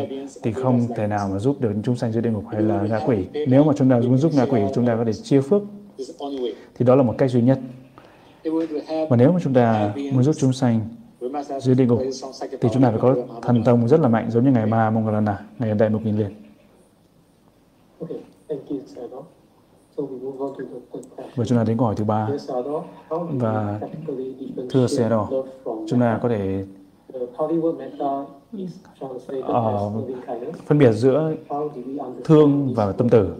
thì 0.43 0.53
không 0.53 0.87
thể 0.95 1.07
nào 1.07 1.29
mà 1.33 1.39
giúp 1.39 1.61
được 1.61 1.73
chúng 1.83 1.95
sanh 1.95 2.11
dưới 2.11 2.21
địa 2.21 2.29
ngục 2.29 2.43
hay 2.51 2.61
là 2.61 2.81
ngạ 2.89 2.99
quỷ. 3.05 3.17
Nếu 3.47 3.63
mà 3.63 3.73
chúng 3.77 3.89
ta 3.89 3.99
muốn 3.99 4.17
giúp 4.17 4.31
ngạ 4.35 4.45
quỷ 4.45 4.61
chúng 4.75 4.85
ta 4.85 4.95
có 4.95 5.05
thể 5.05 5.13
chia 5.13 5.41
phước. 5.41 5.61
Thì 6.75 6.85
đó 6.85 6.95
là 6.95 7.03
một 7.03 7.15
cách 7.17 7.31
duy 7.31 7.41
nhất. 7.41 7.59
Và 9.09 9.17
nếu 9.17 9.31
mà 9.31 9.39
chúng 9.43 9.53
ta 9.53 9.93
muốn 9.95 10.23
giúp 10.23 10.35
chúng 10.39 10.53
sanh 10.53 10.79
dưới 11.59 11.75
địa 11.75 11.85
ngục 11.85 12.01
thì 12.61 12.69
chúng 12.73 12.83
ta 12.83 12.89
phải 12.89 12.99
có 13.01 13.15
thần 13.41 13.63
thông 13.63 13.87
rất 13.87 13.99
là 13.99 14.07
mạnh 14.07 14.31
giống 14.31 14.43
như 14.43 14.51
ngày 14.51 14.65
Ma 14.65 14.89
Mongolana, 14.89 15.39
ngày 15.59 15.73
đại 15.73 15.89
mục 15.89 16.01
nghìn 16.05 16.17
liền. 16.17 16.31
Và 21.35 21.45
chúng 21.45 21.57
ta 21.57 21.63
đến 21.63 21.77
câu 21.77 21.85
hỏi 21.85 21.95
thứ 21.95 22.03
ba. 22.03 22.29
Và 23.09 23.79
thưa 24.69 24.87
xe 24.87 25.09
đỏ, 25.09 25.29
chúng 25.63 25.99
ta 25.99 26.19
có 26.23 26.29
thể 26.29 26.65
uh, 27.17 27.25
phân 30.65 30.77
biệt 30.77 30.91
giữa 30.91 31.33
thương 32.23 32.73
và 32.75 32.91
tâm 32.91 33.09
tử 33.09 33.35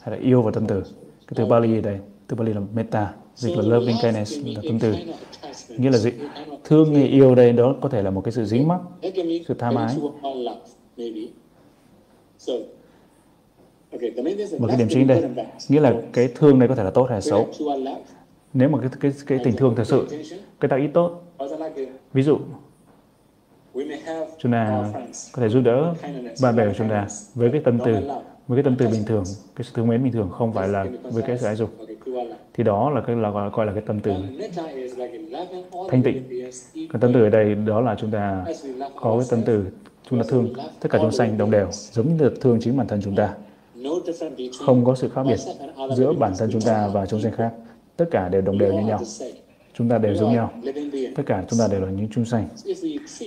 hay 0.00 0.16
là 0.16 0.22
yêu 0.22 0.42
và 0.42 0.50
tâm 0.50 0.66
tử. 0.66 0.82
Cái 1.26 1.34
từ 1.34 1.46
Bali 1.46 1.80
đây, 1.80 1.98
từ 2.26 2.36
Bali 2.36 2.52
là 2.52 2.60
metta, 2.74 3.14
dịch 3.34 3.56
là 3.56 3.62
loving 3.62 3.96
kindness 4.02 4.38
là 4.44 4.62
tâm 4.68 4.78
tử. 4.78 4.94
Nghĩa 5.68 5.90
là 5.90 5.98
gì? 5.98 6.12
Thương 6.64 6.94
hay 6.94 7.04
yêu 7.04 7.34
đây 7.34 7.52
đó 7.52 7.74
có 7.80 7.88
thể 7.88 8.02
là 8.02 8.10
một 8.10 8.20
cái 8.24 8.32
sự 8.32 8.44
dính 8.44 8.68
mắc, 8.68 8.80
sự 9.48 9.54
tham 9.58 9.74
ái. 9.74 9.96
Một 14.58 14.66
cái 14.68 14.76
điểm 14.78 14.88
chính 14.90 15.06
đây, 15.06 15.24
nghĩa 15.68 15.80
là 15.80 15.94
cái 16.12 16.28
thương 16.34 16.58
này 16.58 16.68
có 16.68 16.74
thể 16.74 16.84
là 16.84 16.90
tốt 16.90 17.06
hay 17.08 17.16
là 17.16 17.20
xấu. 17.20 17.48
Nếu 18.54 18.68
mà 18.68 18.78
cái 18.80 18.90
cái 19.00 19.12
cái 19.26 19.38
tình 19.44 19.56
thương 19.56 19.74
thật 19.76 19.84
sự, 19.84 20.06
cái 20.60 20.68
tạo 20.68 20.78
ít 20.78 20.88
tốt. 20.94 21.22
Ví 22.12 22.22
dụ, 22.22 22.38
chúng 24.38 24.52
ta 24.52 24.84
có 25.32 25.42
thể 25.42 25.48
giúp 25.48 25.60
đỡ 25.60 25.94
bạn 26.42 26.56
bè 26.56 26.66
của 26.66 26.74
chúng 26.78 26.88
ta 26.88 27.06
với 27.34 27.50
cái 27.52 27.60
tâm 27.64 27.78
từ, 27.84 27.96
với 28.48 28.56
cái 28.56 28.62
tâm 28.62 28.76
từ 28.78 28.88
bình 28.88 29.04
thường, 29.06 29.24
cái 29.56 29.64
sự 29.64 29.70
thương 29.74 29.88
mến 29.88 30.04
bình 30.04 30.12
thường, 30.12 30.30
không 30.30 30.52
phải 30.52 30.68
là 30.68 30.86
với 31.02 31.22
cái 31.22 31.38
sự 31.38 31.46
ái 31.46 31.56
dục. 31.56 31.70
thì 32.54 32.64
đó 32.64 32.90
là 32.90 33.00
cái 33.00 33.16
là 33.16 33.30
gọi, 33.30 33.50
gọi 33.50 33.66
là 33.66 33.72
cái 33.72 33.82
tâm 33.86 34.00
từ. 34.00 34.12
Thanh 35.90 36.02
tịnh. 36.02 36.22
cái 36.74 37.00
tâm 37.00 37.10
từ 37.14 37.22
ở 37.22 37.28
đây 37.28 37.54
đó 37.54 37.80
là 37.80 37.96
chúng 37.98 38.10
ta 38.10 38.44
có 38.96 39.16
cái 39.18 39.26
tâm 39.30 39.42
từ 39.46 39.64
chúng 40.10 40.18
ta 40.18 40.24
thương 40.28 40.52
tất 40.80 40.88
cả 40.90 40.98
chúng 41.02 41.12
sanh 41.12 41.38
đồng 41.38 41.50
đều 41.50 41.68
giống 41.70 42.16
như 42.16 42.30
thương 42.40 42.58
chính 42.60 42.76
bản 42.76 42.86
thân 42.86 43.00
chúng 43.04 43.16
ta 43.16 43.34
không 44.60 44.84
có 44.84 44.94
sự 44.94 45.08
khác 45.08 45.22
biệt 45.28 45.38
giữa 45.96 46.12
bản 46.12 46.32
thân 46.38 46.50
chúng 46.52 46.60
ta 46.60 46.88
và 46.88 47.06
chúng 47.06 47.20
sanh 47.20 47.32
khác. 47.32 47.52
Tất 47.96 48.04
cả 48.10 48.28
đều 48.28 48.40
đồng 48.42 48.58
đều 48.58 48.72
như 48.72 48.86
nhau. 48.86 49.00
Chúng 49.74 49.88
ta 49.88 49.98
đều 49.98 50.14
giống 50.14 50.32
nhau. 50.32 50.52
Tất 51.16 51.22
cả 51.26 51.44
chúng 51.50 51.58
ta 51.58 51.68
đều 51.70 51.80
là 51.80 51.90
những 51.90 52.08
chúng 52.10 52.24
sanh. 52.24 52.48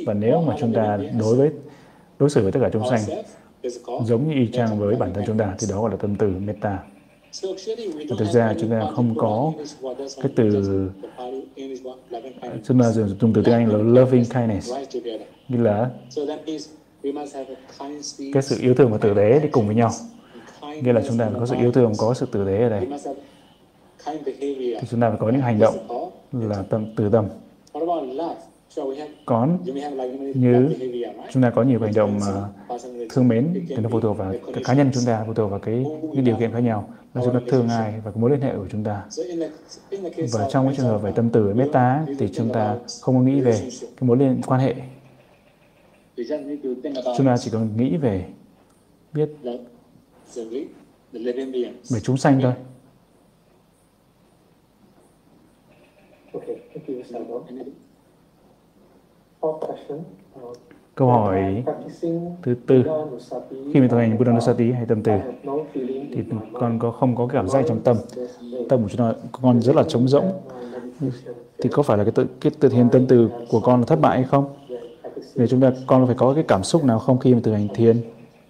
Và 0.06 0.14
nếu 0.14 0.41
mà 0.41 0.56
chúng 0.60 0.74
ta 0.74 0.99
đối 1.20 1.36
với 1.36 1.49
đối 2.20 2.30
xử 2.30 2.43
với 2.43 2.52
tất 2.52 2.60
cả 2.64 2.70
chúng 2.74 2.89
sanh 2.89 3.02
giống 4.06 4.28
như 4.28 4.34
y 4.34 4.52
chang 4.52 4.80
với 4.80 4.95
bản 4.95 5.14
thân 5.14 5.24
chúng 5.28 5.38
ta 5.38 5.56
thì 5.60 5.68
đó 5.70 5.82
gọi 5.82 5.91
là 5.91 5.97
tâm 5.97 6.16
từ 6.16 6.28
metta. 6.28 6.80
Và 8.10 8.16
thực 8.20 8.28
ra 8.32 8.56
chúng 8.60 8.70
ta 8.70 8.91
không 8.95 9.16
có 9.18 9.54
cái 9.97 10.32
từ 10.36 10.89
chúng 12.64 12.80
ta 12.80 12.91
dùng, 12.91 13.10
dùng 13.22 13.34
từ 13.34 13.41
tiếng 13.45 13.54
Anh 13.54 13.68
là 13.68 14.02
loving 14.02 14.26
kindness. 14.26 14.74
Như 15.49 15.64
là 15.64 15.89
cái 18.34 18.43
sự 18.43 18.58
yêu 18.62 18.74
thương 18.76 18.91
và 18.91 18.97
tử 18.97 19.14
tế 19.16 19.39
đi 19.39 19.49
cùng 19.52 19.68
với 19.68 19.76
nhau 19.76 19.91
nghĩa 20.62 20.93
là 20.93 21.01
chúng 21.07 21.18
ta 21.18 21.26
phải 21.26 21.39
có 21.39 21.45
sự 21.45 21.55
yêu 21.55 21.72
thương, 21.72 21.93
có 21.97 22.14
sự 22.14 22.26
tử 22.32 22.45
tế 22.45 22.62
ở 22.64 22.70
đây. 22.70 22.88
Thì 24.26 24.88
chúng 24.89 25.01
ta 25.01 25.09
phải 25.09 25.18
có 25.20 25.30
những 25.30 25.41
hành 25.41 25.59
động 25.59 25.76
là 26.32 26.64
tâm, 26.70 26.86
từ 26.95 27.09
tâm. 27.09 27.26
Có 29.26 29.47
như 30.36 30.70
chúng 31.32 31.43
ta 31.43 31.49
có 31.49 31.64
nhiều 31.64 31.80
hành 31.80 31.93
động 31.95 32.20
mà 32.20 32.49
thương 33.09 33.28
mến, 33.28 33.66
thì 33.70 33.76
nó 33.76 33.89
phụ 33.91 33.99
thuộc 33.99 34.18
vào 34.18 34.34
cái 34.53 34.64
cá 34.64 34.74
nhân 34.74 34.89
chúng 34.93 35.03
ta, 35.05 35.24
phụ 35.28 35.34
thuộc 35.34 35.51
vào 35.51 35.59
cái, 35.59 35.86
những 36.14 36.24
điều 36.24 36.36
kiện 36.36 36.51
khác 36.51 36.59
nhau. 36.59 36.89
Là 37.14 37.22
chúng 37.26 37.34
ta 37.34 37.39
thương 37.47 37.68
ai 37.70 37.93
và 38.03 38.12
cái 38.12 38.22
mối 38.22 38.30
liên 38.30 38.41
hệ 38.41 38.53
của 38.55 38.68
chúng 38.72 38.84
ta. 38.84 39.03
Và 40.32 40.49
trong 40.49 40.66
cái 40.66 40.76
trường 40.78 40.86
hợp 40.86 40.97
về 40.97 41.12
tâm 41.16 41.30
từ 41.30 41.53
meta 41.53 42.05
thì 42.20 42.30
chúng 42.34 42.49
ta 42.49 42.76
không 43.01 43.16
có 43.16 43.22
nghĩ 43.22 43.41
về 43.41 43.62
cái 43.82 44.07
mối 44.07 44.18
liên, 44.18 44.41
quan 44.47 44.62
hệ. 44.62 44.76
Chúng 47.18 47.26
ta 47.26 47.38
chỉ 47.38 47.51
cần 47.51 47.70
nghĩ 47.78 47.97
về 47.97 48.26
biết 49.14 49.30
về 51.90 52.00
chúng 52.04 52.18
sanh 52.18 52.42
thôi. 52.42 52.54
Câu 60.96 61.08
hỏi 61.08 61.64
thứ 62.44 62.56
tư, 62.68 62.84
khi 63.54 63.80
mình 63.80 63.90
thực 63.90 63.98
hành 63.98 64.18
Buddha 64.18 64.34
Nusati 64.34 64.72
hay 64.72 64.86
tâm 64.86 65.04
từ, 65.04 65.12
thì 66.14 66.24
con 66.54 66.80
có 66.80 66.92
không 66.92 67.16
có 67.16 67.28
cảm 67.28 67.48
giác 67.48 67.66
trong 67.68 67.82
tâm, 67.84 67.98
tâm 68.70 68.84
của 68.84 68.90
chúng 68.90 68.98
ta 68.98 69.14
con 69.32 69.62
rất 69.62 69.76
là 69.76 69.84
trống 69.88 70.08
rỗng, 70.08 70.32
thì 71.58 71.70
có 71.72 71.84
phải 71.84 71.98
là 71.98 72.04
cái 72.04 72.12
tự 72.12 72.26
cái 72.42 72.52
tự 72.60 72.70
thiền 72.70 72.90
tâm 72.90 73.06
từ 73.08 73.30
của 73.50 73.60
con 73.60 73.80
là 73.80 73.86
thất 73.86 74.00
bại 74.02 74.18
hay 74.18 74.28
không? 74.28 74.56
Để 75.36 75.48
chúng 75.48 75.62
ta 75.62 75.72
con 75.88 76.06
phải 76.06 76.16
có 76.16 76.34
cái 76.34 76.44
cảm 76.48 76.64
xúc 76.64 76.84
nào 76.84 77.00
không 77.00 77.20
khi 77.20 77.34
mà 77.34 77.40
thực 77.44 77.54
hành 77.54 77.68
thiền? 77.74 78.02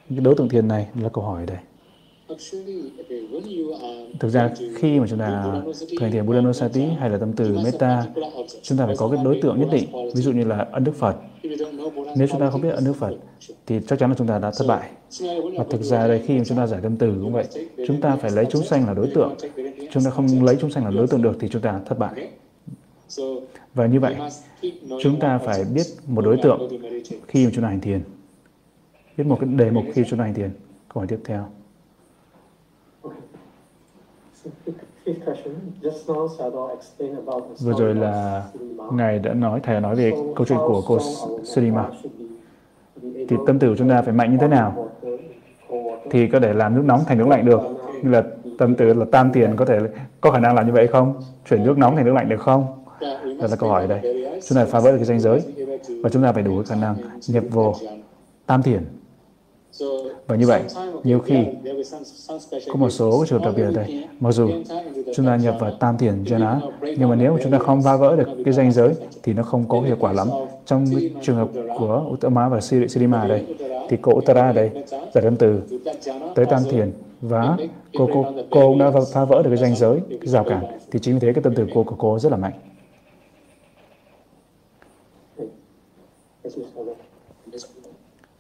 Cái 0.10 0.20
đối 0.20 0.36
tượng 0.36 0.50
thiền 0.50 0.68
này 0.68 0.88
là 1.02 1.10
câu 1.10 1.24
hỏi 1.24 1.46
đây. 1.46 1.58
Thực 4.20 4.30
ra 4.30 4.50
khi 4.76 5.00
mà 5.00 5.08
chúng 5.08 5.20
ta 5.20 5.62
hành 6.00 6.12
thiền 6.12 6.26
Buddha 6.26 6.42
Nusati 6.42 6.82
hay 7.00 7.10
là 7.10 7.18
tâm 7.18 7.34
từ 7.34 7.58
Metta, 7.64 8.04
chúng 8.62 8.78
ta 8.78 8.86
phải 8.86 8.96
có 8.98 9.10
cái 9.10 9.24
đối 9.24 9.40
tượng 9.42 9.60
nhất 9.60 9.70
định. 9.72 9.90
Ví 10.16 10.22
dụ 10.22 10.32
như 10.32 10.44
là 10.44 10.68
ân 10.72 10.84
đức 10.84 10.96
Phật. 10.96 11.16
Nếu 12.18 12.28
chúng 12.28 12.40
ta 12.40 12.50
không 12.50 12.62
biết 12.62 12.70
ân 12.70 12.86
đức 12.86 12.94
Phật, 12.94 13.16
thì 13.66 13.80
chắc 13.88 14.00
chắn 14.00 14.10
là 14.10 14.16
chúng 14.18 14.28
ta 14.28 14.40
đã 14.40 14.52
thất 14.52 14.66
bại. 14.68 14.90
Và 15.58 15.64
thực 15.70 15.82
ra 15.82 16.08
đây 16.08 16.24
khi 16.26 16.38
mà 16.38 16.44
chúng 16.44 16.58
ta 16.58 16.68
giải 16.68 16.80
tâm 16.84 16.98
từ 16.98 17.14
cũng 17.24 17.34
vậy, 17.34 17.46
chúng 17.88 18.02
ta 18.02 18.16
phải 18.16 18.32
lấy 18.32 18.46
chúng 18.50 18.64
sanh 18.64 18.88
là 18.88 18.94
đối 18.94 19.08
tượng. 19.08 19.36
Chúng 19.92 20.04
ta 20.04 20.10
không 20.10 20.44
lấy 20.44 20.58
chúng 20.62 20.72
sanh 20.72 20.86
là 20.86 20.92
đối 20.92 21.08
tượng 21.08 21.22
được 21.22 21.38
thì 21.40 21.48
chúng 21.48 21.62
ta 21.62 21.80
thất 21.86 22.00
bại. 22.00 22.30
Và 23.74 23.86
như 23.86 24.00
vậy, 24.00 24.16
chúng 25.04 25.20
ta 25.20 25.38
phải 25.38 25.64
biết 25.74 25.86
một 26.08 26.22
đối 26.22 26.38
tượng 26.38 26.70
khi 27.28 27.46
mà 27.46 27.52
chúng 27.54 27.64
ta 27.64 27.70
hành 27.70 27.82
thiền. 27.82 28.02
Biết 29.18 29.24
một 29.24 29.38
cái 29.42 29.50
đề 29.50 29.72
mục 29.72 29.84
khi 29.94 30.04
chúng 30.10 30.20
ta 30.20 30.26
hành 30.26 30.34
thiền. 30.34 30.50
Câu 30.94 31.02
hỏi 31.02 31.08
tiếp 31.08 31.20
theo. 31.26 31.48
Vừa 37.60 37.74
rồi 37.78 37.96
là 37.96 38.44
Ngài 38.94 39.20
đã 39.20 39.34
nói, 39.34 39.60
Thầy 39.64 39.74
đã 39.74 39.80
nói 39.80 39.96
về 39.96 40.12
câu 40.36 40.46
chuyện 40.48 40.58
của 40.58 40.82
cô 40.88 41.00
Surima. 41.44 41.90
Thì 43.02 43.36
tâm 43.48 43.60
tử 43.60 43.70
của 43.70 43.76
chúng 43.78 43.90
ta 43.90 44.02
phải 44.02 44.14
mạnh 44.14 44.32
như 44.32 44.38
thế 44.42 44.48
nào? 44.48 44.90
Thì 46.10 46.28
có 46.28 46.40
thể 46.40 46.54
làm 46.54 46.76
nước 46.76 46.84
nóng 46.86 47.04
thành 47.06 47.18
nước 47.18 47.28
lạnh 47.28 47.46
được. 47.46 47.62
Như 48.04 48.10
là 48.10 48.24
tâm 48.58 48.76
tử 48.76 48.94
là 48.94 49.06
tam 49.12 49.32
tiền 49.34 49.56
có 49.56 49.66
thể 49.66 49.80
có 50.22 50.32
khả 50.32 50.40
năng 50.40 50.56
làm 50.56 50.68
như 50.68 50.74
vậy 50.74 50.88
không? 50.88 51.22
Chuyển 51.50 51.64
nước 51.64 51.78
nóng 51.78 51.96
thành 51.96 52.06
nước 52.06 52.14
lạnh 52.14 52.30
được 52.30 52.40
không? 52.40 52.86
Đó 53.00 53.48
là 53.50 53.56
câu 53.60 53.70
hỏi 53.70 53.88
đây. 53.88 54.02
Chúng 54.48 54.56
ta 54.56 54.66
phá 54.66 54.80
vỡ 54.80 54.92
được 54.92 54.98
cái 54.98 55.06
danh 55.06 55.20
giới 55.20 55.42
và 56.04 56.10
chúng 56.10 56.24
ta 56.24 56.32
phải 56.32 56.44
đủ 56.44 56.64
khả 56.66 56.76
năng 56.76 56.96
nhập 57.28 57.44
vô 57.50 57.74
tam 58.46 58.64
thiền 58.64 58.86
và 60.28 60.36
như 60.36 60.48
vậy, 60.48 60.64
nhiều 61.04 61.20
khi 61.20 61.46
có 62.68 62.76
một 62.76 62.90
số 62.90 63.26
trường 63.28 63.42
đặc 63.42 63.54
biệt 63.58 63.64
ở 63.64 63.72
đây, 63.72 64.08
mặc 64.20 64.32
dù 64.32 64.50
chúng 65.16 65.26
ta 65.26 65.36
nhập 65.36 65.56
vào 65.60 65.72
tam 65.80 65.98
thiền 65.98 66.24
jhana, 66.24 66.72
nhưng 66.98 67.10
mà 67.10 67.16
nếu 67.16 67.38
chúng 67.44 67.52
ta 67.52 67.58
không 67.58 67.84
phá 67.84 67.96
vỡ 67.96 68.16
được 68.16 68.28
cái 68.46 68.54
danh 68.54 68.72
giới 68.72 68.94
thì 69.24 69.34
nó 69.34 69.44
không 69.44 69.66
có 69.70 69.82
hiệu 69.82 69.96
quả 70.00 70.14
lắm. 70.14 70.28
Trong 70.66 70.86
trường 71.22 71.36
hợp 71.36 71.50
của 71.80 72.06
Uttama 72.14 72.50
và 72.50 72.62
Siddhima 72.62 73.22
ở 73.22 73.28
đây, 73.28 73.56
thì 73.90 73.98
cô 74.02 74.12
Uttara 74.14 74.42
ở 74.42 74.54
đây 74.54 74.70
giải 75.14 75.24
tâm 75.24 75.36
từ 75.36 75.62
tới 76.36 76.46
tam 76.46 76.64
thiền 76.72 76.92
và 77.22 77.58
cô 77.98 78.10
cô 78.14 78.26
cô 78.52 78.76
đã 78.80 78.92
phá 79.14 79.26
vỡ 79.26 79.44
được 79.44 79.50
cái 79.50 79.58
danh 79.58 79.76
giới, 79.76 80.00
cái 80.10 80.28
rào 80.28 80.44
cản, 80.44 80.66
thì 80.92 81.00
chính 81.00 81.14
vì 81.14 81.20
thế 81.20 81.34
cái 81.34 81.44
tâm 81.44 81.54
từ 81.56 81.68
cô 81.74 81.84
của 81.84 81.96
cô 81.98 82.20
rất 82.20 82.32
là 82.32 82.38
mạnh. 82.38 82.54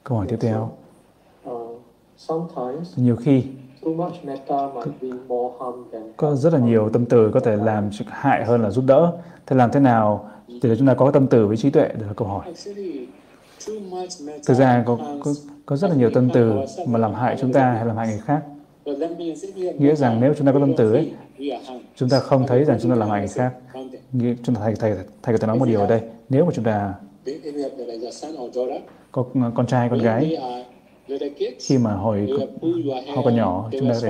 Câu 0.03 0.17
hỏi 0.17 0.27
tiếp 0.29 0.37
theo. 0.39 0.71
Nhiều 2.95 3.15
khi 3.15 3.43
có 6.17 6.35
rất 6.35 6.53
là 6.53 6.59
nhiều 6.59 6.89
tâm 6.89 7.05
từ 7.05 7.31
có 7.33 7.39
thể 7.39 7.55
làm 7.55 7.89
hại 8.07 8.45
hơn 8.45 8.61
là 8.61 8.69
giúp 8.69 8.83
đỡ. 8.87 9.11
Thế 9.45 9.55
làm 9.55 9.71
thế 9.71 9.79
nào 9.79 10.29
để 10.63 10.75
chúng 10.77 10.87
ta 10.87 10.93
có 10.93 11.11
tâm 11.11 11.27
từ 11.27 11.47
với 11.47 11.57
trí 11.57 11.69
tuệ? 11.69 11.87
Đó 11.87 12.07
là 12.07 12.13
câu 12.15 12.27
hỏi. 12.27 12.53
Thực 14.47 14.53
ra 14.53 14.83
có, 14.87 14.97
có, 15.23 15.31
có 15.65 15.75
rất 15.75 15.87
là 15.87 15.95
nhiều 15.95 16.09
tâm 16.13 16.29
từ 16.33 16.53
mà 16.87 16.99
làm 16.99 17.13
hại 17.13 17.37
chúng 17.39 17.53
ta 17.53 17.71
hay 17.71 17.85
làm 17.85 17.97
hại 17.97 18.07
người 18.07 18.21
khác. 18.25 18.43
Nghĩa 19.77 19.95
rằng 19.95 20.21
nếu 20.21 20.33
chúng 20.37 20.47
ta 20.47 20.53
có 20.53 20.59
tâm 20.59 20.73
từ 20.77 20.93
ấy, 20.93 21.13
chúng 21.95 22.09
ta 22.09 22.19
không 22.19 22.47
thấy 22.47 22.63
rằng 22.65 22.77
chúng 22.81 22.91
ta 22.91 22.97
làm 22.97 23.09
hại 23.09 23.19
người 23.19 23.29
khác. 23.29 23.53
Nghĩa, 24.11 24.33
chúng 24.43 24.55
ta 24.55 24.61
thầy 24.63 24.75
thầy 24.75 24.95
thầy 25.23 25.33
có 25.33 25.37
thể 25.37 25.47
nói 25.47 25.59
một 25.59 25.65
điều 25.65 25.79
ở 25.79 25.87
đây. 25.87 26.01
Nếu 26.29 26.45
mà 26.45 26.51
chúng 26.55 26.65
ta 26.65 26.93
có 29.11 29.25
con 29.55 29.67
trai 29.67 29.89
con 29.89 29.99
gái 29.99 30.37
khi 31.59 31.77
mà 31.77 31.93
hồi 31.93 32.27
họ 33.15 33.21
còn 33.25 33.35
nhỏ 33.35 33.69
chúng 33.71 33.89
ta 33.89 33.95
có 34.01 34.09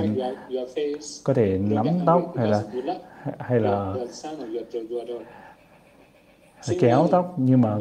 thể 0.76 0.94
có 1.24 1.34
thể 1.34 1.58
nắm 1.58 1.88
tóc 2.06 2.34
hay 2.38 2.48
là 2.48 2.64
hay 3.40 3.60
là 3.60 3.96
kéo 6.80 7.08
tóc 7.12 7.34
nhưng 7.38 7.62
mà 7.62 7.78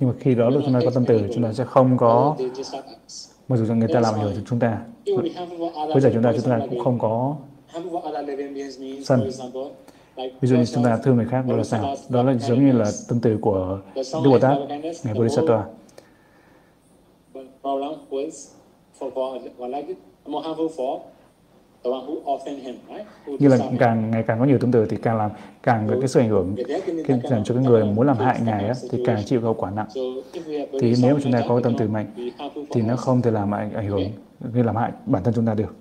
nhưng 0.00 0.08
mà 0.08 0.14
khi 0.20 0.34
đó 0.34 0.50
lúc 0.50 0.62
chúng 0.64 0.74
ta 0.74 0.80
có 0.84 0.90
tâm 0.90 1.04
từ 1.06 1.20
chúng 1.34 1.42
ta 1.42 1.52
sẽ 1.52 1.64
không 1.64 1.96
có 1.98 2.36
mặc 3.48 3.56
dù 3.56 3.64
rằng 3.64 3.78
người 3.78 3.88
ta 3.94 4.00
làm 4.00 4.14
đến 4.20 4.44
chúng 4.50 4.58
ta 4.58 4.78
bây 5.88 6.00
giờ 6.00 6.10
chúng 6.14 6.22
ta 6.22 6.32
chúng 6.32 6.50
ta 6.50 6.60
cũng 6.70 6.84
không 6.84 6.98
có 6.98 7.36
sân 9.04 9.30
ví 10.16 10.48
dụ 10.48 10.56
như 10.56 10.64
chúng 10.64 10.84
ta 10.84 10.98
thương 11.04 11.16
người 11.16 11.26
khác 11.30 11.44
đó 11.48 11.56
là 11.56 11.64
sao? 11.64 11.94
đó 12.08 12.22
là 12.22 12.34
giống 12.34 12.66
như 12.66 12.72
là 12.72 12.90
tâm 13.08 13.20
từ 13.20 13.38
của 13.40 13.80
Đức 13.94 14.02
Bồ 14.24 14.38
Tát 14.38 14.58
ngày 15.04 15.14
Bodhisattva 15.14 15.64
problem 17.66 17.94
with 18.10 18.36
for, 18.98 19.10
for 19.10 19.40
one 19.58 19.70
like 19.70 19.88
it, 19.88 19.98
harmful 20.24 20.68
for 20.68 21.00
the 21.82 21.90
one 21.90 22.06
who 22.06 22.22
offend 22.24 22.62
him, 22.62 22.76
right? 22.88 23.06
Who 23.26 23.36
như 23.38 23.48
là 23.48 23.58
càng 23.78 24.10
ngày 24.10 24.24
càng 24.26 24.38
có 24.38 24.44
nhiều 24.44 24.58
tương 24.58 24.72
tự 24.72 24.86
thì 24.86 24.96
càng 25.02 25.16
làm 25.16 25.30
càng 25.62 25.86
có 25.88 25.96
cái 26.00 26.08
sự 26.08 26.20
ảnh 26.20 26.28
hưởng 26.28 26.56
cái 27.06 27.20
dành 27.30 27.44
cho 27.44 27.54
cái 27.54 27.64
người 27.64 27.84
muốn 27.84 28.06
làm 28.06 28.16
hại 28.16 28.40
ngài 28.44 28.68
á, 28.68 28.74
thì 28.90 29.02
càng 29.06 29.22
chịu 29.24 29.40
hậu 29.40 29.54
quả 29.54 29.70
nặng. 29.70 29.86
Thì 30.80 30.94
nếu 31.02 31.14
mà 31.14 31.20
chúng 31.22 31.32
ta 31.32 31.44
có 31.48 31.60
tâm 31.60 31.74
từ 31.78 31.88
mạnh 31.88 32.30
thì 32.70 32.82
nó 32.82 32.96
không 32.96 33.22
thể 33.22 33.30
làm 33.30 33.54
ảnh, 33.54 33.72
ảnh 33.72 33.88
hưởng 33.88 34.02
như 34.54 34.62
làm 34.62 34.76
hại 34.76 34.92
bản 35.06 35.24
thân 35.24 35.34
chúng 35.34 35.46
ta 35.46 35.54
được. 35.54 35.74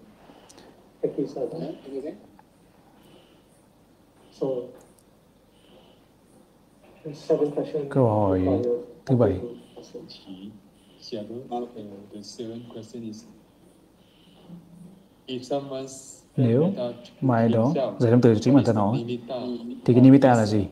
Câu 7.89 8.05
hỏi 8.05 8.41
thứ 9.05 9.15
bảy. 9.15 9.39
Nếu 16.38 16.74
mà 17.22 17.36
ai 17.36 17.49
đó 17.49 17.74
giải 17.99 18.12
tâm 18.12 18.22
từ 18.22 18.34
cho 18.36 18.39
chính 18.41 18.56
bản 18.56 18.64
thân 18.66 18.76
họ, 18.76 18.95
thì 19.86 19.93
cái 19.93 20.01
nimitta 20.01 20.36
là 20.36 20.45
gì? 20.45 20.66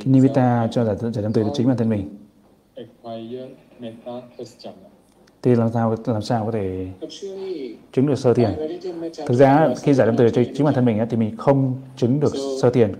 Cái 0.00 0.06
nimitta 0.06 0.68
cho 0.72 0.84
giải, 0.84 0.96
giải 0.96 1.22
tâm 1.22 1.32
từ 1.32 1.42
cho 1.44 1.50
chính 1.54 1.66
bản 1.68 1.76
thân 1.76 1.88
mình 1.88 2.08
thì 5.42 5.54
làm 5.54 5.70
sao 5.72 5.96
làm 6.06 6.22
sao 6.22 6.44
có 6.44 6.52
thể 6.52 6.86
chứng 7.92 8.06
được 8.06 8.18
sơ 8.18 8.34
thiền 8.34 8.50
thực 9.26 9.34
ra 9.34 9.68
khi 9.82 9.94
giải 9.94 10.06
tâm 10.06 10.16
từ 10.16 10.30
cho 10.30 10.42
chính 10.54 10.64
bản 10.64 10.74
thân 10.74 10.84
mình 10.84 11.06
thì 11.10 11.16
mình 11.16 11.36
không 11.36 11.74
chứng 11.96 12.20
được 12.20 12.32
sơ 12.62 12.70
thiền 12.70 12.92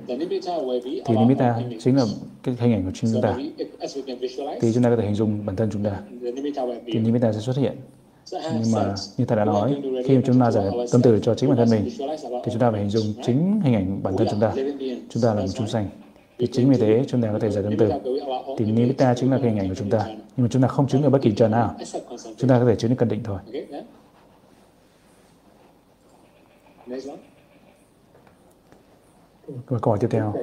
thì 1.07 1.17
nimitta 1.17 1.61
chính 1.81 1.97
là 1.97 2.05
cái 2.43 2.55
hình 2.59 2.73
ảnh 2.73 2.85
của 2.85 2.91
chính 2.95 3.13
chúng 3.13 3.23
ta. 3.23 3.37
Thì 4.61 4.73
chúng 4.75 4.83
ta 4.83 4.91
có 4.91 4.97
thể 4.97 5.05
hình 5.05 5.15
dung 5.15 5.47
bản 5.47 5.57
thân 5.57 5.69
chúng 5.73 5.85
ta. 5.85 6.01
Thì 6.87 6.99
nimitta 6.99 7.33
sẽ 7.33 7.41
xuất 7.41 7.57
hiện. 7.57 7.73
Nhưng 8.33 8.73
mà 8.73 8.95
như 9.17 9.25
thầy 9.25 9.37
đã 9.37 9.45
nói, 9.45 9.83
khi 10.07 10.17
chúng 10.27 10.41
ta 10.41 10.51
giải 10.51 10.65
tâm 10.93 11.03
từ 11.03 11.19
cho 11.23 11.35
chính 11.35 11.51
bản 11.51 11.59
thân 11.59 11.71
mình, 11.71 11.91
thì 12.45 12.53
chúng 12.53 12.59
ta 12.59 12.71
phải 12.71 12.81
hình 12.81 12.91
dung 12.91 13.05
chính 13.23 13.61
hình 13.65 13.75
ảnh 13.75 14.03
bản 14.03 14.17
thân 14.17 14.27
chúng 14.31 14.41
ta. 14.41 14.53
Chúng 15.09 15.23
ta 15.23 15.35
là 15.35 15.41
một 15.41 15.47
chúng 15.55 15.69
sanh 15.69 15.89
thì 16.39 16.47
chính 16.53 16.71
vì 16.71 16.77
thế 16.77 17.05
chúng 17.09 17.23
ta 17.23 17.33
có 17.33 17.39
thể 17.39 17.51
giải 17.51 17.65
tâm 17.65 17.73
từ. 17.79 17.91
Thì 18.59 18.65
nimitta 18.65 19.15
chính 19.15 19.31
là 19.31 19.39
cái 19.39 19.51
hình 19.51 19.59
ảnh 19.59 19.69
của 19.69 19.75
chúng 19.75 19.91
ta, 19.91 20.07
nhưng 20.07 20.19
mà 20.37 20.49
chúng 20.51 20.63
ta 20.63 20.69
không 20.69 20.89
chứng 20.89 21.03
được 21.03 21.11
bất 21.11 21.23
kỳ 21.23 21.35
trần 21.35 21.51
nào. 21.51 21.75
Chúng 22.37 22.51
ta 22.51 22.59
có 22.59 22.65
thể 22.67 22.77
chứng 22.77 22.91
được 22.91 22.97
cân 22.99 23.09
định 23.09 23.23
thôi. 23.25 23.39
Và 29.67 29.79
câu 29.79 29.91
hỏi 29.91 29.99
tiếp 30.01 30.09
theo. 30.11 30.35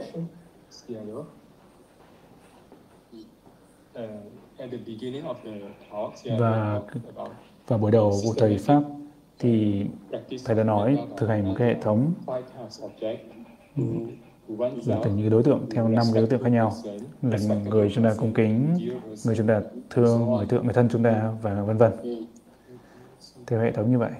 Và 6.40 6.82
và 7.68 7.78
buổi 7.78 7.92
đầu 7.92 8.14
của 8.24 8.34
thầy 8.38 8.58
pháp, 8.58 8.84
thì 9.40 9.86
thầy 10.46 10.56
đã 10.56 10.64
nói 10.64 10.98
thực 11.18 11.28
hành 11.28 11.48
một 11.48 11.56
cái 11.58 11.68
hệ 11.68 11.76
thống 11.82 12.14
là 14.86 15.00
từng 15.04 15.18
những 15.18 15.30
đối 15.30 15.43
tượng 15.43 15.66
theo 15.72 15.88
năm 15.88 16.06
cái 16.14 16.22
đối 16.22 16.30
tượng 16.30 16.43
khác 16.43 16.50
nhau. 16.50 16.74
Là 17.22 17.38
người 17.70 17.91
chúng 17.95 18.04
ta 18.04 18.14
cung 18.18 18.34
kính, 18.34 18.78
người 19.26 19.36
chúng 19.36 19.47
ta 19.47 19.62
thương, 19.89 20.26
người 20.26 20.45
thượng, 20.45 20.64
người 20.64 20.74
thân 20.74 20.89
chúng 20.91 21.04
ta 21.04 21.34
và 21.41 21.64
vân 21.64 21.78
vân. 21.78 21.91
Theo 23.47 23.60
hệ 23.60 23.72
thống 23.72 23.91
như 23.91 23.97
vậy. 23.97 24.12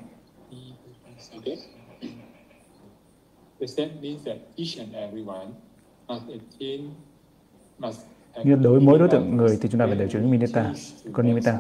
Như 8.44 8.56
đối 8.56 8.82
mỗi 8.82 9.00
đối 9.00 9.08
tượng 9.08 9.38
người 9.38 9.58
thì 9.62 9.70
chúng 9.70 9.80
ta 9.80 9.86
phải 9.86 9.96
đều 9.96 10.08
chứng 10.08 10.32
nimitta 10.32 10.74
con 11.14 11.28
nimitta 11.28 11.60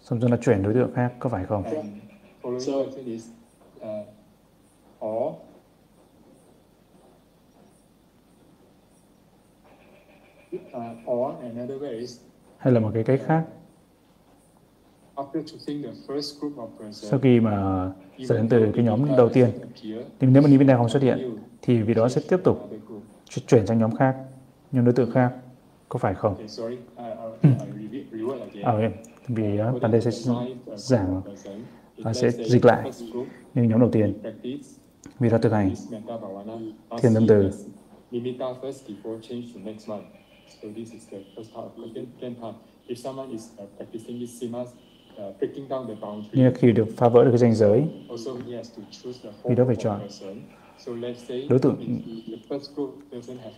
xong 0.00 0.20
chúng 0.20 0.30
ta 0.30 0.36
chuyển 0.36 0.62
đối 0.62 0.74
tượng 0.74 0.92
khác 0.94 1.12
có 1.18 1.28
phải 1.28 1.44
không? 1.44 1.64
Hay 12.58 12.72
là 12.72 12.80
một 12.80 12.90
cái 12.94 13.04
cách 13.04 13.20
khác? 13.26 13.44
Sau 16.92 17.18
khi 17.18 17.40
mà 17.40 17.86
dẫn 18.18 18.38
đến 18.38 18.48
từ 18.48 18.72
cái 18.74 18.84
nhóm 18.84 19.16
đầu 19.16 19.28
tiên 19.28 19.50
thì 20.18 20.26
nếu 20.26 20.42
mà 20.42 20.48
Nimitta 20.48 20.76
không 20.76 20.88
xuất 20.88 21.02
hiện 21.02 21.36
thì 21.62 21.82
vì 21.82 21.94
đó 21.94 22.08
sẽ 22.08 22.20
tiếp 22.28 22.40
tục 22.44 22.70
chuyển 23.46 23.66
sang 23.66 23.78
nhóm 23.78 23.96
khác 23.96 24.16
nhóm 24.72 24.84
đối 24.84 24.94
tượng 24.94 25.10
khác. 25.10 25.32
Có 25.88 25.98
phải 25.98 26.14
không? 26.14 26.36
À, 28.62 28.90
vì 29.28 29.60
uh, 29.60 29.82
Pandey 29.82 30.00
sẽ 30.00 30.10
giảng 30.76 31.22
uh, 32.00 32.16
sẽ 32.16 32.30
dịch 32.30 32.64
lại 32.64 32.90
nhưng 33.54 33.68
nhóm 33.68 33.80
đầu 33.80 33.90
tiên. 33.90 34.14
vì 35.18 35.30
đó 35.30 35.38
thực 35.38 35.52
hành. 35.52 35.70
thiền 37.02 37.14
tâm 37.14 37.26
từ 37.28 37.50
So 40.62 40.68
this 40.76 40.92
is 40.92 41.06
the 41.10 41.18
first 41.36 41.54
part. 41.54 41.66
The 41.94 42.00
second 42.20 42.40
part, 42.40 42.54
if 42.88 42.98
someone 42.98 43.30
is 43.30 43.50
uh, 43.58 43.64
practicing 43.76 44.20
this 44.20 44.40
simas, 44.40 44.68
uh, 45.18 45.38
breaking 45.38 45.68
down 45.68 45.86
the 45.86 45.94
boundary. 46.00 46.28
Nhưng 46.32 46.54
khi 46.54 46.72
được 46.72 46.86
phá 46.96 47.08
vỡ 47.08 47.24
được 47.24 47.30
cái 47.30 47.38
ranh 47.38 47.54
giới, 47.54 47.84
vì 49.44 49.54
đó 49.54 49.64
phải 49.66 49.76
chọn. 49.76 50.00
đối 51.48 51.58
tượng 51.58 51.76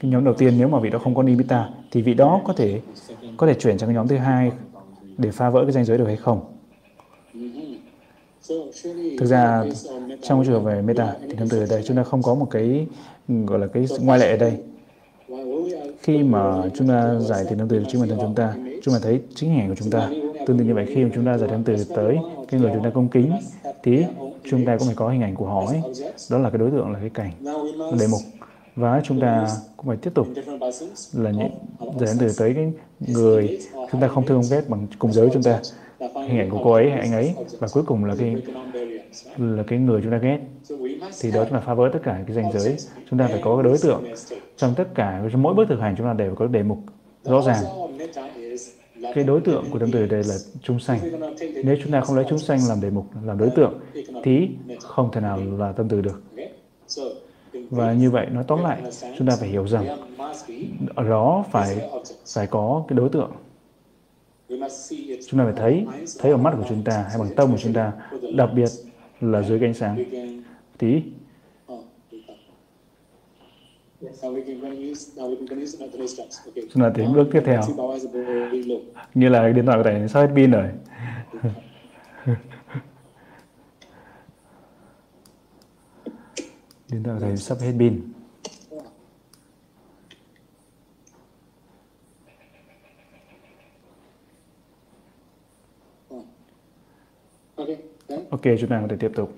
cái 0.00 0.10
nhóm 0.10 0.24
đầu 0.24 0.34
tiên 0.34 0.54
nếu 0.58 0.68
mà 0.68 0.80
vị 0.80 0.90
đó 0.90 0.98
không 0.98 1.14
có 1.14 1.22
nimitta 1.22 1.70
thì 1.90 2.02
vị 2.02 2.14
đó 2.14 2.40
có 2.44 2.52
thể 2.52 2.80
có 3.36 3.46
thể 3.46 3.54
chuyển 3.54 3.78
sang 3.78 3.88
cái 3.88 3.94
nhóm 3.94 4.08
thứ 4.08 4.16
hai 4.16 4.52
để 5.18 5.30
phá 5.30 5.50
vỡ 5.50 5.62
cái 5.62 5.72
ranh 5.72 5.84
giới 5.84 5.98
được 5.98 6.06
hay 6.06 6.16
không? 6.16 6.56
Thực 9.18 9.26
ra 9.26 9.64
trong 10.22 10.44
trường 10.44 10.54
hợp 10.54 10.60
về 10.60 10.82
meta 10.82 11.14
thì 11.22 11.36
thông 11.36 11.48
từ 11.48 11.60
ở 11.60 11.66
đây 11.70 11.82
chúng 11.86 11.96
ta 11.96 12.02
không 12.02 12.22
có 12.22 12.34
một 12.34 12.46
cái 12.50 12.86
gọi 13.26 13.58
là 13.58 13.66
cái 13.66 13.86
ngoại 14.00 14.18
lệ 14.18 14.30
ở 14.30 14.36
đây 14.36 14.58
khi 16.06 16.22
mà 16.22 16.62
chúng 16.74 16.88
ta 16.88 17.14
giải 17.20 17.44
thiền 17.48 17.58
tâm 17.58 17.68
từ 17.68 17.84
chính 17.88 18.00
bản 18.00 18.08
thân 18.08 18.18
chúng 18.20 18.34
ta 18.34 18.54
chúng 18.82 18.94
ta 18.94 19.00
thấy 19.02 19.20
chính 19.34 19.50
hình 19.50 19.60
ảnh 19.60 19.68
của 19.68 19.74
chúng 19.74 19.90
ta. 19.90 20.10
Tương 20.46 20.58
tự 20.58 20.64
như 20.64 20.74
vậy, 20.74 20.86
khi 20.88 21.04
mà 21.04 21.10
chúng 21.14 21.26
ta 21.26 21.38
giải 21.38 21.48
thiền 21.48 21.64
từ 21.64 21.84
tới 21.96 22.16
cái 22.48 22.60
người 22.60 22.70
chúng 22.74 22.84
ta 22.84 22.90
công 22.90 23.08
kính, 23.08 23.32
thì 23.82 24.04
chúng 24.50 24.64
ta 24.66 24.76
cũng 24.76 24.86
phải 24.86 24.96
có 24.96 25.08
hình 25.08 25.22
ảnh 25.22 25.34
của 25.34 25.46
họ 25.46 25.66
ấy. 25.66 25.80
Đó 26.30 26.38
là 26.38 26.50
cái 26.50 26.58
đối 26.58 26.70
tượng, 26.70 26.92
là 26.92 26.98
cái 26.98 27.10
cảnh 27.10 27.30
đề 27.98 28.06
mục. 28.10 28.20
Và 28.76 29.00
chúng 29.04 29.20
ta 29.20 29.46
cũng 29.76 29.86
phải 29.86 29.96
tiếp 29.96 30.10
tục 30.14 30.26
là 31.12 31.30
những 31.30 31.50
giải 31.80 32.08
thiền 32.08 32.18
từ 32.20 32.32
tới 32.38 32.54
cái 32.54 32.72
người 33.14 33.58
chúng 33.92 34.00
ta 34.00 34.08
không 34.08 34.26
thương 34.26 34.42
ghét 34.50 34.62
bằng 34.68 34.86
cùng 34.98 35.12
giới 35.12 35.28
chúng 35.32 35.42
ta. 35.42 35.60
Hình 36.00 36.38
ảnh 36.38 36.50
của 36.50 36.60
cô 36.64 36.72
ấy 36.72 36.90
hay 36.90 37.00
anh 37.00 37.12
ấy, 37.12 37.34
và 37.58 37.68
cuối 37.72 37.82
cùng 37.86 38.04
là 38.04 38.14
cái 38.18 38.36
là 39.36 39.62
cái 39.62 39.78
người 39.78 40.00
chúng 40.02 40.12
ta 40.12 40.18
ghét. 40.18 40.38
Thì 41.20 41.30
đó 41.30 41.44
chúng 41.44 41.52
ta 41.52 41.60
phá 41.60 41.74
vỡ 41.74 41.90
tất 41.92 41.98
cả 42.02 42.22
cái 42.26 42.36
ranh 42.36 42.52
giới. 42.52 42.76
chúng 43.10 43.18
ta 43.18 43.26
phải 43.26 43.40
có 43.44 43.56
cái 43.56 43.62
đối 43.62 43.78
tượng. 43.78 44.04
trong 44.56 44.74
tất 44.76 44.88
cả 44.94 45.22
trong 45.32 45.42
mỗi 45.42 45.54
bước 45.54 45.68
thực 45.68 45.80
hành 45.80 45.94
chúng 45.98 46.06
ta 46.06 46.12
đều 46.12 46.34
có 46.34 46.46
đề 46.46 46.62
mục 46.62 46.78
rõ 47.22 47.42
ràng. 47.42 47.64
cái 49.14 49.24
đối 49.24 49.40
tượng 49.40 49.64
của 49.70 49.78
tâm 49.78 49.92
từ 49.92 50.06
đây 50.06 50.24
là 50.24 50.34
chúng 50.62 50.80
sanh. 50.80 50.98
Nếu 51.64 51.76
chúng 51.82 51.92
ta 51.92 52.00
không 52.00 52.16
lấy 52.16 52.24
chúng 52.28 52.38
sanh 52.38 52.58
làm 52.68 52.80
đề 52.80 52.90
mục 52.90 53.06
làm 53.24 53.38
đối 53.38 53.50
tượng 53.50 53.80
thì 54.22 54.48
không 54.80 55.12
thể 55.12 55.20
nào 55.20 55.40
là 55.58 55.72
tâm 55.72 55.88
từ 55.88 56.00
được. 56.00 56.22
Và 57.70 57.92
như 57.92 58.10
vậy 58.10 58.26
nói 58.26 58.44
tóm 58.48 58.62
lại 58.62 58.82
chúng 59.18 59.28
ta 59.28 59.36
phải 59.40 59.48
hiểu 59.48 59.68
rằng 59.68 59.86
ở 60.94 61.04
đó 61.04 61.44
phải 61.50 61.90
phải 62.34 62.46
có 62.46 62.84
cái 62.88 62.96
đối 62.96 63.08
tượng. 63.08 63.30
Chúng 65.28 65.38
ta 65.38 65.44
phải 65.44 65.52
thấy 65.56 65.86
thấy 66.18 66.30
ở 66.30 66.36
mắt 66.36 66.54
của 66.56 66.64
chúng 66.68 66.84
ta 66.84 67.06
hay 67.08 67.18
bằng 67.18 67.34
tâm 67.36 67.52
của 67.52 67.58
chúng 67.58 67.72
ta. 67.72 67.92
Đặc 68.34 68.50
biệt 68.54 68.68
là 69.20 69.42
dưới 69.42 69.58
cái 69.58 69.68
ánh 69.68 69.74
sáng. 69.74 70.04
Tí. 70.78 71.02
Chúng 76.72 76.82
ta 76.82 76.92
đến 76.96 77.12
bước 77.12 77.28
tiếp 77.32 77.42
theo. 77.44 77.62
Như 79.14 79.28
là 79.28 79.48
điện 79.48 79.66
thoại 79.66 79.78
của 79.78 79.84
thầy 79.84 80.08
sắp 80.08 80.20
hết 80.20 80.30
pin 80.34 80.50
rồi. 80.50 80.68
Điện 86.88 87.02
thoại 87.02 87.16
của 87.16 87.20
thầy 87.20 87.36
sắp 87.36 87.58
hết 87.60 87.72
pin 87.78 88.12
Ok, 98.08 98.42
chúng 98.60 98.70
ta 98.70 98.80
có 98.80 98.86
thể 98.90 98.96
tiếp 98.96 99.12
tục. 99.14 99.30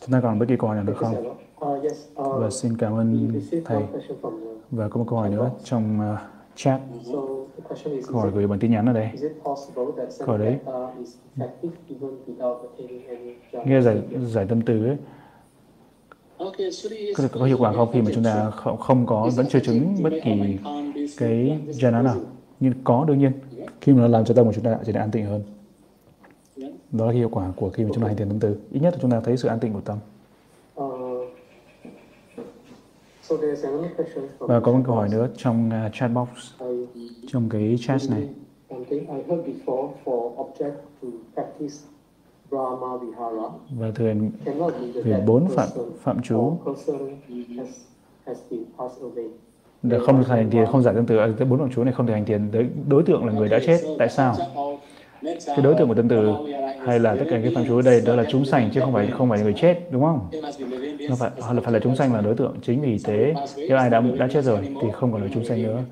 Chúng 0.00 0.12
ta 0.12 0.20
còn 0.20 0.38
bất 0.38 0.46
kỳ 0.48 0.56
câu 0.56 0.68
hỏi 0.68 0.76
nào 0.76 0.84
được 0.84 0.96
không? 0.96 1.28
Uh, 1.28 1.84
uh, 2.20 2.40
Và 2.40 2.50
xin 2.50 2.76
cảm 2.76 2.98
ơn 2.98 3.40
Thầy. 3.64 3.82
Và 4.70 4.88
có 4.88 4.98
một 4.98 5.04
câu 5.08 5.18
hỏi 5.18 5.30
nữa 5.30 5.50
trong 5.64 6.12
uh, 6.14 6.18
chat. 6.56 6.80
Câu 8.06 8.20
hỏi 8.20 8.30
gửi 8.34 8.46
bằng 8.46 8.58
tin 8.58 8.70
nhắn 8.70 8.86
ở 8.86 8.92
đây. 8.92 9.10
Câu 10.18 10.26
hỏi 10.26 10.38
đấy. 10.38 10.58
Nghe 13.64 13.80
giải, 13.80 14.02
giải 14.26 14.46
tâm 14.48 14.62
từ 14.62 14.86
ấy, 14.86 14.96
có, 17.16 17.24
có 17.32 17.44
hiệu 17.44 17.56
quả 17.60 17.72
không? 17.72 17.92
Khi 17.92 18.02
mà 18.02 18.10
chúng 18.14 18.24
ta 18.24 18.50
không, 18.50 18.76
không 18.76 19.06
có 19.06 19.30
vẫn 19.36 19.46
chưa 19.50 19.60
chứng 19.60 19.96
bất 20.02 20.12
kỳ 20.24 20.58
cái 21.18 21.60
jhana 21.68 22.02
nào? 22.02 22.16
nhưng 22.60 22.72
có 22.84 23.04
đương 23.08 23.18
nhiên. 23.18 23.32
Khi 23.80 23.92
mà 23.92 24.00
nó 24.00 24.08
làm 24.08 24.24
cho 24.24 24.34
tâm 24.34 24.46
của 24.46 24.52
chúng 24.52 24.64
ta 24.64 24.78
trở 24.86 24.92
nên 24.92 25.02
an 25.02 25.10
tịnh 25.10 25.26
hơn 25.26 25.42
đó 26.92 27.06
là 27.06 27.12
hiệu 27.12 27.28
quả 27.32 27.52
của 27.56 27.70
khi 27.70 27.84
mà 27.84 27.90
chúng 27.94 28.02
ta 28.02 28.08
hành 28.08 28.16
thiền 28.16 28.28
tâm 28.28 28.40
từ. 28.40 28.56
Ít 28.70 28.80
nhất 28.80 28.94
là 28.94 28.98
chúng 29.02 29.10
ta 29.10 29.20
thấy 29.20 29.36
sự 29.36 29.48
an 29.48 29.58
tịnh 29.60 29.72
của 29.72 29.80
tâm. 29.80 29.98
Và 34.38 34.60
có 34.60 34.72
một 34.72 34.80
câu 34.86 34.94
hỏi 34.94 35.08
nữa 35.08 35.28
trong 35.36 35.70
uh, 35.86 35.92
chat 35.94 36.10
box 36.14 36.28
trong 37.26 37.48
cái 37.48 37.76
chat 37.80 38.00
này. 38.10 38.28
Và 43.78 43.90
thường 43.94 44.30
về 45.04 45.24
bốn 45.26 45.48
phạm 45.48 45.68
phạm 46.00 46.22
chú 46.22 46.56
để 49.82 49.98
không 50.06 50.18
được 50.18 50.28
hành 50.28 50.50
thiền 50.50 50.66
không 50.66 50.82
giải 50.82 50.94
tương 50.94 51.06
tự 51.06 51.16
cái 51.38 51.48
bốn 51.48 51.58
phạm 51.58 51.70
chú 51.74 51.84
này 51.84 51.94
không 51.94 52.06
thể 52.06 52.12
hành 52.12 52.24
thiền. 52.24 52.50
Đối 52.88 53.02
tượng 53.02 53.26
là 53.26 53.32
người 53.32 53.48
đã 53.48 53.58
chết. 53.66 53.80
Tại 53.98 54.08
sao 54.08 54.34
cái 55.22 55.62
đối 55.62 55.74
tượng 55.74 55.88
của 55.88 55.94
tâm 55.94 56.08
từ 56.08 56.32
hay 56.86 56.98
là 56.98 57.14
tất 57.14 57.24
cả 57.30 57.40
cái 57.42 57.52
phạm 57.54 57.64
chú 57.68 57.76
ở 57.76 57.82
đây 57.82 58.02
đó 58.06 58.16
là 58.16 58.24
chúng 58.28 58.44
sanh 58.44 58.70
chứ 58.74 58.80
không 58.80 58.92
phải 58.92 59.10
không 59.10 59.30
phải 59.30 59.40
người 59.40 59.54
chết, 59.56 59.78
đúng 59.90 60.02
không? 60.02 60.28
Nó 61.08 61.16
phải 61.18 61.30
hoặc 61.40 61.52
là 61.52 61.60
phải 61.60 61.72
là 61.72 61.78
chúng 61.78 61.96
sanh 61.96 62.14
là 62.14 62.20
đối 62.20 62.34
tượng. 62.34 62.56
Chính 62.62 62.80
vì 62.80 62.98
thế, 63.04 63.34
nếu 63.56 63.76
ai 63.76 63.90
đã 63.90 64.02
đã 64.18 64.28
chết 64.32 64.44
rồi 64.44 64.68
thì 64.82 64.88
không 64.92 65.12
còn 65.12 65.22
là 65.22 65.28
chúng 65.34 65.44
sanh 65.44 65.62
nữa. 65.62 65.82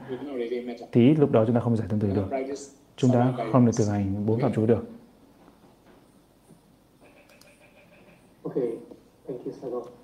Thì 0.92 1.14
lúc 1.14 1.32
đó 1.32 1.44
chúng 1.46 1.54
ta 1.54 1.60
không 1.60 1.76
giải 1.76 1.86
tâm 1.90 2.00
từ 2.00 2.08
được. 2.08 2.36
Chúng 2.96 3.10
ta 3.10 3.32
không 3.52 3.66
được 3.66 3.72
thực 3.78 3.88
hành 3.88 4.26
bốn 4.26 4.40
phạm 4.40 4.52
chú 4.54 4.66
được. 4.66 4.84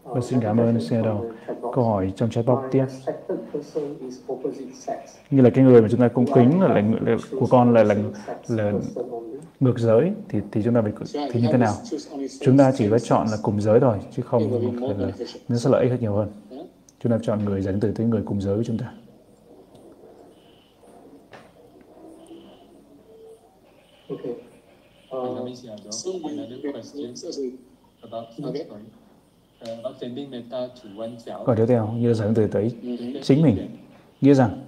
Và 0.04 0.20
xin 0.20 0.40
cảm 0.40 0.60
ơn 0.60 0.76
Shadow. 0.76 1.30
Câu 1.72 1.84
hỏi 1.84 2.12
trong 2.16 2.30
chat 2.30 2.46
box 2.46 2.58
tiếp. 2.70 2.84
Như 5.30 5.42
là 5.42 5.50
cái 5.50 5.64
người 5.64 5.82
mà 5.82 5.88
chúng 5.90 6.00
ta 6.00 6.08
cung 6.08 6.26
kính 6.34 6.60
là, 6.60 6.68
là, 6.68 6.82
là 7.00 7.16
của 7.40 7.46
con 7.50 7.74
là 7.74 7.84
là, 7.84 7.94
là 8.48 8.72
ngược 9.60 9.78
giới 9.78 10.12
thì 10.28 10.40
thì 10.52 10.62
chúng 10.64 10.74
ta 10.74 10.82
phải 10.82 10.92
thì 11.32 11.40
như 11.40 11.48
thế 11.52 11.58
nào? 11.58 11.74
Chúng 12.40 12.58
ta 12.58 12.72
chỉ 12.76 12.90
có 12.90 12.98
chọn 12.98 13.26
là 13.30 13.36
cùng 13.42 13.60
giới 13.60 13.80
thôi 13.80 13.98
chứ 14.10 14.22
không 14.22 14.42
là 14.98 15.10
nó 15.48 15.56
sẽ 15.56 15.70
lợi 15.70 15.88
ích 15.90 16.02
nhiều 16.02 16.12
hơn. 16.12 16.28
Chúng 17.00 17.12
ta 17.12 17.18
chọn 17.22 17.44
người 17.44 17.62
dẫn 17.62 17.80
từ 17.80 17.92
tới 17.92 18.06
người 18.06 18.22
cùng 18.24 18.40
giới 18.40 18.54
với 18.54 18.64
chúng 18.64 18.78
ta. 18.78 18.92
Okay. 24.08 24.34
Uh, 25.10 25.38
another 26.24 26.60
question 26.62 27.56
about 28.02 28.24
okay. 28.42 29.03
Câu 31.46 31.54
tiếp 31.56 31.66
theo 31.68 31.92
như 31.92 32.08
là 32.08 32.14
dẫn 32.14 32.34
từ 32.34 32.46
tới 32.46 32.72
chính 33.22 33.42
mình. 33.42 33.68
Nghĩa 34.20 34.34
rằng 34.34 34.64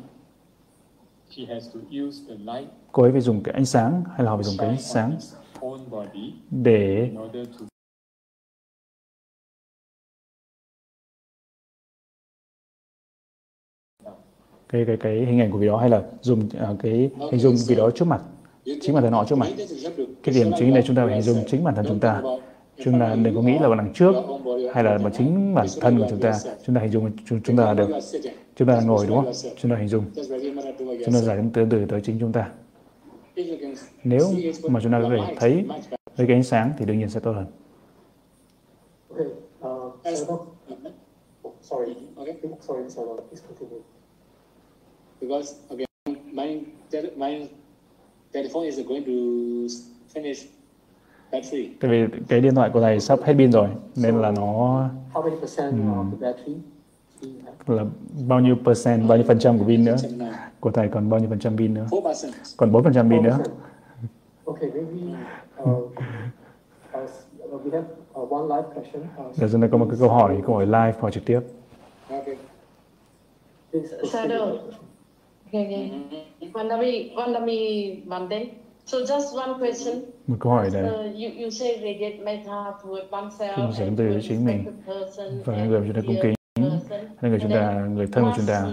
cô 2.92 3.02
ấy 3.02 3.12
phải 3.12 3.20
dùng 3.20 3.42
cái 3.42 3.54
ánh 3.54 3.66
sáng 3.66 4.02
hay 4.14 4.24
là 4.24 4.30
họ 4.30 4.36
phải 4.36 4.44
dùng 4.44 4.56
cái 4.58 4.68
ánh 4.68 4.80
sáng 4.80 5.16
để 6.50 7.10
cái 14.68 14.84
cái 14.86 14.96
cái 14.96 15.24
hình 15.26 15.40
ảnh 15.40 15.50
của 15.50 15.58
vị 15.58 15.66
đó 15.66 15.76
hay 15.76 15.88
là 15.90 16.02
dùng 16.20 16.40
uh, 16.40 16.78
cái 16.82 17.10
hình 17.32 17.40
dung 17.40 17.56
vị 17.68 17.74
đó 17.74 17.90
trước 17.90 18.04
mặt 18.04 18.20
chính 18.64 18.94
bản 18.94 19.02
thân 19.02 19.12
họ 19.12 19.24
trước 19.24 19.38
mặt. 19.38 19.48
cái 20.22 20.34
điểm 20.34 20.50
chính 20.58 20.74
này 20.74 20.82
chúng 20.86 20.96
ta 20.96 21.04
phải 21.06 21.14
hình 21.14 21.22
dung 21.22 21.44
chính 21.46 21.64
bản 21.64 21.74
thân 21.74 21.84
chúng 21.88 22.00
ta 22.00 22.22
chúng 22.84 23.00
ta 23.00 23.14
đừng 23.14 23.34
có 23.34 23.42
nghĩ 23.42 23.58
là 23.58 23.74
đằng 23.74 23.92
trước 23.94 24.14
hay 24.74 24.84
là 24.84 24.98
bằng 24.98 25.12
chính 25.18 25.54
bản 25.54 25.66
thân 25.80 25.98
của 25.98 26.06
chúng 26.10 26.20
ta 26.20 26.32
chúng 26.66 26.74
ta 26.74 26.80
hình 26.80 26.90
dung 26.90 27.10
chúng 27.26 27.56
ta 27.56 27.74
được. 27.74 27.88
Chúng 28.56 28.68
ta 28.68 28.80
ngồi 28.80 29.06
đúng 29.06 29.16
không? 29.16 29.32
Chúng 29.56 29.70
ta 29.70 29.76
hình 29.76 29.88
dung. 29.88 30.04
Chúng 31.04 31.14
ta 31.14 31.20
giải 31.20 31.38
từ 31.54 31.66
từ 31.70 31.84
tới 31.88 32.00
chính 32.00 32.18
chúng 32.20 32.32
ta. 32.32 32.50
Nếu 34.04 34.24
mà 34.68 34.80
chúng 34.82 34.92
ta 34.92 35.00
có 35.02 35.08
thể 35.08 35.34
thấy 35.36 35.64
với 36.16 36.26
cái 36.26 36.36
ánh 36.36 36.42
sáng 36.42 36.72
thì 36.78 36.84
đương 36.84 36.98
nhiên 36.98 37.08
sẽ 37.08 37.20
tốt 37.20 37.32
hơn. 37.32 37.46
Because 45.20 45.54
again, 45.68 45.86
my 46.32 46.60
my 47.16 47.48
telephone 48.32 48.64
is 48.64 48.78
going 48.86 49.04
to 49.04 49.12
finish 50.14 50.46
Tại 51.80 51.90
vì 51.90 52.06
cái 52.28 52.40
điện 52.40 52.54
thoại 52.54 52.70
của 52.72 52.80
thầy 52.80 53.00
sắp 53.00 53.18
hết 53.24 53.34
pin 53.34 53.52
rồi 53.52 53.68
nên 53.96 54.22
là 54.22 54.30
nó 54.30 54.88
um, 55.72 56.10
là 57.66 57.84
bao 58.28 58.40
nhiêu 58.40 58.56
percent, 58.64 59.08
bao 59.08 59.18
nhiêu 59.18 59.26
phần 59.28 59.38
trăm 59.38 59.58
của 59.58 59.64
pin 59.64 59.84
nữa 59.84 59.96
của 60.60 60.70
thầy 60.70 60.88
còn 60.88 61.10
bao 61.10 61.20
nhiêu 61.20 61.28
phần 61.28 61.38
trăm 61.38 61.56
pin 61.56 61.74
nữa 61.74 61.86
còn 62.56 62.72
4 62.72 62.84
phần 62.84 62.92
trăm 62.94 63.10
pin 63.10 63.22
nữa 63.22 63.38
Giờ 69.34 69.48
chúng 69.52 69.60
ta 69.60 69.68
có 69.72 69.78
một 69.78 69.86
cái 69.90 69.98
câu 70.00 70.08
hỏi, 70.08 70.38
câu 70.46 70.54
hỏi 70.54 70.66
live 70.66 70.92
hỏi 71.00 71.12
trực 71.12 71.24
tiếp. 71.24 71.40
Shadow. 74.02 74.56
Okay, 75.52 75.64
okay. 75.64 76.50
Vandami, 76.52 77.14
Vandami 77.16 77.94
Bande. 78.06 78.46
So 78.86 78.98
just 78.98 79.36
one 79.36 79.58
question. 79.58 80.02
Một 80.26 80.36
câu 80.40 80.52
hỏi 80.52 80.70
này. 80.72 80.82
Uh, 80.82 80.90
you, 80.90 81.42
you 81.42 81.50
say 81.50 81.74
radiate 81.74 82.18
metta 82.18 82.72
toward 82.82 83.08
oneself 83.10 83.56
Chúng 83.56 83.72
dẫn 83.72 83.96
từ 83.96 84.20
chính 84.28 84.44
mình 84.44 84.64
và 85.44 85.64
người 85.64 85.82
chúng 85.86 85.94
ta 85.94 86.00
cung 86.06 86.16
kính 86.22 86.34
hay 87.20 87.30
người 87.30 87.40
chúng 87.42 87.50
ta 87.50 87.86
người 87.94 88.06
thân 88.12 88.24
của 88.24 88.32
chúng 88.36 88.46
ta 88.46 88.72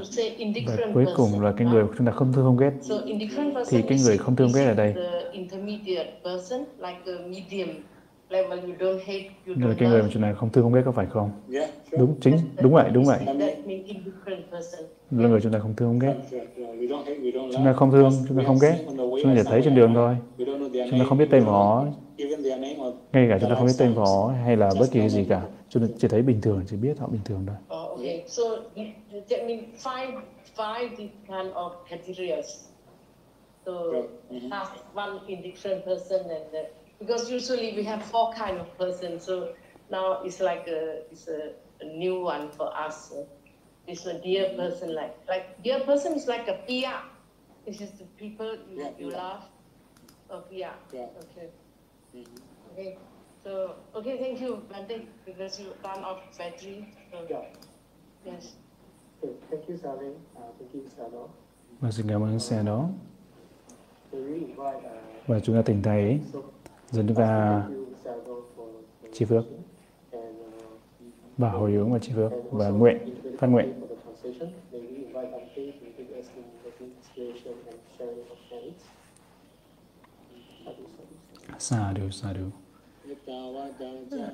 và 0.67 0.77
cuối 0.93 1.05
cùng 1.15 1.41
là 1.41 1.53
cái 1.57 1.67
người 1.67 1.83
chúng 1.97 2.07
ta 2.07 2.13
không 2.13 2.33
thương 2.33 2.45
không 2.45 2.57
ghét 2.57 2.71
thì 3.69 3.81
cái 3.81 3.97
người 4.05 4.17
không 4.17 4.35
thương 4.35 4.51
ghét 4.55 4.65
ở 4.65 4.73
đây 4.73 4.93
là 8.33 9.75
cái 9.77 9.89
người 9.89 10.01
mà 10.01 10.09
chúng 10.11 10.21
ta 10.21 10.33
không 10.33 10.49
thương 10.49 10.63
không 10.63 10.73
ghét 10.73 10.81
có 10.85 10.91
phải 10.91 11.05
không? 11.05 11.31
Đúng 11.91 12.15
chính 12.21 12.37
đúng 12.61 12.73
vậy 12.73 12.89
đúng 12.93 13.03
vậy. 13.05 13.19
Là 15.11 15.29
người 15.29 15.41
chúng 15.41 15.51
ta 15.53 15.59
không 15.59 15.75
thương 15.75 15.89
không 15.89 15.99
ghét. 15.99 16.15
Chúng 17.53 17.65
ta 17.65 17.73
không 17.73 17.91
thương 17.91 18.11
chúng 18.27 18.37
ta 18.37 18.43
không 18.47 18.57
ghét. 18.61 18.85
chúng 18.97 19.23
ta 19.23 19.33
chỉ 19.35 19.43
thấy 19.45 19.61
trên 19.63 19.75
đường 19.75 19.93
thôi. 19.93 20.17
Chúng 20.73 20.99
ta 20.99 21.05
không 21.09 21.17
biết 21.17 21.27
tên 21.31 21.45
của 21.45 21.51
họ 21.51 21.85
ngay 23.13 23.27
cả 23.29 23.37
chúng 23.41 23.49
ta 23.49 23.55
không 23.55 23.65
biết 23.65 23.73
tên 23.77 23.93
của 23.95 24.05
họ 24.05 24.33
hay 24.45 24.57
là 24.57 24.69
bất 24.79 24.87
kỳ 24.91 25.09
gì 25.09 25.25
cả. 25.29 25.41
Chúng 25.69 25.87
ta 25.87 25.93
chỉ 25.99 26.07
thấy 26.07 26.21
bình 26.21 26.41
thường 26.41 26.63
chỉ 26.69 26.75
biết 26.75 26.99
họ 26.99 27.07
bình 27.07 27.21
thường 27.25 27.45
thôi. 27.47 27.79
Oh, 27.81 27.89
okay. 27.97 28.23
so 28.27 28.43
that 29.29 29.45
means 29.47 29.63
five 29.83 30.11
five 30.55 30.89
kind 31.27 31.53
of 31.53 31.71
categories. 31.89 32.65
So 33.65 33.71
have 34.51 34.67
one 34.93 35.19
indifferent 35.27 35.85
person 35.85 36.29
and 36.29 36.51
the, 36.51 36.69
because 37.05 37.29
usually 37.31 37.73
we 37.75 37.83
have 37.83 38.03
four 38.03 38.33
kind 38.33 38.57
of 38.57 38.77
person 38.77 39.19
so 39.19 39.53
now 39.91 40.21
it's 40.23 40.39
like 40.39 40.67
a 40.67 41.01
it's 41.11 41.27
a, 41.27 41.53
a 41.81 41.85
new 41.85 42.19
one 42.21 42.49
for 42.51 42.75
us 42.75 43.09
so 43.09 43.27
it's 43.87 44.05
a 44.05 44.19
dear 44.21 44.49
person 44.55 44.95
like 44.95 45.15
like 45.27 45.61
dear 45.63 45.79
person 45.81 46.13
is 46.13 46.27
like 46.27 46.47
a 46.47 46.57
PR 46.67 46.99
this 47.65 47.81
is 47.81 47.91
the 47.91 48.05
people 48.17 48.57
you, 48.69 48.81
yeah, 48.81 48.89
you 48.99 49.09
yeah. 49.11 49.17
love 49.17 49.43
Oh, 50.33 50.43
yeah. 50.49 50.73
Yeah. 50.91 51.13
Okay. 51.21 51.47
Mm-hmm. 52.15 52.73
Okay. 52.73 52.97
So, 53.43 53.75
okay, 53.93 54.17
thank 54.17 54.41
you, 54.41 54.63
Bante, 54.65 55.05
because 55.25 55.59
you 55.59 55.67
run 55.83 55.99
out 55.99 56.25
of 56.25 56.37
battery. 56.37 56.89
So, 57.11 57.27
yeah. 57.29 57.45
Yes. 58.25 58.55
Okay, 59.21 59.33
thank 59.51 59.69
you, 59.69 59.77
Sally. 59.77 60.17
Uh, 60.35 60.49
thank 60.57 60.73
you, 60.73 60.89
Salo. 60.97 61.29
Và 61.81 61.91
xin 61.91 62.07
cảm 62.09 62.23
ơn 62.23 62.39
xe 62.39 62.63
đó. 62.63 62.89
Và 65.27 65.39
chúng 65.39 65.55
ta 65.55 65.61
tỉnh 65.61 65.81
thầy 65.83 66.19
dẫn 66.93 67.07
chúng 67.07 67.17
ta 67.17 67.63
chi 69.13 69.25
phước 69.25 69.45
và 71.37 71.49
hồi 71.49 71.71
hướng 71.71 71.93
và 71.93 71.99
chi 71.99 72.11
phước 72.15 72.31
và 72.51 72.69
nguyện 72.69 72.97
phát 73.37 73.47
nguyện. 73.47 73.73
Sadhu, 81.59 82.09
sadhu. 82.11 82.45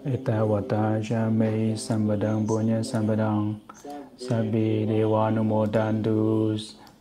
Etawata 0.05 0.99
jamei 0.99 1.77
sambadang 1.77 2.47
punya 2.47 2.83
sambadang. 2.83 3.55
Sabi 4.17 4.85
dewa 4.85 5.31
numodandu 5.31 6.57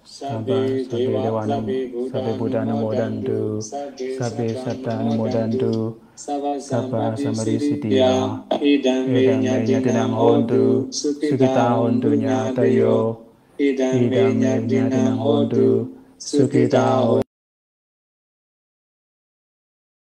Sabba 0.09 0.65
Sabbe 0.89 1.13
Devanam 1.21 1.69
Sabbe 2.11 2.33
Buddha 2.41 2.65
Namo 2.65 2.89
Dandu 2.97 3.61
Sabbe 3.61 4.57
Satta 4.57 5.05
Namo 5.05 5.29
Dandu 5.29 6.01
Sabba 6.17 7.13
Samari 7.13 7.61
Siddhiya 7.61 8.41
Idam 8.57 9.05
Venya 9.13 9.61
Dinam 9.69 10.17
Hondu 10.17 10.89
Sukita 10.89 11.77
Hondu 11.77 12.17
Nyatayo 12.17 13.21
Idam 13.61 14.09
Venya 14.09 14.65
Dinam 14.65 15.21
Hondu 15.21 15.93
Sukita 16.17 17.05
Hondu 17.05 17.29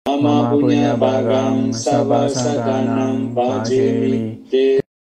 Mama 0.06 0.54
punya 0.54 0.94
bagam 0.94 1.74
sabba 1.74 2.30
sadanam 2.30 3.34
bajemi 3.34 4.46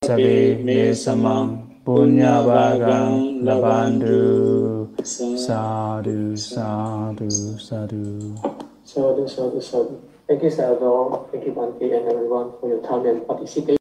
sabi, 0.04 0.60
me 0.64 0.94
samam. 0.96 1.65
Punya 1.86 2.42
bagang 2.42 3.46
labandu 3.46 4.90
Sadhu, 5.06 6.34
sadhu, 6.34 7.30
sadhu 7.62 8.34
Sadhu, 8.82 9.24
sadhu, 9.30 9.62
sadhu 9.62 9.96
Thank 10.26 10.42
you, 10.42 10.50
Salvador. 10.50 11.30
Thank 11.30 11.46
you, 11.46 11.54
Bante, 11.54 11.86
and 11.86 12.10
everyone 12.10 12.58
for 12.58 12.66
your 12.66 12.82
time 12.82 13.06
and 13.06 13.22
participation. 13.30 13.78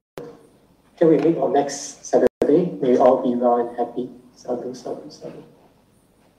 Till 1.00 1.08
we 1.08 1.16
meet 1.16 1.40
on 1.40 1.56
next 1.56 2.04
Saturday, 2.04 2.68
may 2.84 3.00
all 3.00 3.24
be 3.24 3.32
well 3.32 3.64
and 3.64 3.72
happy. 3.80 4.12
Sadhu, 4.36 4.76
sadhu, 4.76 5.08
sadhu. 5.08 5.40